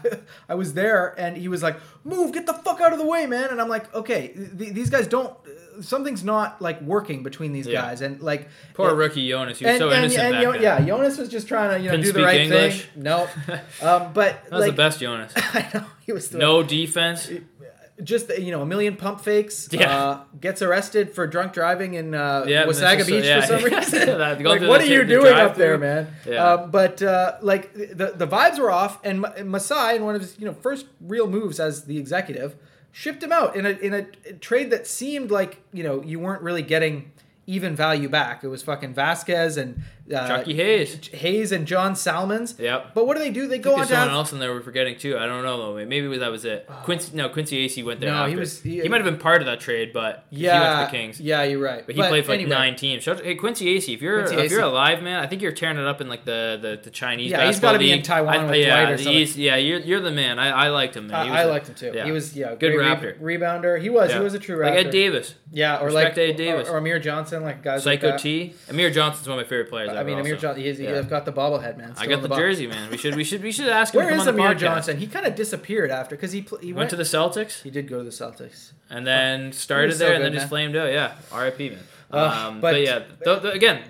I 0.49 0.55
was 0.55 0.73
there 0.73 1.15
and 1.17 1.37
he 1.37 1.47
was 1.47 1.63
like, 1.63 1.77
"Move, 2.03 2.33
get 2.33 2.45
the 2.45 2.53
fuck 2.53 2.81
out 2.81 2.91
of 2.93 2.99
the 2.99 3.05
way, 3.05 3.25
man!" 3.25 3.49
And 3.49 3.61
I'm 3.61 3.69
like, 3.69 3.93
"Okay, 3.95 4.29
th- 4.29 4.73
these 4.73 4.89
guys 4.89 5.07
don't." 5.07 5.35
Something's 5.81 6.23
not 6.23 6.61
like 6.61 6.81
working 6.81 7.23
between 7.23 7.51
these 7.53 7.67
Yeah. 7.67 7.81
guys, 7.81 8.01
and 8.01 8.21
like 8.21 8.49
Poor 8.73 8.91
it- 8.91 8.93
rookie 8.95 9.27
Jonas. 9.27 9.59
He 9.59 9.65
was 9.65 9.71
and, 9.71 9.79
so 9.79 9.89
and, 9.89 10.05
innocent 10.05 10.35
and, 10.35 10.43
Yo- 10.43 10.53
yeah, 10.53 10.79
Jonas 10.85 11.17
was 11.17 11.29
just 11.29 11.47
trying 11.47 11.71
to 11.71 11.77
you 11.79 11.85
know 11.85 11.91
Couldn't 11.91 12.05
do 12.05 12.11
the 12.13 12.23
right 12.23 12.41
English. 12.41 12.83
thing. 12.85 13.03
No, 13.03 13.27
um, 13.81 14.13
but 14.13 14.43
That 14.43 14.51
was 14.51 14.61
like, 14.61 14.71
the 14.71 14.77
best 14.77 14.99
Jonas. 14.99 15.33
I 15.37 15.69
know 15.73 15.85
he 16.05 16.11
was 16.11 16.29
the, 16.29 16.37
No 16.37 16.63
defense. 16.63 17.29
just 18.03 18.35
you 18.39 18.51
know 18.51 18.61
a 18.63 18.65
million 18.65 18.95
pump 18.95 19.21
fakes. 19.21 19.69
Yeah. 19.71 19.95
Uh, 19.97 20.19
gets 20.41 20.61
arrested 20.63 21.13
for 21.13 21.27
drunk 21.27 21.53
driving 21.53 21.93
in 21.93 22.15
uh, 22.15 22.43
Yeah, 22.47 22.65
Wasaga 22.65 23.05
Beach 23.05 23.23
yeah. 23.23 23.41
for 23.41 23.47
some 23.47 23.63
reason. 23.63 24.17
Like, 24.19 24.61
what 24.61 24.81
are 24.81 24.85
you 24.85 25.03
doing 25.05 25.33
up 25.33 25.55
there, 25.55 25.77
man? 25.77 26.07
Yeah. 26.27 26.43
Uh, 26.43 26.67
but 26.67 27.01
uh, 27.03 27.37
like 27.41 27.73
the 27.73 28.13
the 28.15 28.27
vibes 28.27 28.57
were 28.59 28.71
off, 28.71 28.99
and 29.05 29.21
Masai, 29.45 29.95
in 29.95 30.05
one 30.05 30.15
of 30.15 30.21
his 30.21 30.37
you 30.39 30.45
know 30.45 30.53
first 30.53 30.87
real 31.01 31.27
moves 31.27 31.59
as 31.59 31.85
the 31.85 31.97
executive, 31.99 32.55
shipped 32.93 33.21
him 33.21 33.33
out 33.33 33.57
in 33.57 33.65
a 33.65 33.71
in 33.71 33.93
a 33.93 34.03
trade 34.35 34.69
that 34.69 34.87
seemed 34.87 35.31
like 35.31 35.61
you 35.73 35.83
know 35.83 36.01
you 36.01 36.19
weren't 36.19 36.41
really 36.41 36.61
getting 36.61 37.11
even 37.45 37.75
value 37.75 38.07
back. 38.07 38.41
It 38.43 38.47
was 38.47 38.63
fucking 38.63 38.93
Vasquez 38.93 39.57
and 39.57 39.83
uh, 40.13 40.27
Chucky 40.27 40.53
Hayes. 40.55 41.07
Hayes 41.13 41.51
and 41.51 41.65
John 41.65 41.95
Salmons. 41.95 42.55
Yep. 42.59 42.93
But 42.93 43.07
what 43.07 43.15
do 43.15 43.23
they 43.23 43.31
do? 43.31 43.47
They 43.47 43.59
go 43.59 43.73
on 43.75 43.79
to 43.81 43.85
someone 43.85 44.07
have 44.09 44.15
else 44.15 44.33
in 44.33 44.39
there 44.39 44.51
we're 44.53 44.61
forgetting 44.61 44.97
too. 44.97 45.17
I 45.17 45.25
don't 45.27 45.43
know 45.43 45.57
though. 45.75 45.85
Maybe 45.85 46.17
that 46.17 46.31
was 46.31 46.43
it. 46.45 46.67
Quincy, 46.83 47.15
no, 47.15 47.29
Quincy 47.29 47.65
Acy 47.67 47.83
went 47.85 47.99
there. 48.01 48.11
No, 48.11 48.25
he 48.25 48.35
was- 48.35 48.61
he- 48.61 48.81
He, 48.81 48.89
might 48.89 49.01
have 49.01 49.05
been 49.05 49.17
part 49.19 49.41
of 49.41 49.45
that 49.47 49.59
trade, 49.59 49.93
but 49.93 50.25
yeah, 50.29 50.53
he 50.53 50.59
went 50.59 50.79
to 50.79 50.85
the 50.97 51.03
Kings. 51.03 51.19
Yeah, 51.21 51.43
you're 51.43 51.59
right. 51.59 51.85
But 51.85 51.95
he 51.95 52.01
played 52.01 52.25
for 52.25 52.31
like 52.31 52.41
anyway. 52.41 52.55
nine 52.55 52.75
teams. 52.75 53.05
Hey 53.05 53.35
Quincy 53.35 53.77
Acy, 53.77 53.93
if 53.93 54.01
you're 54.01 54.23
Quincy 54.23 54.35
if 54.43 54.51
you're 54.51 54.61
Acy. 54.61 54.65
alive, 54.71 55.01
man, 55.03 55.19
I 55.19 55.27
think 55.27 55.41
you're 55.41 55.51
tearing 55.51 55.77
it 55.77 55.85
up 55.85 56.01
in 56.01 56.09
like 56.09 56.25
the 56.25 56.59
the, 56.61 56.79
the 56.83 56.89
Chinese. 56.89 57.31
Yeah, 57.31 57.45
he's 57.47 57.59
gotta 57.59 57.79
be 57.79 57.91
in. 57.91 58.01
Taiwan 58.01 58.35
I, 58.35 58.45
with 58.45 58.55
yeah, 58.57 58.81
Dwight 58.81 58.93
or 58.93 58.97
something. 58.97 59.41
yeah. 59.41 59.55
You're, 59.55 59.79
you're 59.79 59.99
the 60.01 60.11
man. 60.11 60.37
I, 60.39 60.65
I 60.65 60.69
liked 60.69 60.95
him. 60.97 61.07
Man. 61.07 61.29
Was 61.29 61.39
I, 61.39 61.43
liked 61.45 61.67
him 61.69 61.75
too. 61.75 61.91
yeah. 61.95 62.05
He 62.05 62.11
was 62.11 62.35
yeah, 62.35 62.55
Good 62.55 62.73
Raptor. 62.73 63.15
re- 63.19 63.37
rebounder. 63.37 63.81
He 63.81 63.89
was. 63.89 64.09
Yeah. 64.11 64.17
He 64.17 64.23
was 64.23 64.33
a 64.33 64.39
true 64.39 64.61
like 64.61 64.73
Ed 64.73 64.89
Davis, 64.89 65.35
Yeah, 65.51 65.79
or 65.79 65.85
Respect 65.85 66.17
like 66.17 66.29
Ed 66.29 66.35
Davis. 66.35 66.67
Or, 66.67 66.73
or 66.73 66.77
Amir 66.79 66.99
Johnson, 66.99 67.43
like 67.43 67.63
guys 67.63 67.83
Psycho 67.83 68.09
like. 68.11 68.19
T. 68.19 68.53
Amir 68.69 68.89
Johnson's 68.91 69.27
one 69.27 69.39
of 69.39 69.45
my 69.45 69.49
favorite 69.49 69.69
players. 69.69 69.92
I 69.97 70.03
mean, 70.03 70.19
Amir. 70.19 70.35
Johnson. 70.37 70.63
He's, 70.63 70.79
Yeah. 70.79 70.97
he's 70.97 71.05
got 71.05 71.25
the 71.25 71.31
bobblehead, 71.31 71.77
man. 71.77 71.93
I 71.97 72.05
got 72.07 72.23
in 72.23 72.29
the 72.29 72.35
jersey, 72.35 72.67
man. 72.67 72.89
We 72.91 72.97
should 72.97 73.15
we 73.15 73.23
should 73.23 73.41
we 73.43 73.51
should 73.51 73.67
ask 73.69 73.93
him 73.93 73.99
Where 74.03 74.13
is 74.13 74.27
Amir. 74.27 74.53
Johnson? 74.55 74.97
He 74.97 75.07
kind 75.07 75.25
of 75.25 75.35
disappeared 75.35 75.91
after 75.91 76.15
because 76.15 76.31
he 76.31 76.41
pl- 76.41 76.57
he 76.59 76.73
Went 76.73 76.89
to 76.91 76.95
the 76.95 77.03
Celtics 77.03 77.61
He 77.61 77.69
did 77.69 77.87
go 77.87 77.97
to 77.99 78.03
the 78.03 78.09
Celtics. 78.11 78.71
and 78.89 79.05
then 79.07 79.51
started 79.53 79.93
so 79.93 79.99
there 79.99 80.13
and 80.13 80.23
good, 80.23 80.33
then 80.33 80.39
just 80.39 80.49
flamed 80.49 80.75
out. 80.75 80.91
Yeah, 80.91 81.13
R.I.P. 81.31 81.69
Man. 81.69 81.79
Um, 82.11 82.61
but, 82.61 82.73
but- 82.73 82.81
yeah, 82.81 82.99
th- 83.23 83.41
th- 83.41 83.55
again, 83.55 83.81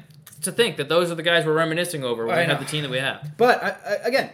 to 0.44 0.52
think 0.52 0.78
that 0.78 0.90
those 0.90 1.12
are 1.12 1.16
the 1.16 1.24
guys 1.24 1.46
we're 1.46 1.54
reminiscing 1.54 2.04
over 2.04 2.26
when 2.26 2.38
I 2.38 2.42
we 2.42 2.48
have 2.48 2.60
the 2.60 2.66
team 2.66 2.82
that 2.84 2.92
we 2.92 2.98
have. 3.00 3.32
But 3.38 3.64
I, 3.64 3.70
I, 3.86 3.94
again, 4.08 4.30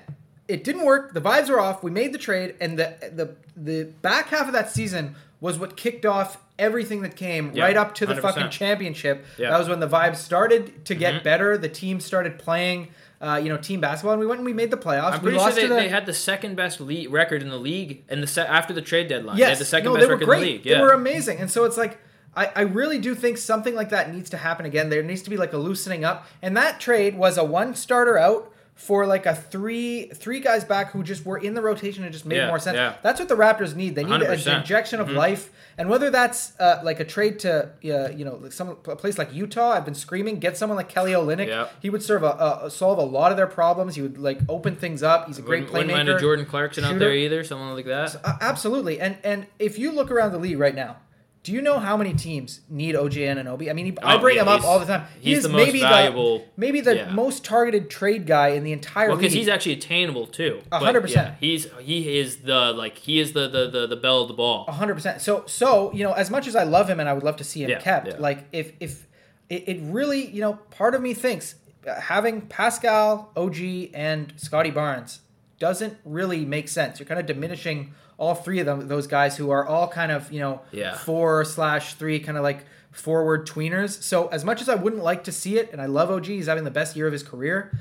it 0.47 0.63
didn't 0.63 0.83
work. 0.85 1.13
The 1.13 1.21
vibes 1.21 1.49
were 1.49 1.59
off. 1.59 1.83
We 1.83 1.91
made 1.91 2.13
the 2.13 2.17
trade, 2.17 2.55
and 2.59 2.77
the 2.79 2.93
the 3.13 3.35
the 3.55 3.83
back 4.01 4.27
half 4.29 4.47
of 4.47 4.53
that 4.53 4.71
season 4.71 5.15
was 5.41 5.57
what 5.57 5.77
kicked 5.77 6.05
off 6.05 6.37
everything 6.57 7.01
that 7.03 7.15
came 7.15 7.51
Yeah, 7.53 7.63
right 7.63 7.77
up 7.77 7.95
to 7.95 8.05
the 8.05 8.13
100%. 8.15 8.21
fucking 8.21 8.49
championship. 8.49 9.25
Yeah. 9.37 9.51
That 9.51 9.59
was 9.59 9.69
when 9.69 9.79
the 9.79 9.87
vibes 9.87 10.17
started 10.17 10.83
to 10.85 10.95
get 10.95 11.13
Mhm. 11.15 11.23
better. 11.23 11.57
The 11.57 11.69
team 11.69 12.01
started 12.01 12.37
playing, 12.37 12.89
uh, 13.21 13.39
you 13.41 13.47
know, 13.47 13.55
team 13.55 13.79
basketball, 13.79 14.11
and 14.13 14.19
we 14.19 14.25
went 14.27 14.39
and 14.39 14.45
we 14.45 14.51
made 14.53 14.69
the 14.69 14.77
playoffs. 14.77 15.13
I'm 15.13 15.23
we 15.23 15.31
pretty 15.31 15.39
sure 15.39 15.51
they, 15.53 15.67
the, 15.67 15.75
they 15.75 15.87
had 15.87 16.05
the 16.05 16.13
second 16.13 16.55
best 16.55 16.81
le- 16.81 17.07
record 17.09 17.41
in 17.41 17.49
the 17.49 17.57
league 17.57 18.03
in 18.09 18.19
the 18.19 18.27
se- 18.27 18.41
after 18.47 18.73
the 18.73 18.81
trade 18.81 19.07
deadline. 19.07 19.37
Yes, 19.37 19.45
they 19.45 19.49
had 19.51 19.57
the 19.59 19.65
second 19.65 19.93
no, 19.93 19.97
best 19.97 20.09
record 20.09 20.25
great. 20.25 20.37
in 20.37 20.43
the 20.45 20.51
league. 20.53 20.63
They 20.65 20.79
were 20.81 20.91
amazing, 20.91 21.37
and 21.39 21.49
so 21.49 21.63
it's 21.63 21.77
like 21.77 21.97
I, 22.35 22.51
I 22.55 22.61
really 22.61 22.99
do 22.99 23.15
think 23.15 23.37
something 23.37 23.73
like 23.73 23.89
that 23.89 24.13
needs 24.13 24.29
to 24.29 24.37
happen 24.37 24.65
again. 24.65 24.89
There 24.89 25.01
needs 25.01 25.21
to 25.23 25.29
be 25.31 25.37
like 25.37 25.51
a 25.53 25.57
loosening 25.57 26.03
up, 26.05 26.27
and 26.41 26.55
that 26.57 26.79
trade 26.79 27.17
was 27.17 27.37
a 27.37 27.43
one 27.43 27.73
starter 27.73 28.17
out 28.19 28.51
for 28.79 29.05
like 29.05 29.25
a 29.25 29.35
three 29.35 30.07
three 30.13 30.39
guys 30.39 30.63
back 30.63 30.91
who 30.91 31.03
just 31.03 31.25
were 31.25 31.37
in 31.37 31.53
the 31.53 31.61
rotation 31.61 32.05
and 32.05 32.13
just 32.13 32.25
made 32.25 32.37
Yeah, 32.37 32.47
more 32.47 32.59
sense. 32.59 32.75
yeah. 32.77 32.93
That's 33.03 33.19
what 33.19 33.27
the 33.27 33.35
Raptors 33.35 33.75
need. 33.75 33.93
They 33.93 34.05
need 34.05 34.21
a- 34.21 34.25
100%. 34.25 34.47
an 34.47 34.61
injection 34.61 35.01
of 35.01 35.09
Mhm. 35.09 35.15
life, 35.15 35.49
and 35.77 35.89
whether 35.89 36.09
that's 36.09 36.53
uh, 36.61 36.79
like 36.81 37.01
a 37.01 37.03
trade 37.03 37.39
to 37.39 37.63
uh, 37.65 38.09
you 38.15 38.23
know 38.23 38.39
like 38.41 38.53
some 38.53 38.69
a 38.69 38.95
place 38.95 39.17
like 39.17 39.33
Utah. 39.33 39.71
I've 39.71 39.83
been 39.83 39.93
screaming, 39.95 40.39
get 40.39 40.55
someone 40.57 40.77
like 40.77 40.87
Kelly 40.87 41.11
Olynyk. 41.11 41.47
Yeah. 41.47 41.67
He 41.81 41.89
would 41.89 42.01
serve 42.01 42.23
a, 42.23 42.61
a 42.63 42.71
solve 42.71 42.97
a 42.99 43.03
lot 43.03 43.31
of 43.31 43.37
their 43.37 43.47
problems. 43.47 43.95
He 43.95 44.01
would 44.01 44.17
like 44.17 44.39
open 44.47 44.75
things 44.77 45.03
up. 45.03 45.27
He's 45.27 45.37
a 45.37 45.41
great 45.41 45.63
Wouldn't, 45.63 45.73
wouldn't 45.73 45.91
mind 45.91 46.09
a 46.09 46.17
Jordan 46.17 46.45
Clarkson 46.45 46.85
out 46.85 46.97
there 46.99 47.13
either, 47.13 47.43
someone 47.43 47.75
like 47.75 47.85
that. 47.85 48.15
Uh, 48.23 48.37
absolutely, 48.39 48.99
and 49.01 49.17
and 49.25 49.45
if 49.59 49.77
you 49.77 49.91
look 49.91 50.09
around 50.09 50.31
the 50.31 50.39
league 50.39 50.57
right 50.57 50.73
now, 50.75 50.97
do 51.41 51.53
you 51.53 51.61
know 51.61 51.79
how 51.79 51.95
many 51.95 52.13
teams 52.13 52.61
need 52.69 52.95
OG 52.95 53.13
Anunoby? 53.13 53.69
I 53.69 53.73
mean, 53.73 53.85
he, 53.85 53.97
I 54.03 54.15
Oh, 54.15 54.19
bring 54.19 54.35
yeah, 54.35 54.41
him 54.41 54.49
up 54.49 54.63
all 54.65 54.77
the 54.77 54.85
time. 54.85 55.05
He 55.21 55.29
he's 55.29 55.37
is 55.39 55.43
the 55.43 55.49
most 55.49 55.65
maybe 55.67 55.79
valuable- 55.79 56.39
the 56.39 56.43
maybe 56.57 56.81
the 56.81 56.95
yeah. 56.97 57.11
most 57.11 57.45
targeted 57.45 57.89
trade 57.89 58.25
guy 58.27 58.49
in 58.49 58.63
the 58.63 58.73
entire 58.73 59.07
Well, 59.07 59.15
league. 59.15 59.21
because 59.21 59.33
he's 59.33 59.47
actually 59.47 59.73
attainable 59.73 60.27
too. 60.27 60.61
Hundred 60.71 61.01
percent. 61.01 61.27
yeah, 61.29 61.35
He's 61.39 61.67
he 61.79 62.19
is 62.19 62.37
the 62.37 62.73
like 62.73 62.97
he 62.97 63.19
is 63.19 63.31
the 63.33 63.47
the 63.47 63.69
the, 63.69 63.87
the 63.87 63.95
bell 63.95 64.21
of 64.21 64.27
the 64.27 64.33
ball. 64.33 64.65
hundred 64.69 64.95
percent. 64.95 65.21
So 65.21 65.43
so 65.47 65.93
you 65.93 66.03
know, 66.03 66.11
as 66.11 66.29
much 66.29 66.45
as 66.45 66.55
I 66.55 66.63
love 66.63 66.89
him 66.89 66.99
and 66.99 67.07
I 67.07 67.13
would 67.13 67.23
love 67.23 67.37
to 67.37 67.43
see 67.45 67.63
him 67.63 67.79
kept, 67.79 68.19
like 68.19 68.45
if 68.51 68.73
if 68.81 69.07
it, 69.49 69.67
it 69.69 69.79
really 69.83 70.27
you 70.27 70.41
know, 70.41 70.53
part 70.71 70.93
of 70.93 71.01
me 71.01 71.13
thinks 71.13 71.55
uh, 71.87 71.99
having 72.01 72.41
Pascal, 72.41 73.31
OG, 73.37 73.57
and 73.93 74.33
Scottie 74.35 74.71
Barnes 74.71 75.21
doesn't 75.57 75.97
really 76.03 76.43
make 76.45 76.67
sense. 76.67 76.99
You're 76.99 77.07
kind 77.07 77.19
of 77.19 77.25
diminishing 77.25 77.93
all 78.19 78.35
three 78.35 78.59
of 78.59 78.65
them, 78.67 78.87
those 78.87 79.07
guys 79.07 79.35
who 79.37 79.49
are 79.49 79.65
all 79.65 79.87
kind 79.87 80.11
of 80.11 80.31
you 80.31 80.39
know 80.39 80.61
Yeah. 80.71 80.95
four 80.95 81.43
slash 81.45 81.95
three 81.95 82.19
kind 82.19 82.37
of 82.37 82.43
like 82.43 82.65
forward 82.91 83.47
tweeners. 83.47 84.01
So 84.03 84.27
as 84.27 84.43
much 84.45 84.61
as 84.61 84.69
I 84.69 84.75
wouldn't 84.75 85.03
like 85.03 85.23
to 85.25 85.31
see 85.31 85.57
it, 85.57 85.71
and 85.71 85.81
I 85.81 85.85
love 85.87 86.11
OG, 86.11 86.25
he's 86.25 86.47
having 86.47 86.63
the 86.65 86.71
best 86.71 86.95
year 86.95 87.07
of 87.07 87.13
his 87.13 87.23
career. 87.23 87.71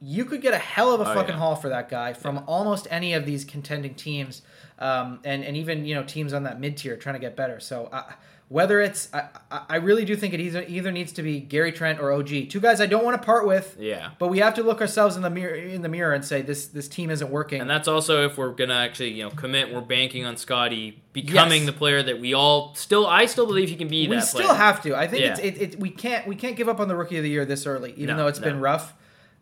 You 0.00 0.24
could 0.24 0.42
get 0.42 0.54
a 0.54 0.58
hell 0.58 0.92
of 0.94 1.00
a 1.00 1.10
Oh, 1.10 1.14
fucking 1.14 1.34
yeah. 1.34 1.38
haul 1.40 1.56
for 1.56 1.68
that 1.70 1.88
guy 1.88 2.12
from 2.12 2.44
almost 2.46 2.86
any 2.90 3.14
of 3.14 3.26
these 3.26 3.44
contending 3.44 3.94
teams, 3.94 4.42
um, 4.78 5.18
and 5.24 5.42
and 5.44 5.56
even 5.56 5.84
you 5.84 5.94
know 5.94 6.04
teams 6.04 6.32
on 6.32 6.44
that 6.44 6.60
mid 6.60 6.76
tier 6.76 6.96
trying 6.96 7.14
to 7.16 7.20
get 7.20 7.34
better. 7.34 7.58
So 7.60 7.86
uh, 7.92 8.04
whether 8.48 8.80
it's, 8.80 9.12
I, 9.12 9.28
I 9.68 9.76
really 9.76 10.06
do 10.06 10.16
think 10.16 10.32
it 10.32 10.40
either 10.40 10.64
either 10.66 10.90
needs 10.90 11.12
to 11.12 11.22
be 11.22 11.38
Gary 11.38 11.70
Trent 11.70 12.00
or 12.00 12.12
OG, 12.12 12.48
two 12.48 12.60
guys 12.60 12.80
I 12.80 12.86
don't 12.86 13.04
want 13.04 13.20
to 13.20 13.24
part 13.24 13.46
with. 13.46 13.76
Yeah. 13.78 14.10
But 14.18 14.28
we 14.28 14.38
have 14.38 14.54
to 14.54 14.62
look 14.62 14.80
ourselves 14.80 15.16
in 15.16 15.22
the 15.22 15.28
mirror 15.28 15.54
in 15.54 15.82
the 15.82 15.88
mirror 15.88 16.14
and 16.14 16.24
say 16.24 16.40
this 16.40 16.66
this 16.68 16.88
team 16.88 17.10
isn't 17.10 17.30
working. 17.30 17.60
And 17.60 17.68
that's 17.68 17.88
also 17.88 18.24
if 18.24 18.38
we're 18.38 18.52
gonna 18.52 18.72
actually, 18.74 19.10
you 19.10 19.24
know, 19.24 19.30
commit. 19.30 19.72
We're 19.72 19.82
banking 19.82 20.24
on 20.24 20.36
Scottie 20.38 21.02
becoming 21.12 21.62
Yes. 21.62 21.66
the 21.66 21.72
player 21.76 22.02
that 22.02 22.20
we 22.20 22.32
all 22.32 22.74
still. 22.74 23.06
I 23.06 23.26
still 23.26 23.46
believe 23.46 23.68
he 23.68 23.76
can 23.76 23.88
be 23.88 24.08
we 24.08 24.16
that. 24.16 24.22
still 24.22 24.46
player. 24.46 24.54
have 24.56 24.82
to. 24.82 24.96
I 24.96 25.06
think 25.08 25.22
Yeah. 25.22 25.30
it's 25.32 25.40
it, 25.40 25.62
it. 25.74 25.80
We 25.80 25.90
can't 25.90 26.26
we 26.26 26.34
can't 26.34 26.56
give 26.56 26.68
up 26.70 26.80
on 26.80 26.88
the 26.88 26.96
rookie 26.96 27.18
of 27.18 27.22
the 27.24 27.30
year 27.30 27.44
this 27.44 27.66
early, 27.66 27.92
even 27.92 28.16
No, 28.16 28.22
though 28.22 28.26
it's 28.28 28.40
no. 28.40 28.46
been 28.46 28.60
rough. 28.60 28.94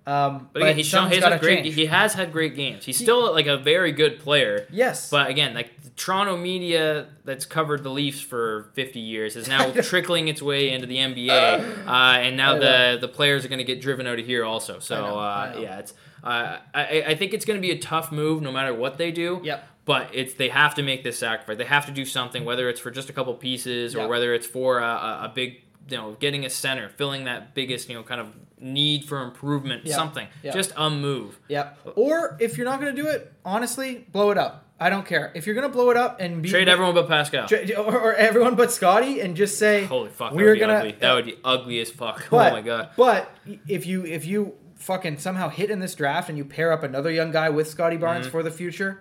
Um, 0.07 0.49
But 0.53 0.63
again, 0.63 0.77
he's 0.77 0.87
shown 0.87 1.11
he's 1.11 1.23
had 1.23 1.41
great. 1.41 1.63
change. 1.65 1.75
He 1.75 1.87
has 1.87 2.15
had 2.15 2.33
great 2.33 2.55
games. 2.55 2.85
He's 2.85 2.97
still 2.97 3.33
like 3.33 3.47
a 3.49 3.57
very 3.57 3.91
good 3.93 4.21
player. 4.21 4.67
yes, 4.71 5.11
But 5.11 5.29
again, 5.31 5.53
like 5.55 5.83
the 5.83 5.91
Toronto 5.91 6.37
media 6.37 7.09
that's 7.25 7.45
covered 7.45 7.83
the 7.83 7.91
Leafs 7.91 8.21
for 8.21 8.71
50 8.75 9.01
years 9.01 9.35
is 9.35 9.49
now 9.49 9.71
trickling 9.83 10.29
its 10.29 10.41
way 10.41 10.71
into 10.71 10.87
the 10.87 10.99
NBA, 10.99 11.29
uh, 11.87 11.91
and 11.91 12.37
now 12.37 12.59
the 12.59 12.99
the 13.01 13.09
players 13.09 13.45
are 13.45 13.49
going 13.49 13.59
to 13.59 13.65
get 13.65 13.81
driven 13.81 14.07
out 14.07 14.19
of 14.19 14.27
here 14.27 14.45
also. 14.45 14.79
So 14.79 14.95
know, 15.01 15.19
uh, 15.19 15.59
yeah, 15.61 15.79
it's 15.81 15.93
uh, 16.23 16.59
I 16.75 17.05
I 17.09 17.15
think 17.17 17.35
it's 17.35 17.45
going 17.45 17.61
to 17.61 17.67
be 17.67 17.73
a 17.73 17.79
tough 17.79 18.13
move 18.13 18.43
no 18.43 18.53
matter 18.53 18.73
what 18.75 18.99
they 18.99 19.11
do. 19.11 19.41
Yep. 19.43 19.69
But 19.87 20.11
it's 20.13 20.35
they 20.35 20.49
have 20.51 20.75
to 20.77 20.83
make 20.83 21.03
this 21.05 21.19
sacrifice. 21.19 21.57
They 21.59 21.65
have 21.65 21.87
to 21.87 21.93
do 21.93 22.05
something, 22.05 22.45
whether 22.45 22.69
it's 22.69 22.81
for 22.81 22.91
just 22.91 23.09
a 23.11 23.13
couple 23.13 23.33
pieces 23.35 23.95
or 23.95 24.01
Yep. 24.03 24.09
whether 24.09 24.35
it's 24.35 24.47
for 24.47 24.79
a, 24.79 24.85
a 25.27 25.33
big. 25.35 25.63
You 25.89 25.97
know, 25.99 26.17
getting 26.19 26.45
a 26.45 26.51
center, 26.51 26.89
filling 26.89 27.27
that 27.27 27.55
biggest, 27.55 27.89
you 27.89 27.95
know, 27.95 28.03
kind 28.03 28.21
of 28.21 28.27
need 28.59 29.05
for 29.05 29.23
improvement, 29.23 29.83
Yeah. 29.85 29.95
something, 29.97 30.27
Yeah. 30.43 30.53
just 30.53 30.73
a 30.77 30.89
move. 30.91 31.39
Yep. 31.49 31.79
Or 31.97 32.37
if 32.41 32.57
you're 32.57 32.65
not 32.67 32.81
going 32.81 32.95
to 32.95 33.03
do 33.03 33.09
it, 33.09 33.33
honestly, 33.45 34.07
blow 34.13 34.31
it 34.31 34.39
up. 34.39 34.65
I 34.79 34.91
don't 34.91 35.07
care. 35.07 35.33
If 35.35 35.47
you're 35.47 35.55
going 35.55 35.67
to 35.69 35.73
blow 35.73 35.91
it 35.91 35.97
up 35.97 36.21
and 36.21 36.43
be 36.43 36.51
Trade 36.51 36.69
everyone 36.69 36.95
but 36.95 37.09
Pascal. 37.09 37.49
Tra- 37.49 37.67
or, 37.77 37.99
or 37.99 38.15
everyone 38.15 38.55
but 38.57 38.71
Scottie 38.73 39.21
and 39.21 39.35
just 39.37 39.59
say 39.59 39.85
Holy 39.85 40.11
fuck, 40.11 40.31
that 40.33 40.37
we're 40.37 40.49
would 40.49 40.55
be 40.55 40.61
gonna 40.61 40.73
ugly. 40.75 40.93
That 41.01 41.15
would 41.15 41.25
be 41.25 41.39
ugly 41.45 41.81
as 41.81 41.91
fuck. 41.91 42.27
but, 42.31 42.53
oh 42.53 42.55
my 42.57 42.61
god. 42.63 42.91
But 42.97 43.31
if 43.67 43.87
you 43.87 44.05
if 44.05 44.27
you 44.27 44.53
fucking 44.75 45.17
somehow 45.17 45.49
hit 45.49 45.71
in 45.71 45.81
this 45.81 45.95
draft 45.95 46.29
and 46.29 46.37
you 46.37 46.45
pair 46.45 46.73
up 46.73 46.83
another 46.83 47.11
young 47.11 47.31
guy 47.31 47.49
with 47.49 47.69
Scottie 47.69 47.97
Barnes 47.97 48.27
Mhm. 48.27 48.31
for 48.31 48.43
the 48.43 48.51
future, 48.51 49.01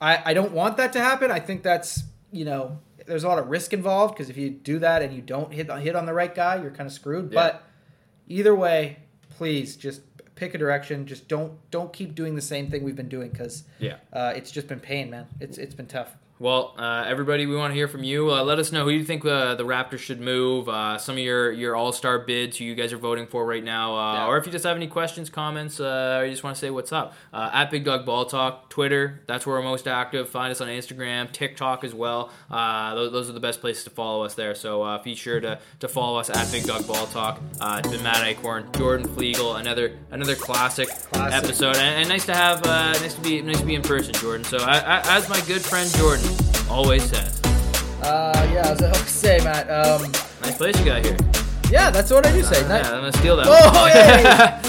I 0.00 0.22
I 0.26 0.34
don't 0.34 0.52
want 0.52 0.76
that 0.76 0.92
to 0.92 1.00
happen. 1.00 1.32
I 1.32 1.40
think 1.40 1.64
that's 1.64 2.04
you 2.30 2.44
know 2.44 2.78
there's 3.06 3.24
a 3.24 3.28
lot 3.28 3.40
of 3.40 3.48
risk 3.48 3.72
involved 3.72 4.14
because 4.14 4.30
if 4.30 4.36
you 4.36 4.50
do 4.50 4.78
that 4.78 5.02
and 5.02 5.12
you 5.12 5.20
don't 5.20 5.52
hit 5.52 5.68
hit 5.80 5.96
on 5.96 6.06
the 6.06 6.14
right 6.14 6.32
guy, 6.32 6.62
you're 6.62 6.70
kind 6.70 6.86
of 6.86 6.92
screwed. 6.92 7.32
Yeah. 7.32 7.40
But 7.42 7.64
either 8.28 8.54
way, 8.54 8.98
please 9.30 9.76
just 9.76 10.02
pick 10.34 10.54
a 10.54 10.58
direction. 10.58 11.06
Just 11.06 11.28
don't 11.28 11.52
don't 11.70 11.92
keep 11.92 12.14
doing 12.14 12.34
the 12.34 12.40
same 12.42 12.70
thing 12.70 12.82
we've 12.84 12.96
been 12.96 13.08
doing 13.08 13.30
because 13.30 13.64
Yeah. 13.78 13.96
uh, 14.12 14.32
it's 14.36 14.50
just 14.50 14.68
been 14.68 14.80
pain, 14.80 15.10
man. 15.10 15.26
It's 15.40 15.58
it's 15.58 15.74
been 15.74 15.86
tough. 15.86 16.16
Well, 16.42 16.74
uh, 16.76 17.04
everybody, 17.06 17.46
we 17.46 17.54
want 17.54 17.70
to 17.70 17.76
hear 17.76 17.86
from 17.86 18.02
you. 18.02 18.32
Uh, 18.32 18.42
let 18.42 18.58
us 18.58 18.72
know 18.72 18.82
who 18.82 18.90
you 18.90 19.04
think 19.04 19.24
uh, 19.24 19.54
the 19.54 19.62
Raptors 19.64 20.00
should 20.00 20.20
move. 20.20 20.68
Uh, 20.68 20.98
some 20.98 21.14
of 21.14 21.20
your 21.20 21.52
your 21.52 21.76
All 21.76 21.92
Star 21.92 22.18
bids, 22.18 22.58
who 22.58 22.64
you 22.64 22.74
guys 22.74 22.92
are 22.92 22.96
voting 22.98 23.28
for 23.28 23.46
right 23.46 23.62
now, 23.62 23.96
uh, 23.96 24.14
Yeah. 24.14 24.26
or 24.26 24.38
if 24.38 24.46
you 24.46 24.50
just 24.50 24.64
have 24.64 24.74
any 24.76 24.88
questions, 24.88 25.30
comments, 25.30 25.78
uh, 25.78 26.18
or 26.20 26.24
you 26.24 26.32
just 26.32 26.42
want 26.42 26.56
to 26.56 26.60
say 26.60 26.70
what's 26.70 26.90
up. 26.90 27.14
Uh, 27.32 27.48
at 27.52 27.70
Big 27.70 27.84
Dog 27.84 28.04
Ball 28.04 28.24
Talk, 28.24 28.70
Twitter. 28.70 29.20
That's 29.28 29.46
where 29.46 29.54
we're 29.54 29.62
most 29.62 29.86
active. 29.86 30.28
Find 30.30 30.50
us 30.50 30.60
on 30.60 30.66
Instagram, 30.66 31.30
TikTok 31.30 31.84
as 31.84 31.94
well. 31.94 32.32
Uh, 32.50 32.96
those, 32.96 33.12
those 33.12 33.30
are 33.30 33.34
the 33.34 33.38
best 33.38 33.60
places 33.60 33.84
to 33.84 33.90
follow 33.90 34.24
us 34.24 34.34
there. 34.34 34.56
So 34.56 34.82
uh, 34.82 35.00
be 35.00 35.14
sure 35.14 35.38
to, 35.38 35.60
to 35.78 35.86
follow 35.86 36.18
us 36.18 36.28
at 36.28 36.50
Big 36.50 36.64
Dog 36.64 36.88
Ball 36.88 37.06
Talk. 37.06 37.40
Uh, 37.60 37.76
it's 37.84 37.88
been 37.94 38.02
Matt 38.02 38.26
Acorn, 38.26 38.68
Jordan 38.72 39.06
Flegel, 39.06 39.54
another 39.54 39.96
another 40.10 40.34
classic, 40.34 40.88
Classic. 40.88 41.44
episode, 41.44 41.76
and, 41.76 42.00
and 42.00 42.08
nice 42.08 42.26
to 42.26 42.34
have 42.34 42.66
uh, 42.66 42.94
nice 42.94 43.14
to 43.14 43.20
be 43.20 43.40
nice 43.42 43.60
to 43.60 43.64
be 43.64 43.76
in 43.76 43.82
person, 43.82 44.12
Jordan. 44.14 44.42
So 44.44 44.56
I, 44.58 44.78
I, 44.80 45.16
as 45.16 45.28
my 45.28 45.40
good 45.46 45.62
friend 45.62 45.88
Jordan 45.94 46.30
always 46.70 47.02
says, 47.04 47.40
Uh, 48.02 48.32
yeah, 48.52 48.68
as 48.70 48.82
I 48.82 48.86
always 48.90 49.08
say, 49.08 49.38
Matt. 49.44 49.70
Um, 49.70 50.10
nice 50.42 50.56
place 50.56 50.78
you 50.78 50.84
got 50.84 51.04
here. 51.04 51.16
yeah, 51.70 51.90
that's 51.90 52.10
what 52.10 52.26
I 52.26 52.32
do 52.32 52.42
say. 52.42 52.64
Uh, 52.64 52.68
Nice- 52.68 52.84
yeah, 52.84 52.92
I'm 52.92 53.00
gonna 53.00 53.12
steal 53.12 53.36
that. 53.36 53.46
Oh, 53.48 53.86
yeah. 53.94 54.60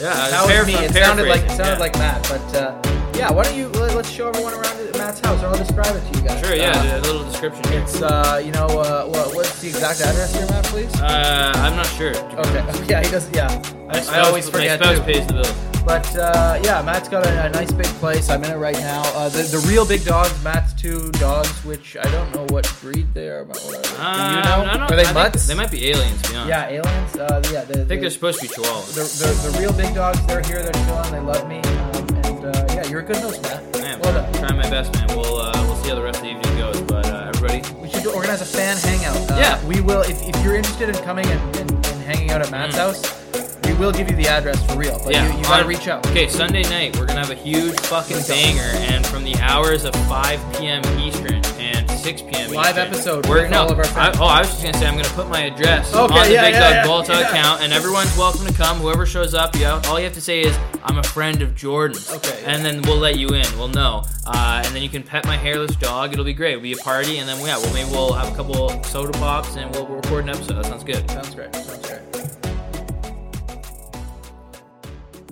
yeah, 0.00 0.28
that 0.30 0.46
was 0.46 0.66
me. 0.66 0.74
It 0.74 0.92
sounded 0.92 1.28
like 1.28 1.42
it 1.42 1.50
sounded 1.50 1.72
yeah. 1.74 1.78
like 1.78 1.94
Matt, 1.94 2.22
but 2.28 2.54
uh, 2.56 2.82
yeah. 3.14 3.30
Why 3.32 3.44
don't 3.44 3.56
you 3.56 3.68
let, 3.68 3.94
us 3.96 4.10
show 4.10 4.28
everyone 4.28 4.52
around 4.54 4.78
at 4.80 4.92
Matt's 4.98 5.20
house, 5.20 5.42
or 5.42 5.46
I'll 5.46 5.56
describe 5.58 5.94
it 5.96 6.12
to 6.12 6.18
you 6.20 6.26
guys. 6.26 6.44
Sure, 6.44 6.54
yeah, 6.56 6.72
Uh, 6.72 6.98
a 6.98 7.02
little 7.02 7.24
description 7.24 7.64
here. 7.72 7.80
it's 7.82 8.02
uh, 8.02 8.40
you 8.44 8.52
know, 8.52 8.66
uh, 8.66 9.04
what, 9.06 9.34
what's 9.34 9.60
the 9.60 9.68
exact 9.68 10.00
address 10.00 10.34
here, 10.34 10.46
Matt? 10.46 10.64
Please. 10.64 10.94
Uh, 11.00 11.52
I'm 11.56 11.76
not 11.76 11.86
sure. 11.86 12.14
Okay. 12.16 12.62
Yeah, 12.88 13.02
he 13.04 13.10
does. 13.10 13.30
Yeah. 13.30 13.48
My 13.86 14.00
I, 14.00 14.18
I 14.18 14.20
always 14.26 14.46
my 14.46 14.52
forget 14.52 14.80
spouse 14.80 14.98
too. 14.98 15.04
pays 15.04 15.26
the 15.26 15.32
bill. 15.34 15.71
But 15.84 16.16
uh, 16.16 16.60
yeah, 16.64 16.80
Matt's 16.82 17.08
got 17.08 17.26
a, 17.26 17.46
a 17.46 17.48
nice 17.50 17.72
big 17.72 17.86
place. 18.00 18.30
I'm 18.30 18.42
in 18.44 18.52
it 18.52 18.56
right 18.56 18.78
now. 18.78 19.02
Uh, 19.14 19.28
the, 19.28 19.42
the 19.42 19.58
real 19.68 19.84
big 19.86 20.04
dogs, 20.04 20.32
Matt's 20.44 20.72
two 20.80 21.10
dogs, 21.12 21.50
which 21.64 21.96
I 21.96 22.04
don't 22.10 22.32
know 22.34 22.46
what 22.50 22.72
breed 22.80 23.12
they 23.14 23.28
are, 23.28 23.44
but 23.44 23.58
whatever. 23.62 23.96
Uh, 23.98 24.36
you 24.36 24.42
know? 24.42 24.70
I 24.70 24.76
don't, 24.76 24.90
Are 24.92 24.96
they 24.96 25.04
I 25.04 25.12
mutts? 25.12 25.46
They 25.46 25.54
might 25.54 25.70
be 25.70 25.88
aliens. 25.90 26.22
To 26.22 26.28
be. 26.30 26.34
Yeah, 26.36 26.68
aliens. 26.68 27.16
Uh, 27.16 27.42
yeah, 27.52 27.64
the, 27.64 27.72
I 27.72 27.76
think 27.84 27.88
the, 27.88 27.96
they're 27.96 28.10
supposed 28.10 28.40
to 28.40 28.48
be 28.48 28.54
chihuahuas. 28.54 28.94
the, 28.94 29.02
the, 29.26 29.50
the 29.50 29.58
real 29.60 29.72
big 29.72 29.94
dogs. 29.94 30.24
They're 30.26 30.42
here. 30.42 30.62
They're 30.62 30.72
chilling. 30.86 31.12
They 31.12 31.20
love 31.20 31.48
me. 31.48 31.58
Um, 31.58 32.08
and 32.24 32.44
uh, 32.56 32.66
yeah, 32.74 32.86
you're 32.88 33.00
a 33.00 33.04
good 33.04 33.16
host, 33.16 33.42
Matt. 33.42 33.72
Man, 33.78 33.98
well 34.00 34.12
done. 34.14 34.32
trying 34.34 34.56
my 34.56 34.70
best, 34.70 34.94
man. 34.94 35.06
We'll 35.18 35.36
uh, 35.38 35.52
we'll 35.66 35.76
see 35.82 35.88
how 35.90 35.96
the 35.96 36.02
rest 36.02 36.18
of 36.18 36.24
the 36.24 36.30
evening 36.30 36.56
goes. 36.58 36.80
But 36.82 37.06
uh, 37.06 37.32
everybody, 37.34 37.62
We 37.80 37.90
should 37.90 38.06
organize 38.06 38.40
a 38.40 38.44
fan 38.46 38.76
hangout. 38.78 39.16
Yeah. 39.38 39.62
we 39.66 39.80
will. 39.80 40.02
If, 40.02 40.22
if 40.28 40.44
you're 40.44 40.54
interested 40.56 40.88
in 40.88 40.94
coming 41.04 41.26
and, 41.26 41.56
and, 41.56 41.70
and 41.72 42.02
hanging 42.02 42.30
out 42.30 42.40
at 42.40 42.50
Matt's 42.50 42.76
Mm. 42.76 42.78
house, 42.78 43.41
we 43.72 43.78
will 43.78 43.92
give 43.92 44.10
you 44.10 44.16
the 44.16 44.28
address 44.28 44.64
for 44.66 44.78
real. 44.78 45.00
But 45.02 45.12
yeah, 45.14 45.30
you, 45.30 45.38
you 45.38 45.44
gotta 45.44 45.62
on- 45.62 45.68
reach 45.68 45.88
out. 45.88 46.06
Okay, 46.08 46.28
Sunday 46.28 46.62
night 46.64 46.96
we're 46.98 47.06
gonna 47.06 47.20
have 47.20 47.30
a 47.30 47.34
huge 47.34 47.78
fucking 47.80 48.22
banger, 48.28 48.60
and 48.90 49.06
from 49.06 49.24
the 49.24 49.34
hours 49.36 49.84
of 49.84 49.94
5 49.94 50.58
p.m. 50.58 50.82
Eastern 50.98 51.42
and 51.58 51.90
6 51.90 52.22
p.m. 52.22 52.50
Live 52.52 52.76
Eastern, 52.76 52.86
episode 52.86 53.26
We're 53.26 53.42
with 53.42 53.50
no. 53.50 53.62
all 53.62 53.72
of 53.72 53.78
our 53.78 53.86
I, 53.98 54.12
oh, 54.18 54.24
I 54.26 54.40
was 54.40 54.48
just 54.50 54.62
gonna 54.62 54.76
say 54.78 54.86
I'm 54.86 54.96
gonna 54.96 55.08
put 55.10 55.28
my 55.28 55.42
address 55.44 55.94
Okay, 55.94 56.14
on 56.14 56.26
the 56.26 56.32
yeah, 56.32 56.42
Big 56.44 56.54
yeah, 56.54 56.84
Dog 56.84 57.06
Ball 57.06 57.16
yeah. 57.16 57.28
account, 57.28 57.62
and 57.62 57.72
everyone's 57.72 58.16
welcome 58.16 58.46
to 58.46 58.52
come. 58.52 58.78
Whoever 58.78 59.06
shows 59.06 59.34
up, 59.34 59.54
you 59.56 59.66
all 59.66 59.98
you 59.98 60.04
have 60.04 60.14
to 60.14 60.20
say 60.20 60.40
is 60.40 60.56
I'm 60.84 60.98
a 60.98 61.02
friend 61.02 61.42
of 61.42 61.54
Jordan's. 61.54 62.10
Okay. 62.12 62.42
And 62.44 62.64
then 62.64 62.82
we'll 62.82 62.98
let 62.98 63.18
you 63.18 63.28
in. 63.28 63.46
We'll 63.56 63.68
know. 63.68 64.04
Uh, 64.26 64.62
and 64.64 64.74
then 64.74 64.82
you 64.82 64.88
can 64.88 65.02
pet 65.02 65.24
my 65.26 65.36
hairless 65.36 65.74
dog. 65.76 66.12
It'll 66.12 66.24
be 66.24 66.32
great. 66.32 66.52
It'll 66.52 66.62
be 66.62 66.72
a 66.72 66.76
party, 66.76 67.18
and 67.18 67.28
then 67.28 67.38
yeah, 67.44 67.58
well 67.58 67.72
maybe 67.72 67.90
we'll 67.90 68.12
have 68.12 68.32
a 68.32 68.36
couple 68.36 68.68
soda 68.84 69.12
pops 69.18 69.56
and 69.56 69.70
we'll, 69.74 69.86
we'll 69.86 69.96
record 69.96 70.24
an 70.24 70.30
episode. 70.30 70.54
That 70.56 70.66
sounds 70.66 70.84
good. 70.84 71.10
Sounds 71.10 71.34
great. 71.34 71.54
Sounds 71.54 71.86
great. 71.86 72.11